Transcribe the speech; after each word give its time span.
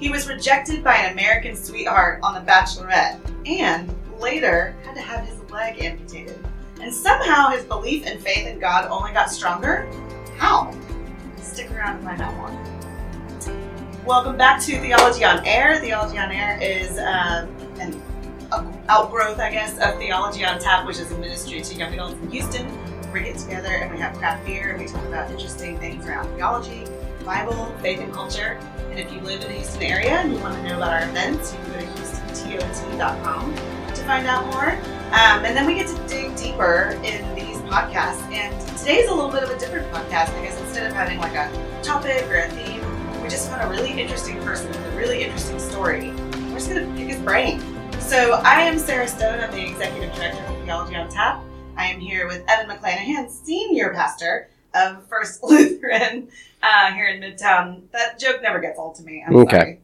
He 0.00 0.10
was 0.10 0.28
rejected 0.28 0.82
by 0.82 0.96
an 0.96 1.12
American 1.12 1.54
sweetheart 1.54 2.18
on 2.22 2.34
The 2.34 2.40
Bachelorette 2.50 3.20
and 3.46 3.94
later 4.20 4.74
had 4.84 4.94
to 4.94 5.00
have 5.00 5.24
his 5.24 5.38
leg 5.50 5.82
amputated. 5.82 6.38
And 6.80 6.92
somehow 6.92 7.50
his 7.50 7.64
belief 7.64 8.04
and 8.04 8.20
faith 8.20 8.46
in 8.46 8.58
God 8.58 8.88
only 8.90 9.12
got 9.12 9.30
stronger. 9.30 9.88
How? 10.36 10.76
Stick 11.40 11.70
around 11.70 11.98
to 11.98 12.04
find 12.04 12.20
out 12.20 12.34
more. 12.34 14.04
Welcome 14.04 14.36
back 14.36 14.60
to 14.62 14.80
Theology 14.80 15.24
on 15.24 15.46
Air. 15.46 15.78
Theology 15.78 16.18
on 16.18 16.32
Air 16.32 16.58
is 16.60 16.98
um, 16.98 17.48
an 17.78 18.02
outgrowth, 18.88 19.38
I 19.38 19.50
guess, 19.50 19.78
of 19.78 19.96
Theology 19.98 20.44
on 20.44 20.58
Tap, 20.58 20.86
which 20.86 20.98
is 20.98 21.12
a 21.12 21.18
ministry 21.18 21.60
to 21.60 21.74
young 21.74 21.94
adults 21.94 22.20
in 22.20 22.30
Houston. 22.32 23.12
We 23.12 23.20
get 23.20 23.38
together 23.38 23.68
and 23.68 23.92
we 23.92 24.00
have 24.00 24.16
craft 24.16 24.44
beer 24.44 24.72
and 24.72 24.82
we 24.82 24.88
talk 24.88 25.04
about 25.04 25.30
interesting 25.30 25.78
things 25.78 26.04
around 26.04 26.34
theology, 26.34 26.84
Bible, 27.24 27.72
faith, 27.80 28.00
and 28.00 28.12
culture. 28.12 28.58
If 28.96 29.12
you 29.12 29.20
live 29.22 29.42
in 29.42 29.48
the 29.48 29.54
Houston 29.54 29.82
area 29.82 30.12
and 30.12 30.32
you 30.32 30.38
want 30.38 30.54
to 30.54 30.62
know 30.62 30.76
about 30.76 30.92
our 30.92 31.08
events, 31.08 31.52
you 31.52 31.58
can 31.58 31.72
go 31.72 31.80
to 31.80 31.86
houstontot.com 31.86 33.54
to 33.88 34.02
find 34.04 34.24
out 34.28 34.46
more. 34.46 34.70
Um, 35.10 35.44
and 35.44 35.56
then 35.56 35.66
we 35.66 35.74
get 35.74 35.88
to 35.88 36.06
dig 36.06 36.36
deeper 36.36 36.96
in 37.02 37.34
these 37.34 37.56
podcasts. 37.62 38.22
And 38.30 38.54
today's 38.78 39.08
a 39.08 39.14
little 39.14 39.32
bit 39.32 39.42
of 39.42 39.50
a 39.50 39.58
different 39.58 39.90
podcast 39.92 40.32
because 40.40 40.60
instead 40.60 40.86
of 40.86 40.92
having 40.92 41.18
like 41.18 41.34
a 41.34 41.50
topic 41.82 42.24
or 42.28 42.36
a 42.36 42.48
theme, 42.50 42.80
we 43.20 43.28
just 43.28 43.50
found 43.50 43.62
a 43.62 43.68
really 43.68 44.00
interesting 44.00 44.40
person 44.42 44.68
with 44.68 44.94
a 44.94 44.96
really 44.96 45.24
interesting 45.24 45.58
story. 45.58 46.10
We're 46.10 46.54
just 46.54 46.70
going 46.70 46.88
to 46.88 46.96
pick 46.96 47.08
his 47.08 47.20
brain. 47.20 47.60
So 47.98 48.34
I 48.44 48.60
am 48.60 48.78
Sarah 48.78 49.08
Stone. 49.08 49.40
I'm 49.40 49.50
the 49.50 49.70
Executive 49.70 50.14
Director 50.14 50.44
of 50.44 50.64
Theology 50.64 50.94
on 50.94 51.08
Tap. 51.08 51.42
I 51.76 51.86
am 51.86 51.98
here 51.98 52.28
with 52.28 52.44
Evan 52.48 52.70
McClanahan, 52.70 53.28
Senior 53.28 53.92
Pastor 53.92 54.48
of 54.74 55.06
First 55.08 55.42
Lutheran 55.44 56.28
uh, 56.62 56.92
here 56.92 57.06
in 57.08 57.20
Midtown. 57.20 57.82
That 57.92 58.18
joke 58.18 58.42
never 58.42 58.60
gets 58.60 58.78
old 58.78 58.96
to 58.96 59.02
me. 59.02 59.24
I'm 59.26 59.36
Okay. 59.36 59.56
sorry. 59.56 59.80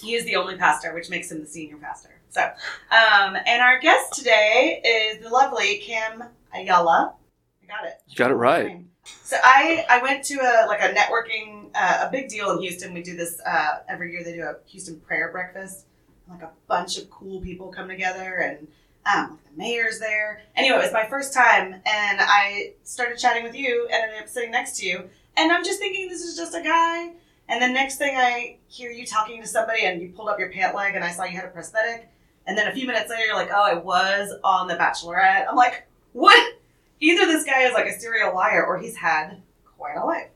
He 0.00 0.14
is 0.14 0.24
the 0.24 0.36
only 0.36 0.56
pastor, 0.56 0.94
which 0.94 1.10
makes 1.10 1.30
him 1.30 1.40
the 1.40 1.46
senior 1.46 1.76
pastor. 1.76 2.10
So, 2.30 2.40
um, 2.42 3.36
and 3.46 3.60
our 3.60 3.78
guest 3.80 4.14
today 4.14 4.80
is 4.84 5.22
the 5.22 5.28
lovely 5.28 5.78
Cam 5.78 6.24
Ayala. 6.54 7.14
I 7.62 7.66
got 7.66 7.84
it. 7.84 8.00
You 8.08 8.16
got 8.16 8.30
it 8.30 8.34
right. 8.34 8.84
So 9.04 9.36
I 9.42 9.84
I 9.90 10.02
went 10.02 10.24
to 10.26 10.34
a 10.36 10.66
like 10.66 10.80
a 10.80 10.94
networking 10.94 11.70
uh, 11.74 12.06
a 12.06 12.10
big 12.10 12.28
deal 12.28 12.50
in 12.52 12.60
Houston. 12.60 12.94
We 12.94 13.02
do 13.02 13.16
this 13.16 13.40
uh, 13.44 13.80
every 13.88 14.12
year. 14.12 14.24
They 14.24 14.34
do 14.34 14.42
a 14.42 14.56
Houston 14.66 15.00
prayer 15.00 15.30
breakfast. 15.30 15.86
Like 16.28 16.42
a 16.42 16.50
bunch 16.68 16.98
of 16.98 17.10
cool 17.10 17.40
people 17.40 17.68
come 17.72 17.88
together 17.88 18.36
and 18.38 18.68
um, 19.06 19.38
the 19.50 19.56
mayor's 19.56 19.98
there. 19.98 20.42
Anyway, 20.56 20.76
it 20.76 20.82
was 20.82 20.92
my 20.92 21.06
first 21.06 21.34
time, 21.34 21.74
and 21.74 22.18
I 22.20 22.74
started 22.84 23.18
chatting 23.18 23.42
with 23.42 23.54
you, 23.54 23.88
and 23.92 24.04
ended 24.04 24.22
up 24.22 24.28
sitting 24.28 24.50
next 24.50 24.78
to 24.78 24.86
you. 24.86 25.08
And 25.36 25.50
I'm 25.50 25.64
just 25.64 25.78
thinking 25.78 26.08
this 26.08 26.22
is 26.22 26.36
just 26.36 26.54
a 26.54 26.62
guy. 26.62 27.12
And 27.48 27.62
the 27.62 27.68
next 27.68 27.96
thing 27.96 28.16
I 28.16 28.58
hear 28.68 28.90
you 28.90 29.04
talking 29.06 29.40
to 29.40 29.48
somebody, 29.48 29.84
and 29.84 30.00
you 30.00 30.10
pulled 30.10 30.28
up 30.28 30.38
your 30.38 30.50
pant 30.50 30.74
leg, 30.74 30.94
and 30.94 31.04
I 31.04 31.10
saw 31.10 31.24
you 31.24 31.36
had 31.36 31.44
a 31.44 31.48
prosthetic. 31.48 32.08
And 32.46 32.56
then 32.56 32.66
a 32.66 32.72
few 32.72 32.86
minutes 32.86 33.10
later, 33.10 33.24
you're 33.24 33.34
like, 33.34 33.50
"Oh, 33.52 33.62
I 33.62 33.74
was 33.74 34.32
on 34.42 34.68
The 34.68 34.74
Bachelorette." 34.74 35.46
I'm 35.48 35.56
like, 35.56 35.86
"What?" 36.12 36.54
Either 37.00 37.26
this 37.26 37.44
guy 37.44 37.62
is 37.62 37.72
like 37.72 37.86
a 37.86 37.98
serial 37.98 38.34
liar, 38.34 38.64
or 38.64 38.78
he's 38.78 38.96
had 38.96 39.42
quite 39.76 39.96
a 39.96 40.04
life. 40.04 40.28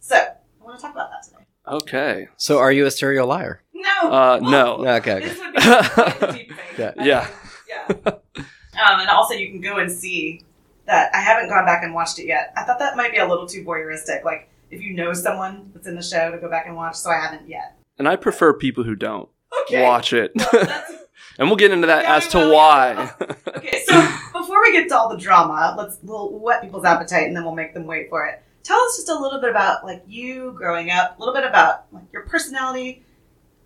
So 0.00 0.16
I 0.16 0.64
want 0.64 0.78
to 0.78 0.82
talk 0.82 0.92
about 0.94 1.10
that 1.10 1.22
today. 1.22 1.44
Okay. 1.66 2.28
So, 2.36 2.58
are 2.58 2.72
you 2.72 2.86
a 2.86 2.90
serial 2.90 3.26
liar? 3.26 3.62
No. 3.72 4.10
Uh, 4.10 4.38
no. 4.42 4.86
Okay. 4.86 5.14
okay. 5.14 5.28
This 5.28 5.38
would 5.38 5.54
be 5.54 5.60
quite 5.60 6.20
deep 6.34 6.52
fake. 6.52 6.78
Yeah. 6.78 6.92
Yeah. 6.98 7.30
Yeah. 7.74 8.14
Um, 8.36 9.00
and 9.00 9.08
also, 9.08 9.34
you 9.34 9.50
can 9.50 9.60
go 9.60 9.76
and 9.78 9.90
see 9.90 10.42
that. 10.86 11.14
I 11.14 11.20
haven't 11.20 11.48
gone 11.48 11.64
back 11.64 11.84
and 11.84 11.94
watched 11.94 12.18
it 12.18 12.26
yet. 12.26 12.52
I 12.56 12.64
thought 12.64 12.78
that 12.80 12.96
might 12.96 13.12
be 13.12 13.18
a 13.18 13.26
little 13.28 13.46
too 13.46 13.64
voyeuristic. 13.64 14.24
Like, 14.24 14.48
if 14.70 14.80
you 14.82 14.94
know 14.94 15.12
someone 15.12 15.70
that's 15.74 15.86
in 15.86 15.94
the 15.94 16.02
show, 16.02 16.30
to 16.32 16.38
go 16.38 16.48
back 16.50 16.66
and 16.66 16.74
watch. 16.76 16.96
So 16.96 17.10
I 17.10 17.20
haven't 17.20 17.48
yet. 17.48 17.78
And 17.98 18.08
I 18.08 18.16
prefer 18.16 18.52
people 18.52 18.82
who 18.82 18.96
don't 18.96 19.28
Okay. 19.62 19.82
watch 19.82 20.12
it. 20.12 20.32
Well, 20.34 20.84
and 21.38 21.48
we'll 21.48 21.56
get 21.56 21.70
into 21.70 21.86
that 21.86 22.02
Yeah, 22.02 22.16
as 22.16 22.26
to 22.28 22.50
why. 22.52 23.12
okay. 23.56 23.82
So 23.86 23.92
before 24.32 24.60
we 24.62 24.72
get 24.72 24.88
to 24.88 24.96
all 24.96 25.08
the 25.08 25.16
drama, 25.16 25.74
let's 25.78 25.98
we'll 26.02 26.30
whet 26.40 26.60
people's 26.60 26.84
appetite, 26.84 27.28
and 27.28 27.36
then 27.36 27.44
we'll 27.44 27.54
make 27.54 27.74
them 27.74 27.86
wait 27.86 28.08
for 28.10 28.26
it. 28.26 28.42
Tell 28.64 28.80
us 28.80 28.96
just 28.96 29.08
a 29.08 29.14
little 29.18 29.40
bit 29.40 29.50
about 29.50 29.84
like 29.84 30.02
you 30.08 30.52
growing 30.56 30.90
up, 30.90 31.16
a 31.16 31.20
little 31.20 31.34
bit 31.34 31.44
about 31.44 31.84
like 31.92 32.04
your 32.12 32.22
personality, 32.22 33.04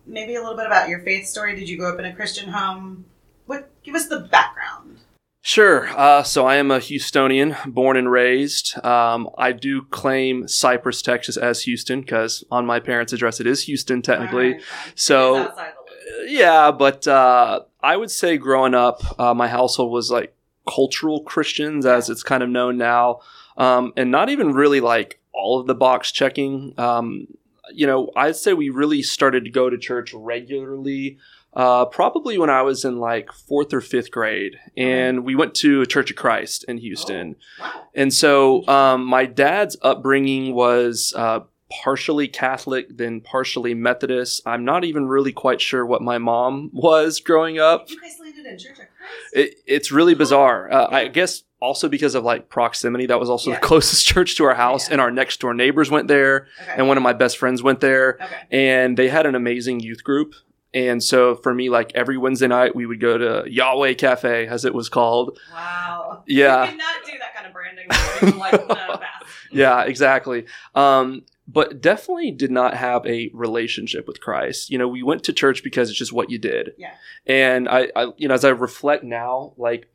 maybe 0.05 0.35
a 0.35 0.41
little 0.41 0.55
bit 0.57 0.67
about 0.67 0.89
your 0.89 0.99
faith 0.99 1.25
story. 1.25 1.55
Did 1.55 1.67
you 1.67 1.77
grow 1.77 1.91
up 1.93 1.99
in 1.99 2.05
a 2.05 2.13
Christian 2.13 2.49
home? 2.51 3.05
What 3.49 3.71
give 3.81 3.95
us 3.95 4.05
the 4.07 4.19
background? 4.19 4.99
Sure. 5.41 5.87
Uh, 5.97 6.21
so 6.21 6.45
I 6.45 6.57
am 6.57 6.69
a 6.69 6.77
Houstonian, 6.77 7.73
born 7.73 7.97
and 7.97 8.11
raised. 8.11 8.77
Um, 8.85 9.27
I 9.39 9.53
do 9.53 9.81
claim 9.85 10.47
Cypress, 10.47 11.01
Texas, 11.01 11.35
as 11.35 11.63
Houston 11.63 12.01
because 12.01 12.43
on 12.51 12.67
my 12.67 12.79
parents' 12.79 13.11
address 13.11 13.39
it 13.39 13.47
is 13.47 13.63
Houston 13.63 14.03
technically. 14.03 14.45
All 14.47 14.51
right. 14.59 14.61
So- 14.93 15.35
It 15.35 15.39
is 15.39 15.45
outside 15.47 15.71
the 15.73 16.21
loop. 16.21 16.29
Yeah, 16.29 16.71
but 16.71 17.07
uh, 17.07 17.61
I 17.81 17.97
would 17.97 18.11
say 18.11 18.37
growing 18.37 18.75
up, 18.75 19.01
uh, 19.19 19.33
my 19.33 19.47
household 19.47 19.91
was 19.91 20.11
like 20.11 20.35
cultural 20.67 21.23
Christians, 21.23 21.87
as 21.87 22.07
it's 22.11 22.21
kind 22.21 22.43
of 22.43 22.49
known 22.49 22.77
now, 22.77 23.21
um, 23.57 23.93
and 23.97 24.11
not 24.11 24.29
even 24.29 24.53
really 24.53 24.79
like 24.79 25.19
all 25.33 25.59
of 25.59 25.65
the 25.65 25.73
box 25.73 26.11
checking. 26.11 26.75
Um, 26.77 27.25
you 27.73 27.87
know, 27.87 28.11
I'd 28.15 28.35
say 28.35 28.53
we 28.53 28.69
really 28.69 29.01
started 29.01 29.45
to 29.45 29.49
go 29.49 29.71
to 29.71 29.77
church 29.79 30.13
regularly. 30.13 31.17
Uh, 31.59 31.83
probably 31.83 32.37
when 32.37 32.49
I 32.49 32.61
was 32.61 32.85
in 32.85 32.99
like 32.99 33.33
fourth 33.33 33.73
or 33.73 33.81
fifth 33.81 34.11
grade, 34.11 34.55
and 34.77 35.25
we 35.25 35.35
went 35.35 35.53
to 35.55 35.81
a 35.81 35.85
Church 35.85 36.09
of 36.09 36.15
Christ 36.15 36.63
in 36.69 36.77
Houston. 36.77 37.35
Wow. 37.59 37.83
And 37.93 38.13
so 38.13 38.65
um, 38.67 39.03
my 39.03 39.25
dad's 39.25 39.75
upbringing 39.81 40.53
was 40.55 41.13
uh, 41.17 41.41
partially 41.83 42.29
Catholic, 42.29 42.85
then 42.95 43.19
partially 43.19 43.73
Methodist. 43.73 44.41
I'm 44.45 44.63
not 44.63 44.85
even 44.85 45.05
really 45.09 45.33
quite 45.33 45.59
sure 45.59 45.85
what 45.85 46.01
my 46.01 46.17
mom 46.17 46.69
was 46.73 47.19
growing 47.19 47.59
up. 47.59 47.89
You 47.89 47.99
guys 47.99 48.15
landed 48.21 48.45
in 48.45 48.57
Church 48.57 48.71
of 48.79 48.85
Christ. 48.97 49.33
It, 49.33 49.55
it's 49.67 49.91
really 49.91 50.15
bizarre. 50.15 50.71
Uh, 50.71 50.87
I 50.89 51.07
guess 51.09 51.43
also 51.59 51.89
because 51.89 52.15
of 52.15 52.23
like 52.23 52.47
proximity, 52.47 53.05
that 53.07 53.19
was 53.19 53.29
also 53.29 53.49
Yeah. 53.49 53.57
the 53.59 53.65
closest 53.65 54.05
church 54.11 54.37
to 54.37 54.45
our 54.45 54.55
house, 54.55 54.87
Yeah. 54.87 54.93
and 54.93 55.01
our 55.01 55.11
next 55.11 55.41
door 55.41 55.53
neighbors 55.53 55.91
went 55.91 56.07
there, 56.07 56.47
Okay. 56.61 56.75
and 56.77 56.87
one 56.87 56.95
of 56.95 57.03
my 57.03 57.11
best 57.11 57.37
friends 57.37 57.61
went 57.61 57.81
there, 57.81 58.17
okay. 58.21 58.35
and 58.49 58.95
they 58.95 59.09
had 59.09 59.25
an 59.25 59.35
amazing 59.35 59.81
youth 59.81 60.05
group. 60.05 60.35
And 60.73 61.03
so 61.03 61.35
for 61.35 61.53
me, 61.53 61.69
like 61.69 61.91
every 61.95 62.17
Wednesday 62.17 62.47
night, 62.47 62.75
we 62.75 62.85
would 62.85 62.99
go 62.99 63.17
to 63.17 63.49
Yahweh 63.49 63.95
Cafe, 63.95 64.47
as 64.47 64.65
it 64.65 64.73
was 64.73 64.87
called. 64.89 65.39
Wow. 65.51 66.23
Yeah. 66.27 66.65
You 66.65 66.71
cannot 66.71 67.05
do 67.05 67.11
that 67.19 67.35
kind 67.35 67.47
of 67.47 67.53
branding. 67.53 68.37
Like, 68.37 68.67
no, 68.67 68.99
yeah, 69.51 69.83
exactly. 69.83 70.45
Um, 70.75 71.23
but 71.47 71.81
definitely 71.81 72.29
did 72.29 72.51
not 72.51 72.75
have 72.75 73.05
a 73.07 73.31
relationship 73.33 74.07
with 74.07 74.21
Christ. 74.21 74.69
You 74.69 74.77
know, 74.77 74.87
we 74.87 75.01
went 75.01 75.23
to 75.23 75.33
church 75.33 75.63
because 75.63 75.89
it's 75.89 75.97
just 75.97 76.13
what 76.13 76.29
you 76.29 76.37
did. 76.37 76.73
Yeah. 76.77 76.93
And 77.25 77.67
I, 77.67 77.89
I, 77.95 78.11
you 78.17 78.27
know, 78.27 78.35
as 78.35 78.45
I 78.45 78.49
reflect 78.49 79.03
now, 79.03 79.53
like 79.57 79.89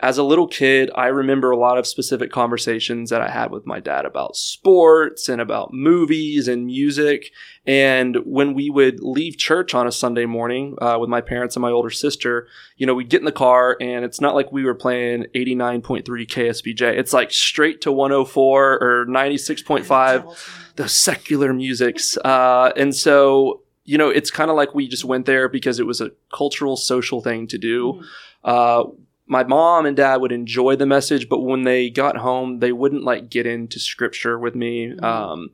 as 0.00 0.18
a 0.18 0.24
little 0.24 0.48
kid, 0.48 0.90
I 0.94 1.06
remember 1.06 1.52
a 1.52 1.56
lot 1.56 1.78
of 1.78 1.86
specific 1.86 2.32
conversations 2.32 3.10
that 3.10 3.20
I 3.20 3.30
had 3.30 3.52
with 3.52 3.64
my 3.64 3.78
dad 3.78 4.04
about 4.04 4.36
sports 4.36 5.28
and 5.28 5.40
about 5.40 5.72
movies 5.72 6.48
and 6.48 6.66
music. 6.66 7.30
And 7.64 8.16
when 8.24 8.54
we 8.54 8.70
would 8.70 9.00
leave 9.00 9.38
church 9.38 9.72
on 9.72 9.86
a 9.86 9.92
Sunday 9.92 10.26
morning 10.26 10.76
uh, 10.82 10.98
with 11.00 11.08
my 11.08 11.20
parents 11.20 11.54
and 11.54 11.62
my 11.62 11.70
older 11.70 11.90
sister, 11.90 12.48
you 12.76 12.86
know, 12.86 12.94
we'd 12.94 13.08
get 13.08 13.20
in 13.20 13.24
the 13.24 13.32
car 13.32 13.76
and 13.80 14.04
it's 14.04 14.20
not 14.20 14.34
like 14.34 14.50
we 14.50 14.64
were 14.64 14.74
playing 14.74 15.26
89.3 15.34 16.02
KSBJ. 16.04 16.82
It's 16.98 17.12
like 17.12 17.30
straight 17.30 17.80
to 17.82 17.92
104 17.92 18.78
or 18.82 19.06
96.5 19.06 20.72
the 20.76 20.88
secular 20.88 21.52
musics. 21.52 22.18
Uh, 22.24 22.72
and 22.76 22.94
so, 22.94 23.60
you 23.84 23.96
know, 23.98 24.08
it's 24.08 24.30
kind 24.30 24.50
of 24.50 24.56
like 24.56 24.74
we 24.74 24.88
just 24.88 25.04
went 25.04 25.24
there 25.26 25.48
because 25.48 25.78
it 25.78 25.86
was 25.86 26.00
a 26.00 26.10
cultural, 26.32 26.76
social 26.76 27.20
thing 27.20 27.46
to 27.46 27.58
do. 27.58 27.92
Mhm. 27.92 28.04
Uh, 28.42 28.84
my 29.26 29.42
mom 29.44 29.86
and 29.86 29.96
dad 29.96 30.16
would 30.20 30.32
enjoy 30.32 30.76
the 30.76 30.86
message, 30.86 31.28
but 31.28 31.40
when 31.40 31.62
they 31.62 31.88
got 31.90 32.16
home, 32.18 32.58
they 32.58 32.72
wouldn't 32.72 33.04
like 33.04 33.30
get 33.30 33.46
into 33.46 33.78
scripture 33.80 34.38
with 34.38 34.54
me. 34.54 34.88
Mhm. 34.88 35.02
Um, 35.02 35.50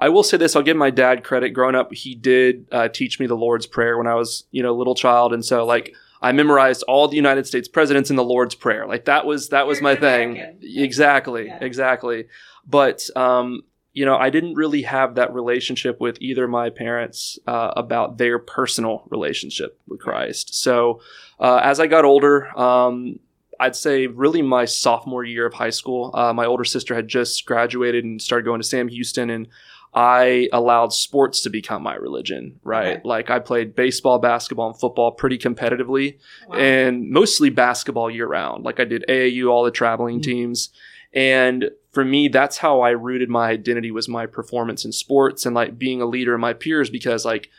I 0.00 0.08
will 0.08 0.24
say 0.24 0.36
this: 0.36 0.56
I'll 0.56 0.62
give 0.62 0.76
my 0.76 0.90
dad 0.90 1.22
credit. 1.22 1.50
Growing 1.50 1.76
up, 1.76 1.92
he 1.92 2.14
did 2.16 2.66
uh, 2.72 2.88
teach 2.88 3.20
me 3.20 3.26
the 3.26 3.36
Lord's 3.36 3.66
Prayer 3.66 3.96
when 3.96 4.08
I 4.08 4.14
was, 4.16 4.44
you 4.50 4.62
know, 4.62 4.72
a 4.72 4.78
little 4.78 4.96
child, 4.96 5.32
and 5.32 5.44
so 5.44 5.64
like 5.64 5.94
I 6.20 6.32
memorized 6.32 6.82
all 6.88 7.06
the 7.08 7.16
United 7.16 7.46
States 7.46 7.68
presidents 7.68 8.10
in 8.10 8.16
the 8.16 8.24
Lord's 8.24 8.54
Prayer. 8.56 8.86
Like 8.86 9.04
that 9.04 9.26
was 9.26 9.50
that 9.50 9.66
was 9.68 9.78
You're 9.78 9.84
my 9.84 9.94
thing. 9.96 10.32
American. 10.32 10.58
Exactly, 10.62 11.46
Yeah. 11.46 11.58
exactly. 11.60 12.26
But 12.66 13.08
um, 13.16 13.62
you 13.94 14.04
know, 14.06 14.16
I 14.16 14.30
didn't 14.30 14.54
really 14.54 14.82
have 14.82 15.16
that 15.16 15.34
relationship 15.34 16.00
with 16.00 16.16
either 16.20 16.48
my 16.48 16.70
parents 16.70 17.38
uh, 17.46 17.72
about 17.76 18.16
their 18.18 18.38
personal 18.38 19.04
relationship 19.10 19.78
with 19.86 20.00
Christ. 20.00 20.54
So 20.54 21.00
uh, 21.38 21.60
as 21.62 21.78
I 21.78 21.86
got 21.86 22.04
older, 22.04 22.48
um, 22.58 23.18
I'd 23.60 23.76
say 23.76 24.06
really 24.06 24.40
my 24.42 24.64
sophomore 24.64 25.24
year 25.24 25.46
of 25.46 25.54
high 25.54 25.70
school, 25.70 26.10
uh, 26.14 26.32
my 26.32 26.46
older 26.46 26.64
sister 26.64 26.94
had 26.94 27.06
just 27.06 27.44
graduated 27.46 28.02
and 28.04 28.20
started 28.20 28.44
going 28.44 28.60
to 28.60 28.66
Sam 28.66 28.88
Houston, 28.88 29.28
and 29.30 29.46
I 29.94 30.48
allowed 30.54 30.94
sports 30.94 31.42
to 31.42 31.50
become 31.50 31.82
my 31.82 31.94
religion. 31.94 32.58
Right, 32.64 32.96
Okay. 32.96 33.00
like 33.04 33.28
I 33.28 33.38
played 33.40 33.74
baseball, 33.76 34.18
basketball, 34.18 34.68
and 34.70 34.80
football 34.80 35.10
pretty 35.12 35.36
competitively 35.36 36.16
Wow. 36.48 36.56
and 36.56 37.10
mostly 37.10 37.50
basketball 37.50 38.10
year 38.10 38.26
round. 38.26 38.64
Like 38.64 38.80
I 38.80 38.84
did 38.84 39.04
AAU, 39.06 39.48
all 39.50 39.64
the 39.64 39.70
traveling 39.70 40.20
Mm. 40.20 40.22
teams. 40.22 40.70
And 41.14 41.70
for 41.92 42.04
me, 42.04 42.28
that's 42.28 42.58
how 42.58 42.80
I 42.80 42.90
rooted 42.90 43.28
my 43.28 43.48
identity 43.50 43.90
was 43.90 44.08
my 44.08 44.26
performance 44.26 44.84
in 44.84 44.92
sports 44.92 45.44
and 45.44 45.54
like 45.54 45.78
being 45.78 46.00
a 46.00 46.06
leader 46.06 46.34
in 46.34 46.40
my 46.40 46.54
peers 46.54 46.88
because 46.88 47.24
like 47.24 47.50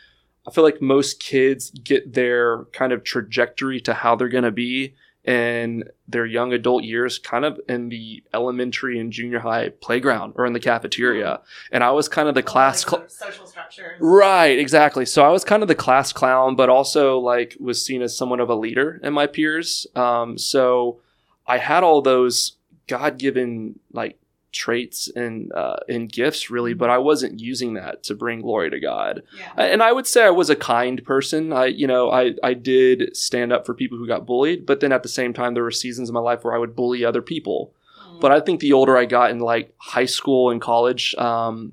I 0.46 0.50
feel 0.50 0.64
like 0.64 0.82
most 0.82 1.20
kids 1.20 1.70
get 1.70 2.14
their 2.14 2.64
kind 2.66 2.92
of 2.92 3.04
trajectory 3.04 3.80
to 3.82 3.94
how 3.94 4.16
they're 4.16 4.28
going 4.28 4.44
to 4.44 4.50
be 4.50 4.94
in 5.24 5.84
their 6.06 6.26
young 6.26 6.52
adult 6.52 6.84
years 6.84 7.18
kind 7.18 7.46
of 7.46 7.58
in 7.66 7.88
the 7.88 8.22
elementary 8.34 8.98
and 9.00 9.10
junior 9.10 9.38
high 9.38 9.70
playground 9.80 10.34
or 10.36 10.44
in 10.44 10.52
the 10.52 10.60
cafeteria. 10.60 11.40
And 11.72 11.82
I 11.82 11.92
was 11.92 12.08
kind 12.08 12.28
of 12.28 12.34
the 12.34 12.42
class 12.42 12.86
Like, 12.86 13.08
social 13.08 13.46
structures. 13.46 13.98
Right, 14.00 14.58
exactly. 14.58 15.06
So 15.06 15.24
I 15.24 15.30
was 15.30 15.42
kind 15.42 15.62
of 15.62 15.68
the 15.68 15.74
class 15.74 16.12
clown, 16.12 16.56
but 16.56 16.68
also 16.68 17.18
like 17.18 17.56
was 17.58 17.84
seen 17.84 18.02
as 18.02 18.14
somewhat 18.14 18.40
of 18.40 18.50
a 18.50 18.54
leader 18.54 19.00
in 19.02 19.14
my 19.14 19.26
peers. 19.26 19.86
Um, 19.96 20.36
so 20.36 21.00
I 21.46 21.56
had 21.56 21.82
all 21.82 22.02
those 22.02 22.52
God 22.86 23.18
given 23.18 23.78
like 23.92 24.18
traits 24.54 25.10
and 25.14 25.52
uh, 25.52 25.76
and 25.88 26.10
gifts 26.10 26.48
really, 26.48 26.72
but 26.72 26.88
I 26.88 26.98
wasn't 26.98 27.40
using 27.40 27.74
that 27.74 28.02
to 28.04 28.14
bring 28.14 28.40
glory 28.40 28.70
to 28.70 28.80
God. 28.80 29.22
Yeah. 29.36 29.64
And 29.64 29.82
I 29.82 29.92
would 29.92 30.06
say 30.06 30.24
I 30.24 30.30
was 30.30 30.48
a 30.48 30.56
kind 30.56 31.04
person. 31.04 31.52
I, 31.52 31.66
you 31.66 31.86
know, 31.86 32.10
I, 32.10 32.34
I 32.42 32.54
did 32.54 33.16
stand 33.16 33.52
up 33.52 33.66
for 33.66 33.74
people 33.74 33.98
who 33.98 34.06
got 34.06 34.26
bullied, 34.26 34.64
but 34.64 34.80
then 34.80 34.92
at 34.92 35.02
the 35.02 35.08
same 35.08 35.34
time, 35.34 35.54
there 35.54 35.64
were 35.64 35.70
seasons 35.70 36.08
in 36.08 36.14
my 36.14 36.20
life 36.20 36.44
where 36.44 36.54
I 36.54 36.58
would 36.58 36.76
bully 36.76 37.04
other 37.04 37.22
people. 37.22 37.74
Mm. 38.08 38.20
But 38.20 38.32
I 38.32 38.40
think 38.40 38.60
the 38.60 38.72
older 38.72 38.96
I 38.96 39.04
got 39.04 39.30
in 39.30 39.40
like 39.40 39.74
high 39.78 40.06
school 40.06 40.50
and 40.50 40.60
college, 40.60 41.14
um, 41.16 41.72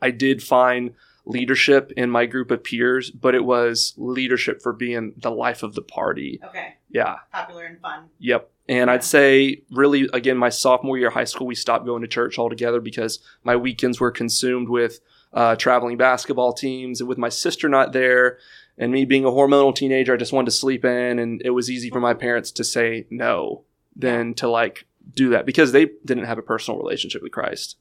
I 0.00 0.10
did 0.10 0.42
find 0.42 0.94
leadership 1.24 1.92
in 1.96 2.10
my 2.10 2.26
group 2.26 2.50
of 2.50 2.64
peers, 2.64 3.10
but 3.10 3.34
it 3.34 3.44
was 3.44 3.94
leadership 3.96 4.60
for 4.60 4.72
being 4.72 5.14
the 5.16 5.30
life 5.30 5.62
of 5.62 5.74
the 5.74 5.82
party. 5.82 6.40
okay. 6.44 6.74
Yeah. 6.90 7.16
Popular 7.32 7.64
and 7.64 7.80
fun. 7.80 8.10
Yep. 8.18 8.50
And 8.68 8.90
I'd 8.90 9.04
say, 9.04 9.62
really, 9.70 10.08
again, 10.12 10.36
my 10.36 10.48
sophomore 10.48 10.96
year 10.96 11.08
of 11.08 11.14
high 11.14 11.24
school, 11.24 11.46
we 11.46 11.54
stopped 11.54 11.84
going 11.84 12.02
to 12.02 12.08
church 12.08 12.38
altogether 12.38 12.80
because 12.80 13.18
my 13.42 13.56
weekends 13.56 13.98
were 13.98 14.10
consumed 14.10 14.68
with 14.68 15.00
uh, 15.32 15.56
traveling 15.56 15.96
basketball 15.96 16.52
teams 16.52 17.00
and 17.00 17.08
with 17.08 17.18
my 17.18 17.28
sister 17.28 17.68
not 17.68 17.92
there. 17.92 18.38
And 18.78 18.92
me 18.92 19.04
being 19.04 19.24
a 19.24 19.30
hormonal 19.30 19.74
teenager, 19.74 20.14
I 20.14 20.16
just 20.16 20.32
wanted 20.32 20.46
to 20.46 20.52
sleep 20.52 20.84
in. 20.84 21.18
And 21.18 21.42
it 21.44 21.50
was 21.50 21.70
easy 21.70 21.90
for 21.90 22.00
my 22.00 22.14
parents 22.14 22.50
to 22.52 22.64
say 22.64 23.06
no 23.10 23.64
than 23.96 24.34
to 24.34 24.48
like 24.48 24.86
do 25.14 25.30
that 25.30 25.44
because 25.44 25.72
they 25.72 25.90
didn't 26.04 26.24
have 26.24 26.38
a 26.38 26.42
personal 26.42 26.78
relationship 26.78 27.22
with 27.22 27.32
Christ. 27.32 27.76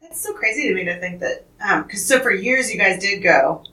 That's 0.00 0.20
so 0.20 0.32
crazy 0.32 0.68
to 0.68 0.74
me 0.74 0.84
to 0.84 0.98
think 0.98 1.20
that. 1.20 1.44
Because 1.86 2.04
so 2.04 2.20
for 2.20 2.32
years 2.32 2.72
you 2.72 2.78
guys 2.78 3.00
did 3.00 3.22
go, 3.22 3.64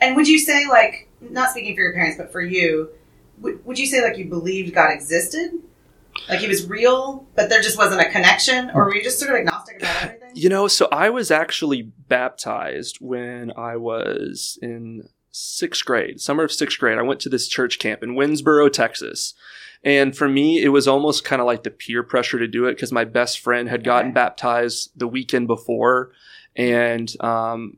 and 0.00 0.16
would 0.16 0.28
you 0.28 0.38
say 0.38 0.66
like 0.66 1.08
not 1.20 1.50
speaking 1.50 1.74
for 1.74 1.82
your 1.82 1.94
parents, 1.94 2.18
but 2.18 2.30
for 2.30 2.42
you, 2.42 2.90
would, 3.40 3.64
would 3.64 3.78
you 3.78 3.86
say 3.86 4.02
like 4.02 4.18
you 4.18 4.26
believed 4.26 4.74
God 4.74 4.92
existed, 4.92 5.52
like 6.28 6.40
He 6.40 6.48
was 6.48 6.66
real, 6.68 7.26
but 7.34 7.48
there 7.48 7.60
just 7.60 7.78
wasn't 7.78 8.00
a 8.00 8.10
connection, 8.10 8.70
or 8.74 8.84
were 8.84 8.94
you 8.94 9.02
just 9.02 9.18
sort 9.18 9.30
of 9.30 9.36
agnostic 9.36 9.76
about 9.80 9.96
everything? 9.96 10.18
You 10.32 10.48
know, 10.48 10.66
so 10.68 10.88
I 10.90 11.10
was 11.10 11.30
actually 11.30 11.82
baptized 12.08 12.98
when 13.00 13.52
I 13.56 13.76
was 13.76 14.58
in 14.62 15.08
sixth 15.30 15.84
grade, 15.84 16.20
summer 16.20 16.44
of 16.44 16.52
sixth 16.52 16.78
grade. 16.78 16.98
I 16.98 17.02
went 17.02 17.20
to 17.20 17.28
this 17.28 17.48
church 17.48 17.78
camp 17.78 18.02
in 18.02 18.14
Winnsboro, 18.14 18.72
Texas. 18.72 19.34
And 19.82 20.16
for 20.16 20.28
me, 20.28 20.62
it 20.62 20.70
was 20.70 20.88
almost 20.88 21.24
kind 21.24 21.40
of 21.42 21.46
like 21.46 21.62
the 21.62 21.70
peer 21.70 22.02
pressure 22.02 22.38
to 22.38 22.46
do 22.48 22.66
it 22.66 22.74
because 22.74 22.90
my 22.92 23.04
best 23.04 23.40
friend 23.40 23.68
had 23.68 23.84
gotten 23.84 24.10
Okay. 24.10 24.14
baptized 24.14 24.90
the 24.96 25.06
weekend 25.06 25.46
before. 25.46 26.12
And 26.56 27.12
um, 27.22 27.76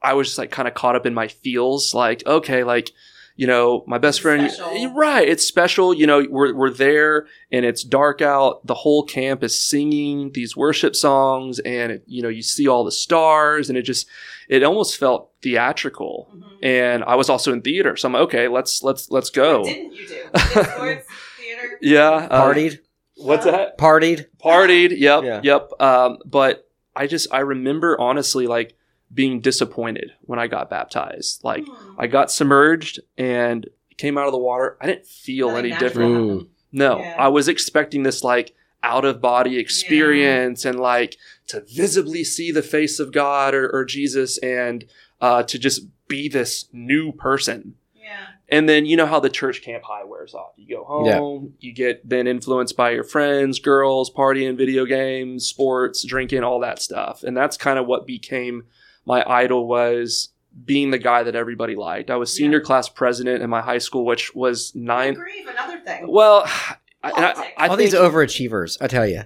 I 0.00 0.14
was 0.14 0.28
just 0.28 0.38
like 0.38 0.50
kind 0.52 0.68
of 0.68 0.74
caught 0.74 0.94
up 0.96 1.06
in 1.06 1.14
my 1.14 1.28
feels 1.28 1.92
like, 1.94 2.22
okay, 2.26 2.64
like, 2.64 2.92
you 3.36 3.46
know, 3.46 3.84
my 3.86 3.98
best 3.98 4.18
It's 4.18 4.22
friend, 4.22 4.50
special. 4.50 4.94
right? 4.94 5.26
It's 5.28 5.46
special. 5.46 5.94
You 5.94 6.06
know, 6.06 6.26
we're, 6.28 6.54
we're 6.54 6.70
there 6.70 7.26
and 7.50 7.64
it's 7.64 7.82
dark 7.82 8.20
out. 8.20 8.66
The 8.66 8.74
whole 8.74 9.02
camp 9.04 9.42
is 9.42 9.58
singing 9.58 10.32
these 10.32 10.56
worship 10.56 10.94
songs, 10.94 11.58
and 11.60 11.92
it, 11.92 12.04
you 12.06 12.22
know, 12.22 12.28
you 12.28 12.42
see 12.42 12.68
all 12.68 12.84
the 12.84 12.92
stars, 12.92 13.68
and 13.70 13.78
it 13.78 13.82
just, 13.82 14.06
it 14.48 14.62
almost 14.62 14.96
felt 14.98 15.30
theatrical. 15.42 16.28
Mhm. 16.34 16.42
And 16.62 17.04
I 17.04 17.14
was 17.14 17.28
also 17.30 17.52
in 17.52 17.62
theater, 17.62 17.96
so 17.96 18.08
I'm 18.08 18.12
like, 18.12 18.22
okay, 18.22 18.48
let's 18.48 18.82
let's 18.82 19.10
let's 19.10 19.30
go. 19.30 19.60
What 19.60 19.66
didn't 19.68 19.94
you 19.94 20.06
do? 20.08 20.14
Sports, 20.38 21.06
theater. 21.38 21.78
Yeah, 21.80 22.10
uh, 22.10 22.44
Partied, 22.52 22.78
What's 23.16 23.44
that? 23.44 23.78
partied. 23.78 24.26
Partied. 24.42 24.98
Yep. 24.98 25.24
Yeah. 25.24 25.40
Yep. 25.42 25.80
Um, 25.80 26.18
but 26.24 26.68
I 26.96 27.06
just 27.06 27.28
I 27.32 27.40
remember 27.40 27.98
honestly 28.00 28.46
like 28.46 28.76
being 29.12 29.40
disappointed 29.40 30.12
when 30.22 30.38
I 30.38 30.46
got 30.46 30.70
baptized. 30.70 31.42
Like 31.44 31.66
Hmm. 31.66 31.94
I 32.00 32.06
got 32.06 32.30
submerged 32.30 33.00
and 33.18 33.68
came 33.96 34.16
out 34.16 34.26
of 34.26 34.32
the 34.32 34.38
water. 34.38 34.76
I 34.80 34.86
didn't 34.86 35.06
feel 35.06 35.48
Nothing 35.50 35.72
any 35.72 35.78
different. 35.80 36.12
happened. 36.14 36.46
No, 36.72 36.98
Yeah. 37.00 37.16
I 37.18 37.28
was 37.28 37.48
expecting 37.48 38.02
this 38.04 38.22
like 38.22 38.54
out 38.82 39.04
of 39.04 39.20
body 39.20 39.58
experience 39.58 40.64
and 40.64 40.78
like 40.80 41.16
to 41.48 41.60
visibly 41.62 42.24
see 42.24 42.50
the 42.52 42.62
face 42.62 42.98
of 43.00 43.12
God 43.12 43.54
or, 43.54 43.68
or 43.68 43.84
Jesus 43.84 44.38
and 44.38 44.84
uh, 45.20 45.42
to 45.42 45.58
just 45.58 45.82
be 46.08 46.28
this 46.28 46.66
new 46.72 47.12
person. 47.12 47.74
Yeah. 47.94 48.16
And 48.48 48.68
then 48.68 48.86
you 48.86 48.96
know 48.96 49.06
how 49.06 49.20
the 49.20 49.28
church 49.28 49.60
camp 49.62 49.82
high 49.84 50.04
wears 50.04 50.32
off. 50.34 50.52
You 50.56 50.76
go 50.76 50.84
home, 50.84 51.54
you 51.60 51.72
get 51.74 52.08
then 52.08 52.26
influenced 52.26 52.76
by 52.76 52.90
your 52.92 53.04
friends, 53.04 53.58
girls, 53.58 54.10
partying, 54.10 54.56
video 54.56 54.86
games, 54.86 55.46
sports, 55.46 56.02
drinking, 56.04 56.42
all 56.42 56.60
that 56.60 56.80
stuff. 56.80 57.22
And 57.22 57.36
that's 57.36 57.56
kind 57.58 57.78
of 57.78 57.86
what 57.86 58.06
became 58.06 58.64
my 59.10 59.24
idol 59.26 59.66
was 59.66 60.28
being 60.64 60.90
the 60.90 60.98
guy 60.98 61.22
that 61.22 61.34
everybody 61.34 61.74
liked. 61.76 62.10
I 62.10 62.16
was 62.16 62.30
Yeah. 62.32 62.44
senior 62.44 62.60
class 62.60 62.88
president 62.88 63.42
in 63.42 63.50
my 63.50 63.60
high 63.60 63.78
school, 63.78 64.04
which 64.04 64.34
was 64.34 64.72
nine. 64.74 65.14
grief, 65.14 65.46
another 65.48 65.78
thing. 65.80 66.06
Well, 66.08 66.44
I, 67.02 67.10
and 67.16 67.24
I, 67.24 67.30
I 67.56 67.68
All 67.68 67.76
think 67.76 67.90
these 67.90 67.98
overachievers, 67.98 68.76
I 68.80 68.86
tell 68.86 69.06
you. 69.06 69.22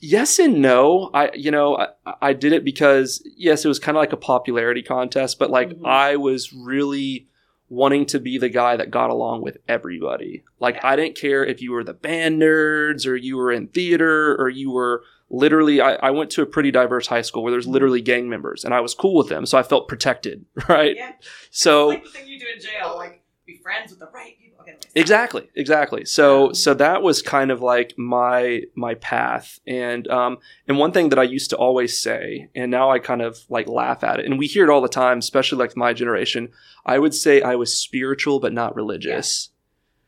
yes 0.00 0.38
and 0.38 0.60
no. 0.62 1.10
I, 1.12 1.30
you 1.34 1.50
know, 1.50 1.76
I, 1.76 1.88
I 2.22 2.32
did 2.32 2.52
it 2.52 2.64
because 2.64 3.22
yes, 3.36 3.64
it 3.64 3.68
was 3.68 3.78
kind 3.78 3.96
of 3.96 4.00
like 4.00 4.12
a 4.12 4.16
popularity 4.16 4.82
contest, 4.82 5.38
but 5.38 5.50
like 5.50 5.70
Mhm. 5.70 5.86
I 5.86 6.16
was 6.16 6.52
really 6.52 7.26
wanting 7.70 8.06
to 8.06 8.18
be 8.20 8.38
the 8.38 8.48
guy 8.48 8.76
that 8.76 8.90
got 8.90 9.10
along 9.10 9.42
with 9.42 9.58
everybody. 9.68 10.42
Like 10.60 10.76
Yeah. 10.76 10.88
I 10.88 10.96
didn't 10.96 11.16
care 11.16 11.44
if 11.44 11.60
you 11.60 11.72
were 11.72 11.84
the 11.84 11.92
band 11.94 12.40
nerds 12.40 13.06
or 13.06 13.16
you 13.16 13.36
were 13.36 13.52
in 13.52 13.68
theater 13.68 14.34
or 14.40 14.48
you 14.48 14.70
were 14.70 15.02
literally. 15.30 15.80
I, 15.80 15.94
I 15.94 16.10
went 16.10 16.30
to 16.32 16.42
a 16.42 16.46
pretty 16.46 16.70
diverse 16.70 17.06
high 17.06 17.22
school 17.22 17.42
where 17.42 17.52
there's 17.52 17.66
literally 17.66 18.00
gang 18.00 18.28
members, 18.28 18.64
and 18.64 18.74
I 18.74 18.80
was 18.80 18.94
cool 18.94 19.14
with 19.16 19.28
them, 19.28 19.46
so 19.46 19.58
I 19.58 19.62
felt 19.62 19.88
protected, 19.88 20.44
right? 20.68 20.96
Yeah. 20.96 21.12
So 21.50 21.88
like 21.88 22.04
the 22.04 22.10
thing 22.10 22.28
you 22.28 22.38
do 22.38 22.46
in 22.54 22.60
jail, 22.60 22.94
like 22.96 23.22
be 23.46 23.56
friends 23.62 23.90
with 23.90 24.00
the 24.00 24.08
right 24.12 24.38
people. 24.38 24.58
Okay. 24.60 24.76
Exactly, 24.94 25.48
exactly. 25.54 26.04
So 26.04 26.48
Yeah. 26.48 26.52
so 26.52 26.74
that 26.74 27.02
was 27.02 27.22
kind 27.22 27.50
of 27.50 27.62
like 27.62 27.94
my 27.96 28.62
my 28.74 28.94
path. 28.94 29.58
And 29.66 30.06
um 30.08 30.38
and 30.66 30.78
one 30.78 30.92
thing 30.92 31.08
that 31.10 31.18
I 31.18 31.22
used 31.22 31.50
to 31.50 31.56
always 31.56 31.98
say, 31.98 32.48
and 32.54 32.70
now 32.70 32.90
I 32.90 32.98
kind 32.98 33.22
of 33.22 33.38
like 33.48 33.68
laugh 33.68 34.04
at 34.04 34.20
it, 34.20 34.26
and 34.26 34.38
we 34.38 34.46
hear 34.46 34.64
it 34.64 34.70
all 34.70 34.80
the 34.82 34.88
time, 34.88 35.18
especially 35.18 35.58
like 35.58 35.76
my 35.76 35.92
generation, 35.92 36.50
I 36.84 36.98
would 36.98 37.14
say 37.14 37.40
I 37.40 37.54
was 37.54 37.76
spiritual 37.76 38.40
but 38.40 38.52
not 38.52 38.74
religious. 38.76 39.50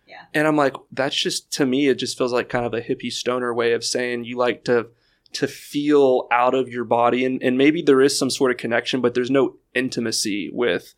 Yeah. 0.06 0.22
And 0.34 0.46
I'm 0.48 0.56
like, 0.56 0.74
that's 0.92 1.14
just 1.16 1.52
to 1.52 1.64
me, 1.64 1.88
it 1.88 1.94
just 1.94 2.18
feels 2.18 2.32
like 2.32 2.48
kind 2.48 2.66
of 2.66 2.74
a 2.74 2.80
hippie 2.82 3.12
stoner 3.12 3.54
way 3.54 3.72
of 3.72 3.84
saying 3.84 4.24
you 4.24 4.36
like 4.36 4.64
to 4.64 4.88
to 5.34 5.46
feel 5.46 6.26
out 6.30 6.54
of 6.54 6.68
your 6.68 6.84
body 6.84 7.24
and, 7.24 7.42
and 7.42 7.56
maybe 7.56 7.82
there 7.82 8.00
is 8.00 8.18
some 8.18 8.30
sort 8.30 8.50
of 8.50 8.56
connection, 8.56 9.00
but 9.00 9.14
there's 9.14 9.30
no 9.30 9.56
intimacy 9.74 10.50
with 10.52 10.94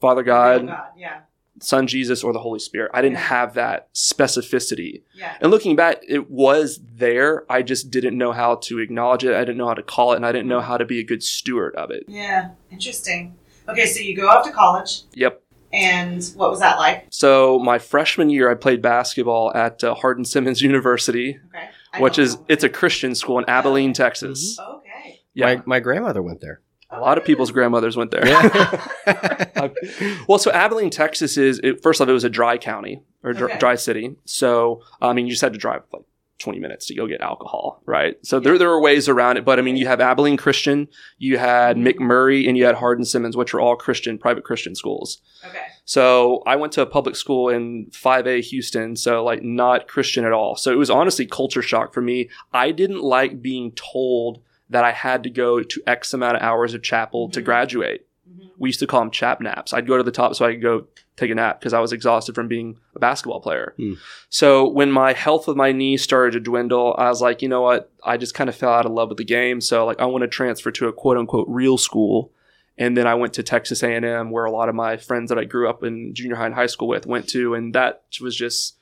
Father 0.00 0.22
God, 0.22 0.66
God. 0.66 0.84
Yeah. 0.96 1.20
Son 1.60 1.86
Jesus 1.86 2.22
or 2.22 2.32
the 2.34 2.38
Holy 2.40 2.58
Spirit. 2.58 2.90
I 2.92 3.00
didn't 3.00 3.14
Yeah. 3.16 3.20
have 3.28 3.54
that 3.54 3.92
specificity. 3.94 5.02
Yeah. 5.14 5.36
And 5.40 5.50
looking 5.50 5.74
back, 5.76 6.02
it 6.06 6.30
was 6.30 6.80
there. 6.96 7.44
I 7.50 7.62
just 7.62 7.90
didn't 7.90 8.16
know 8.18 8.32
how 8.32 8.56
to 8.56 8.78
acknowledge 8.78 9.24
it. 9.24 9.34
I 9.34 9.40
didn't 9.40 9.56
know 9.56 9.66
how 9.68 9.74
to 9.74 9.82
call 9.82 10.12
it, 10.12 10.16
and 10.16 10.26
I 10.26 10.32
didn't 10.32 10.48
know 10.48 10.60
how 10.60 10.76
to 10.76 10.84
be 10.84 11.00
a 11.00 11.04
good 11.04 11.22
steward 11.22 11.74
of 11.76 11.90
it. 11.90 12.04
Yeah. 12.08 12.50
Interesting. 12.70 13.36
Okay, 13.68 13.86
so 13.86 14.00
you 14.00 14.14
go 14.14 14.28
off 14.28 14.44
to 14.46 14.52
college, 14.52 15.02
Yep. 15.14 15.42
and 15.72 16.22
what 16.36 16.50
was 16.50 16.60
that 16.60 16.78
like? 16.78 17.06
So 17.10 17.58
my 17.58 17.78
freshman 17.78 18.30
year, 18.30 18.50
I 18.50 18.54
played 18.54 18.80
basketball 18.82 19.52
at 19.54 19.82
uh, 19.82 19.94
Hardin 19.94 20.24
Simmons 20.24 20.60
University, 20.70 21.40
Okay. 21.48 21.68
I 21.96 22.00
which 22.00 22.18
is 22.18 22.36
know. 22.36 22.44
it's 22.48 22.64
a 22.64 22.68
Christian 22.68 23.14
school 23.14 23.38
in 23.38 23.44
Abilene, 23.48 23.90
mm-hmm. 23.92 24.02
Texas. 24.02 24.58
Okay. 24.58 25.20
Yeah, 25.34 25.46
My, 25.56 25.62
my 25.66 25.80
grandmother 25.80 26.22
went 26.22 26.40
there. 26.40 26.60
a 26.90 27.00
lot 27.00 27.18
of 27.18 27.24
people's 27.24 27.50
grandmothers 27.50 27.96
went 27.96 28.10
there. 28.10 28.26
Yeah. 28.26 29.68
well, 30.28 30.38
so 30.38 30.50
Abilene, 30.52 30.90
Texas 30.90 31.36
is 31.36 31.60
it, 31.62 31.82
first 31.82 32.00
off, 32.00 32.08
it 32.08 32.12
was 32.12 32.24
a 32.24 32.30
dry 32.30 32.58
county 32.58 33.02
or 33.22 33.32
dry, 33.32 33.48
Okay. 33.50 33.58
dry 33.58 33.74
city. 33.74 34.16
So 34.24 34.82
I 35.00 35.12
mean, 35.12 35.26
you 35.26 35.32
just 35.32 35.42
had 35.42 35.52
to 35.52 35.58
drive 35.58 35.82
like 35.92 36.02
20 36.38 36.58
minutes 36.58 36.86
to 36.86 36.94
go 36.94 37.06
get 37.06 37.20
alcohol, 37.20 37.82
right? 37.86 38.16
So 38.24 38.38
there, 38.40 38.58
there 38.58 38.68
were 38.68 38.80
ways 38.80 39.08
around 39.08 39.38
it, 39.38 39.44
but 39.44 39.58
I 39.58 39.62
mean, 39.62 39.76
you 39.76 39.86
have 39.86 40.00
Abilene 40.00 40.36
Christian, 40.36 40.88
you 41.18 41.38
had. 41.38 41.76
McMurry, 41.76 42.46
and 42.46 42.56
you 42.58 42.64
had 42.66 42.74
Hardin 42.74 43.04
Simmons, 43.04 43.36
which 43.36 43.54
are 43.54 43.60
all 43.60 43.74
Christian, 43.76 44.18
private 44.18 44.44
Christian 44.44 44.74
schools. 44.74 45.20
Okay. 45.46 45.62
So 45.84 46.42
I 46.46 46.56
went 46.56 46.72
to 46.74 46.82
a 46.82 46.86
public 46.86 47.16
school 47.16 47.48
in 47.48 47.86
5A 47.90 48.42
Houston, 48.42 48.96
so 48.96 49.24
like 49.24 49.42
not 49.42 49.88
Christian 49.88 50.24
at 50.24 50.32
all. 50.32 50.56
So 50.56 50.70
it 50.72 50.76
was 50.76 50.90
honestly 50.90 51.26
culture 51.26 51.62
shock 51.62 51.94
for 51.94 52.02
me. 52.02 52.28
I 52.52 52.70
didn't 52.70 53.02
like 53.02 53.40
being 53.40 53.72
told 53.72 54.42
that 54.68 54.84
I 54.84 54.92
had 54.92 55.22
to 55.22 55.30
go 55.30 55.62
to 55.62 55.82
X 55.86 56.12
amount 56.12 56.36
of 56.36 56.42
hours 56.42 56.74
of 56.74 56.82
chapel 56.82 57.30
to 57.30 57.40
Mhm. 57.40 57.44
graduate. 57.44 58.06
Mhm. 58.28 58.50
We 58.58 58.68
used 58.68 58.80
to 58.80 58.86
call 58.86 59.00
them 59.00 59.10
chap 59.12 59.40
naps. 59.40 59.72
I'd 59.72 59.86
go 59.86 59.96
to 59.96 60.02
the 60.02 60.10
top 60.10 60.34
so 60.34 60.44
I 60.44 60.52
could 60.52 60.62
go 60.62 60.86
take 61.16 61.30
a 61.30 61.34
nap 61.34 61.58
because 61.58 61.72
I 61.72 61.80
was 61.80 61.92
exhausted 61.92 62.34
from 62.34 62.48
being 62.48 62.78
a 62.94 62.98
basketball 62.98 63.40
player. 63.40 63.74
Hmm. 63.76 63.94
So 64.28 64.68
when 64.68 64.90
my 64.90 65.12
health 65.12 65.48
of 65.48 65.56
my 65.56 65.72
knee 65.72 65.96
started 65.96 66.32
to 66.32 66.40
dwindle, 66.40 66.94
I 66.98 67.08
was 67.08 67.22
like, 67.22 67.42
you 67.42 67.48
know 67.48 67.62
what? 67.62 67.90
I 68.04 68.16
just 68.16 68.34
kind 68.34 68.48
of 68.48 68.56
fell 68.56 68.72
out 68.72 68.86
of 68.86 68.92
love 68.92 69.08
with 69.08 69.18
the 69.18 69.24
game. 69.24 69.60
So 69.60 69.86
like 69.86 70.00
I 70.00 70.04
want 70.04 70.22
to 70.22 70.28
transfer 70.28 70.70
to 70.70 70.88
a 70.88 70.92
quote 70.92 71.16
unquote 71.16 71.46
real 71.48 71.78
school. 71.78 72.32
and 72.78 72.96
then 72.96 73.06
I 73.06 73.14
went 73.14 73.32
to 73.34 73.42
Texas 73.42 73.82
A&M, 73.82 74.30
where 74.30 74.44
a 74.44 74.50
lot 74.50 74.68
of 74.68 74.74
my 74.74 74.98
friends 74.98 75.30
that 75.30 75.38
I 75.38 75.44
grew 75.44 75.68
up 75.68 75.82
in 75.82 76.14
junior 76.14 76.36
high 76.36 76.46
and 76.46 76.54
high 76.54 76.66
school 76.66 76.88
with 76.88 77.06
went 77.06 77.26
to, 77.30 77.54
and 77.54 77.74
that 77.74 78.02
was 78.20 78.36
just 78.36 78.76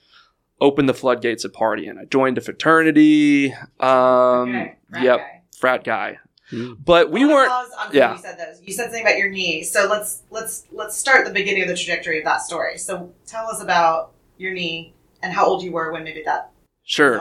opened 0.61 0.89
the 0.89 0.95
floodgates 0.95 1.45
of 1.45 1.53
partying. 1.53 1.99
I 2.01 2.05
joined 2.05 2.39
a 2.39 2.41
fraternity. 2.41 3.53
Um, 3.79 4.57
okay. 4.57 4.77
Frat 4.91 5.03
yep, 5.05 5.19
guy. 5.19 5.43
frat 5.59 5.85
guy. 5.85 6.19
Mm. 6.53 6.77
But 6.85 7.11
we 7.11 7.25
I 7.25 7.27
weren't. 7.27 7.51
pause 7.51 7.71
yeah. 7.93 8.13
You 8.13 8.19
said 8.21 8.39
those. 8.39 8.61
You 8.63 8.73
said 8.73 8.85
something 8.85 9.03
about 9.03 9.19
your 9.19 9.31
knee. 9.31 9.63
So 9.63 9.87
let's 9.87 10.23
let's 10.31 10.67
let's 10.73 10.97
start 10.97 11.25
the 11.25 11.33
beginning 11.33 11.63
of 11.63 11.69
the 11.69 11.75
trajectory 11.75 12.19
of 12.19 12.25
that 12.25 12.43
story. 12.43 12.79
So 12.79 13.13
tell 13.27 13.47
us 13.49 13.63
about 13.63 14.13
your 14.37 14.53
knee 14.53 14.95
and 15.23 15.33
how 15.33 15.47
old 15.47 15.63
you 15.63 15.73
were 15.73 15.93
when 15.93 16.05
maybe 16.05 16.23
that 16.25 16.51
Sure. 16.85 17.19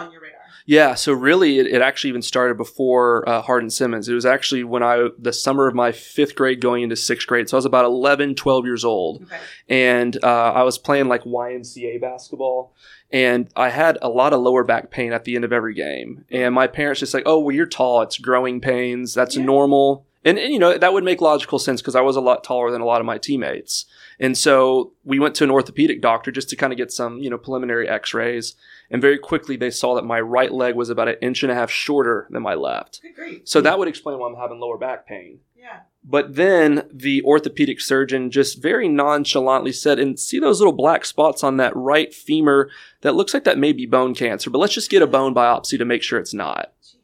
Was 0.67 0.71
on 0.71 0.77
your 0.77 0.85
radar. 0.85 0.89
Yeah, 0.89 0.95
so 0.95 1.13
really, 1.13 1.59
it, 1.59 1.67
it 1.67 1.81
actually 1.81 2.09
even 2.09 2.21
started 2.21 2.57
before 2.57 3.27
uh, 3.27 3.41
Hardin 3.41 3.69
Simmons. 3.69 4.07
It 4.07 4.13
was 4.13 4.25
actually 4.25 4.63
when 4.63 4.83
I, 4.83 5.09
the 5.17 5.33
summer 5.33 5.67
of 5.67 5.75
my 5.75 5.91
fifth 5.91 6.35
grade 6.35 6.61
going 6.61 6.83
into 6.83 6.95
sixth 6.95 7.27
grade. 7.27 7.49
So 7.49 7.57
I 7.57 7.59
was 7.59 7.65
about 7.65 7.85
11, 7.85 8.35
12 8.35 8.65
years 8.65 8.85
old. 8.85 9.23
Okay. 9.23 9.37
And 9.69 10.17
uh, 10.23 10.53
I 10.53 10.63
was 10.63 10.77
playing 10.77 11.07
like 11.07 11.23
YMCA 11.23 11.99
basketball. 12.01 12.73
And 13.11 13.47
I 13.55 13.69
had 13.69 13.99
a 14.01 14.09
lot 14.09 14.33
of 14.33 14.41
lower 14.41 14.63
back 14.63 14.89
pain 14.89 15.13
at 15.13 15.23
the 15.23 15.35
end 15.35 15.45
of 15.45 15.53
every 15.53 15.75
game. 15.75 16.25
And 16.31 16.55
my 16.55 16.65
parents 16.65 16.99
just 16.99 17.13
like, 17.13 17.23
oh, 17.27 17.39
well, 17.39 17.55
you're 17.55 17.67
tall. 17.67 18.01
It's 18.01 18.17
growing 18.17 18.59
pains. 18.59 19.13
That's 19.13 19.35
Yeah. 19.35 19.43
normal. 19.45 20.07
And, 20.25 20.39
and, 20.39 20.51
you 20.51 20.57
know, 20.57 20.77
that 20.77 20.93
would 20.93 21.03
make 21.03 21.21
logical 21.21 21.59
sense 21.59 21.81
because 21.81 21.95
I 21.95 22.01
was 22.01 22.15
a 22.15 22.21
lot 22.21 22.43
taller 22.43 22.71
than 22.71 22.81
a 22.81 22.85
lot 22.85 23.01
of 23.01 23.05
my 23.05 23.17
teammates. 23.17 23.85
And 24.19 24.37
so 24.37 24.93
we 25.03 25.19
went 25.19 25.35
to 25.35 25.43
an 25.43 25.51
orthopedic 25.51 26.01
doctor 26.01 26.31
just 26.31 26.49
to 26.49 26.55
kind 26.55 26.73
of 26.73 26.77
get 26.77 26.91
some, 26.91 27.19
you 27.19 27.29
know, 27.29 27.37
preliminary 27.37 27.87
x 27.87 28.13
rays. 28.13 28.55
And 28.89 29.01
very 29.01 29.17
quickly 29.17 29.55
they 29.55 29.71
saw 29.71 29.95
that 29.95 30.05
my 30.05 30.19
right 30.19 30.51
leg 30.51 30.75
was 30.75 30.89
about 30.89 31.07
an 31.07 31.15
inch 31.21 31.43
and 31.43 31.51
a 31.51 31.55
half 31.55 31.71
shorter 31.71 32.27
than 32.29 32.43
my 32.43 32.53
left. 32.53 33.01
Good. 33.15 33.47
So 33.47 33.61
that 33.61 33.79
would 33.79 33.87
explain 33.87 34.19
why 34.19 34.29
I'm 34.29 34.35
having 34.35 34.59
lower 34.59 34.77
back 34.77 35.07
pain. 35.07 35.39
Yeah. 35.55 35.79
But 36.03 36.35
then 36.35 36.87
the 36.91 37.23
orthopedic 37.23 37.79
surgeon 37.79 38.29
just 38.29 38.61
very 38.61 38.89
nonchalantly 38.89 39.71
said, 39.71 39.99
and 39.99 40.19
see 40.19 40.37
those 40.37 40.59
little 40.59 40.73
black 40.73 41.05
spots 41.05 41.43
on 41.43 41.57
that 41.57 41.73
right 41.75 42.13
femur? 42.13 42.69
That 43.01 43.15
looks 43.15 43.33
like 43.33 43.45
that 43.45 43.57
may 43.57 43.71
be 43.71 43.85
bone 43.85 44.13
cancer, 44.13 44.49
but 44.49 44.57
let's 44.57 44.73
just 44.73 44.89
get 44.89 45.01
a 45.01 45.07
bone 45.07 45.33
biopsy 45.33 45.77
to 45.77 45.85
make 45.85 46.03
sure 46.03 46.19
it's 46.19 46.33
not. 46.33 46.73
Jeez. 46.83 46.95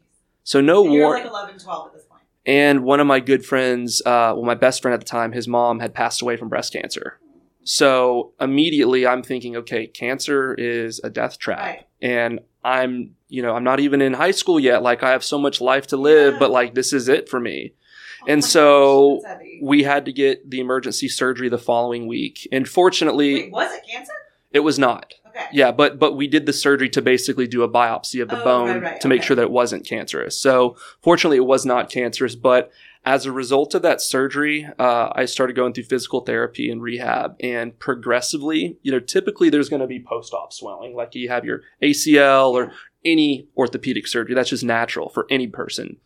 So 0.43 0.59
no 0.59 0.83
you're 0.83 1.05
warrant. 1.05 1.31
like 1.31 1.53
11, 2.49 2.55
12 2.55 2.61
at 2.61 2.65
this 2.65 2.75
point. 2.75 2.77
and 2.79 2.83
one 2.83 2.99
of 2.99 3.07
my 3.07 3.19
good 3.19 3.45
friends, 3.45 4.01
uh, 4.05 4.33
well, 4.35 4.43
my 4.43 4.55
best 4.55 4.81
friend 4.81 4.93
at 4.93 4.99
the 4.99 5.05
time, 5.05 5.31
his 5.31 5.47
mom 5.47 5.79
had 5.79 5.93
passed 5.93 6.21
away 6.21 6.37
from 6.37 6.49
breast 6.49 6.73
cancer. 6.73 7.19
So 7.63 8.33
immediately 8.39 9.05
I'm 9.05 9.21
thinking, 9.23 9.55
okay, 9.57 9.85
cancer 9.87 10.53
is 10.55 10.99
a 11.03 11.09
death 11.09 11.37
trap. 11.37 11.59
Right. 11.59 11.85
And 12.01 12.39
I'm, 12.63 13.15
you 13.27 13.41
know, 13.41 13.53
I'm 13.55 13.63
not 13.63 13.79
even 13.79 14.01
in 14.01 14.13
high 14.13 14.31
school 14.31 14.59
yet. 14.59 14.81
Like 14.81 15.03
I 15.03 15.11
have 15.11 15.23
so 15.23 15.37
much 15.37 15.61
life 15.61 15.87
to 15.87 15.97
live, 15.97 16.33
Yeah. 16.33 16.39
but 16.39 16.51
like 16.51 16.73
this 16.73 16.93
is 16.93 17.07
it 17.09 17.29
for 17.29 17.39
me. 17.39 17.73
Oh 18.21 18.25
And 18.27 18.43
so 18.43 19.19
gosh. 19.23 19.37
We 19.61 19.83
had 19.83 20.05
to 20.05 20.13
get 20.13 20.49
the 20.49 20.59
emergency 20.59 21.07
surgery 21.07 21.47
the 21.49 21.57
following 21.57 22.07
week. 22.07 22.47
And 22.51 22.67
fortunately, 22.67 23.33
Wait, 23.43 23.51
was 23.51 23.71
it 23.73 23.83
cancer? 23.89 24.13
it 24.51 24.61
was 24.61 24.79
not. 24.79 25.13
Okay. 25.39 25.49
Yeah, 25.53 25.71
but 25.71 25.99
but 25.99 26.15
we 26.15 26.27
did 26.27 26.45
the 26.45 26.53
surgery 26.53 26.89
to 26.89 27.01
basically 27.01 27.47
do 27.47 27.63
a 27.63 27.69
biopsy 27.69 28.21
of 28.21 28.29
the 28.29 28.41
Oh, 28.41 28.43
bone 28.43 28.67
right, 28.69 28.83
right, 28.83 29.01
to 29.01 29.07
make 29.07 29.19
okay. 29.19 29.27
sure 29.27 29.35
that 29.35 29.43
it 29.43 29.51
wasn't 29.51 29.85
cancerous. 29.85 30.39
So 30.39 30.75
fortunately, 31.01 31.37
it 31.37 31.45
was 31.45 31.65
not 31.65 31.89
cancerous. 31.89 32.35
But 32.35 32.71
as 33.05 33.25
a 33.25 33.31
result 33.31 33.73
of 33.73 33.81
that 33.83 34.01
surgery, 34.01 34.67
uh, 34.77 35.09
I 35.15 35.25
started 35.25 35.55
going 35.55 35.73
through 35.73 35.85
physical 35.85 36.21
therapy 36.21 36.69
and 36.69 36.81
rehab, 36.81 37.35
and 37.39 37.77
progressively, 37.79 38.77
you 38.81 38.91
know, 38.91 38.99
typically 38.99 39.49
there's 39.49 39.69
going 39.69 39.81
to 39.81 39.87
be 39.87 40.01
post-op 40.01 40.51
swelling, 40.51 40.95
like 40.95 41.15
you 41.15 41.29
have 41.29 41.45
your 41.45 41.61
ACL 41.81 42.51
or 42.51 42.71
any 43.05 43.47
orthopedic 43.55 44.05
surgery. 44.07 44.35
That's 44.35 44.49
just 44.49 44.63
natural 44.65 45.09
for 45.09 45.25
any 45.29 45.47
person. 45.47 45.97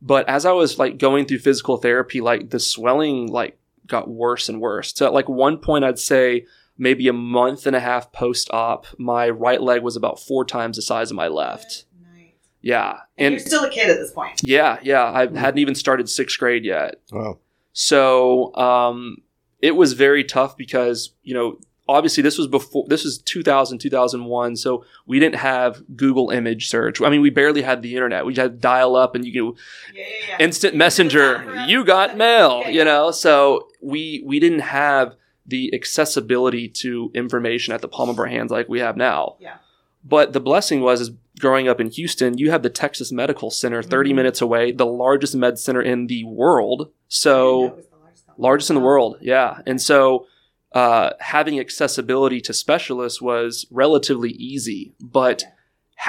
But 0.00 0.28
as 0.28 0.46
I 0.46 0.52
was 0.52 0.78
like 0.78 0.98
going 0.98 1.26
through 1.26 1.40
physical 1.40 1.76
therapy, 1.76 2.20
like 2.20 2.50
the 2.50 2.60
swelling 2.60 3.26
like 3.26 3.58
got 3.86 4.08
worse 4.08 4.48
and 4.48 4.60
worse. 4.60 4.92
So 4.94 5.06
at 5.06 5.12
like 5.12 5.28
one 5.28 5.58
point, 5.58 5.84
I'd 5.84 5.98
say 5.98 6.46
maybe 6.78 7.08
a 7.08 7.12
month 7.12 7.66
and 7.66 7.74
a 7.76 7.80
half 7.80 8.12
post 8.12 8.48
op, 8.52 8.86
my 8.98 9.28
right 9.28 9.60
leg 9.60 9.82
was 9.82 9.96
about 9.96 10.18
four 10.20 10.44
times 10.44 10.76
the 10.76 10.82
size 10.82 11.10
of 11.10 11.16
my 11.16 11.28
left. 11.28 11.84
Good 11.92 12.06
night. 12.16 12.34
Yeah. 12.62 12.90
And, 13.16 13.26
And 13.26 13.32
you're 13.34 13.40
still 13.40 13.64
a 13.64 13.70
kid 13.70 13.90
at 13.90 13.96
this 13.98 14.12
point. 14.12 14.40
yeah, 14.44 14.78
yeah, 14.82 15.04
I 15.04 15.26
hadn't 15.38 15.58
even 15.58 15.74
started 15.74 16.08
sixth 16.08 16.38
grade 16.38 16.64
yet. 16.64 16.96
Wow. 17.12 17.38
So 17.72 18.54
um, 18.56 19.18
it 19.60 19.72
was 19.76 19.92
very 19.92 20.24
tough 20.24 20.56
because, 20.56 21.14
you 21.22 21.34
know, 21.34 21.58
obviously 21.88 22.22
this 22.22 22.36
was 22.36 22.46
before, 22.48 22.84
this 22.88 23.04
was 23.04 23.18
2000, 23.18 23.78
2001. 23.78 24.56
So 24.56 24.84
we 25.06 25.18
didn't 25.20 25.36
have 25.36 25.82
Google 25.96 26.30
image 26.30 26.68
search. 26.68 27.00
I 27.00 27.08
mean, 27.08 27.20
we 27.20 27.30
barely 27.30 27.62
had 27.62 27.82
the 27.82 27.94
internet. 27.94 28.26
We 28.26 28.34
had 28.34 28.60
dial 28.60 28.94
up 28.96 29.14
and 29.14 29.24
you 29.24 29.32
could 29.32 29.58
Yeah, 29.94 30.02
yeah, 30.04 30.26
yeah. 30.30 30.44
instant 30.44 30.74
messenger 30.76 31.36
could 31.36 31.46
do 31.46 31.54
that 31.54 31.68
you 31.68 31.84
got 31.84 32.16
mail 32.16 32.62
Yeah, 32.64 32.70
you 32.70 32.84
know 32.84 33.10
so 33.10 33.68
we 33.80 34.22
we 34.26 34.38
didn't 34.40 34.60
have 34.60 35.14
the 35.48 35.72
accessibility 35.74 36.68
to 36.68 37.10
information 37.14 37.74
at 37.74 37.80
the 37.80 37.88
palm 37.88 38.08
of 38.08 38.18
our 38.18 38.26
hands 38.26 38.50
like 38.50 38.68
we 38.68 38.80
have 38.80 38.96
now 38.96 39.36
Yeah. 39.40 39.56
but 40.04 40.32
the 40.34 40.40
blessing 40.40 40.80
was 40.82 41.00
is 41.00 41.10
growing 41.40 41.66
up 41.68 41.80
in 41.80 41.90
houston 41.90 42.36
you 42.38 42.50
have 42.50 42.62
the 42.62 42.70
texas 42.70 43.10
medical 43.12 43.50
center 43.50 43.82
30 43.82 44.12
Mhm. 44.12 44.16
minutes 44.16 44.40
away 44.40 44.72
the 44.72 44.86
largest 44.86 45.34
med 45.34 45.58
center 45.58 45.80
in 45.82 46.06
the 46.06 46.24
world 46.24 46.80
I 46.80 46.84
didn't 46.84 46.90
know 46.90 46.94
so 47.08 47.60
the 47.60 47.96
largest 48.02 48.24
largest 48.38 48.70
in 48.70 48.74
the 48.76 48.82
world 48.82 49.16
yeah 49.20 49.58
and 49.66 49.80
so 49.80 50.26
uh, 50.72 51.10
having 51.20 51.58
accessibility 51.58 52.40
to 52.42 52.52
specialists 52.52 53.22
was 53.22 53.66
relatively 53.70 54.30
easy 54.32 54.92
but 55.00 55.42
Yeah. 55.42 55.48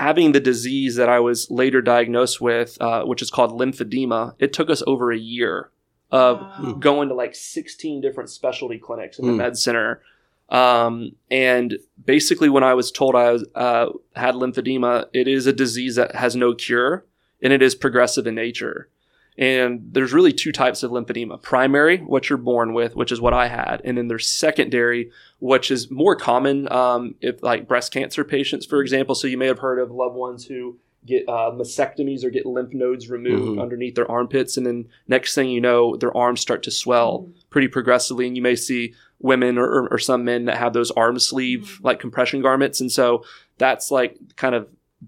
having 0.03 0.31
the 0.33 0.39
disease 0.41 0.95
that 0.97 1.07
i 1.09 1.19
was 1.19 1.49
later 1.49 1.81
diagnosed 1.81 2.41
with 2.41 2.77
uh, 2.81 3.03
which 3.03 3.21
is 3.21 3.29
called 3.31 3.51
lymphedema 3.59 4.33
it 4.39 4.51
took 4.51 4.69
us 4.69 4.83
over 4.85 5.11
a 5.11 5.17
year 5.17 5.69
of 6.11 6.39
Wow. 6.41 6.73
going 6.79 7.09
to 7.09 7.15
like 7.15 7.35
16 7.35 8.01
different 8.01 8.29
specialty 8.29 8.77
clinics 8.77 9.19
in 9.19 9.25
the 9.25 9.31
Hmm. 9.31 9.37
med 9.37 9.57
center 9.57 10.01
um, 10.49 11.11
and 11.29 11.77
basically 12.03 12.49
when 12.49 12.63
i 12.63 12.73
was 12.73 12.91
told 12.91 13.15
i 13.15 13.31
was, 13.31 13.45
uh, 13.55 13.87
had 14.15 14.33
lymphedema 14.35 15.05
it 15.13 15.27
is 15.27 15.45
a 15.45 15.53
disease 15.53 15.95
that 15.95 16.15
has 16.15 16.35
no 16.35 16.53
cure 16.55 17.05
and 17.41 17.53
it 17.53 17.61
is 17.61 17.75
progressive 17.75 18.25
in 18.25 18.33
nature 18.35 18.89
and 19.37 19.81
there's 19.93 20.11
really 20.11 20.33
two 20.33 20.51
types 20.51 20.81
of 20.81 20.89
lymphedema 20.91 21.39
primary 21.41 21.97
what 21.99 22.29
you're 22.29 22.37
born 22.37 22.73
with 22.73 22.95
which 22.95 23.11
is 23.11 23.21
what 23.21 23.33
i 23.33 23.47
had 23.47 23.79
and 23.85 23.97
then 23.97 24.07
there's 24.07 24.27
secondary 24.27 25.11
which 25.39 25.69
is 25.69 25.91
more 25.91 26.15
common 26.15 26.69
um, 26.71 27.13
if 27.21 27.41
like 27.43 27.67
breast 27.67 27.93
cancer 27.93 28.23
patients 28.23 28.65
for 28.65 28.81
example 28.81 29.13
so 29.13 29.27
you 29.27 29.37
may 29.37 29.45
have 29.47 29.59
heard 29.59 29.77
of 29.79 29.91
loved 29.91 30.15
ones 30.15 30.45
who 30.45 30.77
get 31.05 31.23
uh, 31.29 31.51
mastectomies 31.51 32.23
or 32.23 32.29
get 32.29 32.45
lymph 32.45 32.73
nodes 32.73 33.09
removed 33.09 33.57
Mhm. 33.57 33.61
underneath 33.61 33.95
their 33.95 34.09
armpits 34.11 34.57
and 34.57 34.65
then 34.67 34.87
next 35.07 35.33
thing 35.33 35.49
you 35.49 35.61
know 35.61 35.95
their 35.95 36.15
arms 36.15 36.41
start 36.41 36.61
to 36.63 36.71
swell 36.71 37.21
Mhm. 37.27 37.49
pretty 37.49 37.67
progressively 37.69 38.27
and 38.27 38.35
you 38.35 38.41
may 38.43 38.55
see 38.55 38.93
women 39.21 39.57
or, 39.57 39.65
or, 39.65 39.87
or 39.93 39.97
some 39.97 40.23
men 40.25 40.45
that 40.45 40.57
have 40.57 40.73
those 40.73 40.91
arm 40.91 41.17
sleeve 41.19 41.77
Mhm. 41.79 41.85
like 41.85 41.99
compression 41.99 42.41
garments 42.41 42.81
and 42.81 42.91
so 42.91 43.23
that's 43.57 43.91
like 43.91 44.17
kind 44.35 44.55
of 44.55 44.67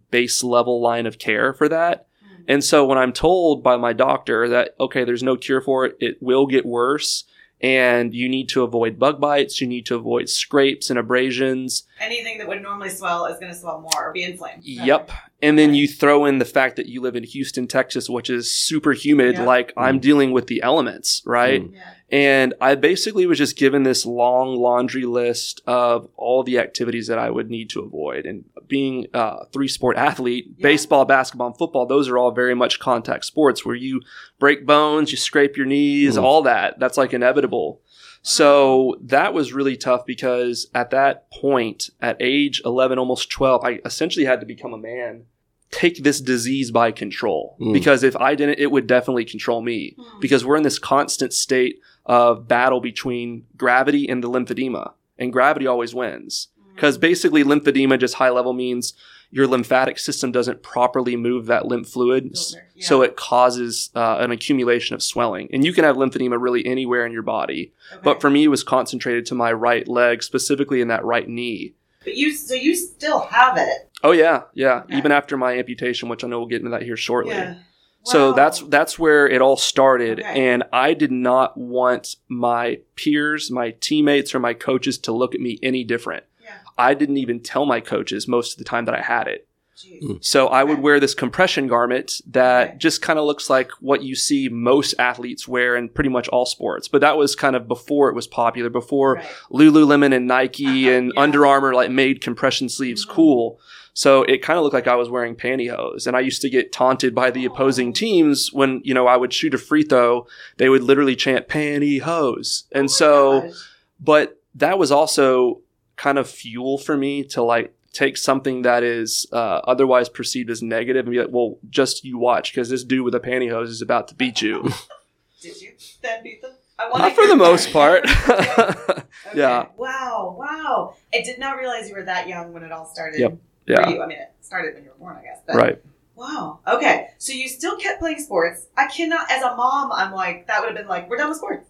base 0.10 0.44
level 0.44 0.80
line 0.82 1.06
of 1.06 1.20
care 1.20 1.54
for 1.54 1.68
that 1.68 2.08
Mhm. 2.24 2.44
and 2.48 2.64
so 2.64 2.86
when 2.86 2.98
I'm 2.98 3.12
told 3.14 3.62
by 3.62 3.76
my 3.76 3.92
doctor 3.94 4.48
that, 4.48 4.76
okay, 4.80 5.04
there's 5.04 5.24
no 5.24 5.36
cure 5.36 5.60
for 5.62 5.86
it, 5.86 5.98
it 6.00 6.18
will 6.24 6.48
get 6.48 6.66
worse, 6.66 7.26
and 7.60 8.14
you 8.14 8.28
need 8.28 8.48
to 8.50 8.64
avoid 8.64 8.98
bug 8.98 9.20
bites, 9.22 9.60
you 9.62 9.68
need 9.68 9.86
to 9.88 9.96
avoid 9.96 10.30
scrapes 10.30 10.90
and 10.90 10.98
abrasions. 10.98 11.84
Anything 12.00 12.38
that 12.40 12.48
would 12.48 12.62
normally 12.64 12.90
swell 12.90 13.26
is 13.26 13.38
going 13.40 13.52
to 13.52 13.58
swell 13.60 13.82
more 13.82 14.08
or 14.08 14.12
be 14.14 14.24
inflamed. 14.24 14.64
Yep. 14.64 15.12
And 15.42 15.58
then 15.58 15.74
you 15.74 15.88
throw 15.88 16.26
in 16.26 16.38
the 16.38 16.46
fact 16.46 16.76
that 16.76 16.86
you 16.86 17.02
live 17.02 17.16
in 17.16 17.24
Houston, 17.24 17.68
Texas, 17.68 18.10
which 18.10 18.30
is 18.30 18.54
super 18.54 18.94
humid, 18.94 19.36
Yeah. 19.36 19.46
like 19.46 19.74
I'm 19.76 20.00
dealing 20.00 20.32
with 20.32 20.48
the 20.48 20.62
elements, 20.62 21.22
right? 21.26 21.64
Mm. 21.64 21.74
Yeah. 21.74 21.80
And 22.14 22.54
I 22.62 22.76
basically 22.76 23.26
was 23.26 23.38
just 23.38 23.56
given 23.58 23.84
this 23.84 24.06
long 24.06 24.56
laundry 24.58 25.06
list 25.06 25.62
of 25.66 26.08
all 26.18 26.44
the 26.44 26.60
activities 26.60 27.08
that 27.08 27.18
I 27.18 27.30
would 27.32 27.50
need 27.50 27.70
to 27.72 27.80
avoid. 27.82 28.26
And 28.26 28.44
being 28.68 29.08
a 29.14 29.46
three 29.54 29.68
sport 29.70 29.98
athlete, 29.98 30.46
Yeah. 30.58 30.64
baseball, 30.64 31.06
basketball, 31.06 31.48
and 31.48 31.58
football, 31.58 31.86
those 31.86 32.08
are 32.10 32.18
all 32.18 32.32
very 32.32 32.54
much 32.54 32.80
contact 32.80 33.26
sports 33.26 33.66
where 33.66 33.76
you 33.76 34.02
break 34.40 34.66
bones, 34.66 35.12
you 35.12 35.18
scrape 35.18 35.56
your 35.58 35.66
knees, 35.66 36.18
Mm. 36.18 36.24
all 36.24 36.42
that. 36.44 36.80
That's 36.80 36.98
like 36.98 37.14
inevitable. 37.14 37.82
So 38.24 38.98
that 39.02 39.34
was 39.34 39.54
really 39.54 39.76
tough 39.76 40.06
because 40.06 40.68
at 40.76 40.92
that 40.92 41.32
point, 41.32 41.90
at 42.02 42.18
age 42.20 42.62
11, 42.64 43.00
almost 43.00 43.32
12, 43.32 43.64
I 43.64 43.80
essentially 43.84 44.26
had 44.26 44.40
to 44.42 44.46
become 44.46 44.74
a 44.74 44.78
man, 44.78 45.24
take 45.72 46.04
this 46.04 46.20
disease 46.22 46.70
by 46.72 46.92
control. 46.92 47.56
Mm. 47.60 47.74
Because 47.74 48.04
if 48.04 48.16
I 48.18 48.36
didn't, 48.36 48.60
it 48.60 48.72
would 48.72 48.88
definitely 48.88 49.26
control 49.26 49.62
me 49.62 49.96
Hmm. 49.98 50.20
because 50.20 50.44
we're 50.46 50.58
in 50.58 50.64
this 50.64 50.80
constant 50.80 51.34
state 51.34 51.80
of 52.06 52.48
battle 52.48 52.82
between 52.82 53.46
gravity 53.58 54.08
and 54.10 54.22
the 54.24 54.30
lymphedema. 54.30 54.94
And 55.18 55.32
gravity 55.32 55.68
always 55.68 55.96
wins. 55.96 56.50
Hmm. 56.62 56.76
Because 56.76 56.98
basically, 56.98 57.44
lymphedema, 57.44 58.00
just 58.00 58.16
high 58.16 58.30
level, 58.32 58.52
means 58.54 58.94
your 59.34 59.48
lymphatic 59.48 59.98
system 59.98 60.30
doesn't 60.34 60.62
properly 60.62 61.16
move 61.16 61.46
that 61.46 61.66
lymph 61.66 61.88
fluid. 61.88 62.32
yeah. 62.76 62.86
So 62.86 63.02
it 63.02 63.16
causes 63.16 63.90
uh, 63.96 64.18
an 64.20 64.32
accumulation 64.32 64.94
of 64.94 65.02
swelling. 65.02 65.48
And 65.54 65.64
you 65.64 65.72
can 65.72 65.86
have 65.86 65.96
lymphedema 65.96 66.38
really 66.42 66.66
anywhere 66.66 67.06
in 67.06 67.14
your 67.14 67.22
body. 67.22 67.72
Okay. 67.94 68.02
But 68.04 68.20
for 68.20 68.30
me, 68.30 68.44
it 68.44 68.50
was 68.50 68.64
concentrated 68.64 69.26
to 69.28 69.36
my 69.36 69.54
right 69.54 69.88
leg, 69.88 70.22
specifically 70.22 70.82
in 70.82 70.90
that 70.90 71.06
right 71.06 71.30
knee. 71.30 71.76
But 72.04 72.16
you, 72.16 72.34
so 72.34 72.56
you 72.56 72.76
still 72.76 73.22
have 73.22 73.58
it. 73.58 73.91
Oh, 74.04 74.12
yeah. 74.12 74.44
Yeah. 74.54 74.82
Okay. 74.86 74.98
Even 74.98 75.12
after 75.12 75.38
my 75.38 75.58
amputation, 75.58 76.10
which 76.10 76.24
I 76.24 76.28
know 76.28 76.40
we'll 76.40 76.48
get 76.48 76.60
into 76.60 76.72
that 76.72 76.82
here 76.84 76.98
shortly. 76.98 77.36
Yeah. 77.36 77.56
So 78.04 78.34
that's 78.34 78.62
that's 78.62 78.98
where 78.98 79.28
it 79.28 79.44
all 79.44 79.58
started, 79.58 80.22
Okay. 80.22 80.50
and 80.50 80.64
I 80.74 80.96
did 80.96 81.12
not 81.12 81.56
want 81.56 82.16
my 82.28 82.80
peers, 82.96 83.52
my 83.52 83.76
teammates, 83.80 84.34
or 84.34 84.40
my 84.40 84.56
coaches 84.56 84.98
to 85.00 85.12
look 85.12 85.36
at 85.36 85.40
me 85.42 85.60
any 85.62 85.84
different. 85.84 86.24
Yeah. 86.44 86.50
I 86.80 86.96
didn't 86.96 87.18
even 87.18 87.42
tell 87.42 87.68
my 87.68 87.80
coaches 87.80 88.28
most 88.28 88.54
of 88.54 88.58
the 88.58 88.64
time 88.64 88.86
that 88.86 88.96
I 88.96 89.02
had 89.04 89.28
it. 89.28 89.48
Jeez. 89.78 90.02
Mm. 90.02 90.26
So 90.26 90.48
I 90.48 90.64
would 90.64 90.80
wear 90.80 91.00
this 91.00 91.14
compression 91.14 91.68
garment 91.68 92.22
that 92.32 92.70
Okay. 92.70 92.78
just 92.80 93.04
kind 93.04 93.20
of 93.20 93.26
looks 93.26 93.52
like 93.52 93.70
what 93.82 94.02
you 94.02 94.16
see 94.16 94.50
most 94.50 94.96
athletes 94.98 95.48
wear 95.48 95.76
in 95.76 95.88
pretty 95.88 96.10
much 96.10 96.28
all 96.30 96.48
sports. 96.48 96.88
But 96.88 97.02
that 97.02 97.18
was 97.18 97.36
kind 97.36 97.56
of 97.56 97.68
before 97.68 98.10
it 98.10 98.16
was 98.16 98.26
popular, 98.26 98.72
before 98.72 99.18
Right. 99.18 99.26
Lululemon 99.52 100.12
and 100.12 100.26
Nike 100.28 100.66
Uh-huh, 100.88 100.98
and 100.98 101.12
yeah. 101.16 101.22
Under 101.22 101.46
Armour 101.46 101.76
like 101.76 101.92
made 101.92 102.20
compression 102.20 102.68
sleeves 102.68 103.06
Mhm. 103.06 103.10
cool. 103.10 103.60
So 103.94 104.24
it 104.24 104.42
kind 104.42 104.58
of 104.58 104.64
looked 104.64 104.74
like 104.74 104.88
I 104.88 104.96
was 104.96 105.10
wearing 105.10 105.36
pantyhose, 105.36 106.08
and 106.08 106.16
I 106.16 106.22
used 106.22 106.42
to 106.44 106.50
get 106.50 106.72
taunted 106.72 107.14
by 107.14 107.30
the 107.32 107.46
opposing 107.46 107.92
teams 107.94 108.52
when 108.54 108.82
you 108.84 108.94
know 108.94 109.06
I 109.08 109.18
would 109.18 109.34
shoot 109.34 109.54
a 109.54 109.58
free 109.58 109.84
throw. 109.84 110.28
They 110.58 110.70
would 110.70 110.84
literally 110.84 111.16
chant 111.16 111.48
pantyhose, 111.48 112.64
and 112.72 112.86
Oh 112.86 112.88
so 112.88 113.42
gosh. 113.42 113.52
but 114.00 114.42
that 114.56 114.78
was 114.80 114.92
also 114.92 115.62
kind 115.98 116.18
of 116.18 116.30
fuel 116.30 116.78
for 116.78 116.96
me 116.98 117.24
to 117.26 117.42
like 117.44 117.74
take 117.94 118.16
something 118.18 118.62
that 118.62 118.84
is 118.84 119.26
uh, 119.34 119.60
otherwise 119.66 120.08
perceived 120.08 120.50
as 120.50 120.62
negative 120.62 121.06
and 121.06 121.12
be 121.14 121.20
like, 121.20 121.28
well, 121.30 121.58
just 121.70 122.06
you 122.06 122.18
watch 122.18 122.54
because 122.54 122.70
this 122.70 122.84
dude 122.86 123.04
with 123.04 123.14
a 123.14 123.20
pantyhose 123.20 123.68
is 123.68 123.82
about 123.82 124.08
to 124.08 124.16
beat 124.16 124.42
you. 124.42 124.70
Did 125.42 125.62
you 125.62 125.72
then 126.02 126.24
beat 126.24 126.42
them? 126.42 126.52
Not 126.80 127.14
for 127.14 127.24
the 127.28 127.34
that. 127.34 127.36
most 127.38 127.72
part. 127.74 128.06
Okay. 128.30 129.02
Yeah. 129.36 129.68
Wow. 129.78 130.36
Wow. 130.40 130.96
I 131.14 131.22
did 131.22 131.38
not 131.40 131.58
realize 131.58 131.88
you 131.88 131.96
were 131.96 132.04
that 132.06 132.28
young 132.28 132.52
when 132.54 132.64
it 132.64 132.72
all 132.72 132.86
started. 132.86 133.20
Yep. 133.20 133.38
For 133.66 133.74
yeah. 133.74 133.90
you. 133.90 134.02
I 134.02 134.08
mean, 134.08 134.18
it 134.18 134.34
started 134.42 134.74
when 134.76 134.84
you 134.84 134.90
were 134.90 134.96
born, 134.98 135.18
I 135.18 135.24
guess. 135.24 135.40
But 135.46 135.56
Right. 135.56 135.82
Wow. 136.16 136.60
Okay. 136.68 137.08
So 137.18 137.34
you 137.34 137.48
still 137.48 137.78
kept 137.78 138.00
playing 138.00 138.20
sports. 138.20 138.68
I 138.78 138.88
cannot, 138.88 139.32
as 139.32 139.42
a 139.44 139.56
mom, 139.56 139.92
I'm 139.92 140.12
like, 140.14 140.48
that 140.48 140.60
would 140.62 140.68
have 140.70 140.78
been 140.78 140.88
like, 140.88 141.10
we're 141.10 141.18
done 141.18 141.30
with 141.30 141.38
sports. 141.38 141.68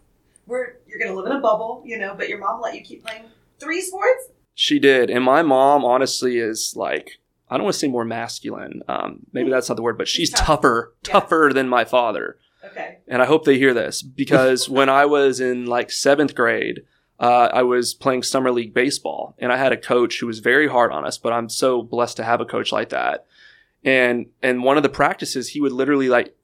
We're, 0.47 0.73
you're 0.87 0.99
going 0.99 1.11
to 1.11 1.17
live 1.17 1.25
in 1.27 1.31
a 1.37 1.39
bubble, 1.39 1.83
you 1.85 1.97
know, 1.97 2.15
but 2.17 2.27
your 2.27 2.39
mom 2.39 2.59
let 2.61 2.75
you 2.75 2.81
keep 2.81 3.05
playing 3.05 3.23
three 3.59 3.81
sports? 3.81 4.25
She 4.55 4.79
did. 4.79 5.09
And 5.09 5.23
my 5.23 5.41
mom, 5.41 5.85
honestly, 5.85 6.37
is 6.39 6.73
like, 6.75 7.11
I 7.49 7.55
don't 7.57 7.63
want 7.65 7.73
to 7.75 7.79
say 7.79 7.87
more 7.87 8.03
masculine. 8.05 8.81
Um, 8.87 9.19
maybe 9.31 9.49
that's 9.49 9.69
not 9.69 9.75
the 9.75 9.81
word, 9.81 9.97
but 9.97 10.07
she's 10.07 10.29
Tough. 10.31 10.45
tougher, 10.45 10.93
Yeah. 11.07 11.13
tougher 11.13 11.51
than 11.53 11.69
my 11.69 11.85
father. 11.85 12.37
Okay. 12.63 12.99
and 13.07 13.23
I 13.23 13.25
hope 13.25 13.43
they 13.45 13.57
hear 13.57 13.73
this 13.73 14.03
because 14.03 14.69
when 14.77 14.87
I 14.87 15.05
was 15.05 15.39
in 15.39 15.65
like 15.65 15.91
seventh 15.91 16.35
grade, 16.35 16.81
uh, 17.21 17.49
I 17.53 17.61
was 17.61 17.93
playing 17.93 18.23
summer 18.23 18.51
league 18.51 18.73
baseball, 18.73 19.35
and 19.37 19.53
I 19.53 19.57
had 19.57 19.71
a 19.71 19.77
coach 19.77 20.19
who 20.19 20.27
was 20.27 20.39
very 20.39 20.67
hard 20.67 20.91
on 20.91 21.05
us. 21.05 21.17
But 21.17 21.31
I'm 21.31 21.47
so 21.47 21.81
blessed 21.83 22.17
to 22.17 22.23
have 22.23 22.41
a 22.41 22.45
coach 22.45 22.71
like 22.71 22.89
that. 22.89 23.27
And 23.83 24.25
and 24.41 24.63
one 24.63 24.75
of 24.75 24.83
the 24.83 24.89
practices, 24.89 25.49
he 25.49 25.61
would 25.61 25.71
literally 25.71 26.09
like 26.09 26.35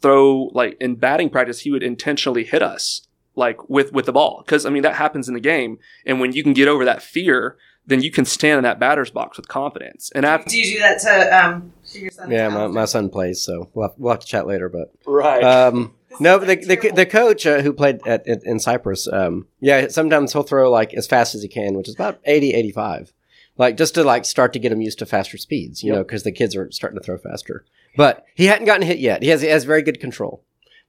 throw 0.00 0.50
like 0.52 0.76
in 0.80 0.96
batting 0.96 1.30
practice, 1.30 1.60
he 1.60 1.70
would 1.70 1.82
intentionally 1.82 2.44
hit 2.44 2.62
us 2.62 3.06
like 3.34 3.68
with 3.68 3.92
with 3.92 4.06
the 4.06 4.12
ball 4.12 4.42
because 4.44 4.66
I 4.66 4.70
mean 4.70 4.82
that 4.82 4.96
happens 4.96 5.28
in 5.28 5.34
the 5.34 5.40
game. 5.40 5.78
And 6.06 6.18
when 6.18 6.32
you 6.32 6.42
can 6.42 6.54
get 6.54 6.68
over 6.68 6.84
that 6.84 7.02
fear, 7.02 7.56
then 7.86 8.02
you 8.02 8.10
can 8.10 8.24
stand 8.24 8.58
in 8.58 8.64
that 8.64 8.78
batter's 8.78 9.10
box 9.10 9.36
with 9.36 9.48
confidence. 9.48 10.10
And 10.14 10.24
after 10.24 10.50
Do 10.50 10.58
you 10.58 10.76
do 10.76 10.78
that 10.80 11.00
to, 11.00 11.44
um, 11.44 11.72
to 11.92 11.98
your 11.98 12.10
son? 12.10 12.30
Yeah, 12.30 12.48
my, 12.48 12.66
my 12.68 12.84
son 12.84 13.10
plays, 13.10 13.42
so 13.42 13.70
we'll 13.74 13.88
have, 13.88 13.98
we'll 13.98 14.12
have 14.12 14.20
to 14.20 14.26
chat 14.26 14.46
later. 14.46 14.68
But 14.68 14.92
right, 15.06 15.42
um, 15.42 15.94
This 16.01 16.01
no, 16.20 16.38
but 16.38 16.48
the, 16.48 16.56
the 16.76 16.90
the 16.94 17.06
coach 17.06 17.46
uh, 17.46 17.60
who 17.62 17.72
played 17.72 18.00
at, 18.06 18.26
at 18.28 18.44
in 18.44 18.58
Cypress, 18.60 19.06
um, 19.12 19.46
yeah, 19.60 19.88
sometimes 19.88 20.32
he'll 20.32 20.42
throw 20.42 20.70
like 20.70 20.94
as 20.94 21.06
fast 21.06 21.34
as 21.34 21.42
he 21.42 21.48
can, 21.48 21.74
which 21.74 21.88
is 21.88 21.94
about 21.94 22.20
80, 22.24 22.52
85. 22.54 23.12
like 23.58 23.76
just 23.76 23.94
to 23.94 24.04
like 24.04 24.24
start 24.24 24.52
to 24.54 24.58
get 24.58 24.72
him 24.72 24.80
used 24.80 24.98
to 25.00 25.06
faster 25.06 25.36
speeds, 25.38 25.82
you 25.82 25.88
Yep. 25.88 25.96
know, 25.96 26.04
because 26.04 26.22
the 26.22 26.32
kids 26.32 26.54
are 26.56 26.70
starting 26.70 26.98
to 26.98 27.04
throw 27.04 27.18
faster. 27.18 27.64
But 27.96 28.24
he 28.34 28.46
hadn't 28.46 28.64
gotten 28.66 28.86
hit 28.86 28.98
yet. 28.98 29.22
He 29.22 29.28
has 29.28 29.42
he 29.42 29.48
has 29.48 29.64
very 29.64 29.82
good 29.82 30.00
control. 30.00 30.42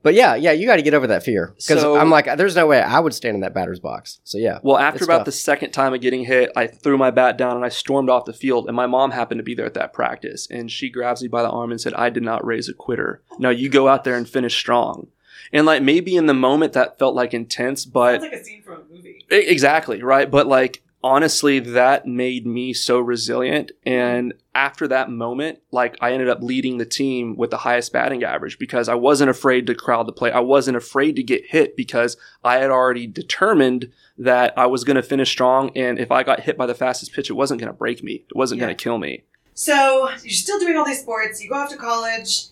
But 0.03 0.13
yeah, 0.13 0.35
yeah, 0.35 0.51
you 0.51 0.67
got 0.67 0.75
to 0.75 0.81
get 0.83 0.93
over 0.93 1.07
that 1.07 1.23
fear 1.23 1.53
because 1.55 1.81
So- 1.81 1.97
I'm 1.97 2.09
like, 2.11 2.25
there's 2.37 2.55
no 2.55 2.67
way 2.67 2.81
I 2.81 2.99
would 2.99 3.13
stand 3.13 3.35
in 3.35 3.41
that 3.41 3.53
batter's 3.53 3.79
box. 3.79 4.19
So 4.25 4.37
yeah, 4.37 4.59
Well, 4.61 4.77
after 4.77 5.03
about 5.05 5.19
tough. 5.19 5.25
the 5.25 5.31
second 5.31 5.71
time 5.71 5.93
of 5.93 6.01
getting 6.01 6.25
hit, 6.25 6.51
I 6.55 6.67
threw 6.67 6.97
my 6.97 7.09
bat 7.09 7.37
down 7.37 7.55
and 7.55 7.65
I 7.65 7.69
stormed 7.69 8.09
off 8.09 8.25
the 8.25 8.33
field. 8.33 8.67
And 8.67 8.75
my 8.75 8.85
mom 8.85 9.11
happened 9.11 9.39
to 9.39 9.43
be 9.43 9.55
there 9.55 9.65
at 9.65 9.73
that 9.75 9.93
practice, 9.93 10.47
and 10.51 10.69
she 10.69 10.89
grabs 10.89 11.21
me 11.21 11.29
by 11.29 11.41
the 11.41 11.49
arm 11.49 11.71
and 11.71 11.79
said, 11.81 11.93
"I 11.95 12.09
did 12.09 12.21
not 12.23 12.45
raise 12.45 12.67
a 12.69 12.73
quitter. 12.73 13.21
No, 13.39 13.49
you 13.49 13.69
go 13.69 13.87
out 13.87 14.03
there 14.03 14.15
and 14.15 14.27
finish 14.29 14.55
strong." 14.55 15.07
And 15.51 15.65
like 15.65 15.81
maybe 15.81 16.15
in 16.15 16.25
the 16.25 16.33
moment 16.33 16.73
that 16.73 16.97
felt 16.99 17.15
like 17.15 17.33
intense, 17.33 17.85
but 17.85 18.19
Sounds 18.21 18.23
like 18.31 18.41
a 18.41 18.43
scene 18.43 18.61
from 18.63 18.81
a 18.89 18.93
movie. 18.93 19.25
Exactly, 19.29 20.01
right? 20.03 20.29
But 20.29 20.47
like 20.47 20.81
honestly, 21.03 21.59
that 21.59 22.07
made 22.07 22.47
me 22.47 22.73
so 22.73 22.99
resilient. 22.99 23.71
And 23.85 24.33
after 24.55 24.87
that 24.87 25.09
moment, 25.09 25.59
like 25.71 25.97
I 26.01 26.11
ended 26.13 26.29
up 26.29 26.41
leading 26.41 26.77
the 26.77 26.85
team 26.85 27.35
with 27.35 27.49
the 27.51 27.57
highest 27.57 27.91
batting 27.91 28.23
average 28.23 28.57
because 28.57 28.87
I 28.87 28.95
wasn't 28.95 29.29
afraid 29.29 29.67
to 29.67 29.75
crowd 29.75 30.07
the 30.07 30.13
play. 30.13 30.31
I 30.31 30.39
wasn't 30.39 30.77
afraid 30.77 31.15
to 31.17 31.23
get 31.23 31.45
hit 31.47 31.75
because 31.75 32.15
I 32.43 32.57
had 32.57 32.69
already 32.71 33.05
determined 33.07 33.91
that 34.17 34.53
I 34.57 34.67
was 34.67 34.83
going 34.83 34.95
to 34.95 35.03
finish 35.03 35.29
strong. 35.29 35.71
And 35.75 35.99
if 35.99 36.11
I 36.11 36.23
got 36.23 36.39
hit 36.41 36.57
by 36.57 36.65
the 36.67 36.75
fastest 36.75 37.13
pitch, 37.13 37.29
it 37.29 37.33
wasn't 37.33 37.59
going 37.59 37.71
to 37.71 37.77
break 37.77 38.03
me. 38.03 38.23
It 38.29 38.35
wasn't 38.35 38.59
Yeah. 38.61 38.67
going 38.67 38.77
to 38.77 38.83
kill 38.83 38.97
me. 38.97 39.23
So 39.55 40.09
you're 40.23 40.31
still 40.31 40.59
doing 40.59 40.77
all 40.77 40.85
these 40.85 41.01
sports. 41.01 41.43
You 41.43 41.49
go 41.49 41.55
off 41.55 41.69
to 41.71 41.77
college. 41.77 42.45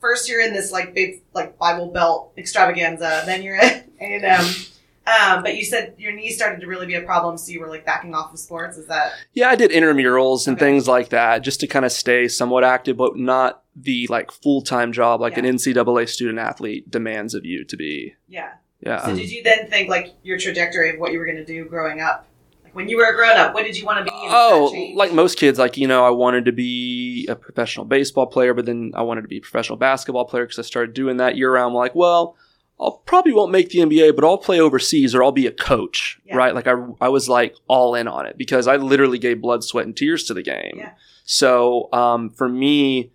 First, 0.00 0.28
you're 0.28 0.40
in 0.40 0.52
this 0.52 0.70
like 0.72 0.94
big 0.94 1.22
like 1.34 1.58
Bible 1.58 1.88
Belt 1.90 2.32
extravaganza. 2.38 3.22
Then 3.26 3.42
you're 3.42 3.56
at 3.56 3.86
A 4.00 4.04
and 4.04 4.24
M. 4.24 4.44
Um, 5.08 5.42
but 5.42 5.56
you 5.56 5.64
said 5.64 5.94
your 5.98 6.12
knee 6.12 6.30
started 6.30 6.60
to 6.60 6.66
really 6.66 6.86
be 6.86 6.94
a 6.94 7.02
problem, 7.02 7.38
so 7.38 7.50
you 7.50 7.60
were 7.60 7.68
like 7.68 7.86
backing 7.86 8.14
off 8.14 8.32
of 8.32 8.38
sports. 8.38 8.76
Is 8.76 8.86
that 8.88 9.12
Yeah, 9.32 9.48
I 9.48 9.56
did 9.56 9.70
intramurals 9.70 10.46
and 10.46 10.56
Okay. 10.56 10.66
things 10.66 10.86
like 10.88 11.10
that 11.10 11.38
just 11.38 11.60
to 11.60 11.66
kind 11.66 11.84
of 11.84 11.92
stay 11.92 12.28
somewhat 12.28 12.64
active, 12.64 12.96
but 12.96 13.16
not 13.16 13.62
the 13.76 14.06
like 14.10 14.30
full 14.30 14.60
time 14.62 14.92
job 14.92 15.20
like 15.20 15.34
Yeah. 15.34 15.40
an 15.40 15.44
NCAA 15.56 16.08
student 16.08 16.38
athlete 16.38 16.90
demands 16.90 17.34
of 17.34 17.44
you 17.44 17.64
to 17.64 17.76
be. 17.76 18.14
yeah? 18.28 18.50
Yeah. 18.84 19.04
So 19.04 19.14
did 19.14 19.30
you 19.30 19.42
then 19.42 19.68
think 19.68 19.88
like 19.88 20.14
your 20.22 20.38
trajectory 20.38 20.90
of 20.90 20.98
what 21.00 21.12
you 21.12 21.18
were 21.18 21.24
going 21.24 21.38
to 21.38 21.44
do 21.44 21.64
growing 21.64 22.00
up? 22.00 22.26
Like 22.62 22.74
when 22.76 22.88
you 22.88 22.96
were 22.96 23.06
a 23.06 23.14
grown 23.14 23.36
up, 23.36 23.54
what 23.54 23.64
did 23.64 23.76
you 23.76 23.84
want 23.86 23.98
to 23.98 24.04
be? 24.04 24.10
and 24.10 24.22
did 24.22 24.30
that 24.30 24.36
Oh, 24.36 24.92
like 24.94 25.12
most 25.12 25.36
kids, 25.38 25.58
like, 25.58 25.76
you 25.76 25.88
know, 25.88 26.04
I 26.04 26.10
wanted 26.10 26.44
to 26.44 26.52
be 26.52 27.26
a 27.28 27.34
professional 27.34 27.86
baseball 27.86 28.26
player, 28.26 28.52
but 28.54 28.66
then 28.66 28.92
I 28.94 29.02
wanted 29.02 29.22
to 29.22 29.28
be 29.28 29.38
a 29.38 29.40
professional 29.40 29.78
basketball 29.78 30.26
player 30.26 30.44
because 30.44 30.58
I 30.58 30.62
started 30.62 30.92
doing 30.94 31.16
that 31.16 31.36
year 31.36 31.52
round. 31.52 31.70
I'm 31.70 31.74
like, 31.74 31.94
well, 31.94 32.36
I'll 32.80 32.92
probably 33.06 33.32
won't 33.32 33.50
make 33.50 33.70
the 33.70 33.80
NBA, 33.80 34.14
but 34.14 34.24
I'll 34.24 34.38
play 34.38 34.60
overseas 34.60 35.14
or 35.14 35.22
I'll 35.24 35.32
be 35.32 35.46
a 35.48 35.52
coach, 35.52 36.20
Yeah. 36.24 36.36
right? 36.36 36.54
Like 36.54 36.66
I, 36.68 36.74
I 37.00 37.08
was 37.08 37.28
like 37.28 37.56
all 37.66 37.94
in 37.96 38.06
on 38.06 38.24
it 38.26 38.38
because 38.38 38.68
I 38.68 38.76
literally 38.76 39.18
gave 39.18 39.40
blood, 39.40 39.64
sweat, 39.64 39.84
and 39.86 39.96
tears 39.96 40.24
to 40.24 40.34
the 40.34 40.42
game. 40.42 40.76
Yeah. 40.76 40.92
So 41.24 41.92
um, 41.92 42.30
for 42.30 42.48
me, 42.48 43.10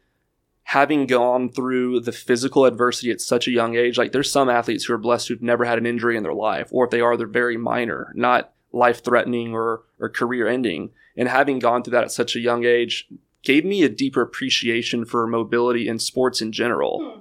having 0.63 1.05
gone 1.07 1.49
through 1.49 2.01
the 2.01 2.11
physical 2.11 2.65
adversity 2.65 3.09
at 3.11 3.21
such 3.21 3.47
a 3.47 3.51
young 3.51 3.75
age, 3.75 3.97
like 3.97 4.11
there's 4.11 4.31
some 4.31 4.49
athletes 4.49 4.85
who 4.85 4.93
are 4.93 4.97
blessed 4.97 5.27
who've 5.29 5.41
never 5.41 5.63
had 5.65 5.77
an 5.77 5.85
injury 5.85 6.17
in 6.17 6.23
their 6.23 6.33
life, 6.33 6.67
or 6.71 6.85
if 6.85 6.91
they 6.91 7.01
are, 7.01 7.15
they're 7.15 7.27
very 7.27 7.57
minor, 7.57 8.11
not 8.15 8.51
life 8.73 9.03
threatening 9.03 9.53
or, 9.53 9.83
or 9.99 10.09
career 10.09 10.47
ending. 10.47 10.89
And 11.15 11.29
having 11.29 11.59
gone 11.59 11.83
through 11.83 11.91
that 11.91 12.03
at 12.05 12.11
such 12.11 12.35
a 12.35 12.39
young 12.39 12.65
age 12.65 13.07
gave 13.43 13.63
me 13.65 13.83
a 13.83 13.89
deeper 13.89 14.21
appreciation 14.21 15.05
for 15.05 15.25
mobility 15.27 15.87
in 15.87 15.99
sports 15.99 16.41
in 16.41 16.51
general. 16.51 16.99
Hmm, 17.13 17.19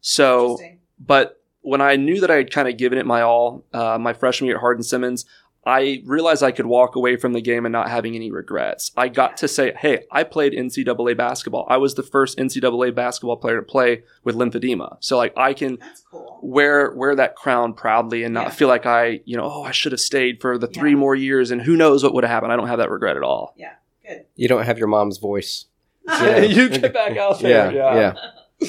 So, 0.00 0.58
but 0.98 1.40
when 1.64 1.80
I 1.80 1.96
knew 1.96 2.20
that 2.20 2.30
I 2.30 2.36
had 2.36 2.50
kind 2.52 2.68
of 2.68 2.76
given 2.76 2.98
it 2.98 3.06
my 3.06 3.22
all, 3.22 3.64
uh, 3.72 3.98
my 3.98 4.12
freshman 4.12 4.46
year 4.46 4.56
at 4.56 4.60
Hardin 4.60 4.82
Simmons, 4.84 5.24
I 5.66 6.02
realized 6.04 6.42
I 6.42 6.52
could 6.52 6.66
walk 6.66 6.94
away 6.94 7.16
from 7.16 7.32
the 7.32 7.40
game 7.40 7.64
and 7.64 7.72
not 7.72 7.88
having 7.88 8.14
any 8.14 8.30
regrets. 8.30 8.92
I 8.98 9.08
got 9.08 9.38
to 9.38 9.48
say, 9.48 9.72
hey, 9.78 10.04
I 10.12 10.22
played 10.22 10.52
NCAA 10.52 11.16
basketball. 11.16 11.64
I 11.70 11.78
was 11.78 11.94
the 11.94 12.02
first 12.02 12.36
NCAA 12.36 12.94
basketball 12.94 13.38
player 13.38 13.56
to 13.56 13.62
play 13.62 14.02
with 14.24 14.36
lymphedema. 14.36 14.98
So 15.00 15.16
like 15.16 15.32
I 15.38 15.54
can 15.54 15.78
cool. 16.10 16.38
wear 16.42 16.92
wear 16.94 17.14
that 17.16 17.34
crown 17.34 17.72
proudly 17.72 18.24
and 18.24 18.34
not 18.34 18.48
Yeah. 18.48 18.50
feel 18.50 18.68
like 18.68 18.84
I, 18.84 19.20
you 19.24 19.38
know, 19.38 19.44
oh, 19.50 19.62
I 19.62 19.70
should 19.70 19.92
have 19.92 20.02
stayed 20.02 20.42
for 20.42 20.58
the 20.58 20.66
three 20.66 20.90
Yeah. 20.90 20.96
more 20.96 21.14
years 21.14 21.50
and 21.50 21.62
who 21.62 21.76
knows 21.76 22.04
what 22.04 22.12
would 22.12 22.24
have 22.24 22.30
happened. 22.30 22.52
I 22.52 22.56
don't 22.56 22.68
have 22.68 22.78
that 22.80 22.90
regret 22.90 23.16
at 23.16 23.22
all. 23.22 23.54
Yeah. 23.56 23.72
Good. 24.06 24.26
you 24.36 24.48
don't 24.48 24.64
have 24.64 24.78
your 24.78 24.88
mom's 24.88 25.16
voice. 25.16 25.64
Uh-huh. 26.06 26.40
You 26.42 26.68
get 26.68 26.92
back 26.92 27.16
out 27.16 27.40
Yeah, 27.40 27.70
there. 27.70 27.72
yeah. 27.72 28.14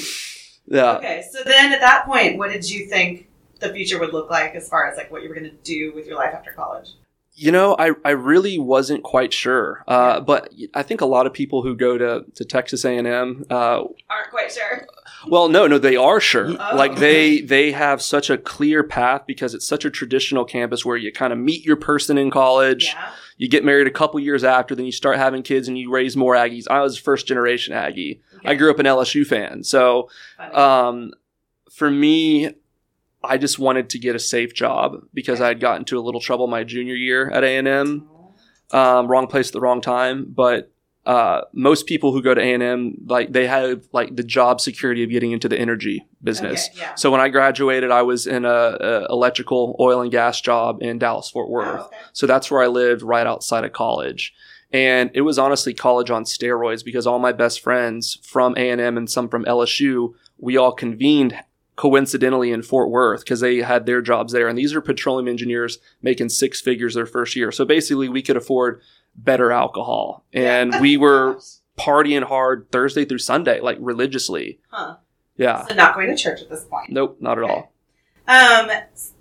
Yeah. 0.68 0.96
Okay, 0.96 1.22
so 1.30 1.42
then 1.44 1.72
at 1.72 1.80
that 1.80 2.06
point, 2.06 2.38
what 2.38 2.50
did 2.50 2.68
you 2.68 2.86
think 2.86 3.28
the 3.60 3.72
future 3.72 3.98
would 3.98 4.12
look 4.12 4.30
like 4.30 4.54
as 4.54 4.68
far 4.68 4.86
as 4.86 4.96
like 4.96 5.10
what 5.10 5.22
you 5.22 5.28
were 5.28 5.34
going 5.34 5.50
to 5.50 5.56
do 5.62 5.92
with 5.94 6.06
your 6.06 6.16
life 6.16 6.34
after 6.34 6.52
college? 6.52 6.90
You 7.38 7.52
know, 7.52 7.76
I, 7.78 7.90
I 8.02 8.10
really 8.12 8.58
wasn't 8.58 9.02
quite 9.02 9.30
sure, 9.32 9.84
uh, 9.86 10.20
but 10.20 10.52
I 10.74 10.82
think 10.82 11.02
a 11.02 11.06
lot 11.06 11.26
of 11.26 11.34
people 11.34 11.62
who 11.62 11.76
go 11.76 11.98
to, 11.98 12.24
to 12.34 12.44
Texas 12.46 12.82
A 12.86 12.96
and 12.96 13.06
M, 13.06 13.44
uh, 13.50 13.80
Aren't 14.08 14.30
quite 14.30 14.50
sure. 14.50 14.86
well, 15.28 15.50
no, 15.50 15.66
no, 15.66 15.76
they 15.78 15.96
are 15.96 16.18
sure. 16.18 16.48
Oh. 16.58 16.76
Like 16.76 16.96
they 16.96 17.42
they 17.42 17.72
have 17.72 18.00
such 18.00 18.30
a 18.30 18.38
clear 18.38 18.82
path 18.82 19.24
because 19.26 19.52
it's 19.54 19.66
such 19.66 19.84
a 19.84 19.90
traditional 19.90 20.46
campus 20.46 20.82
where 20.86 20.96
you 20.96 21.12
kind 21.12 21.30
of 21.30 21.38
meet 21.38 21.62
your 21.62 21.76
person 21.76 22.16
in 22.16 22.30
college, 22.30 22.86
Yeah. 22.86 23.10
you 23.36 23.48
get 23.50 23.66
married 23.66 23.86
a 23.86 23.90
couple 23.90 24.18
years 24.18 24.42
after, 24.42 24.74
then 24.74 24.86
you 24.86 24.92
start 24.92 25.18
having 25.18 25.42
kids 25.42 25.68
and 25.68 25.76
you 25.78 25.90
raise 25.90 26.16
more 26.16 26.34
Aggies. 26.34 26.64
I 26.70 26.80
was 26.80 26.96
first 26.96 27.26
generation 27.26 27.74
Aggie. 27.74 28.22
I 28.46 28.54
grew 28.54 28.70
up 28.70 28.78
an 28.78 28.86
LSU 28.86 29.26
fan, 29.26 29.64
so 29.64 30.08
um, 30.52 31.12
for 31.70 31.90
me, 31.90 32.50
I 33.22 33.38
just 33.38 33.58
wanted 33.58 33.90
to 33.90 33.98
get 33.98 34.14
a 34.14 34.20
safe 34.20 34.54
job 34.54 35.02
because 35.12 35.40
I 35.40 35.48
had 35.48 35.60
gotten 35.60 35.82
into 35.82 35.98
a 35.98 36.02
little 36.02 36.20
trouble 36.20 36.46
my 36.46 36.64
junior 36.64 36.94
year 36.94 37.30
at 37.30 37.44
A 37.44 37.56
and 37.58 37.68
M. 37.68 38.08
Um, 38.72 39.06
wrong 39.06 39.26
place 39.28 39.48
at 39.48 39.52
the 39.52 39.60
wrong 39.60 39.80
time, 39.80 40.26
but 40.28 40.72
uh, 41.06 41.42
most 41.52 41.86
people 41.86 42.12
who 42.12 42.20
go 42.20 42.34
to 42.34 42.40
A&M, 42.40 42.96
like 43.06 43.32
they 43.32 43.46
have 43.46 43.86
like 43.92 44.16
the 44.16 44.24
job 44.24 44.60
security 44.60 45.04
of 45.04 45.10
getting 45.10 45.30
into 45.30 45.48
the 45.48 45.56
energy 45.56 46.04
business. 46.22 46.68
Okay, 46.70 46.80
yeah. 46.80 46.94
So 46.96 47.12
when 47.12 47.20
I 47.20 47.28
graduated, 47.28 47.92
I 47.92 48.02
was 48.02 48.26
in 48.26 48.44
a, 48.44 48.48
a 48.48 49.06
electrical 49.08 49.76
oil 49.78 50.00
and 50.00 50.10
gas 50.10 50.40
job 50.40 50.82
in 50.82 50.98
Dallas 50.98 51.30
Fort 51.30 51.48
Worth. 51.48 51.80
Oh, 51.80 51.86
okay. 51.86 51.96
So 52.12 52.26
that's 52.26 52.50
where 52.50 52.60
I 52.60 52.66
lived 52.66 53.02
right 53.02 53.26
outside 53.26 53.62
of 53.64 53.72
college. 53.72 54.34
And 54.76 55.10
it 55.14 55.22
was 55.22 55.38
honestly 55.38 55.72
college 55.72 56.10
on 56.10 56.24
steroids 56.24 56.84
because 56.84 57.06
all 57.06 57.18
my 57.18 57.32
best 57.32 57.60
friends 57.60 58.18
from 58.22 58.54
A&M 58.58 58.98
and 58.98 59.08
some 59.08 59.30
from 59.30 59.46
LSU, 59.46 60.12
we 60.36 60.58
all 60.58 60.72
convened 60.72 61.34
coincidentally 61.76 62.52
in 62.52 62.62
Fort 62.62 62.90
Worth 62.90 63.20
because 63.20 63.40
they 63.40 63.62
had 63.62 63.86
their 63.86 64.02
jobs 64.02 64.34
there. 64.34 64.48
And 64.48 64.58
these 64.58 64.74
are 64.74 64.82
petroleum 64.82 65.28
engineers 65.28 65.78
making 66.02 66.28
six 66.28 66.60
figures 66.60 66.94
their 66.94 67.06
first 67.06 67.34
year. 67.36 67.50
So 67.52 67.64
basically 67.64 68.10
we 68.10 68.20
could 68.20 68.36
afford 68.36 68.82
better 69.14 69.50
alcohol. 69.50 70.26
And 70.34 70.74
we 70.78 70.98
were 70.98 71.40
partying 71.78 72.24
hard 72.24 72.66
Thursday 72.70 73.06
through 73.06 73.20
Sunday, 73.20 73.60
like 73.60 73.78
religiously. 73.80 74.60
Huh. 74.68 74.96
Yeah. 75.38 75.66
So 75.66 75.74
not 75.74 75.94
going 75.94 76.08
to 76.08 76.16
church 76.16 76.42
at 76.42 76.50
this 76.50 76.64
point. 76.64 76.90
Nope, 76.90 77.16
not 77.20 77.38
at 77.38 77.44
all. 77.44 77.72
Um, 78.28 78.70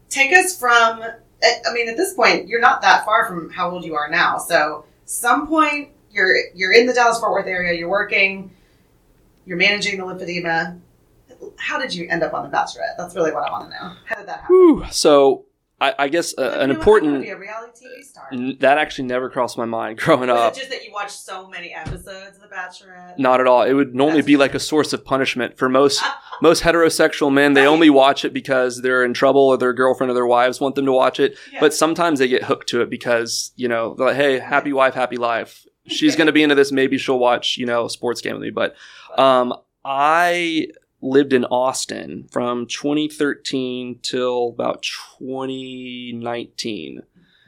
take 0.09 0.33
us 0.33 0.59
from. 0.59 1.01
I 1.01 1.73
mean, 1.73 1.87
at 1.87 1.95
this 1.95 2.13
point, 2.13 2.49
you're 2.49 2.59
not 2.59 2.81
that 2.81 3.05
far 3.05 3.25
from 3.25 3.51
how 3.51 3.71
old 3.71 3.85
you 3.85 3.95
are 3.95 4.09
now. 4.09 4.37
So, 4.37 4.83
some 5.05 5.47
point 5.47 5.89
you're 6.11 6.35
you're 6.53 6.73
in 6.73 6.87
the 6.87 6.93
Dallas 6.93 7.19
Fort 7.19 7.31
Worth 7.31 7.47
area. 7.47 7.77
You're 7.77 7.89
working. 7.89 8.51
You're 9.45 9.57
managing 9.57 9.99
the 9.99 10.05
lymphedema. 10.05 10.79
How 11.57 11.79
did 11.79 11.93
you 11.93 12.07
end 12.09 12.23
up 12.23 12.33
on 12.33 12.49
The 12.49 12.55
Bachelorette? 12.55 12.97
That's 12.97 13.15
really 13.15 13.31
what 13.31 13.47
I 13.47 13.51
want 13.51 13.71
to 13.71 13.77
know. 13.77 13.93
How 14.05 14.15
did 14.15 14.27
that 14.27 14.41
happen? 14.41 14.55
Whew. 14.55 14.85
So 14.91 15.45
I, 15.81 15.93
I 15.99 16.07
guess 16.07 16.33
uh, 16.37 16.41
an 16.41 16.47
know, 16.47 16.53
I 16.53 16.57
wanna 16.59 16.73
important 16.73 17.21
be 17.23 17.29
a 17.29 17.37
reality 17.37 17.85
TV 17.85 18.03
star. 18.05 18.27
n- 18.31 18.57
that 18.61 18.77
actually 18.77 19.07
never 19.07 19.29
crossed 19.29 19.57
my 19.57 19.65
mind 19.65 19.97
growing 20.03 20.29
Was 20.29 20.39
up. 20.39 20.53
it 20.53 20.57
just 20.59 20.69
that 20.69 20.85
you 20.85 20.93
watched 20.93 21.11
so 21.19 21.47
many 21.49 21.73
episodes 21.73 22.37
of 22.37 22.41
The 22.41 22.47
Bachelorette? 22.47 23.17
Not 23.19 23.41
at 23.41 23.47
all. 23.47 23.63
It 23.63 23.73
would 23.73 23.93
normally 23.93 24.21
That's- 24.21 24.25
be 24.27 24.37
like 24.37 24.53
a 24.55 24.59
source 24.59 24.93
of 24.93 25.03
punishment 25.03 25.57
for 25.57 25.67
most 25.67 26.01
most 26.41 26.63
heterosexual 26.63 27.31
men. 27.31 27.53
They 27.53 27.67
only 27.67 27.89
watch 27.89 28.23
it 28.23 28.33
because 28.33 28.81
they're 28.81 29.03
in 29.03 29.13
trouble 29.13 29.41
or 29.41 29.57
their 29.57 29.73
girlfriend 29.73 30.11
or 30.11 30.13
their 30.13 30.25
wives 30.25 30.61
want 30.61 30.75
them 30.75 30.85
to 30.85 30.91
watch 30.93 31.19
it. 31.19 31.37
Yeah. 31.51 31.59
But 31.59 31.73
sometimes 31.73 32.19
they 32.19 32.27
get 32.29 32.43
hooked 32.43 32.69
to 32.69 32.81
it 32.81 32.89
because 32.89 33.51
you 33.57 33.67
know, 33.67 33.95
they're 33.95 34.07
like, 34.07 34.15
hey, 34.15 34.39
happy 34.39 34.71
wife, 34.71 34.93
happy 34.93 35.17
life. 35.17 35.65
She's 35.87 36.15
going 36.15 36.27
to 36.27 36.33
be 36.33 36.41
into 36.41 36.55
this. 36.55 36.71
Maybe 36.71 36.97
she'll 36.97 37.19
watch 37.19 37.57
you 37.57 37.65
know 37.65 37.85
a 37.85 37.89
sports 37.89 38.21
game 38.21 38.33
with 38.33 38.41
me. 38.43 38.49
But 38.49 38.75
um, 39.17 39.53
I 39.83 40.67
lived 41.05 41.31
in 41.33 41.45
Austin 41.45 42.27
from 42.31 42.65
2013 42.65 43.99
till 44.01 44.49
about 44.49 44.81
2019 45.19 47.01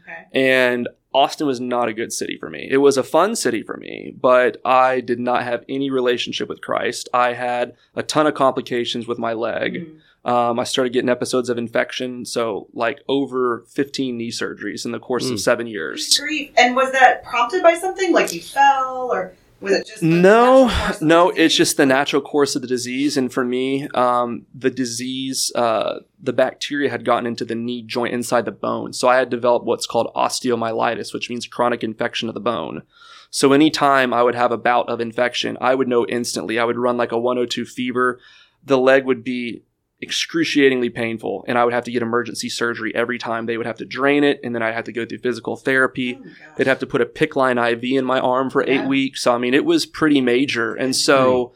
okay. 0.04 0.26
and 0.34 0.88
Austin 1.14 1.48
was 1.48 1.60
not 1.60 1.90
a 1.90 1.94
good 1.94 2.14
city 2.14 2.38
for 2.38 2.48
me. 2.50 2.68
It 2.70 2.78
was 2.78 2.96
a 2.96 3.02
fun 3.04 3.36
city 3.36 3.64
for 3.64 3.76
me, 3.78 4.14
but 4.22 4.58
I 4.64 5.00
did 5.00 5.20
not 5.20 5.42
have 5.44 5.66
any 5.68 5.90
relationship 5.90 6.48
with 6.48 6.62
Christ. 6.62 7.10
I 7.12 7.34
had 7.34 7.76
a 7.96 8.04
ton 8.04 8.28
of 8.28 8.36
complications 8.36 9.08
with 9.08 9.18
my 9.18 9.34
leg. 9.34 9.88
Mm. 10.26 10.30
Um, 10.32 10.60
I 10.60 10.64
started 10.64 10.94
getting 10.94 11.10
episodes 11.10 11.50
of 11.50 11.58
infection, 11.58 12.24
so 12.26 12.68
like 12.74 13.00
over 13.08 13.64
15 13.70 14.16
knee 14.16 14.30
surgeries 14.30 14.86
in 14.86 14.92
the 14.92 15.00
course 15.00 15.26
of 15.28 15.38
Mm. 15.38 15.40
seven 15.40 15.66
years. 15.68 16.20
Grief. 16.20 16.52
And 16.56 16.76
was 16.76 16.92
that 16.92 17.24
prompted 17.24 17.64
by 17.64 17.74
something? 17.76 18.14
Like 18.14 18.32
you 18.34 18.42
fell, 18.42 19.10
or 19.12 19.34
was 19.60 19.74
it 19.74 19.88
just 19.88 20.04
No, 20.04 20.68
natural 20.68 20.72
course 20.72 20.96
of 20.96 21.00
the 21.00 21.08
no, 21.08 21.30
it's 21.32 21.56
just 21.56 21.78
the 21.78 21.86
natural 21.86 22.22
course 22.22 22.56
of 22.56 22.62
the 22.62 22.68
disease. 22.68 23.18
And 23.18 23.32
for 23.32 23.44
me, 23.44 23.88
um, 23.94 24.46
the 24.54 24.70
disease, 24.70 25.52
uh, 25.56 26.00
the 26.22 26.34
bacteria 26.34 26.90
had 26.90 27.06
gotten 27.06 27.26
into 27.26 27.46
the 27.46 27.56
knee 27.56 27.82
joint 27.82 28.14
inside 28.14 28.46
the 28.46 28.52
bone. 28.52 28.94
So 28.94 29.08
I 29.08 29.18
had 29.18 29.30
developed 29.30 29.66
what's 29.66 29.88
called 29.88 30.12
osteomyelitis, 30.16 31.14
which 31.14 31.30
means 31.30 31.48
chronic 31.48 31.84
infection 31.84 32.28
of 32.28 32.36
the 32.36 32.42
bone. 32.42 32.84
So 33.30 33.54
anytime 33.54 34.14
I 34.14 34.24
would 34.24 34.36
have 34.36 34.52
a 34.52 34.58
bout 34.58 34.90
of 34.90 35.02
infection, 35.02 35.58
I 35.60 35.76
would 35.76 35.88
know 35.88 36.06
instantly. 36.06 36.60
I 36.60 36.64
would 36.64 36.78
run 36.78 36.98
like 36.98 37.12
a 37.12 37.20
102 37.20 37.66
fever. 37.66 38.20
The 38.64 38.78
leg 38.78 39.06
would 39.06 39.24
be 39.24 39.64
excruciatingly 40.02 40.90
painful, 40.90 41.44
and 41.48 41.58
I 41.58 41.66
would 41.66 41.74
have 41.74 41.84
to 41.86 41.92
get 41.92 42.02
emergency 42.02 42.50
surgery 42.50 42.94
every 42.94 43.18
time. 43.18 43.46
They 43.46 43.58
would 43.58 43.66
have 43.66 43.78
to 43.78 43.86
drain 43.86 44.24
it, 44.24 44.40
and 44.44 44.54
then 44.54 44.62
I'd 44.62 44.74
have 44.74 44.86
to 44.86 44.92
go 44.92 45.06
through 45.06 45.20
physical 45.20 45.56
therapy. 45.56 46.20
Oh. 46.24 46.30
They'd 46.56 46.68
have 46.68 46.80
to 46.80 46.86
put 46.88 47.02
a 47.02 47.06
PICC 47.06 47.36
line 47.36 47.58
IV 47.58 47.84
in 47.84 48.06
my 48.06 48.20
arm 48.20 48.50
for 48.50 48.64
eight 48.68 48.86
weeks. 48.86 49.22
So, 49.24 49.34
I 49.34 49.38
mean, 49.38 49.54
it 49.54 49.66
was 49.66 49.86
pretty 49.86 50.22
major. 50.22 50.76
And 50.76 50.96
so, 50.96 51.54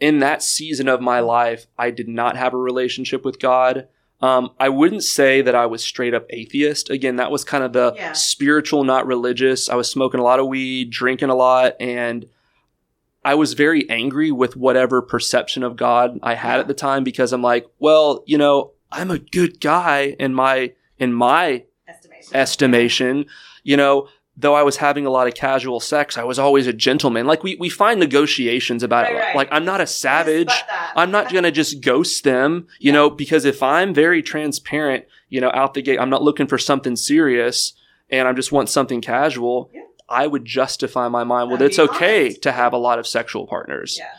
in 0.00 0.18
that 0.18 0.42
season 0.42 0.88
of 0.88 1.00
my 1.00 1.20
life, 1.20 1.66
I 1.78 1.90
did 1.90 2.08
not 2.08 2.36
have 2.36 2.52
a 2.52 2.58
relationship 2.58 3.24
with 3.24 3.38
God. 3.40 3.88
Um, 4.20 4.50
I 4.58 4.68
wouldn't 4.68 5.02
say 5.02 5.40
that 5.42 5.54
I 5.54 5.66
was 5.66 5.84
straight 5.84 6.14
up 6.14 6.26
atheist. 6.30 6.90
Again, 6.90 7.16
that 7.16 7.30
was 7.30 7.44
kind 7.44 7.62
of 7.64 7.72
the 7.72 7.94
Yeah. 7.96 8.12
spiritual, 8.12 8.84
not 8.84 9.06
religious. 9.06 9.68
I 9.68 9.74
was 9.74 9.88
smoking 9.88 10.20
a 10.20 10.22
lot 10.24 10.40
of 10.40 10.46
weed, 10.48 10.90
drinking 10.90 11.30
a 11.30 11.34
lot, 11.34 11.74
and 11.80 12.26
I 13.24 13.34
was 13.34 13.54
very 13.54 13.88
angry 13.88 14.30
with 14.30 14.56
whatever 14.56 15.00
perception 15.02 15.62
of 15.62 15.76
God 15.76 16.18
I 16.22 16.34
had 16.34 16.60
at 16.60 16.68
the 16.68 16.74
time 16.74 17.04
because 17.04 17.32
I'm 17.32 17.42
like, 17.42 17.66
well, 17.78 18.22
you 18.26 18.36
know, 18.38 18.72
I'm 18.92 19.10
a 19.10 19.18
good 19.18 19.60
guy 19.60 20.14
in 20.18 20.34
my 20.34 20.72
in 20.98 21.12
my 21.12 21.64
estimation. 21.88 22.36
estimation. 22.36 23.26
You 23.62 23.76
know, 23.76 24.08
though 24.36 24.54
I 24.54 24.62
was 24.62 24.76
having 24.76 25.06
a 25.06 25.10
lot 25.10 25.26
of 25.26 25.34
casual 25.34 25.80
sex, 25.80 26.18
I 26.18 26.24
was 26.24 26.38
always 26.38 26.66
a 26.66 26.72
gentleman. 26.72 27.26
Like 27.26 27.42
we 27.42 27.56
we 27.56 27.68
find 27.68 27.98
negotiations 27.98 28.82
about 28.82 29.04
Right, 29.04 29.14
it. 29.14 29.18
right. 29.18 29.36
Like 29.36 29.48
I'm 29.50 29.64
not 29.64 29.80
a 29.80 29.86
savage. 29.86 30.52
I'm 30.96 31.10
not 31.10 31.32
gonna 31.32 31.50
just 31.50 31.80
ghost 31.80 32.24
them, 32.24 32.66
you 32.78 32.88
Yeah. 32.92 32.92
know, 32.98 33.10
because 33.10 33.44
if 33.44 33.62
I'm 33.62 33.94
very 33.94 34.22
transparent, 34.22 35.04
you 35.28 35.40
know, 35.40 35.50
out 35.54 35.74
the 35.74 35.82
gate, 35.82 35.98
I'm 35.98 36.10
not 36.10 36.22
looking 36.22 36.46
for 36.46 36.58
something 36.58 36.94
serious 36.96 37.72
and 38.10 38.28
I 38.28 38.32
just 38.32 38.52
want 38.52 38.68
something 38.68 39.00
casual. 39.00 39.70
Yeah. 39.74 39.80
I 40.08 40.26
would 40.26 40.44
justify 40.44 41.08
my 41.08 41.24
mind. 41.24 41.50
Well, 41.50 41.62
it's 41.62 41.78
okay 41.78 42.26
honest. 42.26 42.42
to 42.42 42.52
have 42.52 42.72
a 42.72 42.78
lot 42.78 42.98
of 42.98 43.06
sexual 43.06 43.46
partners. 43.46 43.98
Yeah. 43.98 44.10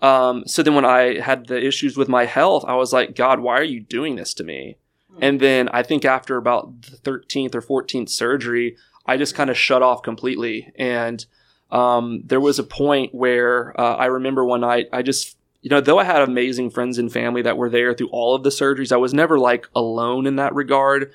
Um, 0.00 0.44
so 0.46 0.62
then 0.62 0.74
when 0.74 0.84
I 0.84 1.20
had 1.20 1.46
the 1.46 1.64
issues 1.64 1.96
with 1.96 2.08
my 2.08 2.26
health, 2.26 2.64
I 2.66 2.74
was 2.74 2.92
like, 2.92 3.14
God, 3.14 3.40
why 3.40 3.58
are 3.58 3.64
you 3.64 3.80
doing 3.80 4.16
this 4.16 4.34
to 4.34 4.44
me? 4.44 4.76
Hmm. 5.12 5.18
And 5.22 5.40
then 5.40 5.68
I 5.70 5.82
think 5.82 6.04
after 6.04 6.36
about 6.36 6.82
the 6.82 6.96
13th 6.98 7.54
or 7.54 7.62
14th 7.62 8.10
surgery, 8.10 8.76
I 9.06 9.16
just 9.16 9.34
kind 9.34 9.50
of 9.50 9.56
shut 9.56 9.82
off 9.82 10.02
completely. 10.02 10.72
And 10.76 11.24
um, 11.70 12.22
there 12.24 12.40
was 12.40 12.58
a 12.58 12.64
point 12.64 13.14
where 13.14 13.78
uh, 13.80 13.96
I 13.96 14.06
remember 14.06 14.44
one 14.44 14.60
night, 14.60 14.88
I 14.92 15.02
just, 15.02 15.36
you 15.60 15.70
know, 15.70 15.80
though 15.80 15.98
I 15.98 16.04
had 16.04 16.22
amazing 16.22 16.70
friends 16.70 16.98
and 16.98 17.12
family 17.12 17.42
that 17.42 17.56
were 17.56 17.70
there 17.70 17.94
through 17.94 18.08
all 18.08 18.34
of 18.34 18.42
the 18.42 18.50
surgeries, 18.50 18.92
I 18.92 18.96
was 18.96 19.14
never 19.14 19.38
like 19.38 19.68
alone 19.74 20.26
in 20.26 20.36
that 20.36 20.54
regard. 20.54 21.12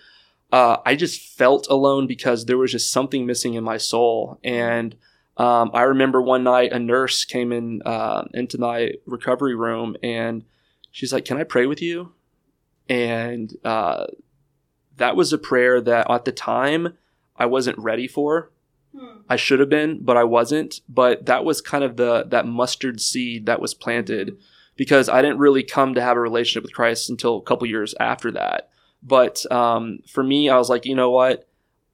Uh, 0.51 0.77
I 0.85 0.95
just 0.95 1.37
felt 1.37 1.67
alone 1.69 2.07
because 2.07 2.45
there 2.45 2.57
was 2.57 2.71
just 2.71 2.91
something 2.91 3.25
missing 3.25 3.53
in 3.53 3.63
my 3.63 3.77
soul. 3.77 4.39
And 4.43 4.95
um, 5.37 5.71
I 5.73 5.83
remember 5.83 6.21
one 6.21 6.43
night 6.43 6.71
a 6.71 6.79
nurse 6.79 7.23
came 7.23 7.51
in 7.51 7.81
uh, 7.85 8.25
into 8.33 8.57
my 8.57 8.93
recovery 9.05 9.55
room 9.55 9.95
and 10.03 10.43
she's 10.91 11.13
like, 11.13 11.25
"Can 11.25 11.37
I 11.37 11.43
pray 11.43 11.65
with 11.65 11.81
you?" 11.81 12.13
And 12.89 13.55
uh, 13.63 14.07
that 14.97 15.15
was 15.15 15.31
a 15.31 15.37
prayer 15.37 15.79
that 15.81 16.09
at 16.09 16.25
the 16.25 16.31
time 16.31 16.97
I 17.35 17.45
wasn't 17.45 17.77
ready 17.77 18.07
for. 18.07 18.51
Hmm. 18.97 19.21
I 19.29 19.35
should 19.35 19.59
have 19.59 19.69
been, 19.69 19.99
but 20.03 20.17
I 20.17 20.23
wasn't. 20.23 20.81
But 20.89 21.27
that 21.27 21.45
was 21.45 21.61
kind 21.61 21.83
of 21.83 21.95
the 21.95 22.25
that 22.29 22.47
mustard 22.47 22.99
seed 22.99 23.45
that 23.45 23.61
was 23.61 23.73
planted 23.73 24.37
because 24.75 25.09
I 25.09 25.21
didn't 25.21 25.39
really 25.39 25.63
come 25.63 25.93
to 25.93 26.01
have 26.01 26.17
a 26.17 26.21
relationship 26.21 26.63
with 26.63 26.73
Christ 26.73 27.09
until 27.09 27.37
a 27.37 27.41
couple 27.41 27.67
years 27.67 27.93
after 27.99 28.31
that. 28.31 28.68
But 29.01 29.49
um, 29.51 29.99
for 30.07 30.23
me, 30.23 30.49
I 30.49 30.57
was 30.57 30.69
like, 30.69 30.85
you 30.85 30.95
know 30.95 31.11
what? 31.11 31.47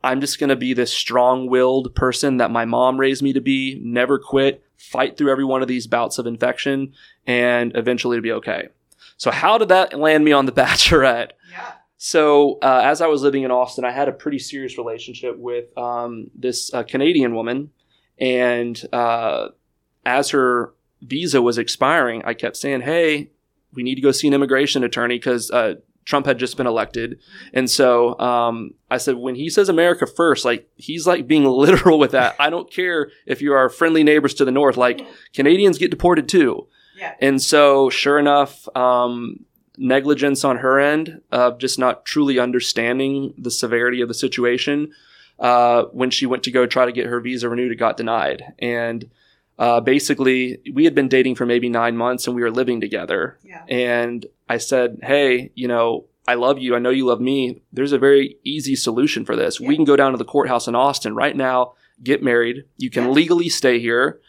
I'm 0.04 0.22
just 0.22 0.40
going 0.40 0.50
to 0.50 0.56
be 0.56 0.74
this 0.74 0.94
strong 0.94 1.48
willed 1.50 1.96
person 1.96 2.38
that 2.38 2.52
my 2.52 2.66
mom 2.66 3.00
raised 3.00 3.24
me 3.24 3.34
to 3.34 3.42
be, 3.42 3.80
never 3.84 4.20
quit, 4.20 4.64
fight 4.78 5.18
through 5.18 5.32
every 5.32 5.46
one 5.46 5.62
of 5.62 5.68
these 5.68 5.88
bouts 5.88 6.20
of 6.20 6.28
infection, 6.28 6.94
and 7.26 7.76
eventually 7.76 8.18
to 8.18 8.22
be 8.22 8.32
okay. 8.34 8.70
So, 9.18 9.32
how 9.32 9.58
did 9.58 9.70
that 9.70 9.98
land 9.98 10.24
me 10.24 10.32
on 10.32 10.46
The 10.46 10.52
Bachelorette? 10.54 11.32
Yeah. 11.52 11.72
So, 11.98 12.60
uh, 12.62 12.82
as 12.84 13.02
I 13.02 13.08
was 13.08 13.22
living 13.24 13.44
in 13.44 13.52
Austin, 13.52 13.86
I 13.86 13.92
had 13.92 14.08
a 14.08 14.12
pretty 14.12 14.40
serious 14.40 14.78
relationship 14.78 15.38
with 15.38 15.76
um, 15.78 16.30
this 16.36 16.74
uh, 16.74 16.84
Canadian 16.84 17.34
woman. 17.34 17.72
And 18.20 18.80
uh, 18.94 19.50
as 20.06 20.30
her 20.30 20.74
visa 21.02 21.42
was 21.42 21.58
expiring, 21.58 22.24
I 22.26 22.34
kept 22.34 22.58
saying, 22.58 22.82
Hey, 22.82 23.32
we 23.74 23.84
need 23.84 23.96
to 23.96 24.02
go 24.02 24.12
see 24.12 24.28
an 24.28 24.34
immigration 24.34 24.84
attorney 24.84 25.18
because 25.18 25.52
uh, 25.52 25.76
Trump 26.06 26.28
had 26.28 26.38
just 26.38 26.56
been 26.56 26.68
elected. 26.68 27.20
And 27.54 27.70
so 27.70 28.18
um, 28.20 28.76
I 28.90 28.98
said, 28.98 29.16
when 29.16 29.36
he 29.36 29.50
says 29.50 29.70
America 29.70 30.06
first, 30.06 30.46
like 30.46 30.70
he's 30.76 31.06
like 31.06 31.28
being 31.28 31.46
literal 31.46 32.00
with 32.00 32.12
that. 32.12 32.36
I 32.40 32.50
don't 32.50 32.72
care 32.72 33.12
if 33.26 33.42
you 33.42 33.54
are 33.54 33.70
friendly 33.70 34.04
neighbors 34.04 34.36
to 34.36 34.46
the 34.46 34.52
north, 34.52 34.78
like 34.78 35.06
Canadians 35.34 35.78
get 35.78 35.92
deported 35.92 36.30
too. 36.30 36.68
Yeah. 36.98 37.16
And 37.20 37.42
so, 37.42 37.90
sure 37.90 38.18
enough, 38.18 38.70
um, 38.76 39.46
negligence 39.78 40.46
on 40.46 40.58
her 40.58 40.80
end 40.80 41.22
of 41.32 41.58
just 41.58 41.78
not 41.78 42.06
truly 42.06 42.40
understanding 42.40 43.34
the 43.38 43.52
severity 43.52 44.00
of 44.00 44.08
the 44.08 44.14
situation. 44.14 44.92
Uh, 45.38 45.84
when 45.92 46.10
she 46.10 46.26
went 46.26 46.44
to 46.44 46.52
go 46.52 46.66
try 46.66 46.86
to 46.86 46.94
get 46.94 47.08
her 47.08 47.20
visa 47.20 47.50
renewed, 47.50 47.72
it 47.72 47.76
got 47.76 47.98
denied. 47.98 48.44
And 48.60 49.10
uh, 49.58 49.80
basically, 49.82 50.60
we 50.74 50.84
had 50.86 50.96
been 50.96 51.08
dating 51.08 51.36
for 51.36 51.46
maybe 51.46 51.70
nine 51.70 51.96
months 51.98 52.28
and 52.28 52.36
we 52.36 52.42
were 52.42 52.52
living 52.52 52.82
together. 52.82 53.38
Yeah. 53.44 53.64
And 53.70 54.26
I 54.50 54.58
said, 54.58 55.00
Hey, 55.04 55.52
you 55.56 55.68
know, 55.68 56.06
I 56.28 56.34
love 56.34 56.58
you. 56.60 56.76
I 56.76 56.80
know 56.80 56.90
you 56.90 57.06
love 57.06 57.22
me. 57.22 57.62
There's 57.72 57.92
a 57.94 58.00
very 58.00 58.38
easy 58.44 58.76
solution 58.76 59.26
for 59.26 59.36
this. 59.36 59.60
We 59.60 59.76
can 59.76 59.86
go 59.86 59.96
down 59.96 60.12
to 60.12 60.18
the 60.18 60.26
courthouse 60.26 60.68
in 60.68 60.76
Austin 60.76 61.16
right 61.16 61.36
now 61.36 61.74
get 62.04 62.22
married. 62.22 62.66
You 62.78 62.90
can 62.90 63.06
Yeah. 63.06 63.10
legally 63.12 63.48
stay 63.48 63.80
here, 63.80 64.20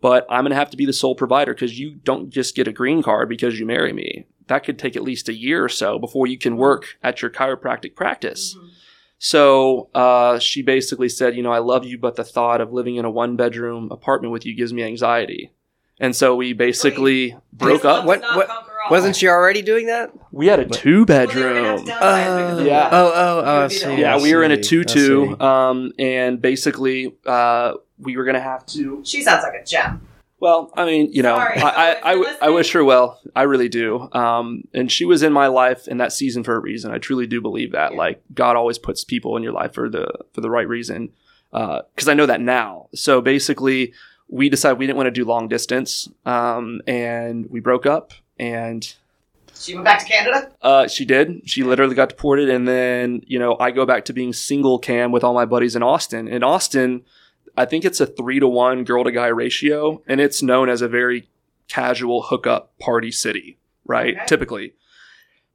but 0.00 0.26
I'm 0.30 0.44
going 0.44 0.50
to 0.50 0.56
have 0.56 0.70
to 0.70 0.76
be 0.76 0.86
the 0.86 0.92
sole 0.92 1.16
provider 1.16 1.54
because 1.54 1.76
you 1.76 1.96
don't 2.04 2.30
just 2.30 2.54
get 2.54 2.68
a 2.68 2.72
green 2.72 3.02
card 3.02 3.28
because 3.28 3.58
you 3.58 3.66
marry 3.66 3.92
me. 3.92 4.26
That 4.46 4.62
could 4.62 4.78
take 4.78 4.94
at 4.94 5.02
least 5.02 5.28
a 5.28 5.34
year 5.34 5.64
or 5.64 5.68
so 5.68 5.98
before 5.98 6.28
you 6.28 6.38
can 6.38 6.56
work 6.56 6.84
at 7.02 7.22
your 7.22 7.30
chiropractic 7.32 7.96
practice. 7.96 8.54
Mhm. 8.56 8.68
So 9.18 9.88
uh, 9.94 10.38
she 10.38 10.62
basically 10.62 11.08
said, 11.08 11.34
you 11.36 11.42
know, 11.42 11.52
I 11.52 11.58
love 11.58 11.84
you, 11.84 11.98
but 11.98 12.16
the 12.16 12.24
thought 12.24 12.60
of 12.60 12.72
living 12.72 12.96
in 12.96 13.04
a 13.04 13.10
one 13.10 13.36
bedroom 13.36 13.88
apartment 13.90 14.32
with 14.32 14.44
you 14.44 14.54
gives 14.54 14.72
me 14.72 14.82
anxiety. 14.82 15.52
And 15.98 16.14
so 16.14 16.36
we 16.36 16.52
basically 16.52 17.34
broke 17.52 17.84
up. 17.84 18.04
What- 18.04 18.20
what- 18.34 18.48
Wasn't 18.88 19.16
she 19.16 19.26
already 19.26 19.62
doing 19.62 19.86
that? 19.86 20.12
We 20.30 20.46
had 20.46 20.60
a 20.60 20.64
two 20.66 21.04
Well, 21.08 21.26
they 21.26 21.26
were 21.26 21.32
gonna 21.32 21.54
have 21.64 21.76
bedroom. 21.78 21.86
to 21.86 21.92
downsize 21.92 22.66
Yeah. 22.66 22.88
Oh, 22.92 23.06
oh, 23.12 23.12
oh, 23.14 23.42
I 23.44 23.58
would 23.62 23.68
be 23.70 23.74
the 23.74 23.80
see. 23.80 24.00
yeah, 24.00 24.14
I 24.14 24.20
we 24.20 24.32
were 24.32 24.44
in 24.44 24.52
a 24.52 24.62
two-two, 24.62 25.40
um, 25.40 25.92
and 25.98 26.40
basically 26.40 27.16
uh, 27.26 27.72
we 27.98 28.16
were 28.16 28.22
gonna 28.24 28.38
have 28.40 28.64
to. 28.66 29.00
She 29.04 29.22
sounds 29.22 29.42
like 29.42 29.60
a 29.60 29.64
gem. 29.64 30.02
Well, 30.38 30.70
I 30.76 30.84
mean, 30.84 31.12
you 31.12 31.22
know, 31.22 31.34
Sorry. 31.36 31.58
I, 31.60 31.68
I, 31.68 31.86
I, 31.92 31.92
If 31.92 32.04
you're 32.04 32.24
w- 32.24 32.38
I 32.42 32.48
wish 32.50 32.72
her 32.72 32.84
well. 32.84 33.20
I 33.34 33.42
really 33.44 33.68
do. 33.68 34.08
Um, 34.12 34.64
and 34.74 34.92
she 34.92 35.04
was 35.04 35.22
in 35.22 35.32
my 35.32 35.46
life 35.46 35.88
in 35.88 35.96
that 35.98 36.12
season 36.12 36.44
for 36.44 36.54
a 36.54 36.58
reason. 36.60 36.92
I 36.92 36.98
truly 36.98 37.26
do 37.26 37.40
believe 37.40 37.72
that. 37.72 37.92
Yeah. 37.92 37.98
Like 37.98 38.22
God 38.34 38.54
always 38.56 38.78
puts 38.78 39.02
people 39.04 39.36
in 39.36 39.42
your 39.42 39.52
life 39.52 39.72
for 39.74 39.88
the 39.88 40.06
for 40.32 40.40
the 40.42 40.50
right 40.50 40.68
reason. 40.68 41.10
Because 41.50 42.06
I 42.08 42.14
know 42.14 42.26
that 42.26 42.40
now. 42.42 42.88
So 42.94 43.22
basically, 43.22 43.94
we 44.28 44.50
decided 44.50 44.78
we 44.78 44.86
didn't 44.86 44.98
want 44.98 45.06
to 45.06 45.10
do 45.10 45.24
long 45.24 45.48
distance, 45.48 46.06
um, 46.26 46.82
and 46.86 47.48
we 47.48 47.60
broke 47.60 47.86
up. 47.86 48.12
And 48.38 48.86
She 49.58 49.72
went 49.74 49.86
back 49.86 50.00
to 50.00 50.04
Canada. 50.04 50.52
uh, 50.60 50.86
she 50.86 51.06
did. 51.06 51.48
She 51.48 51.62
literally 51.62 51.94
got 51.94 52.10
deported, 52.10 52.50
and 52.50 52.68
then 52.68 53.22
you 53.26 53.38
know 53.38 53.56
I 53.58 53.70
go 53.70 53.86
back 53.86 54.04
to 54.06 54.12
being 54.12 54.34
single 54.34 54.78
cam 54.78 55.12
with 55.12 55.24
all 55.24 55.32
my 55.32 55.46
buddies 55.46 55.74
in 55.76 55.82
Austin. 55.82 56.28
In 56.28 56.42
Austin, 56.42 57.04
I 57.56 57.64
think 57.64 57.84
it's 57.84 58.00
a 58.00 58.06
three 58.06 58.40
to 58.40 58.48
one 58.48 58.84
girl 58.84 59.04
to 59.04 59.12
guy 59.12 59.28
ratio, 59.28 60.02
and 60.06 60.20
it's 60.20 60.42
known 60.42 60.68
as 60.68 60.82
a 60.82 60.88
very 60.88 61.28
casual 61.68 62.22
hookup 62.22 62.78
party 62.78 63.10
city, 63.10 63.58
right? 63.84 64.14
Okay. 64.14 64.26
Typically, 64.26 64.74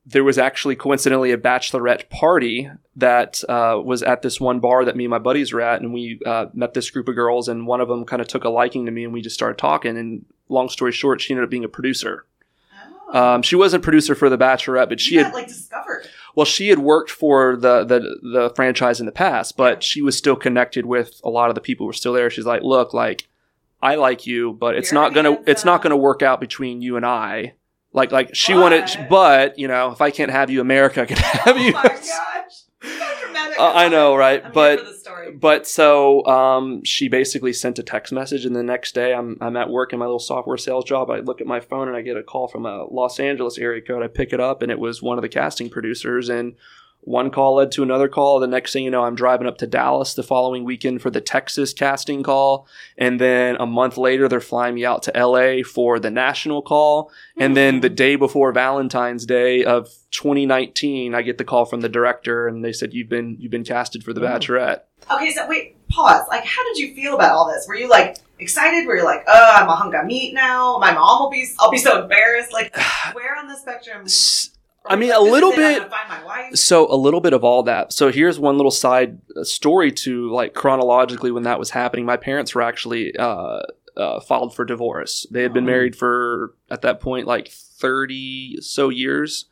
there 0.05 0.23
was 0.23 0.37
actually 0.37 0.75
coincidentally 0.75 1.31
a 1.31 1.37
bachelorette 1.37 2.09
party 2.09 2.69
that 2.95 3.43
uh, 3.47 3.79
was 3.83 4.01
at 4.01 4.23
this 4.23 4.41
one 4.41 4.59
bar 4.59 4.83
that 4.85 4.95
me 4.95 5.05
and 5.05 5.11
my 5.11 5.19
buddies 5.19 5.53
were 5.53 5.61
at, 5.61 5.81
and 5.81 5.93
we 5.93 6.19
uh, 6.25 6.47
met 6.53 6.73
this 6.73 6.89
group 6.89 7.07
of 7.07 7.15
girls, 7.15 7.47
and 7.47 7.67
one 7.67 7.81
of 7.81 7.87
them 7.87 8.05
kind 8.05 8.21
of 8.21 8.27
took 8.27 8.43
a 8.43 8.49
liking 8.49 8.85
to 8.85 8.91
me, 8.91 9.03
and 9.03 9.13
we 9.13 9.21
just 9.21 9.35
started 9.35 9.57
talking. 9.57 9.97
And 9.97 10.25
long 10.49 10.69
story 10.69 10.91
short, 10.91 11.21
she 11.21 11.33
ended 11.33 11.43
up 11.43 11.51
being 11.51 11.63
a 11.63 11.69
producer. 11.69 12.25
Oh. 13.13 13.35
Um, 13.35 13.41
she 13.43 13.55
wasn't 13.55 13.83
producer 13.83 14.15
for 14.15 14.29
The 14.29 14.37
Bachelorette, 14.37 14.89
but 14.89 14.99
she 14.99 15.17
had 15.17 15.33
like 15.33 15.47
discovered. 15.47 16.09
Well, 16.35 16.45
she 16.45 16.69
had 16.69 16.79
worked 16.79 17.09
for 17.11 17.55
the, 17.55 17.83
the 17.83 17.99
the 18.21 18.51
franchise 18.55 18.99
in 18.99 19.05
the 19.05 19.11
past, 19.11 19.57
but 19.57 19.83
she 19.83 20.01
was 20.01 20.17
still 20.17 20.35
connected 20.35 20.85
with 20.85 21.19
a 21.23 21.29
lot 21.29 21.49
of 21.49 21.55
the 21.55 21.61
people 21.61 21.83
who 21.85 21.87
were 21.87 21.93
still 21.93 22.13
there. 22.13 22.29
She's 22.29 22.45
like, 22.45 22.61
"Look, 22.63 22.93
like 22.93 23.27
I 23.81 23.95
like 23.95 24.25
you, 24.27 24.53
but 24.53 24.75
it's 24.75 24.91
not 24.91 25.13
gonna 25.13 25.29
handsome." 25.31 25.45
it's 25.47 25.65
not 25.65 25.81
gonna 25.81 25.97
work 25.97 26.21
out 26.21 26.39
between 26.39 26.81
you 26.81 26.95
and 26.97 27.05
I." 27.05 27.53
Like 27.93 28.11
like 28.11 28.33
she 28.35 28.53
But- 28.53 28.61
wanted, 28.61 29.07
but 29.09 29.59
you 29.59 29.67
know, 29.67 29.91
if 29.91 29.99
I 30.01 30.11
can't 30.11 30.31
have 30.31 30.49
you, 30.49 30.61
America 30.61 31.05
can 31.05 31.17
have 31.17 31.57
oh 31.57 31.59
you. 31.59 31.73
my 31.73 31.83
Uh, 33.59 33.71
I 33.75 33.89
know, 33.89 34.15
right? 34.15 34.43
I'm 34.45 34.51
but 34.51 34.77
here 34.77 34.85
for 34.85 34.91
the 34.91 34.97
story. 34.97 35.31
but 35.33 35.67
so 35.67 36.25
um, 36.25 36.83
she 36.83 37.09
basically 37.09 37.53
sent 37.53 37.79
a 37.79 37.83
text 37.83 38.11
message, 38.13 38.45
and 38.45 38.55
the 38.55 38.63
next 38.63 38.95
day 38.95 39.13
I'm 39.13 39.37
I'm 39.41 39.57
at 39.57 39.69
work 39.69 39.93
in 39.93 39.99
my 39.99 40.05
little 40.05 40.19
software 40.19 40.57
sales 40.57 40.85
job. 40.85 41.09
I 41.09 41.19
look 41.19 41.41
at 41.41 41.47
my 41.47 41.59
phone 41.59 41.87
and 41.87 41.97
I 41.97 42.01
get 42.01 42.17
a 42.17 42.23
call 42.23 42.47
from 42.47 42.65
a 42.65 42.85
Los 42.85 43.19
Angeles 43.19 43.57
area 43.57 43.81
code. 43.81 44.03
I 44.03 44.07
pick 44.07 44.33
it 44.33 44.39
up, 44.39 44.61
and 44.61 44.71
it 44.71 44.79
was 44.79 45.01
one 45.01 45.17
of 45.17 45.21
the 45.21 45.29
casting 45.29 45.69
producers. 45.69 46.29
And 46.29 46.55
one 47.01 47.31
call 47.31 47.55
led 47.55 47.71
to 47.73 47.83
another 47.83 48.07
call. 48.07 48.39
The 48.39 48.47
next 48.47 48.73
thing 48.73 48.83
you 48.83 48.91
know, 48.91 49.03
I'm 49.03 49.15
driving 49.15 49.47
up 49.47 49.57
to 49.59 49.67
Dallas 49.67 50.13
the 50.13 50.23
following 50.23 50.63
weekend 50.63 51.01
for 51.01 51.09
the 51.09 51.21
Texas 51.21 51.73
casting 51.73 52.21
call, 52.23 52.67
and 52.97 53.19
then 53.19 53.55
a 53.59 53.65
month 53.65 53.97
later 53.97 54.27
they're 54.27 54.39
flying 54.39 54.75
me 54.75 54.85
out 54.85 55.03
to 55.03 55.11
LA 55.15 55.63
for 55.63 55.99
the 55.99 56.11
national 56.11 56.61
call. 56.61 57.11
And 57.37 57.57
then 57.57 57.81
the 57.81 57.89
day 57.89 58.15
before 58.15 58.51
Valentine's 58.51 59.25
Day 59.25 59.63
of 59.65 59.89
2019, 60.11 61.15
I 61.15 61.21
get 61.21 61.37
the 61.37 61.43
call 61.43 61.65
from 61.65 61.81
the 61.81 61.89
director, 61.89 62.47
and 62.47 62.63
they 62.63 62.73
said 62.73 62.93
you've 62.93 63.09
been 63.09 63.35
you've 63.39 63.51
been 63.51 63.63
casted 63.63 64.03
for 64.03 64.13
The 64.13 64.21
Oh. 64.21 64.25
Bachelorette. 64.27 64.81
Okay, 65.11 65.31
so 65.31 65.47
wait, 65.47 65.75
pause. 65.89 66.25
Like, 66.29 66.45
how 66.45 66.63
did 66.65 66.77
you 66.77 66.93
feel 66.93 67.15
about 67.15 67.31
all 67.31 67.51
this? 67.51 67.67
Were 67.67 67.75
you 67.75 67.89
like 67.89 68.17
excited? 68.39 68.85
Were 68.85 68.97
you 68.97 69.03
like, 69.03 69.23
oh, 69.27 69.53
I'm 69.57 69.67
a 69.67 69.75
hunk 69.75 69.95
of 69.95 70.05
meat 70.05 70.33
now? 70.33 70.77
My 70.79 70.93
mom 70.93 71.23
will 71.23 71.31
be, 71.31 71.47
I'll 71.59 71.71
be 71.71 71.77
so 71.79 72.03
embarrassed. 72.03 72.53
Like, 72.53 72.75
where 73.13 73.35
on 73.37 73.47
the 73.47 73.55
spectrum? 73.57 74.03
I 74.85 74.95
mean, 74.95 75.09
like, 75.09 75.19
a 75.19 75.23
little 75.23 75.51
is 75.51 75.57
it, 75.57 75.61
I'm 75.61 75.73
bit- 75.73 75.77
gonna 75.79 75.89
Find 75.91 76.09
my 76.09 76.23
wife. 76.25 76.55
So 76.55 76.91
a 76.91 76.95
little 76.95 77.21
bit 77.21 77.33
of 77.33 77.43
all 77.43 77.63
that. 77.63 77.93
So 77.93 78.11
here's 78.11 78.39
one 78.39 78.57
little 78.57 78.71
side 78.71 79.19
uh, 79.37 79.43
story 79.43 79.91
to 79.91 80.29
like 80.31 80.53
chronologically 80.53 81.31
when 81.31 81.43
that 81.43 81.59
was 81.59 81.69
happening. 81.69 82.05
My 82.05 82.17
parents 82.17 82.55
were 82.55 82.61
actually 82.63 83.15
uh, 83.17 83.61
uh, 83.95 84.19
filed 84.21 84.55
for 84.55 84.65
divorce. 84.65 85.27
They 85.31 85.43
had 85.43 85.53
been 85.53 85.65
Oh. 85.65 85.67
married 85.67 85.95
for 85.95 86.55
at 86.69 86.81
that 86.81 86.99
point 86.99 87.27
like 87.27 87.47
thirty 87.49 88.57
so 88.61 88.89
years, 88.89 89.45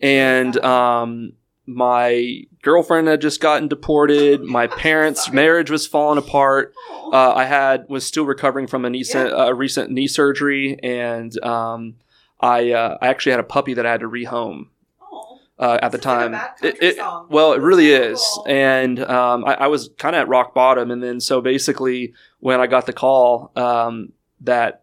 and 0.00 0.56
um, 0.64 1.32
my 1.66 2.42
girlfriend 2.62 3.08
had 3.08 3.20
just 3.20 3.40
gotten 3.40 3.68
deported. 3.68 4.42
My 4.44 4.66
parents' 4.66 5.30
marriage 5.30 5.70
was 5.70 5.86
falling 5.86 6.18
apart. 6.18 6.74
Oh. 6.90 7.10
Uh, 7.12 7.32
I 7.36 7.44
had 7.44 7.86
was 7.88 8.04
still 8.04 8.24
recovering 8.26 8.66
from 8.66 8.84
a 8.84 8.90
knee 8.90 9.04
Yeah. 9.14 9.24
uh, 9.26 9.50
recent 9.52 9.90
knee 9.90 10.08
surgery, 10.08 10.78
and 10.82 11.38
um, 11.44 11.94
I 12.40 12.72
uh, 12.72 12.98
I 13.00 13.08
actually 13.08 13.32
had 13.32 13.40
a 13.40 13.44
puppy 13.44 13.74
that 13.74 13.86
I 13.86 13.90
had 13.92 14.00
to 14.00 14.08
rehome 14.08 14.66
Oh. 15.00 15.38
uh, 15.58 15.78
at 15.82 15.92
the 15.92 15.98
is 15.98 16.04
like 16.04 16.30
time. 16.32 16.34
It- 16.62 16.82
it- 16.82 16.98
well, 17.28 17.52
it 17.52 17.60
really 17.60 17.90
is, 17.92 18.18
cool. 18.34 18.46
and 18.48 18.98
um, 19.04 19.44
I, 19.44 19.54
I 19.54 19.66
was 19.68 19.90
kind 19.98 20.14
of 20.16 20.20
at 20.20 20.28
rock 20.28 20.54
bottom, 20.54 20.90
and 20.90 21.02
then 21.02 21.20
so 21.20 21.40
basically 21.40 22.12
when 22.40 22.60
I 22.60 22.66
got 22.66 22.86
the 22.86 22.92
call 22.92 23.52
um, 23.56 24.12
that 24.40 24.82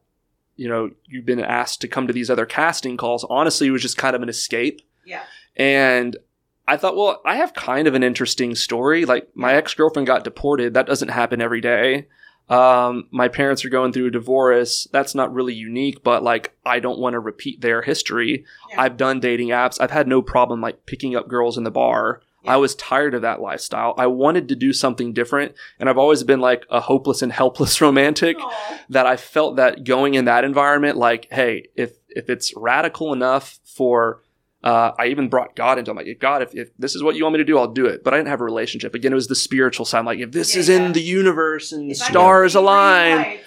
you 0.56 0.68
know 0.70 0.92
you've 1.06 1.26
been 1.26 1.40
asked 1.40 1.82
to 1.82 1.88
come 1.88 2.08
to 2.08 2.14
these 2.14 2.30
other 2.30 2.46
casting 2.46 2.98
calls, 2.98 3.26
honestly, 3.30 3.68
it 3.68 3.72
was 3.72 3.82
just 3.82 3.98
kind 3.98 4.16
of 4.16 4.22
an 4.22 4.30
escape, 4.30 4.82
Yeah. 5.06 5.24
and. 5.56 6.18
I 6.68 6.78
thought, 6.78 6.96
well, 6.96 7.22
I 7.26 7.36
have 7.36 7.54
kind 7.54 7.86
of 7.88 7.96
an 7.96 8.04
interesting 8.04 8.54
story. 8.56 9.04
Like, 9.04 9.28
my 9.34 9.56
ex 9.56 9.74
girlfriend 9.74 10.06
got 10.08 10.24
deported. 10.24 10.76
That 10.76 10.86
doesn't 10.86 11.10
happen 11.10 11.42
every 11.42 11.60
day. 11.60 12.08
Um, 12.50 13.08
my 13.12 13.30
parents 13.30 13.64
are 13.64 13.70
going 13.70 13.94
through 13.94 14.08
a 14.08 14.12
divorce. 14.12 14.88
That's 14.92 15.16
not 15.16 15.34
really 15.34 15.54
unique, 15.54 16.04
but 16.04 16.22
like, 16.22 16.54
I 16.66 16.80
don't 16.80 17.00
want 17.00 17.14
to 17.14 17.20
repeat 17.20 17.62
their 17.62 17.82
history. 17.82 18.46
Yeah. 18.70 18.82
I've 18.82 18.98
done 18.98 19.20
dating 19.20 19.50
apps. 19.50 19.80
I've 19.80 19.92
had 19.92 20.08
no 20.08 20.22
problem 20.22 20.60
like 20.60 20.86
picking 20.86 21.16
up 21.16 21.30
girls 21.30 21.58
in 21.58 21.64
the 21.64 21.72
bar. 21.72 22.22
Yeah. 22.44 22.54
I 22.54 22.58
was 22.58 22.76
tired 22.76 23.14
of 23.14 23.22
that 23.22 23.40
lifestyle. 23.40 23.94
I 23.98 24.08
wanted 24.08 24.50
to 24.50 24.56
do 24.56 24.74
something 24.74 25.14
different. 25.14 25.54
And 25.80 25.88
I've 25.90 25.98
always 25.98 26.24
been 26.24 26.42
like 26.42 26.66
a 26.70 26.82
hopeless 26.82 27.22
and 27.22 27.32
helpless 27.32 27.80
romantic 27.82 28.38
Aw. 28.40 28.80
that 28.90 29.06
I 29.06 29.16
felt 29.16 29.56
that 29.56 29.84
going 29.84 30.16
in 30.16 30.26
that 30.26 30.44
environment, 30.44 30.98
like, 30.98 31.28
hey, 31.32 31.68
if, 31.76 31.94
if 32.10 32.30
it's 32.30 32.54
radical 32.58 33.14
enough 33.14 33.60
for, 33.64 34.22
uh, 34.64 34.92
I 34.98 35.08
even 35.08 35.28
brought 35.30 35.56
God 35.56 35.78
into 35.80 35.90
it. 35.90 35.94
I'm 36.00 36.06
like, 36.06 36.20
God, 36.20 36.42
if, 36.42 36.54
if 36.56 36.70
this 36.78 36.96
is 36.96 37.02
what 37.04 37.16
you 37.16 37.24
want 37.24 37.34
me 37.34 37.38
to 37.40 37.44
do, 37.46 37.58
I'll 37.58 37.68
do 37.68 37.86
it. 37.86 38.04
But 38.04 38.14
I 38.14 38.18
didn't 38.18 38.30
have 38.30 38.42
a 38.42 38.46
relationship. 38.46 38.94
Again, 38.96 39.12
it 39.12 39.16
was 39.16 39.28
the 39.28 39.36
spiritual 39.36 39.86
side. 39.86 40.00
I'm 40.00 40.06
like, 40.06 40.20
if 40.20 40.32
this 40.32 40.54
Yeah, 40.54 40.60
is 40.62 40.70
yeah. 40.70 40.86
in 40.86 40.94
the 40.94 41.02
universe 41.02 41.72
and 41.72 41.92
If 41.92 42.02
I 42.02 42.06
stars 42.10 42.56
align, 42.56 43.12
in 43.12 43.18
a 43.18 43.24
row, 43.28 43.40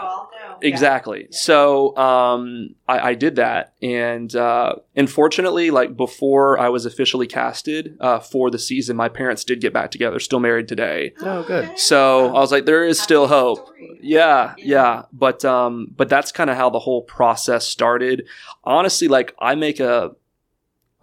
I'll 0.00 0.30
know. 0.32 0.58
Exactly. 0.62 1.22
Yeah. 1.22 1.26
So 1.32 1.96
um, 1.96 2.74
I, 2.88 3.10
I 3.10 3.14
did 3.14 3.36
that, 3.36 3.74
and 3.82 4.34
uh, 4.34 4.76
unfortunately, 4.96 5.70
like 5.70 5.96
before 5.96 6.58
I 6.58 6.68
was 6.70 6.86
officially 6.86 7.26
casted 7.26 7.96
uh, 8.00 8.20
for 8.20 8.50
the 8.50 8.58
season, 8.58 8.96
my 8.96 9.08
parents 9.10 9.44
did 9.44 9.60
get 9.60 9.72
back 9.74 9.90
together, 9.90 10.18
still 10.20 10.40
married 10.40 10.68
today. 10.68 11.12
Oh, 11.20 11.42
good. 11.42 11.64
Okay. 11.64 11.76
So 11.76 12.28
I 12.28 12.40
was 12.40 12.52
like, 12.52 12.64
there 12.64 12.84
is 12.86 12.98
still 13.00 13.26
hope. 13.26 13.68
Yeah, 14.00 14.54
Yeah. 14.56 14.64
yeah. 14.64 15.02
But 15.12 15.44
um, 15.44 15.88
but 15.96 16.08
that's 16.08 16.32
kind 16.32 16.48
of 16.48 16.56
how 16.56 16.70
the 16.70 16.78
whole 16.78 17.02
process 17.02 17.66
started. 17.66 18.26
Honestly, 18.62 19.08
like 19.08 19.34
I 19.38 19.54
make 19.56 19.80
a. 19.80 20.12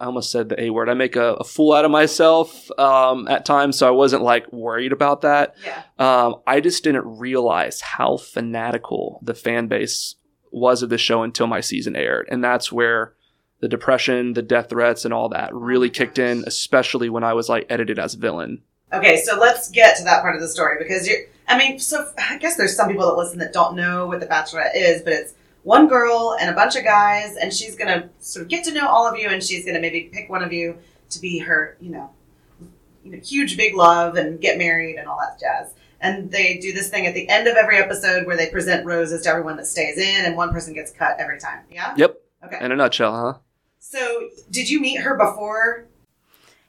I 0.02 0.06
almost 0.06 0.32
said 0.32 0.48
the 0.48 0.60
A 0.60 0.70
word. 0.70 0.88
I 0.88 0.94
make 0.94 1.14
a, 1.14 1.34
a 1.34 1.44
fool 1.44 1.72
out 1.72 1.84
of 1.84 1.92
myself 1.92 2.68
um, 2.76 3.28
at 3.28 3.44
times, 3.44 3.78
so 3.78 3.86
I 3.86 3.92
wasn't 3.92 4.24
like 4.24 4.52
worried 4.52 4.92
about 4.92 5.20
that. 5.20 5.54
Yeah. 5.64 5.84
Um, 5.96 6.40
I 6.44 6.58
just 6.58 6.82
didn't 6.82 7.18
realize 7.18 7.80
how 7.80 8.16
fanatical 8.16 9.20
the 9.22 9.32
fan 9.32 9.68
base 9.68 10.16
was 10.50 10.82
of 10.82 10.90
the 10.90 10.98
show 10.98 11.22
until 11.22 11.46
my 11.46 11.60
season 11.60 11.94
aired, 11.94 12.26
and 12.32 12.42
that's 12.42 12.72
where 12.72 13.14
the 13.60 13.68
depression, 13.68 14.32
the 14.32 14.42
death 14.42 14.70
threats, 14.70 15.04
and 15.04 15.14
all 15.14 15.28
that 15.28 15.54
really 15.54 15.88
kicked 15.88 16.18
in. 16.18 16.42
Especially 16.48 17.08
when 17.08 17.22
I 17.22 17.34
was 17.34 17.48
like 17.48 17.66
edited 17.70 18.00
as 18.00 18.14
a 18.14 18.18
villain. 18.18 18.62
Okay, 18.92 19.22
so 19.22 19.38
let's 19.38 19.70
get 19.70 19.96
to 19.98 20.04
that 20.04 20.22
part 20.22 20.34
of 20.34 20.40
the 20.42 20.48
story 20.48 20.78
because 20.80 21.06
you're. 21.06 21.20
I 21.46 21.56
mean, 21.56 21.78
so 21.78 22.10
I 22.18 22.38
guess 22.38 22.56
there's 22.56 22.74
some 22.74 22.88
people 22.88 23.06
that 23.06 23.16
listen 23.16 23.38
that 23.38 23.52
don't 23.52 23.76
know 23.76 24.08
what 24.08 24.18
the 24.18 24.26
Bachelorette 24.26 24.74
is, 24.74 25.02
but 25.02 25.12
it's 25.12 25.34
one 25.62 25.88
girl 25.88 26.36
and 26.40 26.50
a 26.50 26.52
bunch 26.52 26.76
of 26.76 26.84
guys, 26.84 27.36
and 27.36 27.52
she's 27.52 27.76
gonna 27.76 28.10
sort 28.18 28.44
of 28.44 28.48
get 28.48 28.64
to 28.64 28.72
know 28.72 28.88
all 28.88 29.06
of 29.06 29.18
you, 29.18 29.28
and 29.28 29.42
she's 29.42 29.64
gonna 29.64 29.80
maybe 29.80 30.10
pick 30.12 30.28
one 30.28 30.42
of 30.42 30.52
you 30.52 30.78
to 31.10 31.20
be 31.20 31.38
her, 31.38 31.76
you 31.80 31.90
know, 31.90 32.10
you 33.04 33.12
know, 33.12 33.18
huge 33.18 33.56
big 33.56 33.74
love 33.74 34.16
and 34.16 34.40
get 34.40 34.58
married 34.58 34.96
and 34.96 35.08
all 35.08 35.18
that 35.18 35.38
jazz. 35.38 35.74
And 36.00 36.30
they 36.30 36.58
do 36.58 36.72
this 36.72 36.88
thing 36.88 37.06
at 37.06 37.14
the 37.14 37.28
end 37.28 37.46
of 37.46 37.56
every 37.56 37.76
episode 37.76 38.26
where 38.26 38.36
they 38.36 38.50
present 38.50 38.84
roses 38.84 39.22
to 39.22 39.28
everyone 39.28 39.56
that 39.58 39.66
stays 39.66 39.98
in, 39.98 40.24
and 40.24 40.36
one 40.36 40.50
person 40.52 40.74
gets 40.74 40.90
cut 40.90 41.20
every 41.20 41.38
time. 41.38 41.60
Yeah. 41.70 41.94
Yep. 41.96 42.20
Okay. 42.44 42.64
In 42.64 42.72
a 42.72 42.76
nutshell, 42.76 43.14
huh? 43.14 43.38
So, 43.78 44.28
did 44.50 44.68
you 44.68 44.80
meet 44.80 45.00
her 45.00 45.16
before? 45.16 45.86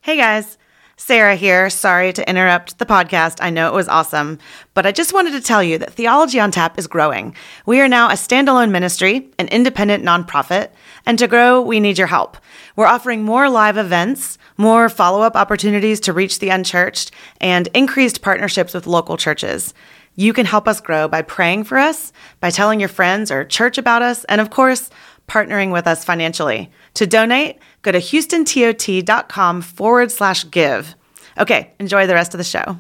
Hey 0.01 0.17
guys. 0.17 0.58
Sarah 0.95 1.36
here. 1.36 1.69
Sorry 1.71 2.13
to 2.13 2.29
interrupt 2.29 2.77
the 2.77 2.86
podcast. 2.86 3.39
I 3.41 3.49
know 3.49 3.67
it 3.67 3.73
was 3.73 3.88
awesome, 3.88 4.38
but 4.75 4.86
I 4.86 4.91
just 4.91 5.12
wanted 5.12 5.32
to 5.32 5.41
tell 5.41 5.63
you 5.63 5.79
that 5.79 5.93
Theology 5.93 6.39
on 6.39 6.51
Tap 6.51 6.77
is 6.77 6.86
growing. 6.86 7.36
We 7.65 7.82
are 7.82 7.88
now 7.88 8.10
a 8.10 8.13
standalone 8.13 8.69
ministry, 8.69 9.29
an 9.39 9.47
independent 9.47 10.03
nonprofit, 10.03 10.69
and 11.06 11.17
to 11.17 11.27
grow, 11.27 11.62
we 11.62 11.79
need 11.79 11.97
your 11.97 12.08
help. 12.08 12.38
We're 12.75 12.86
offering 12.86 13.23
more 13.23 13.49
live 13.49 13.75
events, 13.75 14.38
more 14.56 14.88
follow 14.88 15.21
up 15.21 15.36
opportunities 15.36 15.99
to 16.01 16.13
reach 16.13 16.38
the 16.38 16.49
unchurched, 16.49 17.12
and 17.41 17.69
increased 17.73 18.21
partnerships 18.21 18.75
with 18.75 18.86
local 18.86 19.17
churches. 19.17 19.73
You 20.15 20.32
can 20.32 20.45
help 20.45 20.67
us 20.67 20.79
grow 20.79 21.08
by 21.08 21.23
praying 21.23 21.63
for 21.63 21.79
us, 21.79 22.13
by 22.39 22.51
telling 22.51 22.79
your 22.79 22.89
friends 22.89 23.32
or 23.32 23.43
church 23.43 23.79
about 23.79 24.03
us, 24.03 24.25
and 24.25 24.39
of 24.39 24.51
course, 24.51 24.91
partnering 25.27 25.71
with 25.71 25.88
us 25.88 26.06
financially. 26.06 26.69
To 26.95 27.08
donate, 27.08 27.58
go 27.84 27.91
to 27.91 28.00
houstontot.com 28.00 29.62
forward 29.62 30.12
slash 30.12 30.50
give. 30.50 30.96
Okay, 31.38 31.72
enjoy 31.80 32.08
the 32.08 32.13
rest 32.15 32.34
of 32.34 32.38
the 32.39 32.43
show. 32.43 32.78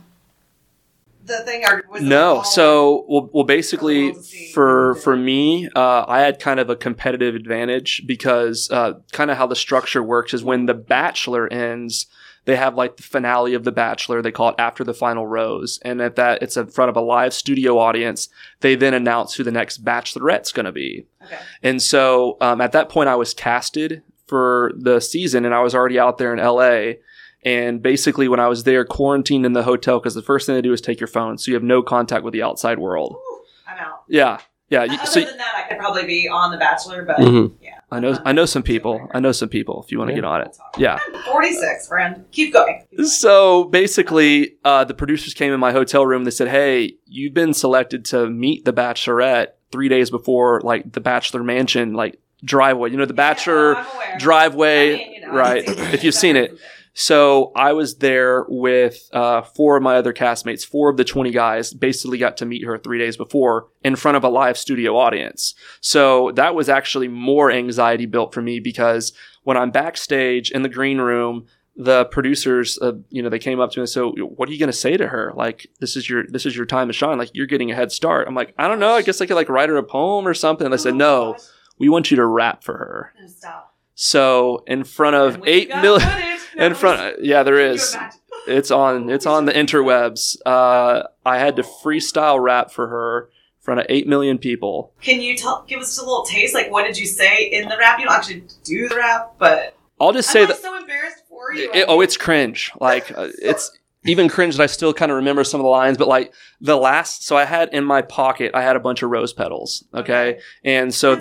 The 1.25 1.37
thing, 1.45 1.63
or 1.65 1.83
was 1.89 2.01
No, 2.01 2.37
all- 2.37 2.43
so 2.43 3.05
well, 3.07 3.29
well, 3.31 3.43
basically, 3.45 4.13
for 4.53 4.95
for 4.95 5.15
me, 5.15 5.69
uh, 5.73 6.03
I 6.05 6.19
had 6.19 6.39
kind 6.39 6.59
of 6.59 6.69
a 6.69 6.75
competitive 6.75 7.33
advantage 7.33 8.03
because 8.05 8.69
uh, 8.71 8.95
kind 9.13 9.31
of 9.31 9.37
how 9.37 9.47
the 9.47 9.55
structure 9.55 10.03
works 10.03 10.33
is 10.33 10.43
when 10.43 10.65
the 10.65 10.73
Bachelor 10.73 11.47
ends, 11.51 12.07
they 12.43 12.57
have 12.57 12.75
like 12.75 12.97
the 12.97 13.03
finale 13.03 13.53
of 13.53 13.63
the 13.63 13.71
Bachelor. 13.71 14.21
They 14.21 14.33
call 14.33 14.49
it 14.49 14.55
after 14.59 14.83
the 14.83 14.93
final 14.93 15.25
rose, 15.25 15.79
and 15.85 16.01
at 16.01 16.17
that, 16.17 16.43
it's 16.43 16.57
in 16.57 16.67
front 16.67 16.89
of 16.89 16.97
a 16.97 17.01
live 17.01 17.33
studio 17.33 17.79
audience. 17.79 18.27
They 18.59 18.75
then 18.75 18.93
announce 18.93 19.35
who 19.35 19.45
the 19.45 19.51
next 19.51 19.85
Bachelorette's 19.85 20.51
going 20.51 20.65
to 20.65 20.73
be. 20.73 21.05
Okay. 21.23 21.39
And 21.63 21.81
so 21.81 22.35
um, 22.41 22.59
at 22.59 22.73
that 22.73 22.89
point, 22.89 23.07
I 23.07 23.15
was 23.15 23.33
casted 23.33 24.03
for 24.33 24.71
the 24.75 24.99
season, 24.99 25.45
and 25.45 25.53
I 25.53 25.61
was 25.61 25.75
already 25.75 25.99
out 25.99 26.17
there 26.17 26.33
in 26.33 26.39
LA. 26.43 26.93
And 27.45 27.83
basically, 27.83 28.27
when 28.27 28.39
I 28.39 28.47
was 28.47 28.63
there, 28.63 28.83
quarantined 28.83 29.45
in 29.45 29.53
the 29.53 29.61
hotel, 29.61 29.99
because 29.99 30.15
the 30.15 30.23
first 30.23 30.47
thing 30.47 30.55
they 30.55 30.61
do 30.63 30.73
is 30.73 30.81
take 30.81 30.99
your 30.99 31.07
phone, 31.07 31.37
so 31.37 31.51
you 31.51 31.53
have 31.55 31.63
no 31.63 31.83
contact 31.83 32.23
with 32.23 32.31
the 32.33 32.41
outside 32.41 32.79
world. 32.79 33.11
Whew, 33.13 33.41
I'm 33.67 33.77
out. 33.77 34.03
Yeah, 34.07 34.39
yeah. 34.69 34.85
you- 34.85 34.93
Other 34.97 35.05
So 35.05 35.19
than 35.19 35.37
that, 35.37 35.53
I 35.55 35.69
could 35.69 35.77
probably 35.77 36.05
be 36.05 36.27
on 36.27 36.51
The 36.51 36.57
Bachelor, 36.57 37.03
but 37.05 37.17
Mhm. 37.17 37.51
yeah. 37.61 37.79
I 37.91 37.99
know, 37.99 38.17
I 38.25 38.31
know 38.31 38.45
some 38.45 38.63
people. 38.63 39.07
I 39.13 39.19
know 39.19 39.31
some 39.31 39.49
people. 39.49 39.83
If 39.85 39.91
you 39.91 39.99
want 39.99 40.07
to 40.09 40.13
Yeah. 40.13 40.21
get 40.21 40.25
on 40.25 40.41
it, 40.41 40.57
yeah. 40.79 40.97
I'm 41.13 41.21
46, 41.31 41.87
friend. 41.87 42.25
Keep 42.31 42.53
going. 42.53 42.85
So 43.03 43.65
basically, 43.65 44.55
uh, 44.65 44.83
the 44.85 44.95
producers 44.95 45.35
came 45.35 45.53
in 45.53 45.59
my 45.59 45.73
hotel 45.73 46.03
room. 46.03 46.23
They 46.23 46.31
said, 46.31 46.47
"Hey, 46.47 46.95
you've 47.05 47.35
been 47.35 47.53
selected 47.53 48.03
to 48.05 48.27
meet 48.31 48.65
the 48.65 48.73
Bachelorette 48.73 49.49
three 49.71 49.89
days 49.89 50.09
before, 50.09 50.59
like 50.63 50.93
the 50.93 51.01
Bachelor 51.01 51.43
Mansion, 51.43 51.93
like 51.93 52.17
driveway. 52.43 52.91
You 52.91 52.97
know, 52.97 53.05
the 53.05 53.13
Bachelor 53.13 53.73
Yeah, 53.73 54.17
driveway, 54.19 54.93
I 54.93 54.97
mean, 54.97 55.11
you 55.13 55.21
know, 55.21 55.33
right? 55.33 55.63
if 55.93 56.03
you've 56.03 56.13
seen 56.15 56.35
it." 56.35 56.57
So 56.95 57.51
I 57.55 57.73
was 57.73 57.95
there 57.97 58.45
with 58.47 59.09
uh, 59.13 59.41
four 59.41 59.77
of 59.77 59.83
my 59.83 59.95
other 59.95 60.13
castmates. 60.13 60.63
Four 60.63 60.89
of 60.91 60.97
the 60.97 61.03
20 61.03 61.31
guys 61.31 61.73
basically 61.73 62.19
got 62.19 62.37
to 62.37 62.45
meet 62.45 62.63
her 62.65 62.77
three 62.77 62.99
days 62.99 63.17
before 63.17 63.67
in 63.83 63.95
front 63.95 64.15
of 64.15 64.23
a 64.23 64.29
live 64.29 64.57
studio 64.59 64.95
audience. 64.95 65.55
So 65.81 66.31
that 66.35 66.53
was 66.53 66.69
actually 66.69 67.07
more 67.07 67.49
anxiety 67.51 68.05
built 68.05 68.31
for 68.31 68.43
me 68.43 68.59
because 68.59 69.11
when 69.43 69.57
I'm 69.57 69.71
backstage 69.71 70.51
in 70.51 70.61
the 70.61 70.69
green 70.69 70.99
room, 70.99 71.47
the 71.75 72.05
producers, 72.05 72.77
uh, 72.79 72.91
you 73.09 73.23
know, 73.23 73.29
they 73.29 73.39
came 73.39 73.59
up 73.59 73.71
to 73.71 73.79
me 73.79 73.81
and 73.81 73.89
said, 73.89 74.01
so 74.01 74.11
what 74.11 74.47
are 74.47 74.51
you 74.51 74.59
going 74.59 74.67
to 74.71 74.77
say 74.77 74.95
to 74.95 75.07
her? 75.07 75.33
Like, 75.35 75.65
this 75.79 75.95
is 75.95 76.07
your, 76.07 76.23
this 76.27 76.45
is 76.45 76.55
your 76.55 76.67
time 76.67 76.85
to 76.89 76.93
shine. 76.93 77.17
Like, 77.17 77.31
you're 77.33 77.47
getting 77.47 77.71
a 77.71 77.75
head 77.75 77.91
start. 77.91 78.27
I'm 78.27 78.35
like, 78.35 78.53
I 78.59 78.67
don't 78.67 78.77
know. 78.79 78.93
I 78.93 79.01
guess 79.01 79.19
I 79.19 79.25
could 79.25 79.33
like 79.33 79.49
write 79.49 79.69
her 79.69 79.77
a 79.77 79.83
poem 79.83 80.27
or 80.27 80.35
something. 80.35 80.65
And 80.65 80.71
they 80.73 80.77
said, 80.77 80.93
Oh, 80.93 80.97
no. 80.97 81.37
We 81.77 81.89
want 81.89 82.11
you 82.11 82.17
to 82.17 82.25
rap 82.25 82.63
for 82.63 82.73
her. 82.77 83.13
No, 83.19 83.27
stop. 83.27 83.75
So 83.95 84.63
in 84.67 84.83
front 84.83 85.15
of 85.15 85.41
eight 85.47 85.69
million. 85.69 86.07
No, 86.07 86.37
in 86.65 86.73
front, 86.75 87.23
yeah, 87.23 87.43
there 87.43 87.59
is. 87.59 87.95
It's 88.45 88.71
on. 88.71 89.09
It's 89.09 89.25
on 89.25 89.45
the 89.45 89.53
interwebs. 89.53 90.35
Uh, 90.45 91.03
I 91.25 91.37
had 91.37 91.55
to 91.55 91.63
freestyle 91.63 92.43
rap 92.43 92.71
for 92.71 92.89
her 92.89 93.29
in 93.29 93.61
front 93.61 93.79
of 93.79 93.85
eight 93.87 94.05
million 94.05 94.37
people. 94.37 94.91
Can 95.01 95.21
you 95.21 95.37
tell, 95.37 95.63
give 95.65 95.79
us 95.79 95.97
a 95.97 96.01
little 96.01 96.25
taste? 96.25 96.53
Like, 96.53 96.69
what 96.69 96.83
did 96.83 96.97
you 96.97 97.05
say 97.05 97.45
in 97.45 97.69
the 97.69 97.77
rap? 97.77 97.99
You 97.99 98.05
don't 98.05 98.13
actually 98.15 98.43
do 98.65 98.89
the 98.89 98.97
rap, 98.97 99.35
but 99.39 99.77
I'll 99.97 100.11
just 100.11 100.27
I'm 100.31 100.33
say 100.33 100.39
like, 100.41 100.49
that. 100.49 100.61
so 100.61 100.75
embarrassed 100.77 101.23
for 101.29 101.53
you. 101.53 101.71
it- 101.73 101.85
oh, 101.87 102.01
it's 102.01 102.17
cringe. 102.17 102.69
Like 102.81 103.17
uh, 103.17 103.29
it's 103.41 103.71
even 104.05 104.27
cringe 104.29 104.57
that 104.57 104.63
I 104.63 104.67
still 104.67 104.93
kind 104.93 105.11
of 105.11 105.15
remember 105.17 105.43
some 105.43 105.59
of 105.59 105.63
the 105.63 105.69
lines. 105.69 105.97
But 105.97 106.07
like 106.07 106.33
the 106.61 106.75
last, 106.77 107.25
so 107.25 107.37
I 107.37 107.45
had 107.45 107.69
in 107.73 107.83
my 107.85 108.01
pocket, 108.01 108.51
I 108.53 108.61
had 108.61 108.75
a 108.75 108.79
bunch 108.79 109.01
of 109.03 109.09
rose 109.09 109.33
petals. 109.33 109.83
Okay, 109.93 110.39
and 110.63 110.93
so 110.93 111.15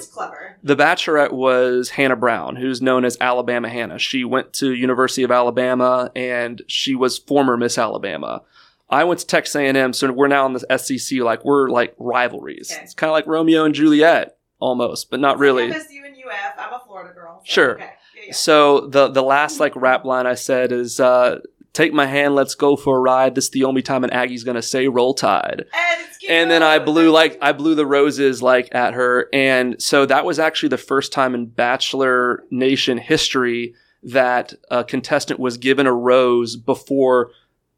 the 0.62 0.76
Bachelorette 0.76 1.32
was 1.32 1.90
Hannah 1.90 2.16
Brown, 2.16 2.56
who's 2.56 2.80
known 2.82 3.04
as 3.04 3.16
Alabama 3.20 3.68
Hannah. 3.68 3.98
She 3.98 4.24
went 4.24 4.52
to 4.54 4.72
University 4.72 5.22
of 5.22 5.30
Alabama 5.30 6.10
and 6.16 6.62
she 6.66 6.94
was 6.94 7.18
former 7.18 7.56
Miss 7.56 7.78
Alabama. 7.78 8.42
I 8.90 9.04
went 9.04 9.20
to 9.20 9.26
Texas 9.26 9.56
A&M, 9.56 9.92
so 9.94 10.12
we're 10.12 10.28
now 10.28 10.44
in 10.46 10.52
the 10.52 10.78
SEC. 10.78 11.20
Like 11.20 11.44
we're 11.44 11.68
like 11.70 11.94
rivalries. 11.98 12.70
Okay. 12.72 12.82
It's 12.82 12.92
kind 12.94 13.08
of 13.08 13.12
like 13.14 13.26
Romeo 13.26 13.64
and 13.64 13.74
Juliet 13.74 14.36
almost, 14.58 15.10
but 15.10 15.18
not 15.18 15.38
really. 15.38 15.68
FSU 15.70 16.04
and 16.04 16.14
UF. 16.16 16.54
I'm 16.58 16.74
a 16.74 16.80
Florida 16.86 17.14
girl. 17.14 17.40
so- 17.44 17.50
Sure. 17.52 17.74
Okay. 17.76 17.84
Yeah, 18.14 18.22
yeah. 18.26 18.32
So 18.34 18.86
the 18.86 19.08
the 19.08 19.22
last 19.22 19.58
like 19.60 19.74
rap 19.74 20.04
line 20.04 20.26
I 20.26 20.34
said 20.34 20.70
is 20.72 21.00
uh, 21.00 21.40
"Take 21.72 21.92
my 21.92 22.06
hand, 22.06 22.34
let's 22.34 22.54
go 22.54 22.76
for 22.76 22.98
a 22.98 23.00
ride. 23.00 23.34
This 23.34 23.44
is 23.44 23.50
the 23.50 23.64
only 23.64 23.82
time 23.82 24.04
an 24.04 24.10
Aggie's 24.10 24.44
gonna 24.44 24.62
say 24.62 24.88
Roll 24.88 25.14
Tide." 25.14 25.64
And, 25.72 26.08
and 26.28 26.50
then 26.50 26.62
I 26.62 26.78
blew 26.78 27.10
like 27.10 27.38
I 27.40 27.52
blew 27.52 27.74
the 27.74 27.86
roses 27.86 28.42
like 28.42 28.68
at 28.74 28.94
her, 28.94 29.28
and 29.32 29.80
so 29.80 30.06
that 30.06 30.24
was 30.24 30.38
actually 30.38 30.68
the 30.68 30.78
first 30.78 31.12
time 31.12 31.34
in 31.34 31.46
Bachelor 31.46 32.44
Nation 32.50 32.98
history 32.98 33.74
that 34.02 34.54
a 34.70 34.82
contestant 34.82 35.38
was 35.38 35.56
given 35.56 35.86
a 35.86 35.92
rose 35.92 36.56
before 36.56 37.30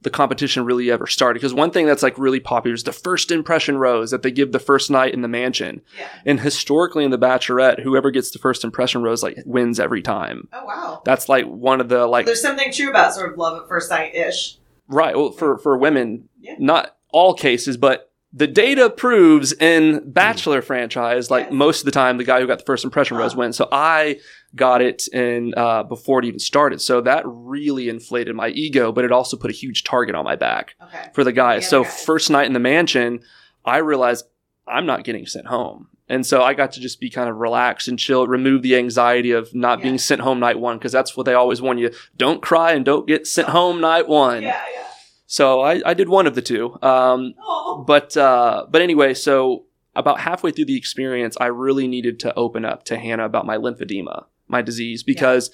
the 0.04 0.10
competition 0.10 0.64
really 0.64 0.90
ever 0.90 1.06
started. 1.06 1.34
Because 1.40 1.52
one 1.52 1.70
thing 1.70 1.86
that's 1.86 2.02
like 2.02 2.16
really 2.16 2.40
popular 2.40 2.74
is 2.74 2.84
the 2.84 2.92
first 2.92 3.30
impression 3.32 3.76
rose 3.78 4.10
that 4.12 4.22
they 4.22 4.30
give 4.30 4.52
the 4.52 4.58
first 4.60 4.90
night 4.90 5.12
in 5.12 5.22
the 5.22 5.28
mansion, 5.28 5.80
Yeah. 5.98 6.08
and 6.24 6.40
historically 6.40 7.04
in 7.04 7.10
the 7.10 7.18
Bachelorette, 7.18 7.82
whoever 7.82 8.10
gets 8.10 8.30
the 8.30 8.38
first 8.38 8.62
impression 8.64 9.02
rose 9.02 9.22
like 9.22 9.38
wins 9.44 9.80
every 9.80 10.02
time. 10.02 10.48
Oh 10.52 10.64
wow. 10.64 11.02
That's 11.04 11.28
like 11.28 11.46
one 11.46 11.80
of 11.80 11.88
the 11.88 12.06
like 12.06 12.26
There's 12.26 12.40
something 12.42 12.72
true 12.72 12.90
about 12.90 13.14
sort 13.14 13.32
of 13.32 13.38
love 13.38 13.60
at 13.62 13.68
first 13.68 13.88
sight 13.88 14.14
ish. 14.14 14.58
right. 14.88 15.16
Well, 15.16 15.32
for 15.32 15.58
for 15.58 15.76
women, 15.76 16.28
Yeah. 16.40 16.54
not 16.58 16.96
all 17.10 17.34
cases, 17.34 17.76
but 17.76 18.10
the 18.36 18.46
data 18.48 18.90
proves 18.90 19.52
in 19.52 20.02
Bachelor 20.10 20.60
mm. 20.60 20.64
franchise, 20.64 21.30
like 21.30 21.44
Yes. 21.44 21.52
most 21.52 21.78
of 21.82 21.84
the 21.84 21.92
time, 21.92 22.18
the 22.18 22.24
guy 22.24 22.40
who 22.40 22.48
got 22.48 22.58
the 22.58 22.64
first 22.64 22.84
impression 22.84 23.16
uh-huh. 23.16 23.22
rose 23.22 23.32
Huh. 23.34 23.38
wins. 23.38 23.56
So 23.56 23.68
I 23.70 24.18
got 24.54 24.80
it 24.82 25.04
and 25.12 25.54
uh, 25.56 25.82
before 25.82 26.18
it 26.20 26.24
even 26.26 26.38
started. 26.38 26.80
So 26.80 27.00
that 27.02 27.22
really 27.26 27.88
inflated 27.88 28.34
my 28.36 28.48
ego, 28.48 28.92
but 28.92 29.04
it 29.04 29.12
also 29.12 29.36
put 29.36 29.50
a 29.50 29.54
huge 29.54 29.84
target 29.84 30.14
on 30.14 30.24
my 30.24 30.36
back 30.36 30.74
Okay. 30.82 31.10
for 31.14 31.24
the 31.24 31.32
guys. 31.32 31.62
The 31.64 31.68
so 31.70 31.82
guys. 31.84 32.04
first 32.04 32.30
night 32.30 32.46
in 32.46 32.52
the 32.52 32.60
mansion, 32.60 33.20
I 33.64 33.78
realized 33.78 34.26
I'm 34.66 34.86
not 34.86 35.04
getting 35.04 35.26
sent 35.26 35.46
home. 35.46 35.88
And 36.08 36.26
so 36.26 36.42
I 36.42 36.52
got 36.52 36.72
to 36.72 36.80
just 36.80 37.00
be 37.00 37.08
kind 37.08 37.30
of 37.30 37.36
relaxed 37.36 37.88
and 37.88 37.98
chill, 37.98 38.26
remove 38.26 38.60
the 38.62 38.76
anxiety 38.76 39.30
of 39.30 39.54
not 39.54 39.80
being 39.80 39.96
sent 39.96 40.20
home 40.20 40.38
night 40.38 40.58
one, 40.60 40.76
because 40.76 40.92
that's 40.92 41.16
what 41.16 41.24
they 41.24 41.32
always 41.32 41.62
warn 41.62 41.78
you. 41.78 41.90
Don't 42.18 42.42
cry 42.42 42.72
and 42.72 42.84
don't 42.84 43.06
get 43.06 43.26
sent 43.26 43.48
home 43.48 43.80
night 43.80 44.06
one. 44.06 44.42
Yeah, 44.42 44.62
yeah. 44.74 44.84
So 45.26 45.62
I, 45.62 45.80
I 45.84 45.94
did 45.94 46.10
one 46.10 46.26
of 46.26 46.34
the 46.34 46.42
two. 46.42 46.78
Um, 46.82 47.34
Oh. 47.42 47.82
but 47.86 48.16
uh, 48.18 48.66
but 48.70 48.82
anyway, 48.82 49.14
so 49.14 49.64
about 49.96 50.20
halfway 50.20 50.50
through 50.50 50.66
the 50.66 50.76
experience, 50.76 51.38
I 51.40 51.46
really 51.46 51.88
needed 51.88 52.20
to 52.20 52.34
open 52.34 52.66
up 52.66 52.84
to 52.84 52.98
Hannah 52.98 53.24
about 53.24 53.46
my 53.46 53.56
lymphedema, 53.56 54.26
my 54.48 54.62
disease, 54.62 55.02
because 55.02 55.50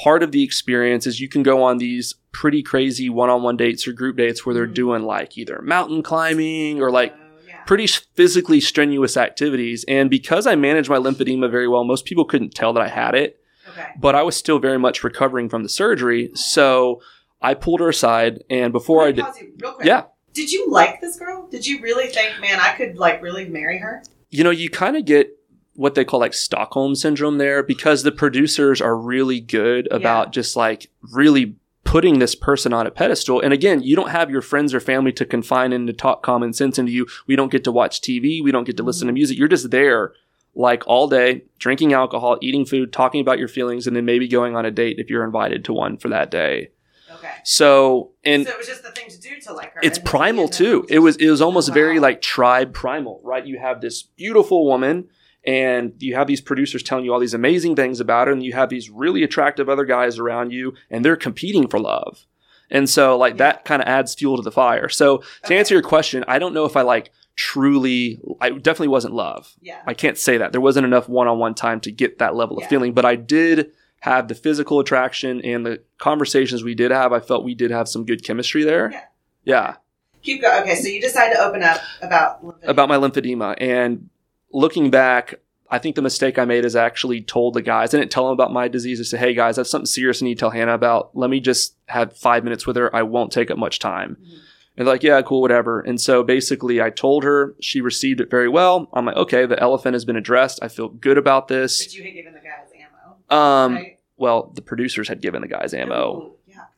part 0.00 0.22
of 0.22 0.32
the 0.32 0.42
experience 0.42 1.06
is 1.06 1.20
you 1.20 1.28
can 1.28 1.42
go 1.42 1.62
on 1.62 1.78
these 1.78 2.14
pretty 2.32 2.62
crazy 2.62 3.08
one-on-one 3.08 3.56
dates 3.56 3.86
or 3.86 3.92
group 3.92 4.16
dates 4.16 4.44
where 4.44 4.54
they're 4.54 4.66
Mhm. 4.66 4.74
doing 4.74 5.02
like 5.04 5.38
either 5.38 5.60
mountain 5.62 6.02
climbing 6.02 6.80
or 6.82 6.90
like 6.90 7.12
Oh, 7.14 7.38
yeah. 7.46 7.62
pretty 7.64 7.86
physically 7.86 8.60
strenuous 8.60 9.16
activities. 9.16 9.84
And 9.86 10.10
because 10.10 10.46
I 10.48 10.56
managed 10.56 10.90
my 10.90 10.96
lymphedema 10.98 11.48
very 11.50 11.68
well, 11.68 11.84
most 11.84 12.04
people 12.06 12.24
couldn't 12.24 12.54
tell 12.54 12.72
that 12.72 12.82
I 12.82 12.88
had 12.88 13.14
it 13.14 13.38
Okay. 13.70 13.86
but 14.00 14.14
I 14.16 14.22
was 14.22 14.36
still 14.36 14.58
very 14.58 14.78
much 14.78 15.04
recovering 15.04 15.48
from 15.48 15.62
the 15.62 15.68
surgery. 15.68 16.30
So 16.34 17.00
I 17.40 17.54
pulled 17.54 17.78
her 17.80 17.88
aside, 17.88 18.42
and 18.50 18.72
before 18.72 19.04
I 19.04 19.12
did, 19.12 19.24
pause 19.24 19.38
you 19.40 19.52
real 19.60 19.72
quick. 19.74 19.86
yeah, 19.86 20.04
Did 20.32 20.50
you 20.50 20.68
like 20.70 21.00
this 21.00 21.16
girl? 21.18 21.46
Did 21.48 21.64
you 21.66 21.80
really 21.80 22.08
think, 22.08 22.40
man, 22.40 22.58
I 22.60 22.72
could 22.76 22.96
like 22.98 23.22
really 23.22 23.44
marry 23.48 23.78
her? 23.78 24.02
you 24.30 24.42
know, 24.42 24.50
you 24.50 24.68
kind 24.68 24.96
of 24.96 25.04
get 25.04 25.30
what 25.74 25.94
they 25.94 26.04
call 26.04 26.20
like 26.20 26.34
Stockholm 26.34 26.94
syndrome 26.94 27.38
there 27.38 27.62
because 27.62 28.02
the 28.02 28.12
producers 28.12 28.80
are 28.80 28.96
really 28.96 29.40
good 29.40 29.88
about 29.90 30.32
just 30.32 30.56
like 30.56 30.90
really 31.12 31.56
putting 31.84 32.18
this 32.18 32.34
person 32.34 32.72
on 32.72 32.86
a 32.86 32.90
pedestal. 32.90 33.40
And 33.40 33.52
again, 33.52 33.82
you 33.82 33.94
don't 33.94 34.10
have 34.10 34.30
your 34.30 34.42
friends 34.42 34.72
or 34.72 34.80
family 34.80 35.12
to 35.12 35.24
confine 35.24 35.72
in 35.72 35.86
to 35.86 35.92
talk 35.92 36.22
common 36.22 36.52
sense 36.52 36.78
into 36.78 36.92
you. 36.92 37.06
We 37.26 37.36
don't 37.36 37.52
get 37.52 37.64
to 37.64 37.72
watch 37.72 38.00
TV. 38.00 38.42
We 38.42 38.50
don't 38.50 38.64
get 38.64 38.76
to 38.78 38.82
listen 38.82 39.06
to 39.06 39.10
mm-hmm. 39.10 39.14
music. 39.14 39.38
You're 39.38 39.48
just 39.48 39.70
there 39.70 40.12
like 40.54 40.84
all 40.86 41.08
day, 41.08 41.42
drinking 41.58 41.92
alcohol, 41.92 42.38
eating 42.40 42.64
food, 42.64 42.92
talking 42.92 43.20
about 43.20 43.38
your 43.38 43.48
feelings, 43.48 43.86
and 43.86 43.96
then 43.96 44.04
maybe 44.04 44.28
going 44.28 44.56
on 44.56 44.64
a 44.64 44.70
date 44.70 44.98
if 44.98 45.10
you're 45.10 45.24
invited 45.24 45.64
to 45.64 45.72
one 45.72 45.96
for 45.96 46.08
that 46.08 46.30
day. 46.30 46.70
Okay. 47.12 47.32
So, 47.42 48.12
and 48.24 48.46
so 48.46 48.52
it 48.52 48.58
was 48.58 48.66
just 48.66 48.82
the 48.82 48.90
thing 48.90 49.08
to 49.08 49.20
do 49.20 49.40
to 49.42 49.52
like 49.52 49.72
her. 49.74 49.80
it's 49.82 49.98
primal 49.98 50.48
too. 50.48 50.86
It 50.88 51.00
was 51.00 51.16
it 51.16 51.28
was 51.28 51.40
almost 51.40 51.70
Wow. 51.70 51.74
very 51.74 52.00
like 52.00 52.22
tribe 52.22 52.72
primal, 52.72 53.20
right? 53.24 53.44
You 53.44 53.58
have 53.58 53.80
this 53.80 54.02
beautiful 54.02 54.66
woman 54.66 55.08
and 55.46 55.92
you 55.98 56.14
have 56.14 56.26
these 56.26 56.40
producers 56.40 56.82
telling 56.82 57.04
you 57.04 57.12
all 57.12 57.20
these 57.20 57.34
amazing 57.34 57.76
things 57.76 58.00
about 58.00 58.26
her 58.28 58.32
and 58.32 58.42
you 58.42 58.52
have 58.54 58.68
these 58.70 58.90
really 58.90 59.22
attractive 59.22 59.68
other 59.68 59.84
guys 59.84 60.18
around 60.18 60.52
you 60.52 60.74
and 60.90 61.04
they're 61.04 61.16
competing 61.16 61.68
for 61.68 61.78
love. 61.78 62.24
And 62.70 62.88
so 62.88 63.16
like 63.18 63.36
that 63.36 63.64
kind 63.64 63.82
of 63.82 63.88
adds 63.88 64.14
fuel 64.14 64.36
to 64.36 64.42
the 64.42 64.50
fire. 64.50 64.88
So 64.88 65.18
to 65.18 65.24
Okay. 65.46 65.58
answer 65.58 65.74
your 65.74 65.82
question, 65.82 66.24
I 66.26 66.38
don't 66.38 66.54
know 66.54 66.64
if 66.64 66.76
I 66.76 66.82
like 66.82 67.10
truly 67.36 68.20
I 68.40 68.50
definitely 68.50 68.88
wasn't 68.88 69.14
love. 69.14 69.54
Yeah. 69.60 69.80
I 69.86 69.92
can't 69.94 70.16
say 70.16 70.38
that. 70.38 70.52
There 70.52 70.60
wasn't 70.60 70.86
enough 70.86 71.08
one-on-one 71.08 71.54
time 71.54 71.80
to 71.80 71.92
get 71.92 72.18
that 72.18 72.34
level 72.34 72.56
Yeah. 72.58 72.64
of 72.64 72.70
feeling, 72.70 72.92
but 72.94 73.04
I 73.04 73.16
did 73.16 73.70
have 74.00 74.28
the 74.28 74.34
physical 74.34 74.80
attraction 74.80 75.40
and 75.42 75.64
the 75.66 75.82
conversations 75.98 76.62
we 76.64 76.74
did 76.74 76.90
have. 76.90 77.12
I 77.12 77.20
felt 77.20 77.44
we 77.44 77.54
did 77.54 77.70
have 77.70 77.88
some 77.88 78.04
good 78.04 78.22
chemistry 78.24 78.64
there. 78.64 78.90
Yeah. 78.92 79.00
Yeah. 79.44 79.74
Keep 80.22 80.40
going. 80.42 80.62
Okay, 80.62 80.74
so 80.74 80.88
you 80.88 81.00
decide 81.02 81.32
to 81.34 81.38
open 81.38 81.62
up 81.62 81.80
about 82.00 82.42
lymphedema. 82.42 82.68
About 82.68 82.88
my 82.88 82.96
lymphedema 82.96 83.54
and 83.58 84.08
looking 84.54 84.90
back, 84.90 85.34
I 85.70 85.78
think 85.78 85.96
the 85.96 86.02
mistake 86.02 86.38
I 86.38 86.44
made 86.44 86.64
is 86.64 86.76
I 86.76 86.84
actually 86.84 87.20
told 87.20 87.54
the 87.54 87.62
guys. 87.62 87.92
I 87.92 87.98
didn't 87.98 88.12
tell 88.12 88.24
them 88.24 88.32
about 88.32 88.52
my 88.52 88.68
disease. 88.68 89.00
I 89.00 89.02
said, 89.02 89.20
"Hey 89.20 89.34
guys, 89.34 89.58
I 89.58 89.60
have 89.60 89.66
something 89.66 89.86
serious 89.86 90.22
I 90.22 90.26
need 90.26 90.36
to 90.36 90.40
tell 90.40 90.50
Hannah 90.50 90.74
about. 90.74 91.10
Let 91.14 91.28
me 91.30 91.40
just 91.40 91.74
have 91.88 92.16
five 92.16 92.44
minutes 92.44 92.66
with 92.66 92.76
her. 92.76 92.94
I 92.94 93.02
won't 93.02 93.32
take 93.32 93.50
up 93.50 93.58
much 93.58 93.78
time." 93.78 94.16
Mhm. 94.22 94.32
And 94.76 94.86
they're 94.86 94.94
like, 94.94 95.02
"Yeah, 95.02 95.20
cool, 95.22 95.40
whatever." 95.40 95.80
And 95.80 96.00
so 96.00 96.22
basically, 96.22 96.80
I 96.80 96.90
told 96.90 97.24
her. 97.24 97.54
She 97.60 97.80
received 97.80 98.20
it 98.20 98.30
very 98.30 98.48
well. 98.48 98.88
I'm 98.92 99.04
like, 99.06 99.16
"Okay, 99.16 99.46
the 99.46 99.60
elephant 99.60 99.94
has 99.94 100.04
been 100.04 100.16
addressed. 100.16 100.58
I 100.62 100.68
feel 100.68 100.88
good 100.88 101.18
about 101.18 101.48
this." 101.48 101.84
But 101.84 101.94
you 101.94 102.04
had 102.04 102.14
given 102.14 102.34
the 102.34 102.40
guys 102.40 102.70
ammo. 102.74 103.42
Um, 103.42 103.74
right? 103.74 103.98
well, 104.16 104.52
the 104.54 104.62
producers 104.62 105.08
had 105.08 105.20
given 105.20 105.42
the 105.42 105.48
guys 105.48 105.74
ammo. 105.74 106.16
Ooh. 106.16 106.33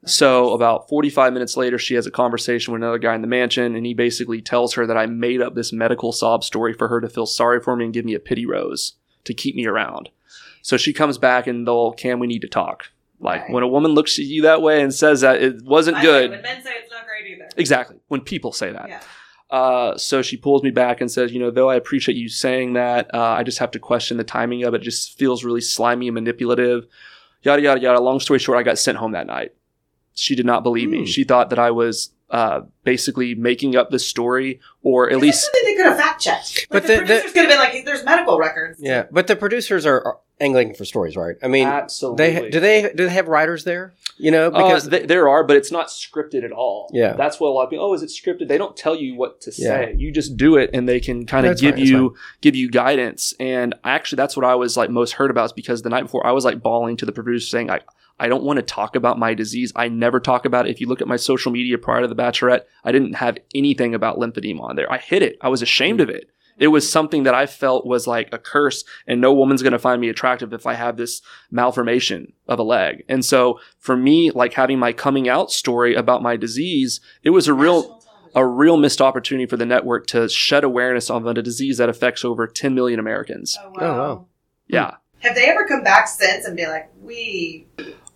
So 0.07 0.53
about 0.53 0.89
45 0.89 1.33
minutes 1.33 1.57
later, 1.57 1.79
she 1.79 1.95
has 1.95 2.07
a 2.07 2.11
conversation 2.11 2.73
with 2.73 2.81
another 2.83 2.99
guy 2.99 3.15
in 3.15 3.23
the 3.23 3.27
mansion, 3.27 3.75
and 3.75 3.85
he 3.85 3.93
basically 3.93 4.41
tells 4.41 4.75
her 4.75 4.87
that 4.87 4.97
I 4.97 5.07
made 5.07 5.43
up 5.43 5.55
this 5.55 5.73
medical 5.73 6.13
sob 6.13 6.45
story 6.45 6.73
for 6.73 6.89
her 6.89 7.01
to 7.01 7.09
feel 7.09 7.27
sorry 7.27 7.61
for 7.61 7.75
me 7.77 7.85
and 7.87 7.93
give 7.95 8.05
me 8.05 8.15
a 8.15 8.21
pity 8.21 8.47
rose 8.47 8.93
to 9.25 9.35
keep 9.35 9.57
me 9.57 9.67
around. 9.67 10.09
So 10.63 10.77
she 10.77 10.93
comes 10.93 11.19
back 11.19 11.47
and 11.47 11.67
they'll, 11.67 11.93
Cam, 11.93 12.19
we 12.21 12.27
need 12.29 12.43
to 12.43 12.49
talk. 12.49 12.87
Like 13.19 13.43
Okay. 13.45 13.53
when 13.53 13.63
a 13.63 13.69
woman 13.69 13.93
looks 13.93 14.19
at 14.19 14.27
you 14.27 14.43
that 14.43 14.63
way 14.63 14.81
and 14.83 14.95
says 14.95 15.23
that 15.23 15.43
it 15.43 15.63
wasn't 15.65 15.97
I 15.97 16.03
know, 16.03 16.11
good. 16.11 16.31
When 16.31 16.43
men 16.43 16.63
say 16.63 16.73
it's 16.83 16.91
not 16.93 17.05
great 17.07 17.33
either. 17.33 17.49
Exactly. 17.57 17.97
When 18.09 18.21
people 18.21 18.53
say 18.53 18.73
that. 18.73 18.89
Yeah. 18.89 19.01
Uh, 19.51 19.97
so 19.97 20.23
she 20.23 20.37
pulls 20.37 20.63
me 20.63 20.71
back 20.71 21.01
and 21.01 21.11
says, 21.11 21.33
you 21.33 21.39
know, 21.41 21.51
though 21.51 21.71
I 21.71 21.77
appreciate 21.77 22.17
you 22.17 22.29
saying 22.29 22.75
that, 22.75 23.13
uh, 23.15 23.19
I 23.21 23.43
just 23.43 23.59
have 23.59 23.71
to 23.73 23.79
question 23.79 24.17
the 24.19 24.25
timing 24.25 24.65
of 24.65 24.75
it. 24.75 24.83
It 24.83 24.85
just 24.85 25.17
feels 25.19 25.45
really 25.45 25.61
slimy 25.61 26.09
and 26.09 26.15
manipulative. 26.15 26.87
Yada, 27.43 27.63
yada, 27.63 27.81
yada. 27.81 28.01
Long 28.01 28.21
story 28.21 28.39
short, 28.39 28.59
I 28.59 28.63
got 28.63 28.79
sent 28.79 28.99
home 28.99 29.13
that 29.13 29.27
night. 29.29 29.53
She 30.17 30.35
did 30.35 30.47
not 30.47 30.63
believe 30.65 30.89
me. 30.89 30.99
Hmm. 31.01 31.05
She 31.05 31.23
thought 31.25 31.51
that 31.51 31.59
I 31.59 31.71
was 31.71 32.11
uh, 32.31 32.63
basically 32.83 33.35
making 33.37 33.77
up 33.77 33.91
this 33.91 34.05
story 34.07 34.59
or 34.83 35.09
at 35.11 35.19
least. 35.19 35.45
something 35.45 35.63
they 35.65 35.75
could 35.77 35.87
have 35.87 35.97
fact 35.97 36.21
checked. 36.21 36.67
Like 36.71 36.83
But 36.83 36.83
the, 36.83 36.89
the- 36.89 36.95
the- 36.95 37.05
producers 37.07 37.33
could 37.33 37.41
have 37.43 37.49
been 37.51 37.59
like, 37.59 37.85
"There's 37.85 38.05
medical 38.05 38.39
records." 38.39 38.79
Yeah, 38.83 39.05
but 39.13 39.29
the 39.29 39.37
producers 39.37 39.87
are, 39.87 40.05
are 40.05 40.19
angling 40.41 40.75
for 40.75 40.85
stories, 40.85 41.17
right? 41.17 41.37
I 41.43 41.49
mean, 41.49 41.67
Absolutely. 41.67 42.31
they 42.31 42.51
do 42.51 42.61
they 42.61 42.83
do 42.95 43.07
they 43.07 43.13
have 43.13 43.29
writers 43.29 43.65
there? 43.65 43.95
You 44.19 44.31
know, 44.31 44.49
uh, 44.49 44.51
Because 44.51 44.89
because 44.89 45.09
there 45.09 45.29
are, 45.29 45.45
but 45.45 45.57
it's 45.57 45.73
not 45.73 45.89
scripted 45.89 46.45
at 46.45 46.53
all. 46.53 46.91
Yeah. 46.93 47.15
that's 47.15 47.41
what 47.41 47.49
a 47.49 47.53
lot 47.53 47.65
of 47.65 47.71
people. 47.71 47.87
Oh, 47.87 47.95
is 47.95 48.03
it 48.03 48.11
scripted? 48.11 48.49
They 48.49 48.59
don't 48.59 48.77
tell 48.77 48.95
you 48.95 49.15
what 49.15 49.41
to 49.43 49.51
Yeah. 49.57 49.69
say. 49.69 49.95
You 49.97 50.13
just 50.13 50.37
do 50.37 50.57
it, 50.57 50.71
and 50.73 50.89
they 50.89 51.01
can 51.01 51.27
kind 51.27 51.47
of 51.47 51.59
give 51.59 51.77
fine, 51.77 51.85
you 51.85 52.15
give 52.41 52.55
you 52.55 52.71
guidance. 52.71 53.35
And 53.41 53.75
actually, 53.85 54.17
that's 54.17 54.37
what 54.37 54.45
I 54.45 54.55
was 54.55 54.77
like 54.77 54.91
most 54.91 55.13
hurt 55.13 55.31
about, 55.31 55.47
is 55.47 55.53
because 55.53 55.83
the 55.83 55.91
night 55.91 56.03
before 56.03 56.27
I 56.27 56.33
was 56.33 56.45
like 56.45 56.63
bawling 56.63 56.97
to 56.99 57.07
the 57.07 57.13
producer 57.13 57.47
saying, 57.47 57.71
"I 57.71 57.81
I 58.19 58.29
don't 58.29 58.45
want 58.45 58.57
to 58.59 58.63
talk 58.63 58.97
about 58.97 59.19
my 59.19 59.35
disease. 59.35 59.73
I 59.77 59.89
never 59.89 60.21
talk 60.21 60.47
about 60.47 60.67
it. 60.67 60.71
If 60.71 60.81
you 60.81 60.89
look 60.89 61.03
at 61.03 61.09
my 61.09 61.17
social 61.17 61.53
media 61.53 61.77
prior 61.77 62.01
to 62.01 62.09
the 62.09 62.15
Bachelorette, 62.15 62.63
I 62.83 62.93
didn't 62.93 63.15
have 63.15 63.37
anything 63.55 63.95
about 63.95 64.19
lymphedema 64.19 64.63
on 64.63 64.77
there. 64.77 64.91
I 64.91 64.99
hid 64.99 65.23
it. 65.23 65.37
I 65.41 65.49
was 65.49 65.63
ashamed 65.63 66.01
mm. 66.01 66.05
of 66.05 66.11
it." 66.11 66.31
It 66.59 66.69
was 66.69 66.91
something 66.91 67.25
that 67.25 67.35
I 67.35 67.47
felt 67.47 67.87
was 67.87 68.07
like 68.07 68.29
a 68.33 68.39
curse, 68.39 68.85
and 69.07 69.21
no 69.21 69.33
woman's 69.33 69.63
going 69.63 69.73
to 69.75 69.79
find 69.79 70.01
me 70.01 70.09
attractive 70.09 70.53
if 70.53 70.67
I 70.67 70.75
have 70.75 70.97
this 70.97 71.21
malformation 71.51 72.33
of 72.49 72.59
a 72.59 72.63
leg. 72.63 73.05
And 73.09 73.25
so 73.25 73.61
for 73.79 73.97
me, 73.97 74.31
like 74.31 74.55
having 74.55 74.79
my 74.79 74.93
coming 74.93 75.29
out 75.29 75.51
story 75.51 75.95
about 75.95 76.23
my 76.23 76.37
disease, 76.37 77.01
it 77.23 77.31
was 77.31 77.49
a 77.49 77.55
real 77.55 78.03
a 78.35 78.45
real 78.45 78.77
missed 78.77 79.01
opportunity 79.01 79.47
for 79.47 79.57
the 79.57 79.65
network 79.65 80.07
to 80.09 80.29
shed 80.29 80.63
awareness 80.63 81.09
of 81.11 81.25
a 81.27 81.33
disease 81.35 81.79
that 81.79 81.89
affects 81.89 82.23
over 82.23 82.47
10 82.47 82.75
million 82.75 83.01
Americans. 83.01 83.57
Oh, 83.59 83.73
oh 83.77 83.81
wow. 83.81 83.95
Oh, 83.95 83.99
wow. 83.99 84.27
Yeah. 84.69 84.91
Have 85.21 85.35
they 85.35 85.47
ever 85.47 85.67
come 85.67 85.83
back 85.83 86.07
since 86.07 86.45
and 86.45 86.55
be 86.55 86.67
like, 86.67 86.91
"We 87.01 87.67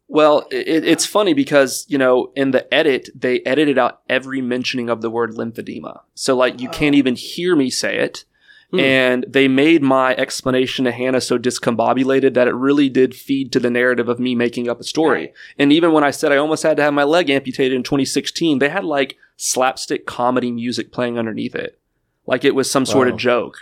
Well, 0.09 0.47
it, 0.51 0.85
it's 0.85 1.07
funny 1.07 1.33
because, 1.33 1.87
you 1.89 1.97
know, 1.97 2.33
in 2.37 2.51
the 2.51 2.73
edit, 2.73 3.09
they 3.15 3.41
edited 3.47 3.79
out 3.79 4.01
every 4.09 4.43
mentioning 4.43 4.91
of 4.91 5.01
the 5.01 5.11
word 5.11 5.33
lymphedema. 5.37 6.01
So, 6.15 6.37
like, 6.37 6.61
you 6.61 6.69
can't 6.69 6.95
Oh. 6.95 6.99
even 6.99 7.15
hear 7.17 7.57
me 7.57 7.71
say 7.71 7.99
it. 7.99 8.25
Hmm. 8.71 8.81
And 8.81 9.27
they 9.29 9.49
made 9.49 9.83
my 9.83 10.15
explanation 10.15 10.85
to 10.85 10.93
Hannah 10.93 11.21
so 11.21 11.39
discombobulated 11.39 12.35
that 12.35 12.49
it 12.49 12.55
really 12.55 12.89
did 12.89 13.15
feed 13.15 13.53
to 13.53 13.61
the 13.61 13.71
narrative 13.71 14.09
of 14.09 14.21
me 14.21 14.35
making 14.35 14.69
up 14.69 14.81
a 14.81 14.85
story. 14.85 15.21
Right. 15.21 15.33
And 15.59 15.73
even 15.73 15.93
when 15.93 16.05
I 16.05 16.11
said 16.11 16.31
I 16.33 16.37
almost 16.37 16.63
had 16.63 16.77
to 16.77 16.83
have 16.83 16.95
my 16.95 17.05
leg 17.05 17.31
amputated 17.31 17.75
in 17.75 17.83
2016, 17.83 18.59
they 18.59 18.69
had 18.69 18.85
like 18.85 19.17
slapstick 19.37 20.07
comedy 20.07 20.53
music 20.53 20.93
playing 20.93 21.19
underneath 21.19 21.55
it. 21.55 21.79
Like 22.27 22.45
it 22.45 22.55
was 22.55 22.71
some 22.71 22.87
sort 22.87 23.09
of 23.09 23.17
joke. 23.17 23.57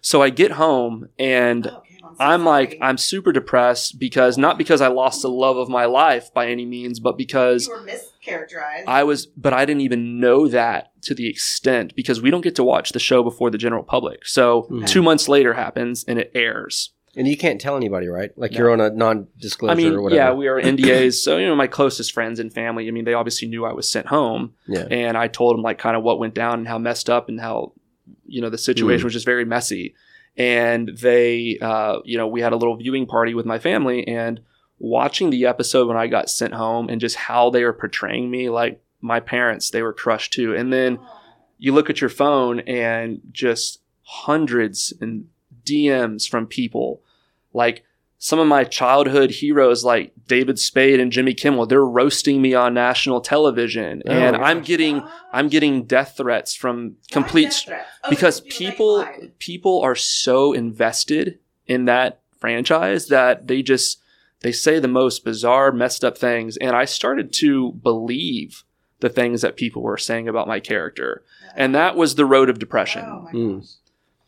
So 0.00 0.22
I 0.22 0.30
get 0.30 0.52
home 0.52 1.08
and 1.18 1.68
Oh, 1.68 1.82
I'm, 2.20 2.44
like. 2.44 2.76
I'm 2.80 2.98
super 2.98 3.32
depressed 3.32 3.98
because 3.98 4.36
not 4.38 4.58
because 4.58 4.80
I 4.80 4.88
lost 4.88 5.22
the 5.22 5.30
love 5.30 5.56
of 5.56 5.68
my 5.68 5.86
life 5.86 6.32
by 6.34 6.48
any 6.48 6.66
means, 6.66 7.00
but 7.00 7.16
because 7.16 7.66
you 7.66 7.72
were 7.74 7.80
mischaracterized." 7.86 8.84
I 8.86 9.02
was, 9.04 9.26
but 9.26 9.52
I 9.52 9.64
didn't 9.64 9.80
even 9.82 10.20
know 10.20 10.46
that 10.48 10.92
to 11.02 11.14
the 11.14 11.28
extent 11.28 11.94
because 11.96 12.20
we 12.20 12.30
don't 12.30 12.42
get 12.42 12.54
to 12.56 12.64
watch 12.64 12.92
the 12.92 12.98
show 12.98 13.22
before 13.22 13.50
the 13.50 13.58
general 13.58 13.82
public. 13.82 14.26
So 14.26 14.66
Mhm. 14.70 14.86
two 14.86 15.02
months 15.02 15.28
later 15.28 15.54
happens 15.54 16.04
and 16.06 16.18
it 16.18 16.30
airs. 16.34 16.90
and 17.16 17.26
you 17.26 17.36
can't 17.36 17.60
tell 17.60 17.76
anybody, 17.76 18.06
right? 18.06 18.30
Like 18.38 18.52
No. 18.52 18.58
you're 18.58 18.70
on 18.70 18.80
a 18.80 18.88
non-disclosure 18.88 19.72
I 19.72 19.74
mean, 19.74 19.94
or 19.94 20.00
whatever. 20.00 20.16
yeah, 20.16 20.32
we 20.32 20.46
are 20.46 20.60
NDAs. 20.60 21.14
so, 21.20 21.38
you 21.38 21.46
know, 21.48 21.56
my 21.56 21.66
closest 21.66 22.12
friends 22.12 22.38
and 22.38 22.52
family, 22.52 22.86
I 22.86 22.92
mean, 22.92 23.04
they 23.04 23.14
obviously 23.14 23.48
knew 23.48 23.64
I 23.64 23.72
was 23.72 23.90
sent 23.90 24.06
home 24.06 24.52
yeah. 24.68 24.86
and 24.92 25.18
I 25.18 25.26
told 25.26 25.56
them 25.56 25.62
like 25.62 25.76
kind 25.76 25.96
of 25.96 26.04
what 26.04 26.20
went 26.20 26.34
down 26.34 26.60
and 26.60 26.68
how 26.68 26.78
messed 26.78 27.10
up 27.10 27.28
and 27.28 27.40
how, 27.40 27.72
you 28.28 28.40
know, 28.40 28.48
the 28.48 28.56
situation 28.58 29.00
Mm. 29.00 29.04
was 29.04 29.12
just 29.14 29.26
very 29.26 29.44
messy. 29.44 29.96
And 30.36 30.90
they, 31.00 31.58
uh, 31.60 31.98
you 32.04 32.16
know, 32.16 32.26
we 32.26 32.40
had 32.40 32.52
a 32.52 32.56
little 32.56 32.76
viewing 32.76 33.06
party 33.06 33.34
with 33.34 33.46
my 33.46 33.58
family 33.58 34.06
and 34.06 34.40
watching 34.78 35.30
the 35.30 35.46
episode 35.46 35.86
when 35.86 35.96
I 35.96 36.06
got 36.06 36.30
sent 36.30 36.54
home 36.54 36.88
and 36.88 37.00
just 37.00 37.16
how 37.16 37.50
they 37.50 37.64
were 37.64 37.72
portraying 37.72 38.30
me, 38.30 38.48
like 38.48 38.82
my 39.00 39.20
parents, 39.20 39.70
they 39.70 39.82
were 39.82 39.92
crushed 39.92 40.32
too. 40.32 40.54
And 40.54 40.72
then 40.72 40.98
you 41.58 41.72
look 41.72 41.90
at 41.90 42.00
your 42.00 42.10
phone 42.10 42.60
and 42.60 43.20
just 43.30 43.82
hundreds 44.02 44.92
and 45.00 45.26
DMs 45.64 46.28
from 46.28 46.46
people 46.46 47.02
like 47.52 47.84
some 48.22 48.38
of 48.38 48.46
my 48.46 48.64
childhood 48.64 49.30
heroes 49.30 49.82
like 49.82 50.12
David 50.28 50.58
Spade 50.58 51.00
and 51.00 51.10
Jimmy 51.10 51.32
Kimmel 51.34 51.64
they're 51.66 51.84
roasting 51.84 52.40
me 52.42 52.52
on 52.54 52.74
national 52.74 53.20
television 53.22 54.02
Oh, 54.06 54.12
and 54.12 54.36
yeah. 54.36 54.42
I'm 54.42 54.60
getting 54.62 55.02
I'm 55.32 55.48
getting 55.48 55.84
death 55.84 56.14
threats 56.18 56.54
from 56.54 56.96
complete 57.10 57.44
Death 57.50 57.64
threats. 57.64 57.88
Oh, 58.04 58.10
because 58.10 58.40
because 58.42 58.56
people 58.58 58.96
lied. 58.98 59.32
people 59.38 59.80
are 59.80 59.96
so 59.96 60.52
invested 60.52 61.38
in 61.66 61.86
that 61.86 62.20
franchise 62.38 63.08
that 63.08 63.48
they 63.48 63.62
just 63.62 64.00
they 64.42 64.52
say 64.52 64.78
the 64.78 64.86
most 64.88 65.24
bizarre 65.24 65.72
messed 65.72 66.04
up 66.04 66.16
things 66.18 66.56
and 66.58 66.76
I 66.76 66.84
started 66.84 67.32
to 67.34 67.72
believe 67.72 68.64
the 69.00 69.08
things 69.08 69.40
that 69.40 69.56
people 69.56 69.80
were 69.82 69.96
saying 69.96 70.28
about 70.28 70.46
my 70.46 70.60
character 70.60 71.22
and 71.56 71.74
that 71.74 71.96
was 71.96 72.14
the 72.16 72.26
road 72.26 72.50
of 72.50 72.58
depression 72.58 73.02
Oh 73.06 73.22
my 73.22 73.32
Mm. 73.32 73.60
gosh. 73.60 73.68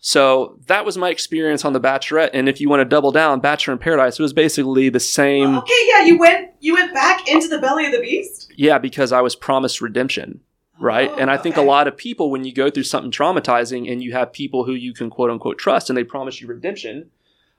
So 0.05 0.59
that 0.67 0.85
was 0.85 0.99
my 0.99 1.11
experience 1.11 1.65
on 1.65 1.73
The 1.73 1.81
Bachelorette. 1.81 2.31
And 2.35 2.49
if 2.49 2.61
you 2.61 2.69
want 2.69 2.81
to 2.81 2.85
double 2.85 3.13
down, 3.13 3.39
Bachelor 3.39 3.73
in 3.73 3.79
Paradise, 3.79 4.19
it 4.19 4.23
was 4.23 4.33
basically 4.33 4.89
the 4.89 4.99
same. 5.01 5.57
okay, 5.59 5.87
yeah, 5.89 6.03
you 6.05 6.19
went 6.19 6.51
you 6.61 6.75
went 6.75 6.93
back 6.93 7.29
into 7.29 7.47
the 7.49 7.59
belly 7.61 7.87
of 7.87 7.93
the 7.93 8.01
beast, 8.01 8.53
Yeah, 8.57 8.79
because 8.79 9.13
I 9.13 9.21
was 9.21 9.37
promised 9.37 9.81
redemption, 9.81 10.41
right? 10.81 11.09
Oh, 11.11 11.17
and 11.19 11.31
I 11.31 11.37
think 11.37 11.57
a 11.57 11.63
lot 11.63 11.87
of 11.89 11.97
people, 11.97 12.31
when 12.33 12.45
you 12.45 12.53
go 12.53 12.69
through 12.69 12.83
something 12.83 13.13
traumatizing 13.13 13.91
and 13.91 14.03
you 14.03 14.13
have 14.13 14.33
people 14.33 14.65
who 14.65 14.73
you 14.73 14.93
can 14.93 15.09
quote 15.09 15.31
unquote 15.31 15.59
trust 15.59 15.89
and 15.89 15.97
they 15.97 16.05
promise 16.05 16.41
you 16.41 16.49
redemption, 16.49 17.11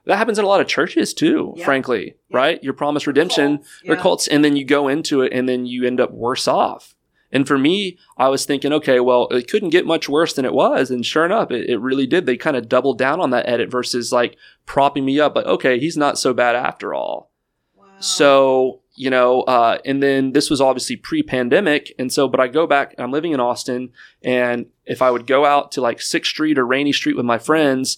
that 0.05 0.17
happens 0.17 0.37
in 0.37 0.43
a 0.43 0.47
lot 0.49 0.59
of 0.59 0.67
churches 0.67 1.13
too, 1.13 1.53
Yeah. 1.55 1.63
frankly, 1.65 2.15
Yeah. 2.29 2.37
right? 2.37 2.63
You're 2.63 2.73
promised 2.73 3.07
redemption 3.07 3.59
Cults, 3.59 3.69
or 3.87 3.95
cults, 3.95 4.27
and 4.27 4.43
then 4.43 4.57
you 4.57 4.65
go 4.65 4.89
into 4.89 5.21
it 5.21 5.31
and 5.31 5.47
then 5.47 5.65
you 5.65 5.85
end 5.85 6.01
up 6.01 6.11
worse 6.11 6.45
off. 6.47 6.92
And 7.33 7.45
for 7.47 7.57
me, 7.57 7.97
I 8.17 8.29
was 8.29 8.45
thinking, 8.45 8.71
okay, 8.71 8.99
well, 9.01 9.27
it 9.31 9.49
couldn't 9.49 9.71
get 9.71 9.85
much 9.85 10.07
worse 10.07 10.33
than 10.33 10.45
it 10.45 10.53
was. 10.53 10.91
And 10.91 11.05
sure 11.05 11.25
enough, 11.25 11.51
it, 11.51 11.69
it 11.69 11.79
really 11.79 12.07
did. 12.07 12.25
They 12.25 12.37
kind 12.37 12.55
of 12.55 12.69
doubled 12.69 12.99
down 12.99 13.19
on 13.19 13.31
that 13.31 13.49
edit 13.49 13.69
versus 13.71 14.13
like 14.13 14.37
propping 14.65 15.03
me 15.03 15.19
up, 15.19 15.35
like, 15.35 15.47
okay, 15.47 15.79
he's 15.79 15.97
not 15.97 16.19
so 16.19 16.33
bad 16.33 16.55
after 16.55 16.93
all. 16.93 17.31
Wow. 17.75 17.85
So, 17.99 18.81
you 18.95 19.09
know, 19.09 19.41
uh, 19.41 19.79
and 19.83 20.01
then 20.01 20.33
this 20.33 20.51
was 20.51 20.61
obviously 20.61 20.95
pre 20.95 21.23
pandemic. 21.23 21.91
And 21.97 22.13
so, 22.13 22.27
but 22.27 22.39
I 22.39 22.47
go 22.47 22.67
back, 22.67 22.93
I'm 22.99 23.11
living 23.11 23.31
in 23.31 23.39
Austin, 23.39 23.89
and 24.21 24.67
if 24.85 25.01
I 25.01 25.09
would 25.09 25.25
go 25.25 25.43
out 25.45 25.71
to 25.73 25.81
like 25.81 25.99
Sixth 26.01 26.29
Street 26.29 26.59
or 26.59 26.65
Rainy 26.67 26.93
Street 26.93 27.17
with 27.17 27.25
my 27.25 27.39
friends, 27.39 27.97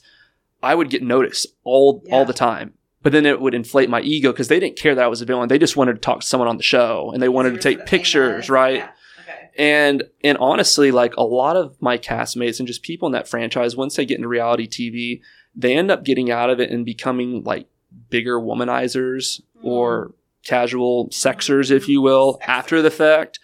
I 0.63 0.75
would 0.75 0.89
get 0.89 1.03
noticed 1.03 1.47
all, 1.65 2.01
Yeah. 2.05 2.15
all 2.15 2.25
the 2.25 2.33
time. 2.33 2.73
But 3.03 3.11
then 3.11 3.25
it 3.25 3.39
would 3.39 3.53
inflate 3.53 3.89
my 3.89 4.01
ego 4.01 4.31
because 4.31 4.47
they 4.47 4.59
didn't 4.59 4.77
care 4.77 4.95
that 4.95 5.03
I 5.03 5.07
was 5.07 5.21
a 5.21 5.25
villain. 5.25 5.47
They 5.49 5.59
just 5.59 5.75
wanted 5.77 5.93
to 5.93 5.99
talk 5.99 6.21
to 6.21 6.25
someone 6.25 6.47
on 6.47 6.57
the 6.57 6.63
show 6.63 7.11
and 7.13 7.21
they 7.21 7.29
wanted 7.29 7.51
to 7.53 7.59
take 7.59 7.86
pictures, 7.86 8.49
right? 8.49 8.77
Yeah. 8.77 8.89
And 9.58 10.03
and 10.24 10.38
honestly, 10.39 10.91
like 10.91 11.16
a 11.18 11.24
lot 11.24 11.56
of 11.56 11.76
my 11.82 11.97
castmates 11.97 12.60
and 12.60 12.68
just 12.68 12.84
people 12.84 13.06
in 13.08 13.14
that 13.14 13.28
franchise, 13.28 13.76
once 13.76 13.95
they 13.95 14.06
get 14.06 14.18
into 14.18 14.28
reality 14.28 14.68
TV, 14.68 15.22
they 15.56 15.76
end 15.78 15.89
up 15.91 16.03
getting 16.03 16.30
out 16.32 16.49
of 16.49 16.60
it 16.60 16.70
and 16.72 16.86
becoming 16.86 17.43
like 17.43 17.68
bigger 18.10 18.39
womanizers 18.39 19.41
Hmm. 19.62 19.68
or 19.68 20.14
casual 20.43 21.08
sexers, 21.10 21.72
if 21.72 21.88
you 21.88 22.01
will, 22.01 22.38
after 22.45 22.82
the 22.82 22.91
fact. 22.91 23.39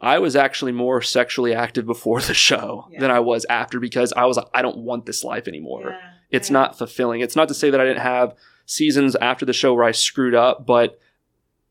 I 0.00 0.18
was 0.18 0.36
actually 0.36 0.72
more 0.72 1.00
sexually 1.02 1.54
active 1.54 1.86
before 1.86 2.20
the 2.20 2.34
show 2.34 2.86
Yeah. 2.92 3.00
than 3.00 3.10
I 3.10 3.20
was 3.20 3.44
after 3.48 3.80
because 3.80 4.12
I 4.12 4.26
was 4.26 4.36
like, 4.36 4.46
I 4.54 4.62
don't 4.62 4.78
want 4.78 5.06
this 5.06 5.24
life 5.24 5.48
anymore. 5.48 5.90
Yeah, 5.90 6.10
It's 6.30 6.48
yeah. 6.50 6.54
not 6.54 6.78
fulfilling. 6.78 7.20
It's 7.22 7.34
not 7.36 7.48
to 7.48 7.54
say 7.54 7.70
that 7.70 7.80
I 7.80 7.84
didn't 7.84 8.02
have 8.02 8.34
seasons 8.66 9.16
after 9.16 9.44
the 9.46 9.52
show 9.52 9.72
where 9.74 9.84
I 9.84 9.92
screwed 9.92 10.34
up, 10.34 10.66
but 10.66 10.98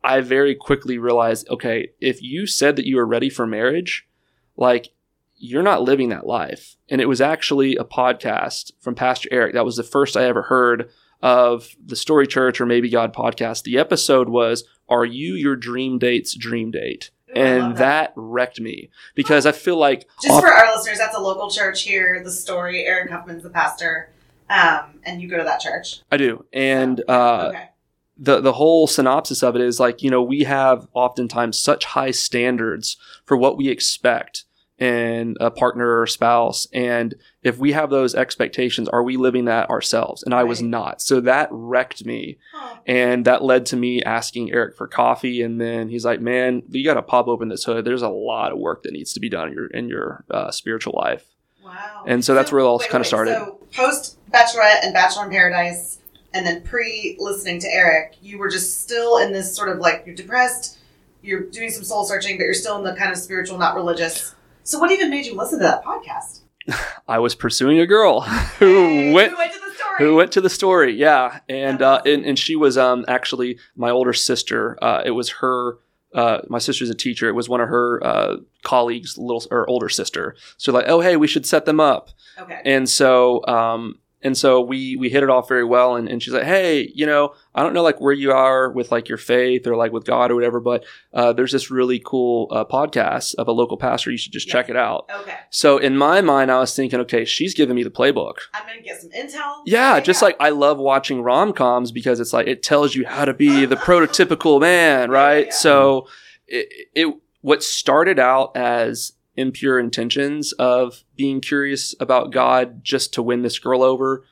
I 0.05 0.21
very 0.21 0.53
quickly 0.53 0.97
realized, 0.99 1.49
okay, 1.49 1.89
if 1.99 2.21
you 2.21 2.45
said 2.45 2.75
that 2.75 2.85
you 2.85 2.97
were 2.97 3.07
ready 3.07 3.29
for 3.29 3.47
marriage, 3.47 4.07
like 4.55 4.89
you're 5.35 5.63
not 5.63 5.81
living 5.81 6.09
that 6.09 6.27
life. 6.27 6.77
And 6.89 7.01
it 7.01 7.07
was 7.07 7.21
actually 7.21 7.75
a 7.75 7.83
podcast 7.83 8.71
from 8.79 8.95
Pastor 8.95 9.29
Eric. 9.31 9.53
That 9.53 9.65
was 9.65 9.77
the 9.77 9.83
first 9.83 10.15
I 10.15 10.25
ever 10.25 10.43
heard 10.43 10.89
of 11.21 11.69
the 11.83 11.95
Story 11.95 12.27
Church 12.27 12.61
or 12.61 12.65
Maybe 12.65 12.89
God 12.89 13.13
podcast. 13.13 13.63
The 13.63 13.79
episode 13.79 14.29
was, 14.29 14.63
Are 14.87 15.05
You 15.05 15.33
Your 15.33 15.55
Dream 15.55 15.97
Date's 15.97 16.35
Dream 16.35 16.71
Date? 16.71 17.09
And 17.35 17.75
that 17.77 18.13
wrecked 18.15 18.61
me 18.61 18.91
because 19.13 19.45
I 19.45 19.51
feel 19.51 19.77
like 19.77 20.07
Just 20.21 20.39
for 20.39 20.53
our 20.53 20.73
listeners, 20.73 20.99
that's 20.99 21.17
a 21.17 21.19
local 21.19 21.49
church 21.49 21.81
here. 21.81 22.21
The 22.23 22.31
story. 22.31 22.85
Eric 22.85 23.11
Huffman's 23.11 23.43
the 23.43 23.49
pastor, 23.49 24.13
um, 24.49 25.01
and 25.03 25.21
you 25.21 25.27
go 25.27 25.37
to 25.37 25.43
that 25.43 25.59
church. 25.59 26.01
I 26.09 26.15
do. 26.15 26.45
And 26.53 27.03
uh, 27.09 27.47
okay. 27.49 27.69
The 28.17 28.39
the 28.39 28.53
whole 28.53 28.87
synopsis 28.87 29.43
of 29.43 29.55
it 29.55 29.61
is 29.61 29.79
like 29.79 30.01
you 30.01 30.09
know 30.09 30.23
we 30.23 30.43
have 30.43 30.87
oftentimes 30.93 31.57
such 31.57 31.85
high 31.85 32.11
standards 32.11 32.97
for 33.25 33.35
what 33.35 33.57
we 33.57 33.67
expect 33.69 34.45
in 34.77 35.35
a 35.39 35.49
partner 35.49 36.01
or 36.01 36.05
spouse 36.05 36.67
and 36.73 37.15
if 37.43 37.57
we 37.57 37.71
have 37.71 37.89
those 37.89 38.13
expectations 38.13 38.89
are 38.89 39.03
we 39.03 39.15
living 39.15 39.45
that 39.45 39.69
ourselves? 39.69 40.21
And 40.23 40.33
i 40.33 40.43
was 40.43 40.61
not. 40.61 41.01
So 41.01 41.21
that 41.21 41.47
wrecked 41.49 42.05
me. 42.05 42.37
Oh, 42.53 42.79
and 42.85 43.23
that 43.23 43.41
led 43.41 43.65
to 43.67 43.77
me 43.77 44.03
asking 44.03 44.51
eric 44.51 44.75
for 44.75 44.87
coffee 44.87 45.41
and 45.41 45.61
then 45.61 45.87
he's 45.87 46.03
like 46.03 46.19
man 46.19 46.63
you 46.69 46.83
got 46.83 46.95
to 46.95 47.01
pop 47.01 47.27
open 47.27 47.47
this 47.47 47.63
hood. 47.63 47.85
There's 47.85 48.01
a 48.01 48.09
lot 48.09 48.51
of 48.51 48.57
work 48.57 48.83
that 48.83 48.91
needs 48.91 49.13
to 49.13 49.19
be 49.21 49.29
done 49.29 49.47
in 49.49 49.53
your 49.53 49.67
in 49.67 49.87
your 49.87 50.25
uh, 50.29 50.51
spiritual 50.51 50.93
life. 50.97 51.25
Wow. 51.63 52.03
And 52.05 52.23
so 52.23 52.33
that's 52.33 52.51
where 52.51 52.59
it 52.59 52.65
all 52.65 52.79
kinda 52.79 53.05
started. 53.05 53.35
So 53.35 53.59
post 53.73 54.17
Bachelorette 54.29 54.83
and 54.83 54.93
Bachelor 54.93 55.25
in 55.25 55.31
Paradise, 55.31 55.99
and 56.35 56.45
then 56.45 56.61
pre 56.61 57.15
listening 57.19 57.59
to 57.61 57.67
Eric, 57.67 58.17
you 58.21 58.37
were 58.37 58.49
just 58.49 58.83
still 58.83 59.17
in 59.17 59.31
this 59.33 59.55
sort 59.55 59.69
of 59.69 59.79
like 59.79 60.03
you're 60.05 60.15
depressed. 60.15 60.77
You're 61.23 61.41
doing 61.49 61.71
some 61.71 61.83
soul 61.83 62.03
searching, 62.05 62.37
but 62.37 62.43
you're 62.43 62.53
still 62.53 62.77
in 62.77 62.83
the 62.83 62.93
kind 62.95 63.11
of 63.11 63.17
spiritual, 63.17 63.57
not 63.57 63.73
religious. 63.75 64.35
So 64.63 64.77
what 64.77 64.91
even 64.91 65.09
made 65.09 65.25
you 65.25 65.35
listen 65.35 65.57
to 65.59 65.63
that 65.63 65.83
podcast? 65.83 66.41
i 67.07 67.19
was 67.19 67.35
pursuing 67.35 67.79
a 67.79 67.85
girl 67.85 68.21
who 68.59 68.65
Hey, 68.65 69.13
went 69.13 69.31
Who 69.31 69.37
went 69.37 69.53
to 69.53 69.59
the 69.59 69.71
story? 69.71 69.95
who 69.99 70.15
went 70.15 70.31
to 70.31 70.41
the 70.41 70.49
story 70.49 70.93
yeah 70.93 71.39
and 71.47 71.81
uh 71.83 72.01
and, 72.05 72.25
and 72.25 72.39
she 72.39 72.55
was 72.55 72.75
um 72.75 73.05
actually 73.07 73.59
my 73.75 73.91
older 73.91 74.13
sister 74.13 74.75
uh 74.83 75.03
it 75.05 75.11
was 75.11 75.29
her 75.29 75.77
uh 76.15 76.39
my 76.47 76.57
sister's 76.57 76.89
a 76.89 76.95
teacher 76.95 77.29
it 77.29 77.33
was 77.35 77.47
one 77.47 77.61
of 77.61 77.69
her 77.69 78.03
uh 78.03 78.37
colleagues 78.63 79.15
little 79.15 79.43
or 79.51 79.69
older 79.69 79.89
sister 79.89 80.35
so 80.57 80.71
like 80.73 80.85
oh 80.87 81.01
hey 81.01 81.15
we 81.17 81.27
should 81.27 81.45
set 81.45 81.65
them 81.65 81.79
up 81.79 82.09
okay. 82.39 82.59
and 82.65 82.89
so 82.89 83.45
um 83.45 83.99
and 84.25 84.37
so 84.37 84.59
we 84.59 84.95
we 84.97 85.09
hit 85.09 85.23
it 85.23 85.29
off 85.29 85.47
very 85.47 85.63
well 85.63 85.95
and, 85.95 86.09
and 86.09 86.21
she's 86.21 86.33
like 86.33 86.43
hey 86.43 86.91
you 86.93 87.05
know 87.05 87.33
i 87.53 87.63
don't 87.63 87.73
know 87.73 87.83
like 87.83 88.01
where 88.01 88.11
you 88.13 88.31
are 88.31 88.69
with 88.71 88.91
like 88.91 89.07
your 89.07 89.17
faith 89.17 89.65
or 89.67 89.75
like 89.77 89.91
with 89.93 90.03
god 90.05 90.31
or 90.31 90.35
whatever 90.35 90.59
but 90.59 90.83
uh 91.13 91.31
there's 91.31 91.51
this 91.53 91.71
really 91.71 92.01
cool 92.03 92.47
uh, 92.51 92.65
podcast 92.65 93.35
of 93.35 93.47
a 93.47 93.51
local 93.53 93.77
pastor 93.77 94.11
you 94.11 94.17
should 94.17 94.33
just 94.33 94.47
Yeah. 94.47 94.53
check 94.53 94.69
it 94.69 94.75
out 94.75 95.09
Okay. 95.21 95.35
so 95.49 95.77
in 95.77 95.97
my 95.97 96.19
mind 96.21 96.51
i 96.51 96.59
was 96.59 96.75
thinking 96.75 96.99
okay 97.01 97.23
she's 97.23 97.53
giving 97.53 97.75
me 97.75 97.83
the 97.83 97.89
playbook 97.91 98.35
I'm 98.53 98.65
gonna 98.67 98.81
get 98.81 98.99
some 99.01 99.11
intel. 99.11 99.61
yeah, 99.65 99.99
just 99.99 100.21
like 100.21 100.35
I 100.39 100.49
love 100.49 100.77
watching 100.79 101.21
rom 101.21 101.53
coms 101.53 101.91
because 101.91 102.19
it's 102.19 102.33
like 102.33 102.47
it 102.47 102.63
tells 102.63 102.95
you 102.95 103.05
how 103.05 103.23
to 103.25 103.33
be 103.33 103.65
the 103.65 103.75
prototypical 103.87 104.59
man, 104.59 105.09
right? 105.09 105.45
Yeah. 105.47 105.51
So 105.53 106.07
it, 106.47 106.67
it 106.95 107.15
what 107.41 107.63
started 107.63 108.17
out 108.19 108.55
as 108.57 109.13
impure 109.37 109.79
intentions 109.79 110.53
of 110.53 111.03
being 111.15 111.41
curious 111.41 111.93
about 111.99 112.31
God 112.31 112.83
just 112.83 113.13
to 113.13 113.21
win 113.21 113.41
this 113.41 113.59
girl 113.59 113.83
over 113.83 114.23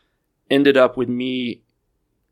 ended 0.50 0.78
up 0.78 0.98
with 0.98 1.10
me 1.10 1.62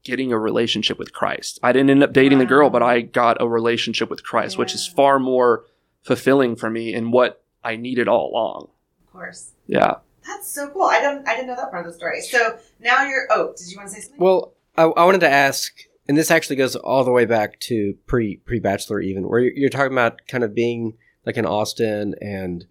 getting 0.04 0.32
a 0.32 0.38
relationship 0.38 0.98
with 0.98 1.14
Christ. 1.14 1.60
I 1.62 1.72
didn't 1.72 1.90
end 1.90 2.04
up 2.04 2.14
dating 2.14 2.40
the 2.40 2.46
girl, 2.46 2.70
but 2.70 2.82
I 2.82 3.02
got 3.02 3.42
a 3.42 3.48
relationship 3.48 4.10
with 4.10 4.24
Christ, 4.24 4.58
which 4.58 4.74
is 4.74 4.88
far 4.88 5.20
more 5.20 5.66
fulfilling 6.04 6.56
for 6.56 6.70
me 6.70 6.94
and 6.94 7.14
what 7.14 7.44
I 7.64 7.76
needed 7.76 8.08
all 8.08 8.32
along. 8.32 8.70
of 9.06 9.12
course. 9.12 9.52
Yeah. 9.68 9.96
That's 10.26 10.52
so 10.52 10.70
cool. 10.70 10.84
I 10.84 11.02
don't. 11.02 11.28
I 11.28 11.36
didn't 11.36 11.48
know 11.48 11.56
that 11.56 11.72
part 11.72 11.86
of 11.86 11.92
the 11.92 11.98
story. 11.98 12.22
So 12.22 12.58
now 12.80 13.04
you're. 13.04 13.28
Oh, 13.32 13.54
did 13.58 13.72
you 13.72 13.78
want 13.78 13.90
to 13.90 13.96
say 13.96 14.02
something? 14.02 14.20
Well, 14.20 14.54
I, 14.78 14.84
I 14.84 15.06
wanted 15.06 15.22
to 15.22 15.30
ask, 15.30 15.74
and 16.08 16.16
this 16.16 16.30
actually 16.30 16.58
goes 16.58 16.76
all 16.76 17.04
the 17.04 17.12
way 17.12 17.26
back 17.26 17.60
to 17.62 17.96
pre 18.06 18.38
pre 18.38 18.60
bachelor, 18.60 19.02
even 19.02 19.28
where 19.28 19.40
you're, 19.40 19.54
you're 19.54 19.70
talking 19.70 19.94
about 19.94 20.22
kind 20.28 20.44
of 20.44 20.54
being 20.54 20.98
like 21.26 21.38
in 21.38 21.46
Austin, 21.46 22.16
and 22.22 22.66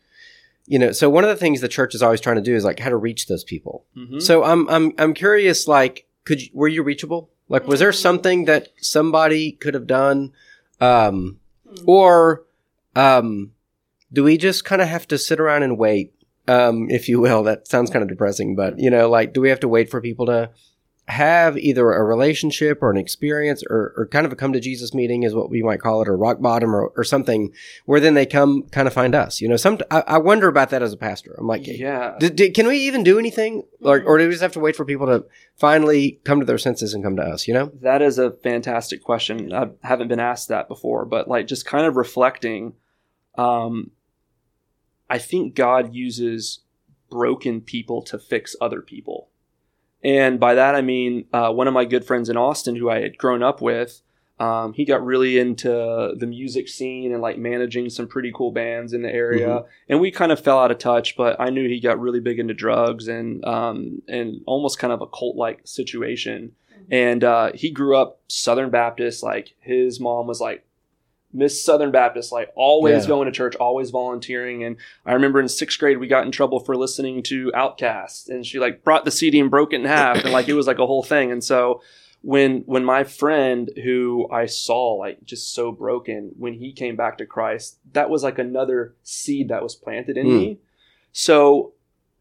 you 0.66 0.78
know, 0.78 0.92
so 0.92 1.11
one 1.11 1.24
of 1.24 1.30
the 1.30 1.36
things 1.36 1.61
the 1.61 1.68
church 1.68 1.94
is 1.94 2.03
always 2.03 2.20
trying 2.20 2.36
to 2.36 2.42
do 2.42 2.55
is 2.55 2.64
like 2.64 2.78
how 2.78 2.90
to 2.90 2.96
reach 2.96 3.26
those 3.26 3.44
people. 3.44 3.84
Mhm. 3.96 4.22
So 4.22 4.44
I'm 4.44 4.68
I'm 4.68 4.92
I'm 4.98 5.14
curious, 5.14 5.66
like, 5.66 6.07
could 6.24 6.42
you, 6.42 6.48
were 6.53 6.68
you 6.68 6.82
reachable? 6.82 7.30
Like, 7.48 7.66
was 7.66 7.80
there 7.80 7.92
something 7.92 8.44
that 8.44 8.68
somebody 8.80 9.53
could 9.53 9.74
have 9.74 9.86
done, 9.88 10.32
um, 10.80 11.38
Hmm. 11.68 11.84
or 11.86 12.44
um, 12.96 13.53
do 14.12 14.24
we 14.24 14.36
just 14.36 14.64
kind 14.64 14.82
of 14.82 14.88
have 14.88 15.07
to 15.09 15.18
sit 15.18 15.38
around 15.40 15.62
and 15.62 15.78
wait, 15.78 16.12
um, 16.48 16.88
if 16.90 17.09
you 17.09 17.20
will? 17.20 17.42
That 17.44 17.66
sounds 17.68 17.90
kind 17.90 18.03
of 18.03 18.09
depressing, 18.09 18.55
but 18.57 18.78
you 18.78 18.90
know, 18.90 19.09
like, 19.09 19.32
do 19.32 19.40
we 19.40 19.48
have 19.51 19.61
to 19.61 19.68
wait 19.68 19.90
for 19.90 20.01
people 20.01 20.26
to 20.26 20.51
have 21.11 21.59
either 21.59 21.93
a 21.93 22.05
relationship 22.05 22.83
or 22.83 22.91
an 22.91 22.97
experience 22.97 23.63
or, 23.69 23.93
or 23.97 24.07
kind 24.07 24.25
of 24.25 24.33
a 24.33 24.37
come 24.37 24.53
to 24.53 24.61
Jesus 24.61 24.95
meeting 24.95 25.23
is 25.23 25.35
what 25.35 25.51
we 25.51 25.63
might 25.63 25.81
call 25.81 26.01
it, 26.03 26.09
or 26.09 26.17
rock 26.17 26.41
bottom 26.41 26.75
or, 26.75 26.87
or 26.97 27.05
something, 27.05 27.53
where 27.85 28.01
then 28.01 28.15
they 28.15 28.27
come 28.27 28.63
kind 28.71 28.89
of 28.89 28.95
find 28.95 29.15
us? 29.15 29.41
You 29.41 29.49
know, 29.49 29.57
some 29.57 29.79
I, 29.91 30.03
I 30.07 30.19
wonder 30.19 30.49
about 30.49 30.71
that 30.71 30.83
as 30.83 30.93
a 30.93 30.97
pastor. 30.97 31.35
I'm 31.39 31.47
like, 31.47 31.67
yeah. 31.67 32.19
can 32.19 32.67
we 32.67 32.79
even 32.79 33.03
do 33.03 33.19
anything, 33.19 33.65
or, 33.83 34.03
or 34.03 34.19
do 34.19 34.25
we 34.25 34.31
just 34.31 34.43
have 34.43 34.53
to 34.53 34.61
wait 34.61 34.77
for 34.77 34.85
people 34.85 35.07
to 35.07 35.25
finally 35.57 36.21
come 36.25 36.41
to 36.41 36.47
their 36.47 36.59
senses 36.59 36.95
and 36.95 37.05
come 37.05 37.17
to 37.17 37.23
us? 37.23 37.47
You 37.47 37.55
know? 37.55 37.73
That 37.81 38.03
is 38.03 38.19
a 38.19 38.31
fantastic 38.31 39.03
question. 39.03 39.53
I 39.53 39.69
haven't 39.83 40.09
been 40.09 40.21
asked 40.21 40.49
that 40.49 40.69
before, 40.69 41.05
but 41.05 41.29
like 41.29 41.47
just 41.47 41.67
kind 41.67 41.87
of 41.87 41.97
reflecting, 41.97 42.75
um, 43.37 43.91
I 45.09 45.19
think 45.19 45.55
God 45.55 45.95
uses 45.95 46.61
broken 47.11 47.61
people 47.61 48.03
to 48.03 48.19
fix 48.19 48.55
other 48.61 48.81
people. 48.81 49.29
And 50.03 50.40
by 50.40 50.55
that, 50.55 50.74
I 50.74 50.82
mean, 50.82 51.26
uh, 51.32 51.53
one 51.53 51.68
of 51.68 51.74
my 51.74 51.84
good 51.84 52.05
friends 52.05 52.28
in 52.28 52.36
Austin 52.36 52.76
who 52.76 52.88
I 52.88 53.01
had 53.01 53.18
grown 53.18 53.42
up 53.42 53.61
with, 53.61 54.01
um, 54.38 54.72
he 54.72 54.86
got 54.86 55.05
really 55.05 55.38
into 55.38 55.68
the 56.16 56.26
music 56.26 56.68
scene 56.68 57.12
and 57.12 57.20
like 57.20 57.36
managing 57.36 57.90
some 57.90 58.09
pretty 58.09 58.32
cool 58.34 58.53
bands 58.53 58.94
in 58.94 59.03
the 59.03 59.11
area. 59.11 59.64
And 59.88 60.01
we 60.01 60.11
kind 60.11 60.32
of 60.32 60.40
fell 60.40 60.59
out 60.59 60.70
of 60.70 60.78
touch, 60.78 61.16
but 61.16 61.38
I 61.38 61.51
knew 61.51 61.68
he 61.68 61.80
got 61.80 62.01
really 62.01 62.20
big 62.20 62.38
into 62.38 62.55
drugs 62.55 63.09
and, 63.09 63.44
um, 63.44 64.01
and 64.09 64.40
almost 64.46 64.78
kind 64.78 64.92
of 64.92 65.03
a 65.03 65.07
cult 65.07 65.36
like 65.36 65.61
situation 65.64 66.53
and 66.90 67.22
uh, 67.22 67.53
he 67.55 67.70
grew 67.70 67.96
up 67.96 68.20
Southern 68.28 68.70
Baptist. 68.70 69.22
Like 69.22 69.55
his 69.61 70.01
mom 70.01 70.26
was 70.26 70.40
like 70.40 70.64
Miss 71.33 71.64
Southern 71.64 71.91
Baptist, 71.93 72.33
like 72.33 72.51
always 72.57 73.05
Yeah. 73.05 73.09
going 73.09 73.26
to 73.26 73.33
church, 73.33 73.55
always 73.57 73.91
volunteering. 73.91 74.64
And 74.64 74.76
I 75.07 75.12
remember 75.12 75.39
in 75.41 75.49
sixth 75.49 75.78
grade 75.78 75.99
we 75.99 76.09
got 76.09 76.24
in 76.26 76.33
trouble 76.33 76.59
for 76.61 76.76
listening 76.76 77.22
to 77.24 77.53
OutKast, 77.55 78.28
and 78.28 78.45
she 78.45 78.59
like 78.59 78.83
brought 78.83 79.05
the 79.05 79.11
CD 79.11 79.39
and 79.39 79.51
broke 79.51 79.72
it 79.72 79.76
in 79.81 79.85
half, 79.85 80.24
and 80.24 80.33
like 80.33 80.49
it 80.49 80.55
was 80.55 80.66
like 80.66 80.78
a 80.81 80.87
whole 80.87 81.03
thing. 81.05 81.31
And 81.31 81.43
so 81.45 81.83
when 82.22 82.62
when 82.66 82.85
my 82.85 83.05
friend 83.05 83.70
who 83.83 84.28
I 84.31 84.47
saw 84.47 84.95
like 84.95 85.24
just 85.24 85.55
so 85.55 85.72
broken 85.72 86.33
when 86.37 86.55
he 86.55 86.72
came 86.72 86.97
back 86.97 87.16
to 87.18 87.26
Christ, 87.26 87.78
that 87.93 88.11
was 88.11 88.22
like 88.22 88.39
another 88.39 88.95
seed 89.03 89.49
that 89.49 89.62
was 89.62 89.74
planted 89.76 90.16
in 90.16 90.26
Hmm. 90.26 90.33
me. 90.37 90.59
So 91.12 91.72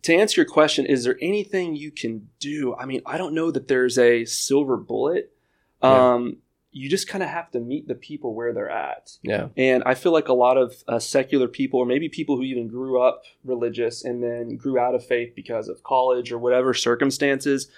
to 0.03 0.13
answer 0.15 0.39
your 0.41 0.49
question, 0.49 0.85
is 0.85 1.03
there 1.03 1.17
anything 1.21 1.75
you 1.75 1.91
can 1.91 2.29
do? 2.39 2.73
I 2.75 2.85
mean, 2.85 3.01
I 3.05 3.17
don't 3.17 3.33
know 3.33 3.51
that 3.51 3.67
there's 3.67 3.97
a 3.97 4.23
silver 4.25 4.77
bullet. 4.77 5.33
Yeah. 5.83 6.13
Um, 6.13 6.37
you 6.71 6.89
just 6.89 7.07
kind 7.07 7.23
of 7.23 7.29
have 7.29 7.49
to 7.51 7.59
meet 7.59 7.87
the 7.87 7.95
people 7.95 8.35
where 8.35 8.53
they're 8.53 8.69
at. 8.69 9.17
Yeah. 9.23 9.47
And 9.57 9.81
I 9.85 9.95
feel 9.95 10.11
like 10.11 10.27
a 10.27 10.33
lot 10.33 10.57
of 10.57 10.75
uh, 10.87 10.99
secular 10.99 11.47
people, 11.47 11.79
or 11.79 11.85
maybe 11.85 12.09
people 12.09 12.37
who 12.37 12.43
even 12.43 12.67
grew 12.67 13.01
up 13.01 13.23
religious 13.43 14.03
and 14.03 14.21
then 14.21 14.55
grew 14.55 14.77
out 14.77 14.93
of 14.93 15.05
faith 15.05 15.33
because 15.35 15.67
of 15.67 15.83
college 15.83 16.31
or 16.31 16.37
whatever 16.37 16.73
circumstances, 16.73 17.69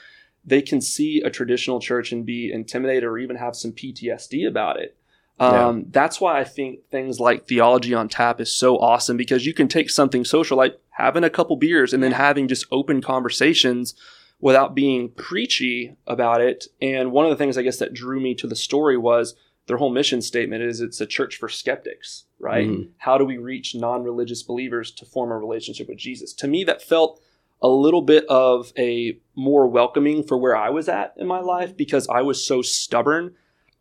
they 0.44 0.62
can 0.62 0.82
see 0.82 1.22
a 1.22 1.30
traditional 1.30 1.80
church 1.80 2.12
and 2.12 2.26
be 2.26 2.52
intimidated 2.52 3.04
or 3.04 3.18
even 3.18 3.38
have 3.38 3.56
some 3.56 3.72
PTSD 3.72 4.46
about 4.48 4.80
it. 4.80 4.98
Yeah. 5.40 5.68
Um, 5.68 5.86
That's 5.90 6.20
why 6.20 6.40
I 6.40 6.44
think 6.44 6.88
things 6.92 7.20
like 7.20 7.48
theology 7.48 7.94
on 7.94 8.10
tap 8.10 8.42
is 8.42 8.56
so 8.56 8.78
awesome 8.78 9.18
because 9.18 9.46
you 9.46 9.54
can 9.54 9.68
take 9.68 9.90
something 9.90 10.26
social 10.26 10.58
like 10.58 10.80
having 10.92 11.24
a 11.24 11.30
couple 11.30 11.56
beers 11.56 11.94
and 11.94 12.04
then 12.04 12.12
having 12.12 12.48
just 12.48 12.66
open 12.72 13.02
conversations 13.02 13.96
without 14.42 14.76
being 14.76 15.10
preachy 15.10 15.96
about 16.08 16.42
it. 16.42 16.66
And 16.82 17.12
one 17.12 17.26
of 17.26 17.30
the 17.30 17.38
things 17.38 17.58
I 17.58 17.62
guess 17.62 17.78
that 17.78 17.94
drew 17.94 18.20
me 18.20 18.34
to 18.36 18.48
the 18.48 18.56
story 18.56 18.98
was 18.98 19.36
their 19.68 19.78
whole 19.78 19.92
mission 19.92 20.22
statement 20.22 20.64
is 20.64 20.82
it's 20.82 21.00
a 21.00 21.06
church 21.06 21.38
for 21.38 21.48
skeptics, 21.48 22.26
right? 22.40 22.68
Mhm. 22.68 22.90
How 22.98 23.18
do 23.18 23.24
we 23.24 23.38
reach 23.38 23.76
non-religious 23.76 24.42
believers 24.44 24.92
to 24.92 25.06
form 25.06 25.32
a 25.32 25.38
relationship 25.38 25.88
with 25.88 26.00
Jesus? 26.00 26.34
To 26.34 26.48
me, 26.48 26.64
that 26.64 26.82
felt 26.82 27.22
a 27.62 27.70
little 27.70 28.02
bit 28.02 28.26
of 28.26 28.74
a 28.78 29.20
more 29.36 29.68
welcoming 29.68 30.24
for 30.24 30.36
where 30.36 30.56
I 30.56 30.72
was 30.72 30.90
at 30.90 31.14
in 31.16 31.28
my 31.28 31.40
life 31.40 31.78
because 31.78 32.08
I 32.10 32.24
was 32.24 32.44
so 32.44 32.64
stubborn. 32.64 33.36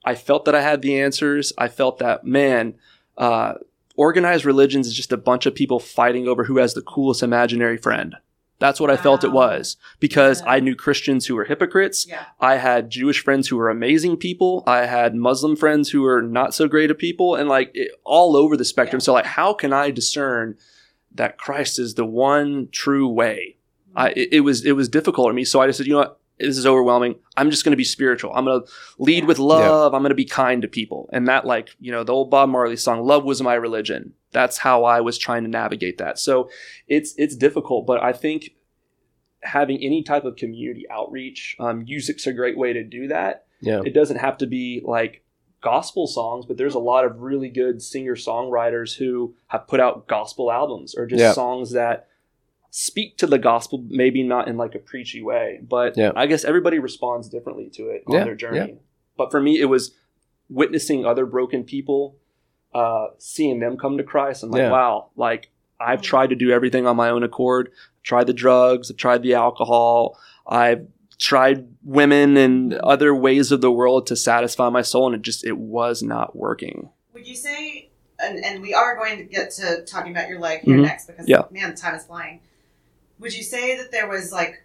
I 0.05 0.15
felt 0.15 0.45
that 0.45 0.55
I 0.55 0.61
had 0.61 0.83
the 0.83 1.01
answers. 1.01 1.53
I 1.57 1.69
felt 1.69 1.99
that, 1.99 2.25
man, 2.25 2.75
uh, 3.17 3.55
organized 3.97 4.45
religions 4.45 4.87
is 4.87 4.95
just 4.95 5.13
a 5.13 5.17
bunch 5.17 5.47
of 5.47 5.55
people 5.55 5.81
fighting 5.81 6.29
over 6.29 6.45
who 6.45 6.59
has 6.59 6.75
the 6.75 6.83
coolest 6.83 7.23
imaginary 7.23 7.79
friend. 7.79 8.17
That's 8.61 8.79
what 8.79 8.91
I 8.91 8.97
felt 8.97 9.25
it 9.25 9.33
was 9.33 9.77
because 9.99 10.43
Yeah. 10.43 10.51
I 10.51 10.61
knew 10.61 10.77
Christians 10.77 11.27
who 11.27 11.35
were 11.35 11.47
hypocrites. 11.47 12.07
Yeah. 12.07 12.27
I 12.39 12.57
had 12.57 12.91
Jewish 12.91 13.25
friends 13.25 13.49
who 13.49 13.57
were 13.57 13.71
amazing 13.71 14.19
people. 14.19 14.63
I 14.67 14.87
had 14.87 15.15
Muslim 15.17 15.57
friends 15.57 15.89
who 15.91 16.03
were 16.03 16.23
not 16.23 16.55
so 16.55 16.69
great 16.69 16.91
of 16.91 16.99
people, 16.99 17.35
and 17.35 17.49
like 17.49 17.71
it, 17.75 17.91
all 18.05 18.37
over 18.37 18.57
the 18.57 18.65
spectrum. 18.65 18.99
Yeah. 19.01 19.05
So, 19.05 19.13
like, 19.15 19.25
how 19.25 19.55
can 19.55 19.73
I 19.73 19.91
discern 19.91 20.57
that 21.15 21.39
Christ 21.39 21.79
is 21.79 21.95
the 21.95 22.05
one 22.05 22.69
true 22.71 23.09
way? 23.09 23.57
Mm-hmm. 23.89 23.99
I 23.99 24.09
it, 24.11 24.29
it 24.33 24.41
was 24.41 24.65
it 24.65 24.73
was 24.73 24.89
difficult 24.89 25.31
for 25.31 25.33
me. 25.33 25.45
So 25.45 25.61
I 25.61 25.67
just 25.67 25.79
said, 25.79 25.87
you 25.87 25.95
know 25.95 26.01
what, 26.01 26.20
this 26.41 26.59
is 26.59 26.67
overwhelming. 26.67 27.17
I'm 27.37 27.51
just 27.51 27.65
going 27.65 27.73
to 27.73 27.77
be 27.77 27.85
spiritual. 27.85 28.33
I'm 28.35 28.45
going 28.45 28.63
to 28.63 28.67
lead 28.99 29.27
with 29.27 29.39
love. 29.39 29.95
I'm 29.95 30.03
going 30.03 30.11
to 30.11 30.15
be 30.15 30.25
kind 30.25 30.63
to 30.63 30.69
people, 30.69 31.09
and 31.13 31.29
that 31.29 31.45
like 31.47 31.71
you 31.81 31.93
know 31.93 32.03
the 32.05 32.13
old 32.13 32.31
Bob 32.31 32.49
Marley 32.49 32.77
song, 32.77 33.05
"Love 33.05 33.25
was 33.25 33.43
my 33.43 33.55
religion." 33.55 34.15
That's 34.33 34.59
how 34.59 34.85
I 34.85 35.01
was 35.01 35.19
trying 35.19 35.43
to 35.45 35.51
navigate 35.51 35.99
that. 35.99 36.19
So 36.19 36.51
it's 36.89 37.15
it's 37.17 37.37
difficult, 37.37 37.87
but 37.87 38.03
I 38.03 38.13
think 38.13 38.51
having 39.43 39.79
any 39.83 40.03
type 40.03 40.25
of 40.25 40.37
community 40.37 40.85
outreach, 40.91 41.57
um, 41.59 41.85
music's 41.85 42.27
a 42.27 42.33
great 42.33 42.59
way 42.59 42.73
to 42.73 42.85
do 42.85 43.09
that. 43.09 43.47
Yeah. 43.61 43.81
It 43.85 43.95
doesn't 43.95 44.19
have 44.19 44.37
to 44.39 44.47
be 44.47 44.83
like 44.85 45.25
gospel 45.63 46.07
songs, 46.07 46.45
but 46.47 46.57
there's 46.59 46.75
a 46.75 46.79
lot 46.79 47.05
of 47.05 47.21
really 47.21 47.49
good 47.49 47.83
singer 47.83 48.17
songwriters 48.17 48.97
who 48.97 49.35
have 49.49 49.67
put 49.67 49.81
out 49.81 50.07
gospel 50.09 50.51
albums 50.53 50.95
or 50.95 51.07
just 51.07 51.21
Yeah. 51.21 51.33
songs 51.33 51.73
that 51.73 52.09
speak 52.71 53.17
to 53.19 53.27
the 53.27 53.39
gospel, 53.39 53.85
maybe 53.89 54.23
not 54.23 54.47
in 54.49 54.57
like 54.57 54.75
a 54.75 54.79
preachy 54.79 55.21
way, 55.23 55.61
but 55.63 55.97
Yeah. 55.97 56.13
I 56.15 56.27
guess 56.27 56.45
everybody 56.45 56.79
responds 56.79 57.29
differently 57.29 57.69
to 57.75 57.89
it 57.91 58.05
on 58.07 58.15
Yeah, 58.15 58.25
their 58.25 58.35
journey. 58.37 58.59
yeah. 58.73 58.79
But 59.17 59.31
for 59.31 59.41
me, 59.41 59.61
it 59.61 59.65
was 59.67 59.95
witnessing 60.49 61.05
other 61.05 61.27
broken 61.27 61.65
people, 61.65 62.17
uh, 62.75 63.09
seeing 63.19 63.59
them 63.61 63.77
come 63.77 63.97
to 63.99 64.05
Christ. 64.05 64.43
and 64.43 64.53
like, 64.53 64.61
Yeah. 64.61 64.71
wow, 64.71 65.11
like 65.17 65.51
I've 65.81 66.03
tried 66.03 66.31
to 66.31 66.37
do 66.37 66.51
everything 66.51 66.87
on 66.87 66.97
my 66.97 67.11
own 67.11 67.23
accord. 67.23 67.71
tried 68.03 68.27
the 68.27 68.33
drugs, 68.33 68.91
I've 68.91 68.97
tried 68.97 69.23
the 69.23 69.35
alcohol, 69.35 70.17
I've 70.47 70.87
tried 71.19 71.67
women 71.85 72.39
and 72.39 72.73
other 72.75 73.15
ways 73.15 73.53
of 73.53 73.61
the 73.61 73.71
world 73.71 74.07
to 74.07 74.17
satisfy 74.17 74.71
my 74.71 74.81
soul, 74.81 75.07
and 75.07 75.15
it 75.17 75.21
just 75.23 75.45
it 75.45 75.59
was 75.59 76.03
not 76.03 76.35
working. 76.35 76.89
Would 77.13 77.27
you 77.27 77.35
say, 77.35 77.91
and, 78.19 78.43
and 78.43 78.63
we 78.63 78.73
are 78.73 78.97
going 78.97 79.19
to 79.19 79.25
get 79.25 79.51
to 79.53 79.85
talking 79.85 80.13
about 80.13 80.31
your 80.31 80.39
leg 80.41 80.61
here 80.63 80.79
Mhm. 80.79 80.83
next 80.83 81.09
because, 81.09 81.29
Yeah. 81.29 81.43
man, 81.51 81.75
time 81.75 81.95
is 81.95 82.07
flying. 82.07 82.41
Would 83.21 83.37
you 83.37 83.43
say 83.43 83.77
that 83.77 83.93
there 83.93 84.09
was 84.09 84.33
like 84.33 84.63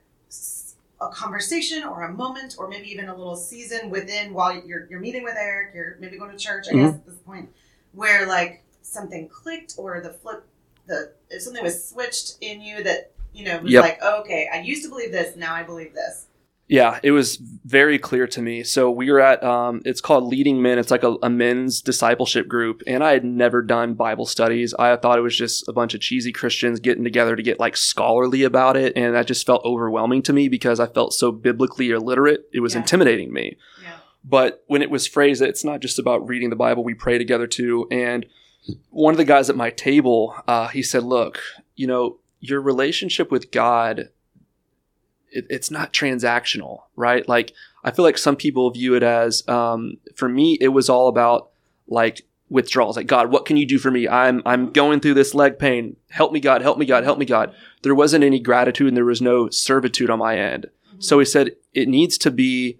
a 1.01 1.09
conversation 1.09 1.83
or 1.83 2.03
a 2.03 2.11
moment 2.13 2.55
or 2.57 2.67
maybe 2.69 2.89
even 2.89 3.09
a 3.09 3.15
little 3.15 3.35
season 3.35 3.89
within 3.89 4.33
while 4.33 4.55
you're, 4.65 4.87
you're 4.89 4.99
meeting 5.01 5.23
with 5.23 5.35
Eric, 5.37 5.75
you're 5.75 5.97
maybe 5.99 6.17
going 6.17 6.31
to 6.31 6.37
church, 6.37 6.67
I 6.69 6.71
Mhm. 6.73 6.77
guess, 6.85 6.93
at 6.95 7.05
this 7.05 7.15
point, 7.17 7.49
where 7.91 8.25
like 8.25 8.63
something 8.81 9.27
clicked 9.27 9.73
or 9.77 9.99
the 9.99 10.13
flip, 10.13 10.45
the 10.87 11.11
something 11.39 11.63
was 11.63 11.89
switched 11.89 12.37
in 12.39 12.61
you 12.61 12.81
that, 12.83 13.11
you 13.33 13.43
know, 13.43 13.59
was 13.59 13.73
Yep. 13.73 13.83
like, 13.83 13.99
oh, 14.01 14.21
okay, 14.21 14.49
I 14.51 14.61
used 14.61 14.83
to 14.83 14.89
believe 14.89 15.11
this, 15.11 15.35
now 15.35 15.53
I 15.53 15.63
believe 15.63 15.93
this. 15.93 16.24
Yeah, 16.67 16.99
it 17.03 17.11
was 17.11 17.35
very 17.35 17.99
clear 17.99 18.25
to 18.25 18.41
me. 18.41 18.63
So 18.63 18.89
we 18.89 19.11
were 19.11 19.19
at 19.19 19.43
um, 19.43 19.83
it's 19.85 20.01
called 20.01 20.23
Leading 20.23 20.63
Men. 20.63 20.79
It's 20.79 20.89
like 20.89 21.03
a, 21.03 21.15
a 21.21 21.29
men's 21.29 21.79
discipleship 21.79 22.47
group, 22.47 22.81
and 22.87 23.03
I 23.03 23.11
had 23.11 23.23
never 23.23 23.61
done 23.61 23.93
Bible 23.93 24.25
studies. 24.25 24.73
I 24.79 24.95
thought 24.95 25.19
it 25.19 25.21
was 25.21 25.37
just 25.37 25.67
a 25.67 25.73
bunch 25.73 25.93
of 25.93 26.01
cheesy 26.01 26.31
Christians 26.31 26.79
getting 26.79 27.03
together 27.03 27.35
to 27.35 27.43
get 27.43 27.59
like 27.59 27.77
scholarly 27.77 28.41
about 28.43 28.77
it, 28.77 28.93
and 28.95 29.13
that 29.13 29.27
just 29.27 29.45
felt 29.45 29.63
overwhelming 29.63 30.23
to 30.23 30.33
me 30.33 30.47
because 30.47 30.79
I 30.79 30.87
felt 30.87 31.13
so 31.13 31.31
biblically 31.31 31.91
illiterate. 31.91 32.45
It 32.51 32.61
was 32.61 32.73
Yeah. 32.73 32.81
intimidating 32.81 33.31
me. 33.31 33.57
Yeah. 33.83 33.97
But 34.23 34.63
when 34.65 34.81
it 34.81 34.89
was 34.89 35.05
phrased 35.05 35.41
that 35.41 35.49
it's 35.49 35.63
not 35.63 35.81
just 35.81 35.99
about 35.99 36.27
reading 36.27 36.49
the 36.49 36.55
Bible, 36.55 36.83
we 36.83 36.95
pray 36.95 37.19
together 37.19 37.45
too. 37.45 37.87
And 37.91 38.25
one 38.89 39.13
of 39.13 39.19
the 39.19 39.23
guys 39.25 39.51
at 39.51 39.55
my 39.55 39.69
table, 39.69 40.35
uh, 40.47 40.69
he 40.69 40.81
said, 40.81 41.03
"Look, 41.03 41.39
you 41.75 41.85
know, 41.85 42.17
your 42.39 42.59
relationship 42.59 43.29
with 43.31 43.51
God, 43.51 44.09
it, 45.35 45.45
it's 45.49 45.69
not 45.69 45.93
transactional, 45.93 46.81
right? 46.95 47.27
Like 47.27 47.53
I 47.83 47.91
feel 47.91 48.03
like 48.03 48.17
some 48.17 48.35
people 48.35 48.69
view 48.71 48.95
it 48.95 49.03
as, 49.03 49.47
um, 49.47 49.97
for 50.15 50.27
me, 50.27 50.57
it 50.59 50.69
was 50.69 50.89
all 50.89 51.07
about 51.07 51.49
like 51.87 52.21
withdrawals. 52.49 52.95
Like 52.97 53.07
God, 53.07 53.31
what 53.31 53.45
can 53.45 53.57
you 53.57 53.65
do 53.65 53.77
for 53.77 53.91
me? 53.91 54.07
I'm 54.07 54.41
I'm 54.45 54.71
going 54.71 54.99
through 54.99 55.15
this 55.15 55.35
leg 55.35 55.59
pain. 55.59 55.95
Help 56.09 56.31
me, 56.31 56.39
God. 56.39 56.61
Help 56.61 56.77
me, 56.77 56.85
God. 56.85 57.03
Help 57.03 57.19
me, 57.19 57.25
God. 57.25 57.53
There 57.83 57.95
wasn't 57.95 58.23
any 58.23 58.39
gratitude 58.39 58.87
and 58.87 58.97
there 58.97 59.05
was 59.05 59.21
no 59.21 59.49
servitude 59.49 60.09
on 60.09 60.19
my 60.19 60.37
end. 60.37 60.67
So 60.99 61.19
he 61.19 61.25
said 61.25 61.51
it 61.73 61.87
needs 61.87 62.17
to 62.19 62.31
be 62.31 62.79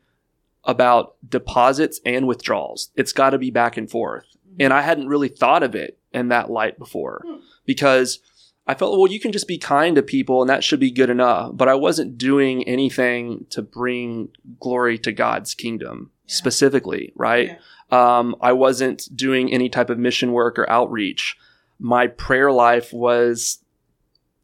about 0.63 1.15
deposits 1.27 1.99
and 2.05 2.27
withdrawals. 2.27 2.89
It's 2.95 3.13
got 3.13 3.31
to 3.31 3.37
be 3.37 3.51
back 3.51 3.77
and 3.77 3.89
forth. 3.89 4.25
And 4.59 4.73
I 4.73 4.81
hadn't 4.81 5.09
really 5.09 5.27
thought 5.27 5.63
of 5.63 5.75
it 5.75 5.99
in 6.11 6.29
that 6.29 6.49
light 6.49 6.79
before 6.79 7.21
Hmm. 7.25 7.35
because 7.65 8.19
I 8.67 8.73
felt, 8.73 8.97
well, 8.97 9.11
you 9.11 9.19
can 9.19 9.31
just 9.31 9.47
be 9.47 9.57
kind 9.57 9.95
to 9.95 10.01
people 10.01 10.41
and 10.41 10.49
that 10.49 10.63
should 10.63 10.79
be 10.79 10.89
good 10.91 11.09
enough. 11.09 11.51
But 11.53 11.67
I 11.67 11.75
wasn't 11.75 12.17
doing 12.17 12.67
anything 12.67 13.45
to 13.51 13.61
bring 13.61 14.29
glory 14.59 14.97
to 14.99 15.11
God's 15.11 15.53
kingdom 15.53 16.09
Yeah. 16.25 16.33
specifically, 16.35 17.13
right? 17.15 17.59
Um, 17.91 18.35
I 18.41 18.53
wasn't 18.53 19.07
doing 19.15 19.53
any 19.53 19.69
type 19.69 19.91
of 19.91 19.99
mission 19.99 20.31
work 20.31 20.57
or 20.57 20.67
outreach. 20.69 21.37
My 21.79 22.07
prayer 22.07 22.51
life 22.51 22.91
was, 22.91 23.59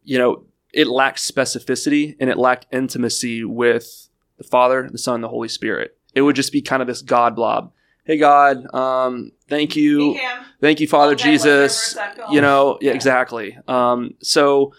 you 0.03 0.19
know, 0.19 0.43
it 0.71 0.87
lacked 0.87 1.17
specificity 1.19 2.15
and 2.19 2.29
it 2.29 2.37
lacked 2.37 2.67
intimacy 2.71 3.43
with 3.43 4.07
the 4.37 4.43
Father, 4.43 4.87
the 4.91 4.97
Son, 4.97 5.21
the 5.21 5.29
Holy 5.29 5.47
Spirit. 5.47 5.97
It 6.13 6.21
would 6.21 6.35
just 6.35 6.51
be 6.51 6.61
kind 6.61 6.81
of 6.81 6.87
this 6.87 7.01
God 7.01 7.35
blob. 7.35 7.71
Hey 8.11 8.17
God, 8.17 8.75
um, 8.75 9.31
thank 9.47 9.77
you, 9.77 10.19
thank 10.59 10.81
you, 10.81 10.87
Father 10.89 11.13
listener, 11.13 11.31
Jesus. 11.31 11.93
first 11.93 11.95
time 11.95 12.15
call. 12.17 12.35
You 12.35 12.41
know, 12.41 12.77
yeah, 12.81 12.91
exactly. 12.91 13.57
Um, 13.69 14.15
so 14.21 14.73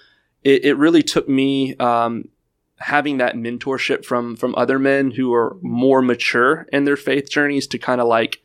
it, 0.45 0.67
it 0.67 0.75
really 0.75 1.03
took 1.03 1.31
me 1.31 1.75
um, 1.77 2.29
having 2.77 3.17
that 3.17 3.35
mentorship 3.35 4.05
from 4.05 4.37
from 4.37 4.55
other 4.55 4.79
men 4.79 5.13
who 5.13 5.33
are 5.33 5.57
more 5.63 6.03
mature 6.03 6.67
in 6.75 6.85
their 6.85 6.99
faith 6.99 7.31
journeys 7.31 7.67
to 7.69 7.79
kind 7.79 8.03
of 8.03 8.07
like 8.07 8.43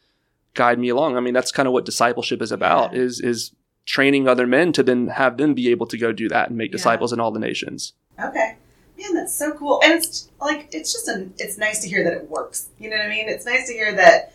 guide 0.54 0.80
me 0.80 0.88
along. 0.88 1.18
I 1.18 1.20
mean, 1.20 1.34
that's 1.34 1.52
kind 1.52 1.68
of 1.68 1.74
what 1.74 1.84
discipleship 1.84 2.42
is 2.42 2.54
about 2.54 2.94
Yeah. 2.94 3.00
is 3.02 3.20
is 3.20 3.52
training 3.86 4.30
other 4.30 4.48
men 4.48 4.72
to 4.72 4.84
then 4.84 5.08
have 5.08 5.36
them 5.36 5.54
be 5.54 5.70
able 5.70 5.88
to 5.88 5.98
go 5.98 6.14
do 6.14 6.30
that 6.30 6.48
and 6.48 6.58
make 6.58 6.70
Yeah. 6.72 6.78
disciples 6.78 7.12
in 7.12 7.20
all 7.20 7.32
the 7.32 7.42
nations. 7.42 7.92
Okay. 8.18 8.56
Man, 8.98 9.16
that's 9.16 9.36
so 9.38 9.52
cool. 9.52 9.82
And 9.84 9.92
it's 9.92 10.30
like 10.40 10.70
it's 10.72 10.94
just 10.94 11.10
a 11.10 11.28
it's 11.40 11.58
nice 11.58 11.82
to 11.82 11.90
hear 11.90 12.06
that 12.06 12.14
it 12.14 12.30
works. 12.30 12.70
You 12.80 12.90
know 12.90 12.96
what 12.96 13.06
I 13.06 13.10
mean? 13.10 13.28
It's 13.28 13.46
nice 13.46 13.68
to 13.68 13.74
hear 13.74 13.94
that 13.94 14.32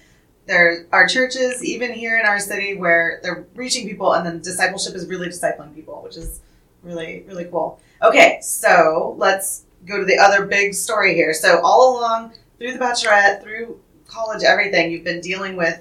there 0.47 0.87
are 0.93 1.07
churches, 1.07 1.63
even 1.65 1.93
here 1.93 2.19
in 2.19 2.27
our 2.27 2.39
city, 2.41 2.75
where 2.77 3.21
they're 3.23 3.47
reaching 3.55 3.87
people 3.89 4.13
and 4.15 4.27
then 4.27 4.41
discipleship 4.41 4.95
is 4.95 5.07
really 5.07 5.29
discipling 5.29 5.75
people, 5.75 6.01
which 6.03 6.17
is 6.17 6.41
really, 6.83 7.25
really 7.29 7.45
cool. 7.45 7.81
Okay, 8.03 8.39
so 8.43 9.15
let's 9.19 9.65
go 9.87 9.99
to 9.99 10.05
the 10.05 10.19
other 10.19 10.47
big 10.47 10.75
story 10.75 11.15
here. 11.15 11.33
So 11.33 11.61
all 11.63 11.99
along 11.99 12.33
through 12.59 12.73
the 12.73 12.79
bachelorette, 12.79 13.43
through 13.43 13.79
college, 14.09 14.43
everything, 14.43 14.91
you've 14.91 15.05
been 15.05 15.21
dealing 15.21 15.57
with 15.57 15.81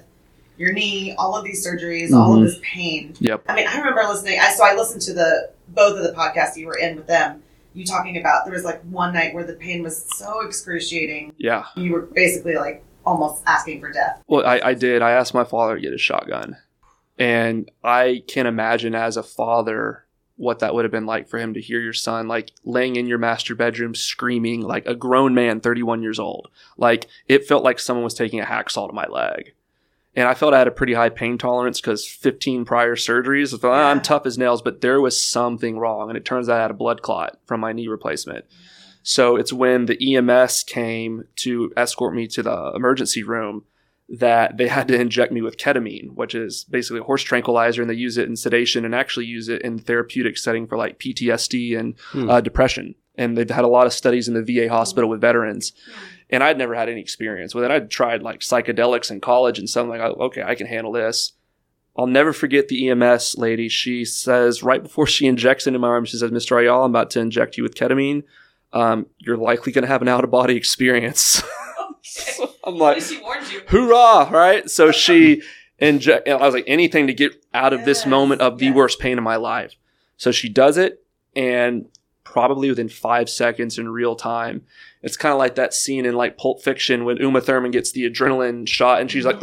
your 0.58 0.72
knee, 0.72 1.14
all 1.18 1.34
of 1.34 1.44
these 1.44 1.66
surgeries, 1.66 2.12
all 2.12 2.34
of 2.34 2.40
Mhm. 2.40 2.44
this 2.46 2.58
pain. 2.62 3.14
Yep. 3.18 3.42
I 3.48 3.54
mean, 3.56 3.66
I 3.66 3.78
remember 3.78 4.02
listening. 4.04 4.38
I 4.40 4.52
so 4.54 4.64
I 4.64 4.74
listened 4.74 5.02
to 5.02 5.12
the 5.14 5.50
both 5.68 5.96
of 5.96 6.04
the 6.04 6.12
podcasts 6.12 6.56
you 6.56 6.66
were 6.66 6.76
in 6.76 6.94
with 6.96 7.06
them. 7.06 7.42
You 7.74 7.84
talking 7.84 8.16
about 8.18 8.44
there 8.44 8.54
was 8.54 8.64
like 8.64 8.80
one 8.82 9.12
night 9.14 9.34
where 9.34 9.44
the 9.44 9.54
pain 9.54 9.82
was 9.82 10.06
so 10.16 10.40
excruciating. 10.46 11.32
Yeah. 11.38 11.64
You 11.74 11.92
were 11.92 12.02
basically 12.02 12.54
like 12.56 12.84
almost 13.04 13.42
asking 13.46 13.80
for 13.80 13.90
death. 13.90 14.22
Well, 14.26 14.46
I, 14.46 14.60
I 14.62 14.74
did. 14.74 15.02
I 15.02 15.12
asked 15.12 15.34
my 15.34 15.44
father 15.44 15.76
to 15.76 15.80
get 15.80 15.92
a 15.92 15.98
shotgun. 15.98 16.56
And 17.18 17.70
I 17.84 18.22
can't 18.26 18.48
imagine 18.48 18.94
as 18.94 19.16
a 19.16 19.22
father 19.22 20.04
what 20.36 20.58
that 20.60 20.74
would 20.74 20.84
have 20.84 20.90
been 20.92 21.06
like 21.06 21.28
for 21.28 21.38
him 21.38 21.54
to 21.54 21.60
hear 21.60 21.80
your 21.80 21.92
son 21.92 22.26
like 22.26 22.50
laying 22.64 22.96
in 22.96 23.06
your 23.06 23.18
master 23.18 23.54
bedroom 23.54 23.94
screaming 23.94 24.62
like 24.62 24.84
a 24.86 24.94
grown 24.94 25.34
man 25.34 25.60
31 25.60 26.02
years 26.02 26.18
old. 26.18 26.48
Like 26.76 27.06
it 27.28 27.46
felt 27.46 27.62
like 27.62 27.78
someone 27.78 28.04
was 28.04 28.14
taking 28.14 28.40
a 28.40 28.44
hacksaw 28.44 28.88
to 28.88 28.92
my 28.94 29.06
leg. 29.06 29.52
And 30.14 30.28
I 30.28 30.34
felt 30.34 30.52
I 30.52 30.58
had 30.58 30.68
a 30.68 30.72
pretty 30.72 30.94
high 30.94 31.08
pain 31.08 31.38
tolerance 31.38 31.80
because 31.80 32.06
15 32.06 32.64
prior 32.64 32.96
surgeries. 32.96 33.54
I 33.54 33.58
thought, 33.58 33.72
"Ah, 33.72 33.90
I'm 33.90 34.02
tough 34.02 34.26
as 34.26 34.36
nails, 34.36 34.60
but 34.60 34.80
there 34.80 35.00
was 35.00 35.22
something 35.22 35.78
wrong. 35.78 36.10
And 36.10 36.18
it 36.18 36.24
turns 36.24 36.48
out 36.48 36.58
I 36.58 36.62
had 36.62 36.70
a 36.70 36.74
blood 36.74 37.00
clot 37.02 37.38
from 37.46 37.60
my 37.60 37.72
knee 37.72 37.88
replacement. 37.88 38.44
So 39.02 39.36
it's 39.36 39.52
when 39.52 39.86
the 39.86 40.16
EMS 40.16 40.62
came 40.64 41.24
to 41.36 41.72
escort 41.76 42.14
me 42.14 42.26
to 42.28 42.42
the 42.42 42.72
emergency 42.74 43.22
room 43.22 43.64
that 44.08 44.56
they 44.58 44.68
had 44.68 44.88
to 44.88 45.00
inject 45.00 45.32
me 45.32 45.40
with 45.40 45.56
ketamine, 45.56 46.14
which 46.14 46.34
is 46.34 46.64
basically 46.64 47.00
a 47.00 47.04
horse 47.04 47.22
tranquilizer, 47.22 47.80
and 47.80 47.90
they 47.90 47.94
use 47.94 48.18
it 48.18 48.28
in 48.28 48.36
sedation 48.36 48.84
and 48.84 48.94
actually 48.94 49.24
use 49.26 49.48
it 49.48 49.62
in 49.62 49.78
therapeutic 49.78 50.36
setting 50.36 50.66
for 50.66 50.76
like 50.76 50.98
PTSD 50.98 51.76
and 51.78 51.94
Hmm. 52.10 52.28
uh, 52.30 52.40
depression. 52.40 52.94
And 53.16 53.36
they've 53.36 53.48
had 53.48 53.64
a 53.64 53.68
lot 53.68 53.86
of 53.86 53.92
studies 53.92 54.28
in 54.28 54.34
the 54.34 54.42
VA 54.42 54.68
hospital 54.68 55.08
with 55.08 55.20
veterans. 55.20 55.72
And 56.30 56.42
I'd 56.42 56.56
never 56.58 56.74
had 56.74 56.88
any 56.88 57.00
experience 57.00 57.54
with 57.54 57.64
it. 57.64 57.70
I'd 57.70 57.90
tried 57.90 58.22
like 58.22 58.40
psychedelics 58.40 59.10
in 59.10 59.20
college 59.20 59.58
and 59.58 59.68
something 59.68 59.90
like, 59.90 60.00
oh, 60.00 60.24
okay, 60.26 60.42
I 60.42 60.54
can 60.54 60.66
handle 60.66 60.92
this. 60.92 61.32
I'll 61.96 62.06
never 62.06 62.32
forget 62.32 62.68
the 62.68 62.88
EMS 62.88 63.36
lady. 63.36 63.68
She 63.68 64.06
says 64.06 64.62
right 64.62 64.82
before 64.82 65.06
she 65.06 65.26
injects 65.26 65.66
into 65.66 65.78
my 65.78 65.88
arm, 65.88 66.06
she 66.06 66.16
says, 66.16 66.30
"Mr. 66.30 66.58
Ayala, 66.62 66.84
I'm 66.86 66.90
about 66.90 67.10
to 67.10 67.20
inject 67.20 67.58
you 67.58 67.62
with 67.62 67.74
ketamine. 67.74 68.22
Um, 68.72 69.06
you're 69.18 69.36
likely 69.36 69.72
going 69.72 69.82
to 69.82 69.88
have 69.88 70.02
an 70.02 70.08
out 70.08 70.24
of 70.24 70.30
body 70.30 70.56
experience." 70.56 71.42
So 72.04 72.50
I'm 72.64 72.76
like, 72.78 73.00
she 73.00 73.20
warned 73.20 73.50
you. 73.52 73.60
hoorah 73.68 74.28
right 74.32 74.68
so 74.68 74.90
she 74.90 75.40
and 75.78 76.04
I 76.26 76.34
was 76.36 76.52
like, 76.52 76.64
anything 76.66 77.06
to 77.06 77.14
get 77.14 77.32
out 77.54 77.72
of 77.72 77.84
this 77.84 78.06
moment 78.06 78.40
of 78.40 78.58
the 78.58 78.66
yes. 78.66 78.74
worst 78.74 78.98
pain 78.98 79.18
of 79.18 79.24
my 79.24 79.36
life. 79.36 79.74
So 80.16 80.30
she 80.32 80.48
does 80.48 80.76
it, 80.76 81.04
and 81.34 81.86
probably 82.24 82.68
within 82.68 82.88
five 82.88 83.28
seconds 83.30 83.78
in 83.78 83.88
real 83.88 84.14
time, 84.16 84.62
it's 85.02 85.16
kind 85.16 85.32
of 85.32 85.38
like 85.38 85.54
that 85.56 85.74
scene 85.74 86.04
in 86.06 86.14
like 86.14 86.36
Pulp 86.38 86.62
Fiction 86.62 87.04
when 87.04 87.16
Uma 87.18 87.40
Thurman 87.40 87.70
gets 87.70 87.92
the 87.92 88.08
adrenaline 88.08 88.68
shot 88.68 89.00
and 89.00 89.10
she's 89.10 89.24
like, 89.24 89.40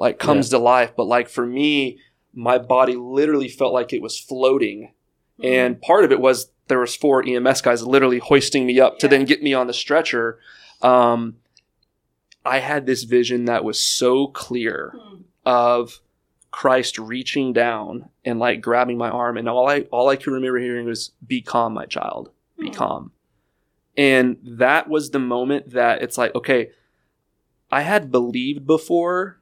like 0.00 0.18
comes 0.18 0.48
to 0.50 0.58
life. 0.58 0.92
But 0.96 1.04
like 1.06 1.28
for 1.28 1.44
me, 1.46 1.98
my 2.34 2.58
body 2.58 2.96
literally 2.96 3.48
felt 3.48 3.72
like 3.72 3.92
it 3.92 4.00
was 4.02 4.18
floating, 4.18 4.92
Hmm. 5.38 5.46
and 5.46 5.80
part 5.80 6.04
of 6.04 6.12
it 6.12 6.20
was 6.20 6.50
there 6.70 6.78
was 6.78 6.96
four 6.96 7.22
EMS 7.26 7.60
guys 7.60 7.82
literally 7.86 8.18
hoisting 8.20 8.64
me 8.64 8.80
up 8.80 8.98
to 9.00 9.08
then 9.08 9.26
get 9.26 9.42
me 9.42 9.52
on 9.52 9.66
the 9.66 9.74
stretcher. 9.74 10.38
Um, 10.80 11.36
I 12.46 12.60
had 12.60 12.86
this 12.86 13.02
vision 13.04 13.44
that 13.44 13.62
was 13.64 13.78
so 13.78 14.28
clear 14.28 14.94
Hmm. 14.98 15.16
of 15.44 16.00
Christ 16.50 16.98
reaching 16.98 17.52
down 17.52 18.08
and 18.24 18.38
like 18.38 18.60
grabbing 18.62 18.96
my 18.96 19.10
arm, 19.10 19.36
and 19.36 19.46
all 19.48 19.68
I 19.68 19.82
all 19.90 20.08
I 20.08 20.16
could 20.16 20.32
remember 20.32 20.58
hearing 20.58 20.86
was 20.86 21.10
"Be 21.26 21.42
calm, 21.42 21.74
my 21.74 21.84
child. 21.84 22.30
Be 22.58 22.68
Hmm. 22.68 22.74
calm." 22.74 23.12
And 23.96 24.38
that 24.42 24.88
was 24.88 25.10
the 25.10 25.18
moment 25.18 25.70
that 25.72 26.02
it's 26.02 26.16
like, 26.16 26.34
okay, 26.34 26.70
I 27.70 27.82
had 27.82 28.10
believed 28.10 28.66
before, 28.66 29.38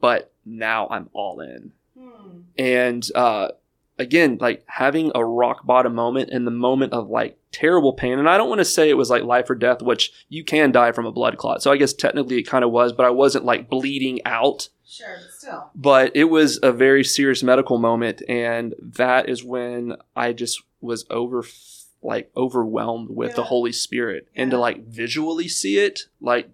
but 0.00 0.32
now 0.46 0.88
I'm 0.90 1.10
all 1.12 1.40
in. 1.40 1.72
Hmm. 1.98 2.40
And 2.56 3.06
uh, 3.14 3.48
again, 4.02 4.38
like 4.40 4.62
having 4.66 5.10
a 5.14 5.24
rock 5.24 5.64
bottom 5.64 5.94
moment 5.94 6.30
in 6.30 6.44
the 6.44 6.50
moment 6.50 6.92
of 6.92 7.08
like 7.08 7.38
terrible 7.52 7.92
pain. 7.92 8.18
And 8.18 8.28
I 8.28 8.36
don't 8.36 8.48
want 8.48 8.58
to 8.60 8.64
say 8.64 8.88
it 8.88 8.96
was 8.96 9.10
like 9.10 9.22
life 9.22 9.48
or 9.48 9.54
death, 9.54 9.82
which 9.82 10.12
you 10.28 10.44
can 10.44 10.72
die 10.72 10.92
from 10.92 11.06
a 11.06 11.12
blood 11.12 11.36
clot. 11.38 11.62
So 11.62 11.70
I 11.72 11.76
guess 11.76 11.92
technically 11.92 12.38
it 12.38 12.44
kind 12.44 12.64
of 12.64 12.70
was, 12.70 12.92
but 12.92 13.06
I 13.06 13.10
wasn't 13.10 13.44
like 13.44 13.70
bleeding 13.70 14.20
out 14.24 14.68
Sure, 14.84 15.16
but 15.22 15.32
still. 15.32 15.70
but 15.74 16.12
it 16.14 16.24
was 16.24 16.58
a 16.62 16.70
very 16.70 17.02
serious 17.02 17.42
medical 17.42 17.78
moment 17.78 18.20
and 18.28 18.74
that 18.78 19.26
is 19.26 19.42
when 19.42 19.96
i 20.14 20.34
just 20.34 20.62
was 20.82 21.06
over 21.08 21.42
like 22.02 22.30
overwhelmed 22.36 23.08
with 23.08 23.34
the 23.34 23.44
holy 23.44 23.72
spirit 23.72 24.28
and 24.36 24.50
to 24.50 24.58
like 24.58 24.84
visually 24.84 25.48
see 25.48 25.78
it 25.78 26.00
like 26.20 26.50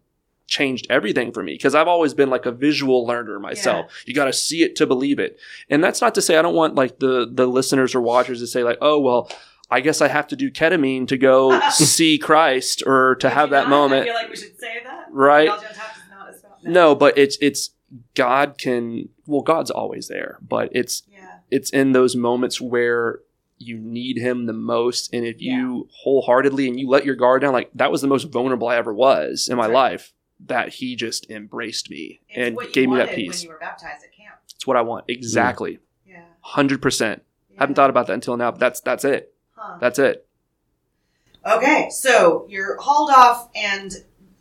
changed 0.48 0.86
everything 0.90 1.30
for 1.30 1.42
me 1.42 1.52
because 1.52 1.74
i've 1.74 1.86
always 1.86 2.14
been 2.14 2.30
like 2.30 2.46
a 2.46 2.50
visual 2.50 3.06
learner 3.06 3.38
myself 3.38 4.02
you 4.06 4.14
got 4.14 4.24
to 4.24 4.32
see 4.32 4.62
it 4.64 4.74
to 4.74 4.86
believe 4.86 5.18
it 5.18 5.38
and 5.70 5.84
that's 5.84 6.00
not 6.00 6.14
to 6.14 6.22
say 6.22 6.36
i 6.36 6.42
don't 6.42 6.54
want 6.54 6.74
like 6.74 6.98
the 6.98 7.30
the 7.32 7.46
listeners 7.46 7.94
or 7.94 8.00
watchers 8.00 8.40
to 8.40 8.46
say 8.46 8.64
like 8.64 8.78
oh 8.80 8.98
well 8.98 9.30
i 9.70 9.78
guess 9.80 10.00
i 10.00 10.08
have 10.08 10.26
to 10.26 10.34
do 10.36 10.50
ketamine 10.50 11.06
to 11.06 11.16
go 11.18 11.60
see 11.70 12.16
christ 12.18 12.82
or 12.86 13.14
to 13.16 13.28
have 13.30 13.50
that 13.50 13.68
not? 13.68 13.70
moment 13.70 14.02
I 14.02 14.04
feel 14.06 14.14
like 14.14 14.30
we 14.30 14.36
should 14.36 14.58
say 14.58 14.78
that. 14.84 15.06
Right. 15.12 15.48
Y'all 15.48 15.56
don't 15.60 15.66
have 15.76 15.94
to 15.94 16.10
not 16.10 16.28
as 16.30 16.40
about 16.40 16.62
that. 16.62 16.70
no 16.70 16.94
but 16.94 17.16
it's 17.18 17.36
it's 17.42 17.70
god 18.14 18.56
can 18.58 19.08
well 19.26 19.42
god's 19.42 19.70
always 19.70 20.08
there 20.08 20.38
but 20.46 20.70
it's 20.72 21.02
Yeah. 21.12 21.26
it's 21.50 21.70
in 21.70 21.92
those 21.92 22.16
moments 22.16 22.60
where 22.60 23.20
you 23.58 23.76
need 23.76 24.18
him 24.18 24.46
the 24.46 24.52
most 24.52 25.12
and 25.12 25.26
if 25.26 25.42
you 25.42 25.88
wholeheartedly 26.02 26.68
and 26.68 26.78
you 26.78 26.88
let 26.88 27.04
your 27.04 27.16
guard 27.16 27.42
down 27.42 27.52
like 27.52 27.70
that 27.74 27.90
was 27.90 28.00
the 28.02 28.06
most 28.08 28.24
vulnerable 28.32 28.68
i 28.68 28.76
ever 28.76 28.94
was 28.94 29.48
in 29.50 29.56
my 29.56 29.66
Right. 29.66 29.74
life 29.74 30.12
that 30.46 30.68
he 30.74 30.94
just 30.96 31.30
embraced 31.30 31.90
me 31.90 32.20
It's 32.28 32.56
and 32.58 32.72
gave 32.72 32.88
me 32.88 32.96
that 32.96 33.14
peace 33.14 33.42
When 33.42 33.48
you 33.48 33.48
were 33.50 33.58
baptized 33.58 34.04
at 34.04 34.12
camp. 34.12 34.36
it's 34.54 34.66
what 34.66 34.76
i 34.76 34.82
want 34.82 35.04
exactly 35.08 35.78
Yeah. 36.06 36.22
100% 36.46 37.00
yeah. 37.00 37.16
haven't 37.58 37.74
thought 37.74 37.90
about 37.90 38.06
that 38.06 38.14
until 38.14 38.36
now 38.36 38.50
but 38.52 38.60
that's 38.60 38.80
that's 38.80 39.04
it 39.04 39.34
Huh. 39.54 39.78
that's 39.80 39.98
it 39.98 40.24
Okay, 41.46 41.88
so 41.90 42.46
you're 42.48 42.76
hauled 42.78 43.10
off, 43.10 43.48
and 43.54 43.92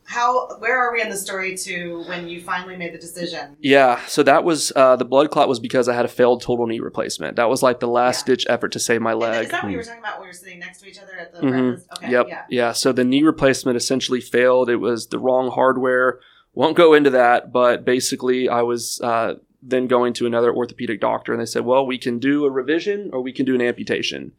how? 0.07 0.47
Where 0.59 0.77
are 0.77 0.93
we 0.93 1.01
in 1.01 1.09
the 1.09 1.17
story 1.17 1.55
to 1.57 2.03
when 2.07 2.27
you 2.27 2.41
finally 2.41 2.75
made 2.75 2.93
the 2.93 2.97
decision? 2.97 3.57
yeah 3.61 3.99
so 4.07 4.23
that 4.23 4.43
was 4.43 4.71
uh, 4.75 4.95
the 4.95 5.05
blood 5.05 5.29
clot 5.31 5.47
was 5.47 5.59
because 5.59 5.87
i 5.89 5.93
had 5.93 6.05
a 6.05 6.07
failed 6.07 6.41
total 6.41 6.65
knee 6.67 6.79
replacement 6.79 7.35
that 7.35 7.49
was 7.49 7.61
like 7.61 7.79
the 7.79 7.87
last 7.87 8.27
Yeah. 8.27 8.33
ditch 8.33 8.45
effort 8.49 8.71
to 8.73 8.79
save 8.79 9.01
my 9.01 9.11
And 9.11 9.19
leg 9.19 9.43
Is 9.45 9.49
that 9.51 9.63
what 9.63 9.71
you 9.71 9.77
were 9.77 9.83
talking 9.83 9.99
about 10.03 10.17
when 10.19 10.25
we 10.25 10.27
were 10.27 10.33
sitting 10.33 10.59
next 10.59 10.81
to 10.81 10.87
each 10.87 10.99
other 11.01 11.17
at 11.19 11.31
the 11.31 11.45
Mhm. 11.45 11.51
breakfast? 11.71 11.93
Okay. 12.03 12.11
Yep. 12.11 12.27
Yeah. 12.27 12.37
Yeah. 12.47 12.71
So 12.71 12.91
the 12.91 13.03
knee 13.03 13.23
replacement 13.23 13.77
essentially 13.77 14.21
failed. 14.21 14.69
It 14.69 14.77
was 14.77 15.07
the 15.07 15.19
wrong 15.19 15.51
hardware. 15.51 16.19
Won't 16.53 16.75
go 16.77 16.93
into 16.93 17.09
that, 17.11 17.51
but 17.51 17.85
basically, 17.85 18.49
I 18.49 18.61
was 18.63 18.99
uh, 19.01 19.35
then 19.61 19.87
going 19.87 20.13
to 20.13 20.25
another 20.25 20.51
orthopedic 20.53 20.99
doctor, 21.01 21.31
and 21.33 21.41
they 21.41 21.45
said, 21.45 21.65
"Well, 21.65 21.85
we 21.85 21.97
can 21.97 22.17
do 22.19 22.45
a 22.45 22.51
revision 22.51 23.09
or 23.13 23.21
we 23.21 23.31
can 23.33 23.45
do 23.45 23.53
an 23.55 23.61
amputation." 23.61 24.31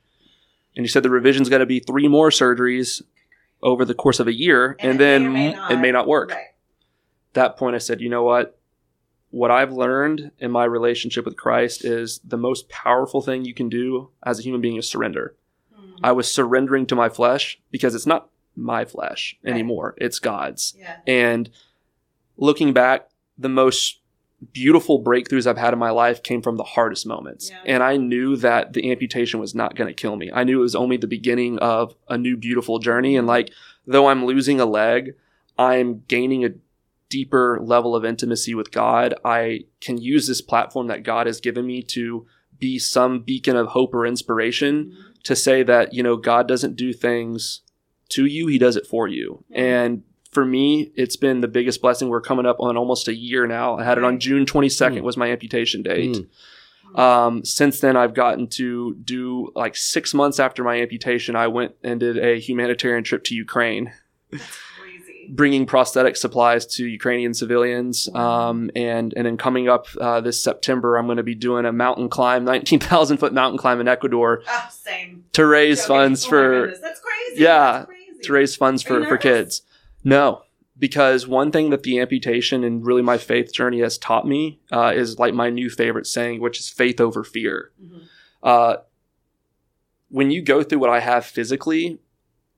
And 0.76 0.84
he 0.84 0.88
said 0.88 1.02
the 1.02 1.10
revision's 1.10 1.48
got 1.48 1.58
to 1.58 1.66
be 1.66 1.80
three 1.80 2.08
more 2.08 2.30
surgeries 2.30 3.02
over 3.62 3.84
the 3.84 3.94
course 3.94 4.20
of 4.20 4.26
a 4.28 4.32
year, 4.34 4.76
And 4.78 4.92
and, 4.92 5.00
then 5.00 5.32
may 5.32 5.52
may 5.54 5.74
it 5.74 5.78
may 5.78 5.90
not 5.92 6.06
work. 6.06 6.30
Right. 6.30 6.46
That 7.34 7.56
point, 7.56 7.74
I 7.74 7.78
said, 7.78 8.00
"You 8.00 8.08
know 8.08 8.22
what? 8.22 8.58
What 9.30 9.50
I've 9.50 9.72
learned 9.72 10.30
in 10.38 10.50
my 10.50 10.64
relationship 10.64 11.24
with 11.24 11.36
Christ 11.36 11.84
is 11.84 12.20
the 12.24 12.38
most 12.38 12.68
powerful 12.68 13.20
thing 13.20 13.44
you 13.44 13.52
can 13.54 13.68
do 13.68 14.10
as 14.24 14.38
a 14.38 14.42
human 14.42 14.60
being 14.60 14.76
is 14.76 14.88
surrender." 14.88 15.34
Hmm. 15.74 15.90
I 16.02 16.12
was 16.12 16.30
surrendering 16.30 16.86
to 16.86 16.94
my 16.96 17.08
flesh 17.08 17.60
because 17.70 17.94
it's 17.94 18.06
not 18.06 18.30
my 18.56 18.84
flesh 18.84 19.36
Right. 19.42 19.52
anymore. 19.52 19.94
It's 19.98 20.18
God's. 20.18 20.74
Yeah. 20.78 20.96
And 21.06 21.50
looking 22.36 22.72
back, 22.72 23.08
the 23.36 23.48
most 23.48 23.97
beautiful 24.52 25.02
breakthroughs 25.02 25.46
I've 25.46 25.58
had 25.58 25.72
in 25.72 25.78
my 25.78 25.90
life 25.90 26.22
came 26.22 26.42
from 26.42 26.56
the 26.56 26.64
hardest 26.64 27.06
moments. 27.06 27.50
Yeah. 27.50 27.58
And 27.66 27.82
I 27.82 27.96
knew 27.96 28.36
that 28.36 28.72
the 28.72 28.90
amputation 28.90 29.40
was 29.40 29.54
not 29.54 29.74
going 29.74 29.88
to 29.88 29.94
kill 29.94 30.16
me. 30.16 30.30
I 30.32 30.44
knew 30.44 30.58
it 30.58 30.62
was 30.62 30.76
only 30.76 30.96
the 30.96 31.06
beginning 31.08 31.58
of 31.58 31.94
a 32.08 32.16
new 32.16 32.36
beautiful 32.36 32.78
journey. 32.78 33.16
And 33.16 33.26
like, 33.26 33.50
though 33.86 34.06
I'm 34.08 34.24
losing 34.24 34.60
a 34.60 34.66
leg, 34.66 35.14
I'm 35.58 36.02
gaining 36.06 36.44
a 36.44 36.50
deeper 37.08 37.58
level 37.60 37.96
of 37.96 38.04
intimacy 38.04 38.54
with 38.54 38.70
God. 38.70 39.14
I 39.24 39.64
can 39.80 39.98
use 39.98 40.26
this 40.28 40.40
platform 40.42 40.86
that 40.88 41.02
God 41.02 41.26
has 41.26 41.40
given 41.40 41.66
me 41.66 41.82
to 41.84 42.26
be 42.58 42.78
some 42.78 43.20
beacon 43.20 43.56
of 43.56 43.68
hope 43.68 43.94
or 43.94 44.06
inspiration 44.06 44.92
Mhm. 44.92 45.22
to 45.24 45.34
say 45.36 45.62
that 45.62 45.94
you 45.94 46.02
know 46.02 46.16
God 46.16 46.46
doesn't 46.46 46.76
do 46.76 46.92
things 46.92 47.62
to 48.10 48.26
you; 48.26 48.46
He 48.46 48.58
does 48.58 48.76
it 48.76 48.86
for 48.86 49.08
you. 49.08 49.44
Yeah. 49.48 49.84
And 49.84 50.02
for 50.30 50.44
me, 50.44 50.92
it's 50.94 51.16
been 51.16 51.40
the 51.40 51.48
biggest 51.48 51.80
blessing. 51.80 52.08
We're 52.08 52.20
coming 52.20 52.46
up 52.46 52.56
on 52.60 52.76
almost 52.76 53.08
a 53.08 53.14
year 53.14 53.46
now. 53.46 53.78
I 53.78 53.84
had 53.84 53.98
it 53.98 54.04
on 54.04 54.18
June 54.20 54.44
22nd 54.46 54.98
Mm. 55.00 55.02
was 55.02 55.16
my 55.16 55.30
amputation 55.30 55.82
date. 55.82 56.16
Mm. 56.94 56.98
Um, 56.98 57.44
since 57.44 57.80
then, 57.80 57.96
I've 57.96 58.14
gotten 58.14 58.46
to 58.48 58.94
do 58.94 59.52
like 59.54 59.76
six 59.76 60.14
months 60.14 60.38
after 60.40 60.64
my 60.64 60.80
amputation. 60.80 61.36
I 61.36 61.46
went 61.48 61.72
and 61.82 62.00
did 62.00 62.18
a 62.18 62.38
humanitarian 62.40 63.04
trip 63.04 63.24
to 63.24 63.34
Ukraine 63.34 63.92
bringing 65.30 65.66
prosthetic 65.66 66.16
supplies 66.16 66.64
to 66.64 66.86
Ukrainian 66.86 67.34
civilians. 67.34 68.08
Um, 68.14 68.70
and 68.74 69.12
and 69.16 69.26
then 69.26 69.36
coming 69.36 69.68
up 69.68 69.86
uh, 70.00 70.20
this 70.22 70.42
September, 70.42 70.96
I'm 70.96 71.06
going 71.06 71.18
to 71.18 71.22
be 71.22 71.34
doing 71.34 71.66
a 71.66 71.72
mountain 71.72 72.08
climb, 72.08 72.44
19,000 72.44 73.18
foot 73.18 73.32
mountain 73.34 73.58
climb 73.58 73.80
in 73.80 73.88
Ecuador 73.88 74.42
same. 74.70 75.24
to 75.32 75.44
raise 75.46 75.80
Joking. 75.80 75.88
funds 75.96 76.24
Oh 76.24 76.28
for 76.30 76.66
That's 76.80 77.00
crazy. 77.00 77.42
Yeah, 77.42 77.72
That's 77.72 77.86
crazy. 77.86 78.22
to 78.22 78.32
raise 78.32 78.56
funds 78.56 78.82
for 78.82 79.04
for 79.04 79.18
kids. 79.18 79.62
No, 80.08 80.42
because 80.78 81.26
one 81.26 81.52
thing 81.52 81.68
that 81.68 81.82
the 81.82 82.00
amputation 82.00 82.64
and 82.64 82.86
really 82.86 83.02
my 83.02 83.18
faith 83.18 83.52
journey 83.52 83.80
has 83.80 83.98
taught 83.98 84.26
me 84.26 84.58
uh, 84.72 84.92
is 84.94 85.18
like 85.18 85.34
my 85.34 85.50
new 85.50 85.68
favorite 85.68 86.06
saying, 86.06 86.40
which 86.40 86.58
is 86.58 86.70
faith 86.70 86.98
over 86.98 87.22
fear. 87.22 87.72
Mhm. 87.82 88.02
Uh, 88.42 88.76
when 90.08 90.30
you 90.30 90.40
go 90.40 90.62
through 90.62 90.78
what 90.78 90.88
I 90.88 91.00
have 91.00 91.26
physically, 91.26 92.00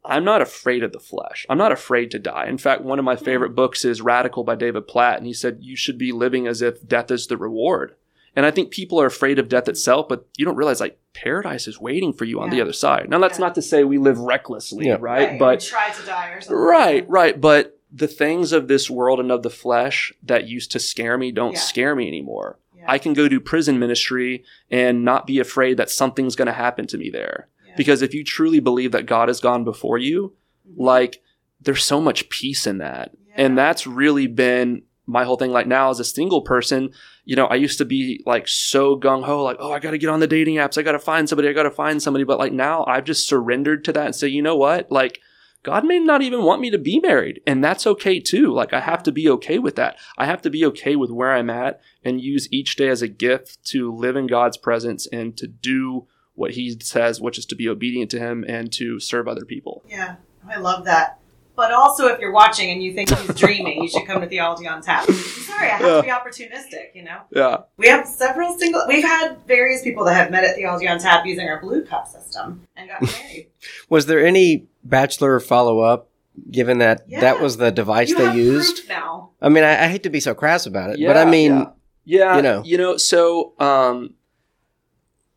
I'm 0.05 0.24
not 0.24 0.40
afraid 0.40 0.84
of 0.84 0.92
the 0.92 1.01
flesh. 1.01 1.44
I'm 1.51 1.59
not 1.59 1.72
afraid 1.72 2.12
to 2.12 2.20
die. 2.20 2.46
In 2.46 2.57
fact, 2.57 2.82
one 2.82 3.01
of 3.01 3.05
my 3.05 3.16
favorite 3.16 3.57
books 3.57 3.84
is 3.84 4.01
Radical 4.01 4.44
by 4.44 4.55
David 4.55 4.86
Platt, 4.86 5.18
and 5.18 5.26
he 5.26 5.32
said 5.34 5.59
you 5.61 5.76
should 5.76 5.98
be 5.98 6.12
living 6.12 6.46
as 6.46 6.62
if 6.62 6.86
death 6.86 7.11
is 7.11 7.26
the 7.26 7.36
reward. 7.36 7.96
And 8.36 8.46
I 8.46 8.50
think 8.50 8.70
people 8.70 9.00
are 9.00 9.06
afraid 9.06 9.38
of 9.38 9.48
death 9.48 9.68
itself, 9.68 10.08
but 10.08 10.26
you 10.36 10.44
don't 10.44 10.56
realize 10.56 10.80
like 10.80 10.98
paradise 11.14 11.66
is 11.66 11.80
waiting 11.80 12.12
for 12.12 12.24
you 12.24 12.40
on 12.40 12.50
the 12.50 12.60
other 12.60 12.72
side. 12.72 13.08
Now 13.10 13.18
that's 13.18 13.38
Yeah. 13.38 13.46
not 13.46 13.54
to 13.56 13.62
say 13.62 13.82
we 13.84 13.98
live 13.98 14.18
recklessly, 14.18 14.86
Yeah. 14.86 14.98
right? 15.00 15.32
we 15.32 15.38
But 15.38 15.60
try 15.60 15.90
to 15.90 16.06
die 16.06 16.28
or 16.30 16.40
something. 16.40 16.56
right, 16.56 17.08
right. 17.08 17.40
But 17.40 17.78
the 17.92 18.06
things 18.06 18.52
of 18.52 18.68
this 18.68 18.88
world 18.88 19.18
and 19.18 19.32
of 19.32 19.42
the 19.42 19.50
flesh 19.50 20.12
that 20.22 20.46
used 20.48 20.70
to 20.72 20.78
scare 20.78 21.18
me 21.18 21.32
don't 21.32 21.54
Yeah. 21.54 21.58
scare 21.60 21.96
me 21.96 22.06
anymore. 22.06 22.58
Yeah. 22.76 22.84
I 22.86 22.98
can 22.98 23.14
go 23.14 23.26
do 23.28 23.40
prison 23.40 23.78
ministry 23.80 24.44
and 24.70 25.04
not 25.04 25.26
be 25.26 25.40
afraid 25.40 25.76
that 25.78 25.90
something's 25.90 26.36
going 26.36 26.46
to 26.46 26.52
happen 26.52 26.86
to 26.86 26.98
me 26.98 27.10
there. 27.10 27.48
Yeah. 27.66 27.74
Because 27.76 28.00
if 28.00 28.14
you 28.14 28.22
truly 28.22 28.60
believe 28.60 28.92
that 28.92 29.06
God 29.06 29.28
has 29.28 29.40
gone 29.40 29.64
before 29.64 29.98
you, 29.98 30.34
Mhm. 30.68 30.74
like 30.78 31.20
there's 31.60 31.82
so 31.84 32.00
much 32.00 32.28
peace 32.28 32.64
in 32.66 32.78
that. 32.78 33.10
And 33.34 33.58
that's 33.58 33.86
really 33.86 34.26
been 34.28 34.82
my 35.11 35.24
whole 35.24 35.36
thing. 35.36 35.52
Like 35.52 35.66
now 35.66 35.90
as 35.90 36.00
a 36.00 36.04
single 36.04 36.42
person, 36.42 36.92
you 37.24 37.36
know, 37.36 37.46
I 37.46 37.56
used 37.56 37.78
to 37.78 37.84
be 37.84 38.22
like 38.26 38.48
so 38.48 38.96
gung 38.96 39.24
ho, 39.24 39.42
like, 39.42 39.56
oh, 39.58 39.72
I 39.72 39.78
got 39.78 39.90
to 39.90 39.98
get 39.98 40.11
on 40.11 40.20
the 40.20 40.26
dating 40.26 40.56
apps. 40.56 40.78
I 40.78 40.82
got 40.82 40.92
to 40.92 40.98
find 40.98 41.28
somebody. 41.28 41.48
I 41.48 41.52
got 41.52 41.64
to 41.64 41.70
find 41.70 42.02
somebody. 42.02 42.24
But 42.24 42.38
like 42.38 42.52
now 42.52 42.84
I've 42.86 43.04
just 43.04 43.28
surrendered 43.28 43.84
to 43.84 43.92
that 43.92 44.06
and 44.06 44.14
say, 44.14 44.28
you 44.28 44.42
know 44.42 44.56
what? 44.56 44.90
Like, 44.90 45.20
God 45.62 45.84
may 45.84 45.98
not 45.98 46.22
even 46.22 46.42
want 46.42 46.62
me 46.62 46.70
to 46.70 46.78
be 46.78 47.00
married, 47.00 47.42
and 47.46 47.62
that's 47.62 47.86
okay 47.86 48.18
too. 48.18 48.50
Like, 48.50 48.72
I 48.72 48.80
have 48.80 49.02
to 49.02 49.12
be 49.12 49.28
okay 49.28 49.58
with 49.58 49.76
that. 49.76 49.98
I 50.16 50.24
have 50.24 50.40
to 50.42 50.50
be 50.50 50.64
okay 50.66 50.96
with 50.96 51.11
where 51.11 51.32
I'm 51.32 51.50
at 51.50 51.80
and 52.02 52.20
use 52.20 52.48
each 52.50 52.76
day 52.76 52.88
as 52.88 53.02
a 53.02 53.08
gift 53.08 53.62
to 53.66 53.94
live 53.94 54.16
in 54.16 54.26
God's 54.26 54.56
presence 54.56 55.06
and 55.08 55.36
to 55.36 55.46
do 55.46 56.06
what 56.34 56.52
He 56.52 56.78
says, 56.80 57.20
which 57.20 57.36
is 57.36 57.44
to 57.46 57.54
be 57.54 57.68
obedient 57.68 58.11
to 58.12 58.18
Him 58.18 58.42
and 58.48 58.72
to 58.72 58.98
serve 59.00 59.28
other 59.28 59.44
people. 59.44 59.84
Yeah, 59.86 60.16
I 60.48 60.56
love 60.56 60.86
that. 60.86 61.19
But 61.61 61.72
also, 61.72 62.06
if 62.06 62.18
you're 62.20 62.32
watching 62.32 62.70
and 62.70 62.82
you 62.82 62.94
think 62.94 63.11
he's 63.11 63.34
dreaming, 63.34 63.82
you 63.82 63.88
should 63.90 64.06
come 64.06 64.22
to 64.22 64.26
Theology 64.26 64.66
on 64.66 64.80
Tap. 64.80 65.04
I'm 65.06 65.14
sorry, 65.14 65.66
I 65.66 65.76
have 65.76 65.80
to 65.82 66.02
be 66.02 66.08
opportunistic, 66.08 66.94
you 66.94 67.02
know? 67.02 67.18
Yeah. 67.30 67.58
We 67.76 67.86
have 67.88 68.08
several 68.08 68.58
single, 68.58 68.82
we've 68.88 69.04
had 69.04 69.36
various 69.46 69.82
people 69.82 70.06
that 70.06 70.14
have 70.14 70.30
met 70.30 70.42
at 70.42 70.56
Theology 70.56 70.88
on 70.88 70.98
Tap 70.98 71.26
using 71.26 71.46
our 71.46 71.61
Blue 71.61 71.84
Cup 71.84 72.08
system 72.08 72.66
and 72.76 72.88
got 72.88 73.02
married. 73.20 73.48
Was 73.90 74.06
there 74.06 74.24
any 74.26 74.68
bachelor 74.84 75.38
follow 75.38 75.80
up? 75.80 76.08
Given 76.50 76.78
that 76.78 77.02
Yeah. 77.06 77.20
that 77.20 77.42
was 77.42 77.58
the 77.58 77.70
device 77.70 78.08
you 78.08 78.16
they 78.16 78.24
have 78.24 78.36
used, 78.36 78.76
proof 78.76 78.88
now. 78.88 79.32
I 79.42 79.50
mean, 79.50 79.62
I, 79.62 79.84
I 79.84 79.88
hate 79.88 80.04
to 80.04 80.11
be 80.11 80.20
so 80.20 80.32
crass 80.32 80.64
about 80.64 80.88
it, 80.94 81.06
but 81.06 81.18
I 81.18 81.26
mean, 81.26 81.52
yeah. 81.52 81.70
Yeah, 82.04 82.36
you 82.36 82.42
know. 82.42 82.62
you 82.64 82.78
know. 82.78 82.96
So, 82.96 83.52
um, 83.61 84.14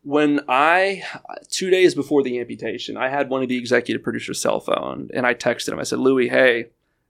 when 0.04 0.40
I 0.48 1.02
two 1.50 1.70
days 1.70 1.94
before 1.94 2.22
the 2.22 2.38
amputation, 2.38 2.96
I 2.96 3.08
had 3.08 3.30
one 3.30 3.42
of 3.42 3.48
the 3.48 3.58
executive 3.58 4.02
producer's 4.02 4.40
cell 4.40 4.60
phone, 4.60 5.08
and 5.14 5.26
I 5.26 5.34
texted 5.34 5.72
him. 5.72 5.80
I 5.80 5.84
said, 5.84 5.98
"Louis, 5.98 6.28
hey, 6.28 6.66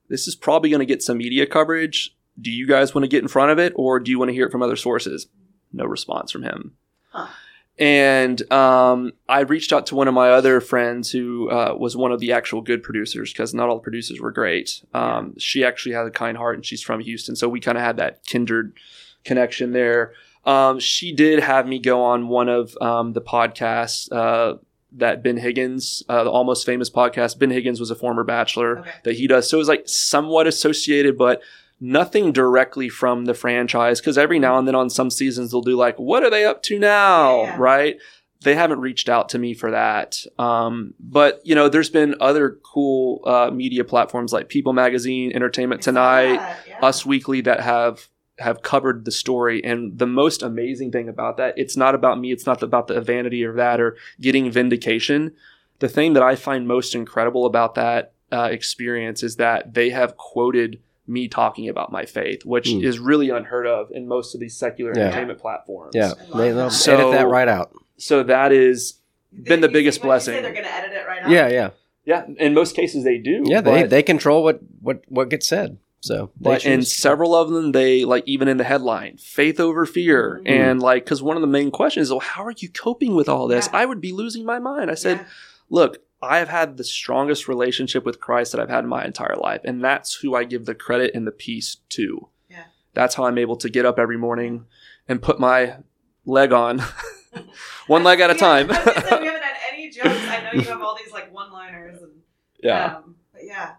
this 0.08 0.26
is 0.26 0.36
probably 0.36 0.70
going 0.70 0.80
to 0.80 0.86
get 0.86 1.02
some 1.02 1.18
media 1.18 1.46
coverage. 1.46 2.16
Do 2.40 2.50
you 2.50 2.66
guys 2.66 2.94
want 2.94 3.04
to 3.04 3.08
get 3.08 3.22
in 3.22 3.28
front 3.28 3.50
of 3.50 3.58
it, 3.58 3.72
or 3.76 4.00
do 4.00 4.10
you 4.10 4.18
want 4.18 4.30
to 4.30 4.34
hear 4.34 4.46
it 4.46 4.52
from 4.52 4.62
other 4.62 4.76
sources?" 4.76 5.26
No 5.72 5.84
response 5.84 6.30
from 6.30 6.44
him. 6.44 6.76
Huh. 7.10 7.26
And 7.76 8.52
um, 8.52 9.12
I 9.28 9.40
reached 9.40 9.72
out 9.72 9.86
to 9.86 9.96
one 9.96 10.06
of 10.06 10.14
my 10.14 10.30
other 10.30 10.60
friends 10.60 11.10
who 11.10 11.50
uh, 11.50 11.74
was 11.76 11.96
one 11.96 12.12
of 12.12 12.20
the 12.20 12.30
actual 12.30 12.60
good 12.60 12.84
producers 12.84 13.32
because 13.32 13.52
not 13.52 13.68
all 13.68 13.76
the 13.76 13.82
producers 13.82 14.20
were 14.20 14.30
great. 14.30 14.84
Um, 14.94 15.34
she 15.38 15.64
actually 15.64 15.96
had 15.96 16.06
a 16.06 16.10
kind 16.12 16.36
heart 16.36 16.54
and 16.54 16.64
she's 16.64 16.82
from 16.82 17.00
Houston. 17.00 17.34
So 17.34 17.48
we 17.48 17.58
kind 17.58 17.76
of 17.76 17.82
had 17.82 17.96
that 17.96 18.24
kindred 18.24 18.74
connection 19.24 19.72
there. 19.72 20.12
Um, 20.46 20.78
she 20.80 21.12
did 21.12 21.40
have 21.40 21.66
me 21.66 21.78
go 21.78 22.02
on 22.02 22.28
one 22.28 22.48
of 22.48 22.76
um, 22.80 23.12
the 23.12 23.20
podcasts 23.20 24.10
uh, 24.12 24.58
that 24.92 25.22
Ben 25.22 25.36
Higgins, 25.38 26.02
uh, 26.08 26.24
the 26.24 26.30
Almost 26.30 26.66
Famous 26.66 26.90
podcast. 26.90 27.38
Ben 27.38 27.50
Higgins 27.50 27.80
was 27.80 27.90
a 27.90 27.94
former 27.96 28.24
bachelor 28.24 28.78
Okay. 28.80 28.90
that 29.04 29.14
he 29.16 29.26
does. 29.26 29.48
So 29.48 29.56
it 29.56 29.58
was 29.58 29.68
like 29.68 29.88
somewhat 29.88 30.46
associated, 30.46 31.16
but 31.18 31.40
nothing 31.80 32.32
directly 32.32 32.88
from 32.88 33.24
the 33.24 33.34
franchise. 33.34 34.00
Because 34.00 34.16
every 34.18 34.38
now 34.38 34.58
and 34.58 34.68
then 34.68 34.74
on 34.74 34.90
some 34.90 35.10
seasons 35.10 35.50
they'll 35.50 35.62
do 35.62 35.76
like, 35.76 35.98
"What 35.98 36.22
are 36.22 36.30
they 36.30 36.44
up 36.44 36.62
to 36.64 36.78
now?" 36.78 37.42
Yeah. 37.42 37.56
Right? 37.58 37.96
They 38.42 38.54
haven't 38.54 38.80
reached 38.80 39.08
out 39.08 39.30
to 39.30 39.38
me 39.38 39.54
for 39.54 39.70
that. 39.70 40.22
Um, 40.38 40.92
but 41.00 41.40
you 41.44 41.54
know, 41.54 41.70
there's 41.70 41.88
been 41.88 42.14
other 42.20 42.58
cool 42.62 43.22
uh, 43.26 43.50
media 43.50 43.84
platforms 43.84 44.34
like 44.34 44.50
People 44.50 44.74
Magazine, 44.74 45.32
Entertainment 45.34 45.80
Tonight, 45.80 46.34
Yeah, 46.34 46.56
yeah. 46.68 46.80
Us 46.86 47.06
Weekly 47.06 47.40
that 47.40 47.60
have 47.60 48.06
have 48.38 48.62
covered 48.62 49.04
the 49.04 49.10
story. 49.12 49.62
And 49.64 49.98
the 49.98 50.06
most 50.06 50.42
amazing 50.42 50.90
thing 50.92 51.08
about 51.08 51.36
that, 51.36 51.54
it's 51.56 51.76
not 51.76 51.94
about 51.94 52.18
me. 52.18 52.32
It's 52.32 52.46
not 52.46 52.62
about 52.62 52.88
the 52.88 53.00
vanity 53.00 53.42
of 53.44 53.54
that 53.56 53.80
or 53.80 53.96
getting 54.20 54.50
vindication. 54.50 55.32
The 55.78 55.88
thing 55.88 56.14
that 56.14 56.22
I 56.22 56.34
find 56.34 56.66
most 56.66 56.94
incredible 56.94 57.46
about 57.46 57.74
that 57.76 58.12
uh, 58.32 58.48
experience 58.50 59.22
is 59.22 59.36
that 59.36 59.74
they 59.74 59.90
have 59.90 60.16
quoted 60.16 60.80
me 61.06 61.28
talking 61.28 61.68
about 61.68 61.92
my 61.92 62.04
faith, 62.04 62.44
which 62.44 62.70
Hmm. 62.70 62.82
is 62.82 62.98
really 62.98 63.28
unheard 63.30 63.66
of 63.66 63.90
in 63.92 64.08
most 64.08 64.34
of 64.34 64.40
these 64.40 64.56
secular 64.56 64.92
Yeah. 64.96 65.04
entertainment 65.04 65.38
platforms. 65.38 65.92
yeah, 65.94 66.06
I 66.06 66.08
love 66.08 66.38
they, 66.38 66.48
they'll 66.50 66.56
that. 66.64 66.70
So- 66.72 66.94
edit 66.94 67.12
that 67.12 67.28
right 67.28 67.46
out. 67.48 67.70
So 67.98 68.22
that 68.24 68.50
is 68.50 68.94
been 69.32 69.60
the 69.60 69.68
You 69.68 69.72
biggest 69.72 70.00
see 70.00 70.08
what 70.08 70.14
you 70.14 70.20
say, 70.20 70.32
blessing. 70.32 70.42
They're 70.42 70.52
going 70.52 70.64
to 70.64 70.74
edit 70.74 70.92
it 70.92 71.06
right 71.06 71.22
out. 71.22 71.30
Yeah, 71.30 71.48
yeah, 71.48 71.70
yeah. 72.04 72.24
In 72.38 72.54
most 72.54 72.74
cases, 72.74 73.04
they 73.04 73.18
do. 73.18 73.42
yeah. 73.46 73.60
they, 73.60 73.82
they 73.84 74.02
control 74.02 74.42
what 74.42 74.60
what 74.80 75.02
what 75.08 75.28
gets 75.28 75.46
said. 75.46 75.78
So 76.04 76.30
But 76.38 76.66
in 76.66 76.82
several 76.82 77.34
of 77.34 77.48
them, 77.48 77.72
they 77.72 78.04
like 78.04 78.24
even 78.26 78.46
in 78.46 78.58
the 78.58 78.64
headline, 78.64 79.16
faith 79.16 79.58
over 79.58 79.86
fear, 79.86 80.42
Mhm. 80.44 80.50
and 80.50 80.82
like 80.82 81.04
because 81.04 81.22
one 81.22 81.36
of 81.36 81.40
the 81.40 81.46
main 81.46 81.70
questions 81.70 82.08
is, 82.08 82.10
well, 82.10 82.20
how 82.20 82.44
are 82.44 82.52
you 82.54 82.68
coping 82.68 83.14
with 83.14 83.26
all 83.26 83.48
this? 83.48 83.70
Yeah. 83.72 83.78
I 83.80 83.86
would 83.86 84.02
be 84.02 84.12
losing 84.12 84.44
my 84.44 84.58
mind. 84.58 84.90
I 84.90 84.94
said, 84.96 85.16
Yeah. 85.20 85.26
look, 85.70 86.02
I 86.20 86.38
have 86.38 86.50
had 86.50 86.76
the 86.76 86.84
strongest 86.84 87.48
relationship 87.48 88.04
with 88.04 88.20
Christ 88.20 88.52
that 88.52 88.60
I've 88.60 88.68
had 88.68 88.84
in 88.84 88.90
my 88.90 89.02
entire 89.04 89.36
life, 89.36 89.62
and 89.64 89.82
that's 89.82 90.16
who 90.16 90.34
I 90.34 90.44
give 90.44 90.66
the 90.66 90.74
credit 90.74 91.12
and 91.14 91.26
the 91.26 91.32
peace 91.32 91.78
to. 91.90 92.28
Yeah. 92.50 92.64
That's 92.92 93.14
how 93.14 93.24
I'm 93.24 93.38
able 93.38 93.56
to 93.56 93.70
get 93.70 93.86
up 93.86 93.98
every 93.98 94.18
morning 94.18 94.66
and 95.08 95.22
put 95.22 95.40
my 95.40 95.76
leg 96.26 96.52
on, 96.52 96.82
one 97.86 98.04
leg 98.04 98.20
at 98.20 98.28
a 98.30 98.34
time. 98.48 98.70
I 98.70 98.74
was 98.74 98.84
say, 98.84 98.92
we 99.20 99.26
haven't 99.26 99.42
had 99.42 99.56
any 99.72 99.88
jokes. 99.98 100.28
I 100.28 100.42
know 100.44 100.50
you 100.60 100.68
have 100.68 100.82
all 100.82 100.96
these 101.02 101.12
like 101.14 101.32
one-liners 101.32 102.02
and 102.02 102.12
yeah. 102.62 102.96
Um, 102.96 103.16
but 103.32 103.42
yeah, 103.44 103.72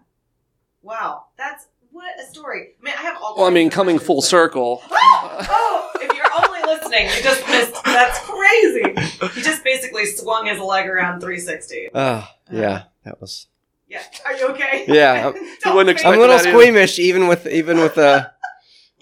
wow, 0.82 1.26
that's 1.36 1.66
what 2.06 2.24
a 2.24 2.28
story. 2.30 2.68
I 2.80 2.84
mean, 2.84 2.94
I 2.98 3.02
have 3.02 3.16
all. 3.22 3.34
Well, 3.36 3.46
I 3.46 3.50
mean, 3.50 3.70
coming 3.70 3.98
full 3.98 4.16
but- 4.16 4.24
circle. 4.24 4.82
Ah! 4.90 5.46
oh, 5.50 5.90
if 6.00 6.16
you're 6.16 6.46
only 6.46 6.60
listening, 6.74 7.06
you 7.16 7.22
just 7.22 7.46
missed. 7.48 7.82
That's 7.84 8.18
crazy. 8.20 8.94
He 9.34 9.42
just 9.42 9.64
basically 9.64 10.06
swung 10.06 10.46
his 10.46 10.58
leg 10.58 10.86
around 10.88 11.20
360. 11.20 11.88
Ah, 11.94 12.34
yeah, 12.50 12.84
that 13.04 13.20
was. 13.20 13.46
Yeah, 13.88 14.02
are 14.24 14.32
you 14.34 14.48
okay? 14.48 14.84
Yeah, 14.88 15.12
I'm- 15.34 15.56
Don't 15.62 15.76
wouldn't 15.76 15.98
faint. 15.98 16.08
I'm 16.08 16.18
a 16.18 16.20
little 16.20 16.36
that 16.36 16.46
either. 16.46 16.56
squeamish, 16.58 16.98
even 16.98 17.28
with 17.28 17.46
even 17.46 17.78
with 17.78 17.96
uh, 17.98 18.26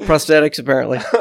prosthetics. 0.00 0.58
Apparently, 0.58 0.98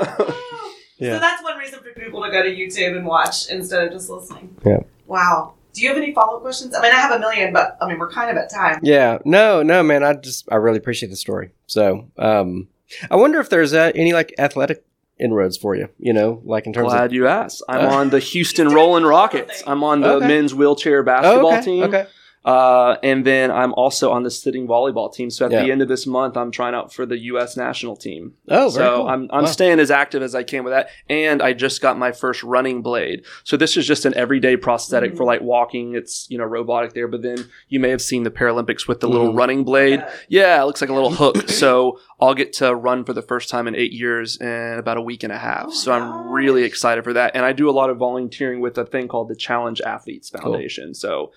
Yeah. 0.97 1.15
So 1.15 1.19
that's 1.19 1.43
one 1.43 1.57
reason 1.57 1.79
for 1.79 1.89
people 1.99 2.23
to 2.23 2.29
go 2.31 2.43
to 2.43 2.49
YouTube 2.49 2.95
and 2.95 3.05
watch 3.05 3.47
instead 3.49 3.83
of 3.87 3.91
just 3.91 4.09
listening. 4.09 4.55
Yeah. 4.65 4.79
Wow. 5.05 5.55
Do 5.73 5.81
you 5.81 5.89
have 5.89 5.97
any 5.97 6.13
follow 6.13 6.37
up 6.37 6.43
questions? 6.43 6.75
I 6.75 6.81
mean, 6.81 6.91
I 6.91 6.95
have 6.99 7.11
a 7.11 7.19
million, 7.19 7.51
but 7.53 7.77
I 7.81 7.87
mean, 7.87 7.97
we're 7.99 8.09
kind 8.11 8.29
of 8.29 8.37
at 8.37 8.51
time. 8.51 8.79
yeah. 8.83 9.17
No, 9.25 9.63
no, 9.63 9.81
man. 9.83 10.03
I 10.03 10.13
just 10.13 10.47
I 10.51 10.55
really 10.55 10.77
appreciate 10.77 11.09
the 11.09 11.15
story. 11.15 11.51
So, 11.67 12.09
um, 12.17 12.67
I 13.09 13.15
wonder 13.15 13.39
if 13.39 13.49
there's 13.49 13.73
uh, 13.73 13.91
any 13.95 14.13
like 14.13 14.33
athletic 14.37 14.85
inroads 15.19 15.57
for 15.57 15.75
you. 15.75 15.89
You 15.99 16.13
know, 16.13 16.41
like 16.45 16.67
in 16.67 16.73
terms 16.73 16.89
Glad 16.89 17.05
of. 17.05 17.13
you 17.13 17.27
asked. 17.27 17.63
I'm 17.67 17.85
Uh, 17.85 17.89
on 17.89 18.09
the 18.11 18.19
Houston 18.19 18.69
Rolling 18.69 19.03
Rockets. 19.03 19.63
I'm 19.65 19.83
on 19.83 20.01
the 20.01 20.13
Okay. 20.15 20.27
men's 20.27 20.53
wheelchair 20.53 20.99
Oh, 20.99 21.03
basketball 21.03 21.53
okay. 21.53 21.61
team. 21.63 21.83
Okay. 21.83 22.05
Uh, 22.45 22.97
and 23.03 23.25
then 23.25 23.51
I'm 23.51 23.73
also 23.73 24.11
on 24.11 24.23
the 24.23 24.31
sitting 24.31 24.67
volleyball 24.67 25.13
team. 25.13 25.29
So 25.29 25.45
at 25.45 25.51
Yeah. 25.51 25.63
the 25.63 25.71
end 25.71 25.81
of 25.81 25.87
this 25.87 26.05
month, 26.05 26.35
I'm 26.35 26.51
trying 26.51 26.73
out 26.75 26.93
for 26.93 27.05
the 27.05 27.17
U.S. 27.19 27.55
national 27.55 27.95
team. 27.95 28.33
Oh, 28.49 28.69
very 28.69 28.71
so 28.71 28.97
cool. 28.97 29.07
I'm, 29.07 29.29
I'm 29.31 29.43
Wow. 29.43 29.49
staying 29.49 29.79
as 29.79 29.89
active 29.91 30.21
as 30.21 30.35
I 30.35 30.43
can 30.43 30.63
with 30.63 30.73
that. 30.73 30.89
And 31.09 31.41
I 31.41 31.53
just 31.53 31.81
got 31.81 31.97
my 31.97 32.11
first 32.11 32.43
running 32.43 32.81
blade. 32.81 33.23
So 33.45 33.55
this 33.55 33.77
is 33.77 33.87
just 33.87 34.05
an 34.05 34.13
everyday 34.15 34.57
prosthetic 34.57 35.13
Mhm. 35.13 35.17
for 35.17 35.23
like 35.25 35.41
walking. 35.41 35.95
It's, 35.95 36.27
you 36.29 36.37
know, 36.37 36.43
robotic 36.43 36.93
there. 36.93 37.07
But 37.07 37.21
then 37.21 37.37
you 37.69 37.79
may 37.79 37.89
have 37.89 38.01
seen 38.01 38.23
the 38.23 38.31
Paralympics 38.31 38.87
with 38.87 38.99
the 38.99 39.07
little 39.07 39.31
Mhm. 39.33 39.37
running 39.37 39.63
blade. 39.63 39.99
Yeah. 40.27 40.43
Yeah, 40.43 40.61
it 40.61 40.65
looks 40.65 40.81
like 40.81 40.89
a 40.89 40.93
little 40.93 41.11
hook. 41.11 41.49
So 41.49 41.99
I'll 42.19 42.33
get 42.33 42.51
to 42.53 42.75
run 42.75 43.05
for 43.05 43.13
the 43.13 43.21
first 43.21 43.49
time 43.49 43.67
in 43.67 43.75
eight 43.75 43.93
years 43.93 44.37
in 44.41 44.75
about 44.77 44.97
a 44.97 45.01
week 45.01 45.23
and 45.23 45.31
a 45.31 45.37
half. 45.37 45.65
Oh, 45.67 45.71
so 45.71 45.91
I'm 45.93 46.29
really 46.29 46.63
excited 46.63 47.03
for 47.05 47.13
that. 47.13 47.31
And 47.35 47.45
I 47.45 47.53
do 47.53 47.69
a 47.69 47.71
lot 47.71 47.89
of 47.89 47.97
volunteering 47.97 48.59
with 48.59 48.77
a 48.77 48.85
thing 48.85 49.07
called 49.07 49.29
the 49.29 49.35
Challenge 49.35 49.79
Athletes 49.81 50.29
Foundation. 50.29 50.93
So, 50.93 51.31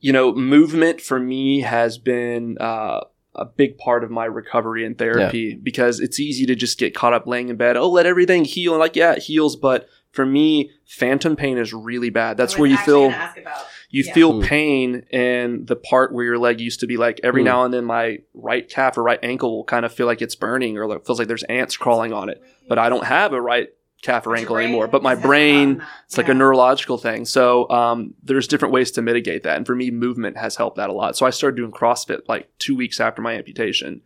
you 0.00 0.12
know, 0.12 0.32
movement 0.34 1.00
for 1.00 1.18
me 1.18 1.60
has 1.62 1.98
been 1.98 2.56
uh, 2.60 3.00
a 3.34 3.44
big 3.44 3.78
part 3.78 4.04
of 4.04 4.10
my 4.10 4.24
recovery 4.24 4.84
and 4.84 4.96
therapy 4.98 5.54
because 5.54 6.00
it's 6.00 6.18
easy 6.20 6.46
to 6.46 6.54
just 6.54 6.78
get 6.78 6.94
caught 6.94 7.12
up 7.12 7.26
laying 7.26 7.48
in 7.48 7.56
bed. 7.56 7.76
Oh, 7.76 7.88
let 7.88 8.06
everything 8.06 8.44
heal. 8.44 8.72
And 8.74 8.80
like, 8.80 8.96
yeah, 8.96 9.12
it 9.12 9.22
heals. 9.24 9.56
But 9.56 9.88
for 10.12 10.24
me, 10.26 10.70
phantom 10.86 11.36
pain 11.36 11.58
is 11.58 11.72
really 11.72 12.10
bad. 12.10 12.36
That's 12.36 12.56
where 12.58 12.68
you 12.68 12.76
feel 12.78 13.10
gonna 13.10 13.16
Ask 13.22 13.36
about. 13.38 13.58
you 13.90 14.04
Yeah. 14.06 14.12
feel 14.14 14.32
Hmm. 14.32 14.40
pain 14.42 14.94
in 15.10 15.66
the 15.66 15.76
part 15.76 16.12
where 16.12 16.24
your 16.24 16.38
leg 16.38 16.60
used 16.60 16.80
to 16.80 16.86
be 16.86 16.96
like 16.96 17.20
every 17.22 17.42
Hmm. 17.42 17.46
now 17.46 17.64
and 17.64 17.74
then 17.74 17.84
my 17.84 18.18
right 18.34 18.68
calf 18.68 18.96
or 18.98 19.02
right 19.02 19.18
ankle 19.22 19.56
will 19.56 19.64
kind 19.64 19.84
of 19.84 19.92
feel 19.92 20.06
like 20.06 20.22
it's 20.22 20.34
burning 20.34 20.78
or 20.78 20.86
like 20.86 21.04
feels 21.06 21.18
like 21.18 21.28
there's 21.28 21.42
ants 21.44 21.76
crawling 21.76 22.12
on 22.12 22.28
it 22.28 22.42
but 22.68 22.78
i 22.78 22.88
don't 22.88 23.04
have 23.04 23.32
a 23.32 23.40
right 23.40 23.68
calf 24.02 24.26
or 24.26 24.36
ankle 24.36 24.54
brain 24.54 24.68
anymore 24.68 24.86
but 24.86 25.02
my 25.02 25.14
brain 25.14 25.78
that. 25.78 25.88
it's 26.06 26.16
like 26.16 26.26
Yeah. 26.28 26.32
a 26.32 26.36
neurological 26.36 26.98
thing 26.98 27.24
so 27.24 27.68
um, 27.70 28.14
there's 28.22 28.46
different 28.46 28.72
ways 28.72 28.90
to 28.92 29.02
mitigate 29.02 29.42
that 29.42 29.56
and 29.56 29.66
for 29.66 29.74
me 29.74 29.90
movement 29.90 30.36
has 30.36 30.54
helped 30.56 30.76
that 30.76 30.88
a 30.88 30.92
lot 30.92 31.16
so 31.16 31.26
i 31.26 31.30
started 31.30 31.56
doing 31.56 31.72
crossfit 31.72 32.20
like 32.28 32.48
two 32.58 32.76
weeks 32.76 33.00
after 33.00 33.20
my 33.22 33.34
amputation 33.34 34.00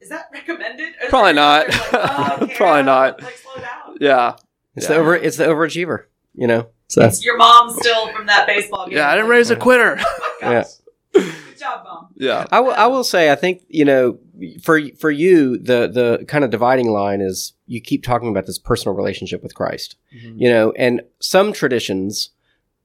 Is 0.00 0.10
that 0.10 0.26
recommended? 0.32 0.88
Is 1.02 1.08
Probably 1.08 1.30
it 1.30 1.34
not. 1.34 1.68
like, 1.68 1.94
oh, 1.94 2.48
Probably 2.56 2.82
not. 2.82 3.22
Like, 3.22 3.36
slow 3.38 3.54
down. 3.56 3.96
yeah 4.00 4.36
It's 4.74 4.84
Yeah. 4.88 4.94
the 4.94 5.00
over. 5.00 5.14
It's 5.16 5.36
the 5.38 5.44
overachiever. 5.46 6.04
You 6.34 6.46
know. 6.46 6.66
So 6.88 7.02
It's 7.06 7.24
your 7.24 7.38
mom 7.38 7.70
still 7.70 8.12
from 8.12 8.26
that 8.26 8.46
baseball 8.46 8.86
game. 8.86 8.96
yeah 8.98 9.08
i 9.10 9.14
didn't 9.16 9.30
raise 9.30 9.50
a 9.50 9.56
quitter 9.56 9.96
Oh 9.98 10.38
my 10.42 10.52
gosh. 10.52 10.66
Good 11.14 11.58
job, 11.58 11.84
mom. 11.84 12.08
yeah 12.16 12.44
I 12.52 12.60
will. 12.60 12.72
I 12.74 12.86
will 12.86 13.02
say. 13.04 13.32
I 13.32 13.34
think 13.36 13.62
you 13.68 13.86
know. 13.86 14.18
For 14.62 14.80
for 14.98 15.10
you, 15.10 15.56
the 15.58 15.86
the 15.88 16.24
kind 16.26 16.44
of 16.44 16.50
dividing 16.50 16.90
line 16.90 17.20
is 17.20 17.54
you 17.66 17.80
keep 17.80 18.02
talking 18.02 18.28
about 18.28 18.46
this 18.46 18.58
personal 18.58 18.94
relationship 18.94 19.42
with 19.42 19.54
Christ. 19.54 19.96
You 20.12 20.48
know, 20.50 20.72
and 20.72 21.02
some 21.20 21.52
traditions, 21.52 22.30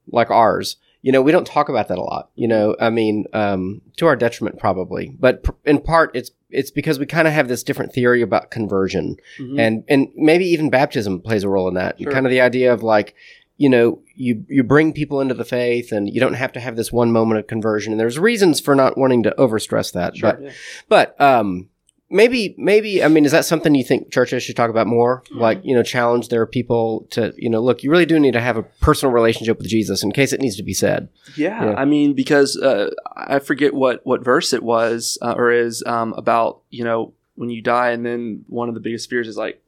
like 0.08 0.30
ours, 0.32 0.78
you 1.02 1.12
know, 1.12 1.22
we 1.22 1.32
don't 1.32 1.48
talk 1.48 1.68
about 1.70 1.88
that 1.88 1.98
a 1.98 2.04
lot. 2.04 2.30
You 2.36 2.48
know, 2.48 2.76
I 2.80 2.90
mean, 2.90 3.26
um, 3.34 3.82
to 3.98 4.06
our 4.06 4.16
detriment 4.16 4.60
probably, 4.60 5.16
but 5.20 5.44
pr- 5.44 5.52
in 5.66 5.80
part 5.82 6.12
it's 6.16 6.32
it's 6.50 6.72
because 6.72 7.00
we 7.00 7.06
kind 7.06 7.28
of 7.28 7.34
have 7.34 7.48
this 7.48 7.64
different 7.64 7.94
theory 7.94 8.22
about 8.22 8.52
conversion 8.52 9.16
Mhm. 9.40 9.60
and 9.60 9.84
and 9.88 10.08
maybe 10.16 10.46
even 10.46 10.70
baptism 10.70 11.22
plays 11.22 11.44
a 11.44 11.50
role 11.50 11.68
in 11.68 11.76
that. 11.76 12.00
Sure. 12.02 12.12
Kind 12.12 12.26
of 12.26 12.30
the 12.30 12.42
idea 12.42 12.74
of 12.74 12.84
like, 12.84 13.16
you 13.62 13.70
know, 13.70 14.02
you 14.16 14.44
you 14.50 14.64
bring 14.64 14.92
people 14.92 15.22
into 15.22 15.36
the 15.36 15.46
faith, 15.46 15.92
and 15.92 16.10
you 16.14 16.20
don't 16.20 16.34
have 16.44 16.52
to 16.54 16.60
have 16.60 16.76
this 16.76 16.92
one 16.92 17.12
moment 17.12 17.40
of 17.40 17.48
conversion. 17.48 17.94
And 17.94 18.00
there's 18.00 18.18
reasons 18.18 18.60
for 18.60 18.74
not 18.76 18.98
wanting 18.98 19.22
to 19.24 19.32
overstress 19.38 19.94
that, 19.94 20.18
Sure, 20.18 20.32
but 20.34 20.42
yeah. 20.42 20.52
but 20.90 21.22
um, 21.22 21.70
maybe 22.10 22.56
maybe 22.58 23.04
I 23.04 23.08
mean, 23.08 23.24
is 23.24 23.32
that 23.32 23.46
something 23.46 23.76
you 23.76 23.84
think 23.84 24.12
churches 24.12 24.42
should 24.44 24.56
talk 24.56 24.72
about 24.72 24.88
more? 24.88 25.22
Hmm. 25.32 25.40
Like 25.40 25.60
you 25.64 25.76
know, 25.76 25.84
challenge 25.84 26.30
their 26.30 26.46
people 26.48 27.08
to 27.12 27.34
you 27.38 27.50
know, 27.52 27.62
look, 27.62 27.84
you 27.84 27.92
really 27.92 28.08
do 28.08 28.20
need 28.20 28.34
to 28.34 28.42
have 28.42 28.58
a 28.58 28.64
personal 28.64 29.14
relationship 29.14 29.58
with 29.60 29.68
Jesus 29.68 30.02
in 30.04 30.12
case 30.12 30.34
it 30.34 30.42
needs 30.42 30.58
to 30.58 30.64
be 30.64 30.74
said. 30.74 31.08
Yeah, 31.38 31.64
Yeah. 31.66 31.74
I 31.78 31.86
mean, 31.86 32.14
because 32.14 32.58
uh, 32.58 32.90
I 33.16 33.38
forget 33.40 33.74
what 33.76 34.02
what 34.06 34.24
verse 34.26 34.54
it 34.54 34.64
was 34.64 35.18
uh, 35.22 35.36
or 35.38 35.52
is 35.52 35.84
um, 35.86 36.14
about. 36.14 36.62
You 36.72 36.84
know, 36.86 37.14
when 37.36 37.50
you 37.52 37.62
die, 37.62 37.92
and 37.92 38.04
then 38.06 38.44
one 38.48 38.70
of 38.70 38.76
the 38.76 38.82
biggest 38.82 39.08
fears 39.10 39.28
is 39.28 39.38
like 39.38 39.62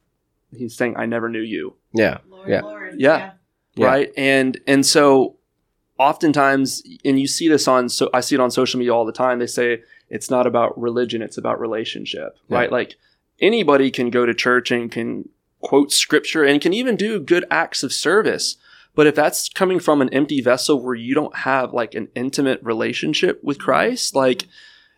he's 0.58 0.76
saying, 0.76 0.96
"I 0.98 1.06
never 1.06 1.30
knew 1.30 1.42
you." 1.56 1.76
Yeah, 1.94 2.18
Lord, 2.28 2.50
Yeah. 2.50 2.62
Lord. 2.62 2.96
Yeah. 2.98 3.18
Yeah. 3.18 3.32
Right? 3.78 4.12
And 4.18 4.60
and 4.68 4.86
so 4.86 5.38
oftentimes 6.00 6.82
and 7.06 7.20
you 7.20 7.28
see 7.28 7.48
this 7.48 7.68
on 7.68 7.88
so 7.88 8.10
i 8.16 8.20
see 8.20 8.34
it 8.34 8.42
on 8.42 8.50
social 8.52 8.80
media 8.80 8.94
all 8.94 9.06
the 9.06 9.12
time. 9.12 9.40
They 9.40 9.48
say 9.48 9.82
it's 10.10 10.30
not 10.30 10.48
about 10.48 10.80
religion 10.80 11.22
it's 11.22 11.38
about 11.38 11.60
relationship 11.60 12.38
Yeah. 12.48 12.58
right? 12.58 12.72
Like 12.72 12.96
anybody 13.40 13.92
can 13.92 14.10
go 14.10 14.26
to 14.26 14.34
church 14.34 14.72
and 14.72 14.92
can 14.92 15.30
quote 15.62 15.92
scripture 15.92 16.44
and 16.44 16.62
can 16.62 16.74
even 16.74 16.96
do 16.96 17.20
good 17.20 17.46
acts 17.50 17.84
of 17.84 17.94
service. 17.94 18.58
But 18.96 19.08
if 19.08 19.16
that's 19.16 19.50
coming 19.50 19.80
from 19.80 20.02
an 20.02 20.10
empty 20.10 20.40
vessel 20.42 20.82
where 20.82 20.94
you 20.94 21.16
don't 21.16 21.36
have 21.38 21.74
like 21.74 21.96
an 21.96 22.10
intimate 22.16 22.62
relationship 22.64 23.44
with 23.44 23.58
mm-hmm. 23.58 23.66
christ 23.66 24.16
like 24.16 24.48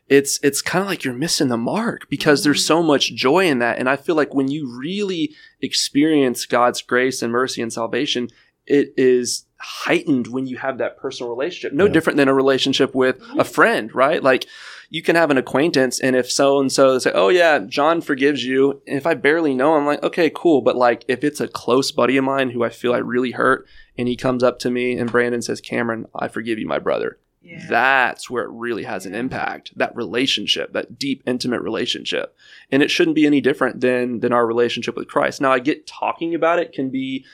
it's 0.08 0.40
it's 0.44 0.62
kind 0.62 0.84
of 0.84 0.88
like 0.88 1.04
you're 1.04 1.14
missing 1.14 1.48
the 1.48 1.58
mark 1.58 2.08
because 2.10 2.44
there's 2.44 2.60
mm-hmm. 2.60 2.80
so 2.80 2.84
much 2.84 3.16
joy 3.16 3.46
in 3.46 3.60
that. 3.60 3.80
And 3.80 3.90
i 3.90 3.96
feel 3.96 4.16
like 4.16 4.34
when 4.34 4.50
you 4.50 4.68
really 4.78 5.34
experience 5.62 6.46
god's 6.46 6.82
grace 6.82 7.22
and 7.22 7.32
mercy 7.32 7.62
and 7.62 7.74
salvation 7.74 8.30
it 8.68 8.94
is 8.98 9.46
heightened 9.60 10.28
when 10.28 10.46
you 10.48 10.58
have 10.58 10.78
that 10.80 10.98
personal 10.98 11.30
relationship. 11.32 11.74
No 11.74 11.86
Yeah. 11.86 11.92
different 11.94 12.18
than 12.18 12.28
a 12.28 12.34
relationship 12.34 12.94
with 12.94 13.20
a 13.38 13.44
friend 13.44 13.94
right? 13.96 14.22
Like 14.22 14.46
you 14.90 15.02
can 15.02 15.16
have 15.16 15.32
an 15.32 15.38
acquaintance 15.38 16.00
and 16.00 16.16
if 16.16 16.30
so 16.32 16.60
and 16.60 16.72
so 16.72 17.00
say 17.00 17.12
oh 17.16 17.30
yeah 17.30 17.58
john 17.60 18.02
forgives 18.02 18.46
you 18.46 18.82
and 18.88 18.96
if 18.98 19.08
i 19.08 19.16
barely 19.16 19.56
know 19.56 19.74
i'm 19.76 19.86
like 19.86 20.02
okay 20.04 20.30
cool 20.34 20.62
but 20.62 20.76
like 20.76 21.04
if 21.08 21.24
it's 21.24 21.42
a 21.42 21.48
close 21.48 21.92
buddy 21.92 22.18
of 22.18 22.24
mine 22.24 22.52
who 22.52 22.64
i 22.64 22.70
feel 22.70 22.94
i 22.94 22.98
really 23.00 23.32
hurt 23.32 23.66
and 23.98 24.08
he 24.08 24.16
comes 24.16 24.44
up 24.44 24.60
to 24.60 24.70
me 24.70 24.96
and 24.96 25.12
brandon 25.12 25.42
says 25.42 25.60
cameron 25.60 26.06
i 26.16 26.28
forgive 26.28 26.60
you 26.60 26.68
my 26.68 26.78
brother 26.78 27.18
Yeah. 27.42 27.66
that's 27.68 28.30
where 28.30 28.44
it 28.44 28.52
really 28.52 28.84
has 28.84 29.08
an 29.08 29.16
impact 29.16 29.76
that 29.76 29.96
relationship 29.96 30.72
that 30.74 31.00
deep 31.00 31.24
intimate 31.26 31.62
relationship. 31.62 32.36
And 32.72 32.84
it 32.84 32.92
shouldn't 32.92 33.16
be 33.16 33.26
any 33.26 33.42
different 33.42 33.82
than 33.82 34.20
than 34.20 34.32
our 34.34 34.46
relationship 34.46 34.96
with 34.96 35.08
christ. 35.08 35.42
Now 35.42 35.52
i 35.52 35.58
get 35.60 35.88
talking 35.88 36.36
about 36.36 36.60
it 36.60 36.74
can 36.74 36.90
be 36.92 37.26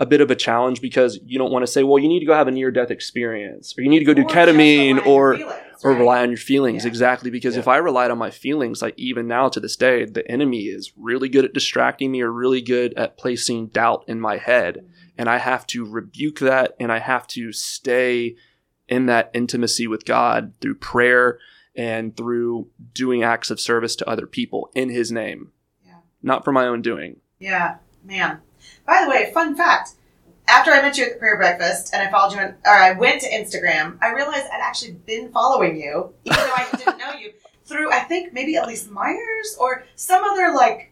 a 0.00 0.06
bit 0.06 0.20
of 0.20 0.30
a 0.30 0.34
challenge 0.34 0.80
because 0.80 1.20
you 1.24 1.38
don't 1.38 1.52
want 1.52 1.62
to 1.62 1.70
say 1.70 1.82
well 1.84 1.98
you 1.98 2.08
need 2.08 2.18
to 2.20 2.26
go 2.26 2.34
have 2.34 2.48
a 2.48 2.50
near 2.50 2.70
death 2.72 2.90
experience 2.90 3.74
or 3.78 3.82
you 3.82 3.88
need 3.88 3.98
to 4.00 4.04
go 4.04 4.14
do 4.14 4.22
Or 4.22 4.24
just 4.24 4.34
ketamine 4.34 5.06
or 5.06 5.36
feelings, 5.36 5.54
or 5.84 5.90
right? 5.92 5.98
rely 5.98 6.22
on 6.22 6.30
your 6.30 6.38
feelings 6.38 6.84
Yeah. 6.84 6.88
exactly 6.88 7.30
because 7.30 7.56
if 7.56 7.68
i 7.68 7.76
relied 7.76 8.10
on 8.10 8.18
my 8.18 8.30
feelings 8.30 8.80
like 8.82 8.94
even 8.98 9.28
now 9.28 9.48
to 9.50 9.60
this 9.60 9.76
day 9.76 10.04
the 10.06 10.28
enemy 10.30 10.62
is 10.64 10.92
really 10.96 11.28
good 11.28 11.44
at 11.44 11.52
distracting 11.54 12.10
me 12.10 12.22
or 12.22 12.32
really 12.32 12.62
good 12.62 12.94
at 12.94 13.16
placing 13.18 13.66
doubt 13.68 14.04
in 14.08 14.20
my 14.20 14.38
head 14.38 14.84
and 15.18 15.28
I 15.28 15.36
have 15.36 15.66
to 15.66 15.84
rebuke 15.84 16.38
that 16.38 16.74
and 16.80 16.90
I 16.90 16.98
have 16.98 17.26
to 17.28 17.52
stay 17.52 18.36
in 18.88 19.04
that 19.06 19.30
intimacy 19.34 19.86
with 19.86 20.06
God 20.06 20.54
through 20.62 20.76
prayer 20.76 21.38
and 21.76 22.16
through 22.16 22.68
doing 22.94 23.22
acts 23.22 23.50
of 23.50 23.60
service 23.60 23.94
to 23.96 24.08
other 24.08 24.26
people 24.26 24.70
in 24.74 24.88
his 24.88 25.12
name. 25.12 25.52
Yeah. 25.84 25.96
Not 26.22 26.42
for 26.42 26.52
my 26.52 26.66
own 26.66 26.80
doing. 26.80 27.20
Yeah, 27.38 27.76
man. 28.02 28.38
By 28.90 29.04
the 29.04 29.08
way, 29.10 29.30
fun 29.32 29.54
fact. 29.54 29.92
After 30.48 30.72
I 30.72 30.82
met 30.82 30.98
you 30.98 31.04
at 31.04 31.12
the 31.12 31.18
prayer 31.20 31.36
breakfast 31.36 31.94
and 31.94 32.02
I 32.02 32.10
followed 32.10 32.34
you 32.34 32.40
on, 32.40 32.54
or 32.66 32.72
I 32.74 32.90
went 32.90 33.20
to 33.22 33.30
Instagram, 33.30 33.96
I 34.02 34.12
realized 34.12 34.46
I'd 34.52 34.60
actually 34.60 34.94
been 35.06 35.30
following 35.30 35.76
you, 35.80 36.12
even 36.24 36.36
though 36.36 36.52
I 36.56 36.66
didn't 36.76 36.98
know 37.04 37.12
you, 37.12 37.32
through 37.64 37.92
I 37.92 38.00
think 38.00 38.32
maybe 38.32 38.54
Elyse 38.56 38.90
Myers 38.90 39.56
or 39.60 39.84
some 39.94 40.24
other 40.24 40.52
like 40.56 40.90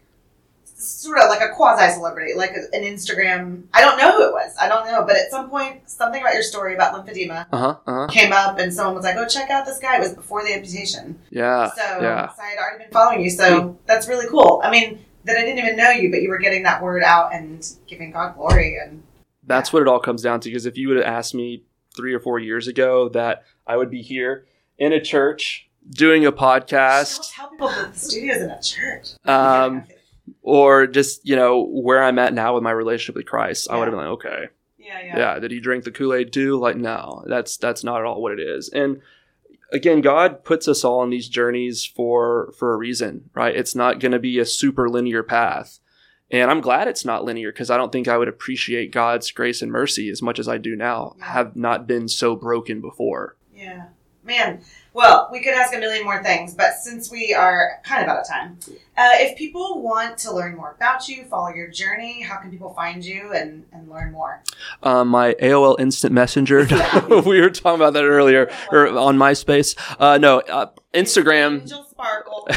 sort 0.65 1.19
of 1.19 1.29
like 1.29 1.41
a 1.41 1.49
quasi 1.53 1.93
celebrity, 1.93 2.35
like 2.37 2.53
an 2.53 2.83
Instagram. 2.85 3.65
I 3.75 3.81
don't 3.81 3.99
know 3.99 4.13
who 4.13 4.29
it 4.29 4.33
was. 4.33 4.55
I 4.61 4.69
don't 4.69 4.87
know, 4.87 5.03
but 5.05 5.17
at 5.17 5.33
some 5.33 5.51
point, 5.51 5.91
something 5.91 6.21
about 6.21 6.35
your 6.35 6.45
story 6.45 6.77
about 6.77 6.95
lymphedema 6.95 7.47
Uh-huh. 7.51 7.77
Uh-huh. 7.85 8.07
came 8.07 8.33
up, 8.33 8.61
and 8.61 8.73
someone 8.73 8.95
was 8.95 9.05
like, 9.05 9.17
"Oh, 9.17 9.27
check 9.27 9.51
out 9.51 9.67
this 9.67 9.81
guy." 9.81 9.97
It 9.97 10.01
was 10.01 10.15
before 10.15 10.45
the 10.45 10.55
amputation. 10.55 11.19
Yeah. 11.31 11.73
So, 11.73 11.83
yeah. 12.01 12.29
so 12.29 12.43
I 12.43 12.47
had 12.51 12.59
already 12.59 12.85
been 12.85 12.93
following 12.93 13.23
you. 13.23 13.31
So 13.31 13.77
that's 13.87 14.07
really 14.07 14.29
cool. 14.29 14.61
I 14.63 14.71
mean, 14.71 15.05
that 15.29 15.37
I 15.37 15.45
didn't 15.45 15.59
even 15.59 15.77
know 15.77 15.91
you, 15.91 16.11
but 16.11 16.23
you 16.23 16.29
were 16.29 16.39
getting 16.39 16.65
that 16.65 16.83
word 16.83 17.03
out 17.03 17.33
and 17.33 17.67
giving 17.87 18.11
God 18.11 18.35
glory. 18.37 18.79
And 18.83 19.03
That's 19.45 19.73
what 19.73 19.83
it 19.83 19.89
all 19.89 20.01
comes 20.01 20.23
down 20.23 20.41
to 20.41 20.49
because 20.49 20.67
if 20.67 20.77
you 20.77 20.89
would 20.89 20.97
have 20.97 21.07
asked 21.07 21.35
me 21.35 21.65
3 21.97 22.13
or 22.15 22.21
4 22.21 22.39
years 22.39 22.67
ago 22.67 23.09
that 23.11 23.45
I 23.67 23.77
would 23.77 23.91
be 23.91 24.03
here 24.03 24.47
in 24.79 24.93
a 24.93 25.01
church 25.01 25.69
doing 25.91 26.27
a 26.27 26.33
podcast 26.33 27.33
tell 27.35 27.49
people 27.51 27.69
that 27.69 27.95
the 27.95 27.99
studio's 27.99 28.43
in 28.43 28.51
a 28.51 28.63
church. 28.63 29.09
Um, 29.25 29.85
or 30.43 30.87
just, 30.87 31.27
you 31.27 31.37
know, 31.37 31.63
where 31.63 32.03
I'm 32.03 32.19
at 32.19 32.35
now 32.35 32.55
with 32.55 32.63
my 32.63 32.71
relationship 32.71 33.17
with 33.17 33.27
Christ, 33.27 33.69
I 33.71 33.77
would 33.77 33.89
have 33.89 33.93
been 33.93 34.01
like, 34.01 34.13
okay, 34.13 34.49
yeah, 34.89 35.01
yeah, 35.03 35.19
yeah 35.19 35.39
did 35.39 35.51
he 35.51 35.61
drink 35.61 35.85
the 35.85 35.91
kool-aid 35.91 36.33
too 36.33 36.59
like 36.59 36.77
no 36.77 37.23
that's 37.27 37.57
that's 37.59 37.85
not 37.85 38.01
at 38.01 38.07
all 38.07 38.23
what 38.23 38.33
it 38.33 38.41
is 38.41 38.71
and 38.71 39.01
again 39.73 40.01
god 40.01 40.45
puts 40.45 40.67
us 40.69 40.85
all 40.85 41.01
on 41.01 41.11
these 41.11 41.29
journeys 41.29 41.85
for 41.85 42.53
for 42.59 42.73
a 42.73 42.77
reason 42.77 43.29
right 43.35 43.55
it's 43.57 43.75
not 43.75 44.01
going 44.01 44.13
to 44.13 44.19
be 44.19 44.39
a 44.39 44.45
super 44.45 44.89
linear 44.89 45.23
path 45.23 45.79
and 46.31 46.51
i'm 46.51 46.61
glad 46.61 46.89
it's 46.89 47.05
not 47.05 47.25
linear 47.25 47.53
because 47.53 47.71
i 47.71 47.77
don't 47.77 47.93
think 47.93 48.09
i 48.09 48.17
would 48.17 48.29
appreciate 48.29 48.93
god's 48.93 49.31
grace 49.31 49.61
and 49.63 49.71
mercy 49.73 50.09
as 50.11 50.23
much 50.23 50.39
as 50.39 50.49
i 50.49 50.57
do 50.59 50.75
now 50.77 51.15
Yeah. 51.19 51.33
have 51.33 51.57
not 51.57 51.87
been 51.87 52.09
so 52.09 52.35
broken 52.37 52.81
before 52.81 53.37
yeah. 53.55 53.87
Man, 54.23 54.61
well, 54.93 55.29
we 55.31 55.41
could 55.41 55.55
ask 55.55 55.75
a 55.75 55.79
million 55.79 56.05
more 56.05 56.23
things, 56.23 56.55
but 56.55 56.75
since 56.75 57.11
we 57.11 57.35
are 57.35 57.81
kind 57.85 58.03
of 58.03 58.09
out 58.09 58.21
of 58.21 58.29
time, 58.29 58.59
uh, 58.97 59.13
if 59.15 59.37
people 59.39 59.83
want 59.83 60.19
to 60.19 60.35
learn 60.35 60.57
more 60.57 60.73
about 60.73 61.09
you, 61.09 61.25
follow 61.25 61.55
your 61.55 61.69
journey, 61.69 62.23
how 62.23 62.37
can 62.39 62.51
people 62.51 62.75
find 62.75 63.05
you 63.05 63.33
and, 63.33 63.65
and 63.73 63.89
learn 63.89 64.13
more? 64.13 64.43
um, 64.83 65.09
my 65.09 65.35
aol 65.35 65.79
instant 65.79 66.13
messenger 66.13 66.67
we 67.27 67.41
were 67.41 67.51
talking 67.51 67.77
about 67.81 67.93
that 67.93 68.05
earlier 68.05 68.51
or 68.71 68.89
on 68.89 69.17
myspace 69.17 69.77
uh, 70.01 70.19
no 70.19 70.41
uh, 70.41 70.67
instagram 70.95 71.61
Angel 71.61 71.85
Sparkle. 71.99 72.47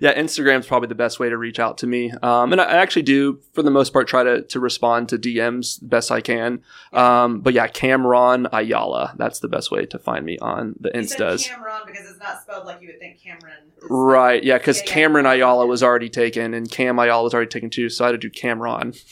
yeah, 0.00 0.12
Instagram's 0.18 0.66
probably 0.66 0.88
the 0.88 0.96
best 0.96 1.20
way 1.20 1.28
to 1.28 1.38
reach 1.38 1.60
out 1.60 1.78
to 1.78 1.86
me. 1.86 2.10
Um, 2.10 2.50
and 2.50 2.60
I, 2.60 2.64
I 2.64 2.74
actually 2.78 3.02
do, 3.02 3.38
for 3.52 3.62
the 3.62 3.70
most 3.70 3.92
part, 3.92 4.08
try 4.08 4.24
to, 4.24 4.42
to 4.42 4.58
respond 4.58 5.08
to 5.10 5.18
DMs 5.18 5.78
the 5.78 5.86
best 5.86 6.10
I 6.10 6.20
can. 6.20 6.62
Um, 6.92 7.40
but 7.42 7.54
yeah, 7.54 7.68
Cameron 7.68 8.48
Ayala. 8.52 9.14
That's 9.16 9.38
the 9.38 9.46
best 9.48 9.70
way 9.70 9.86
to 9.86 9.98
find 10.00 10.26
me 10.26 10.36
on 10.38 10.74
the 10.80 10.90
Instas. 10.90 11.45
Cameron 11.48 11.80
because 11.86 12.08
it's 12.08 12.18
not 12.18 12.42
spelled 12.42 12.66
like 12.66 12.80
you 12.80 12.88
would 12.88 12.98
think 12.98 13.20
Cameron. 13.22 13.72
Right. 13.82 14.42
Yeah, 14.42 14.58
because 14.58 14.78
Yeah, 14.78 14.84
yeah. 14.86 14.94
Cameron 14.94 15.26
Ayala 15.26 15.66
was 15.66 15.82
already 15.82 16.08
taken 16.08 16.54
and 16.54 16.70
Cam 16.70 16.98
Ayala 16.98 17.22
was 17.24 17.34
already 17.34 17.48
taken 17.48 17.70
too. 17.70 17.88
So 17.88 18.04
I 18.04 18.08
had 18.08 18.12
to 18.12 18.18
do 18.18 18.30
Cameron. 18.30 18.94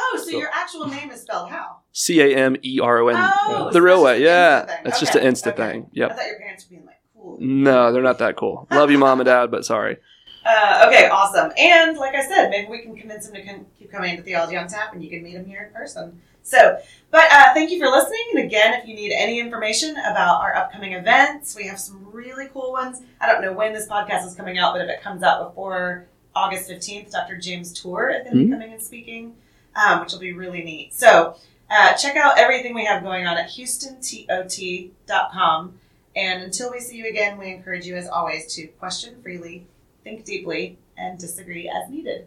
Oh, 0.00 0.20
so 0.22 0.38
your 0.38 0.50
actual 0.52 0.86
name 0.86 1.10
is 1.10 1.22
spelled 1.22 1.48
how? 1.48 1.78
C 1.92 2.20
A 2.20 2.36
M 2.36 2.56
E 2.62 2.78
R 2.78 2.98
O 2.98 3.08
N. 3.08 3.16
Oh, 3.18 3.64
The 3.68 3.78
so 3.78 3.80
real 3.80 4.02
way. 4.04 4.22
Yeah. 4.22 4.80
It's 4.84 5.00
just 5.00 5.14
an 5.14 5.22
instant 5.22 5.58
okay. 5.58 5.72
thing. 5.72 5.82
I 5.84 5.88
Yep. 5.92 6.10
thought 6.16 6.26
your 6.26 6.38
parents 6.38 6.64
were 6.66 6.70
being 6.70 6.86
like, 6.86 7.00
cool. 7.14 7.38
No, 7.40 7.90
they're 7.90 8.02
not 8.02 8.18
that 8.18 8.36
cool. 8.36 8.68
Love 8.70 8.90
you, 8.90 8.98
mom 8.98 9.18
and 9.20 9.24
dad, 9.26 9.50
but 9.50 9.64
sorry. 9.64 9.96
Uh, 10.44 10.84
okay, 10.88 11.08
awesome. 11.08 11.50
And 11.58 11.96
like 11.96 12.14
I 12.14 12.26
said, 12.28 12.50
maybe 12.50 12.70
we 12.70 12.82
can 12.82 12.96
convince 12.96 13.26
him 13.28 13.34
to 13.34 13.42
con- 13.44 13.66
keep 13.78 13.90
coming 13.90 14.16
to 14.18 14.22
Theology 14.22 14.56
on 14.58 14.68
Tap 14.68 14.92
and 14.92 15.02
you 15.02 15.08
can 15.10 15.22
meet 15.22 15.34
him 15.34 15.46
here 15.46 15.64
in 15.66 15.72
person. 15.74 16.20
So, 16.48 16.78
but 17.10 17.24
uh, 17.30 17.52
thank 17.52 17.70
you 17.70 17.78
for 17.78 17.88
listening. 17.90 18.24
And 18.34 18.44
again, 18.44 18.72
if 18.80 18.88
you 18.88 18.94
need 18.94 19.12
any 19.12 19.38
information 19.38 19.96
about 19.98 20.40
our 20.40 20.54
upcoming 20.54 20.94
events, 20.94 21.54
we 21.54 21.66
have 21.66 21.78
some 21.78 22.06
really 22.10 22.46
cool 22.52 22.72
ones. 22.72 23.02
I 23.20 23.26
don't 23.26 23.42
know 23.42 23.52
when 23.52 23.74
this 23.74 23.86
podcast 23.86 24.26
is 24.26 24.34
coming 24.34 24.56
out, 24.56 24.72
but 24.72 24.80
if 24.82 24.88
it 24.88 25.02
comes 25.02 25.22
out 25.22 25.46
before 25.46 26.06
August 26.34 26.70
15th, 26.70 27.10
Dr. 27.10 27.36
James 27.36 27.78
Tour 27.78 28.08
is 28.10 28.22
going 28.24 28.36
to 28.36 28.44
be 28.44 28.46
Mhm. 28.46 28.52
coming 28.52 28.72
and 28.72 28.82
speaking, 28.82 29.36
um, 29.76 30.00
which 30.00 30.12
will 30.12 30.20
be 30.20 30.32
really 30.32 30.62
neat. 30.62 30.94
So, 30.94 31.36
uh, 31.70 31.92
check 31.94 32.16
out 32.16 32.38
everything 32.38 32.72
we 32.74 32.86
have 32.86 33.02
going 33.02 33.26
on 33.26 33.36
at 33.36 33.50
houstontot.com. 33.50 35.78
And 36.16 36.42
until 36.42 36.70
we 36.70 36.80
see 36.80 36.96
you 36.96 37.06
again, 37.08 37.36
we 37.38 37.48
encourage 37.52 37.84
you, 37.86 37.94
as 37.96 38.08
always, 38.08 38.46
to 38.54 38.66
question 38.68 39.20
freely, 39.22 39.66
think 40.02 40.24
deeply, 40.24 40.78
and 40.96 41.18
disagree 41.18 41.68
as 41.68 41.90
needed. 41.90 42.26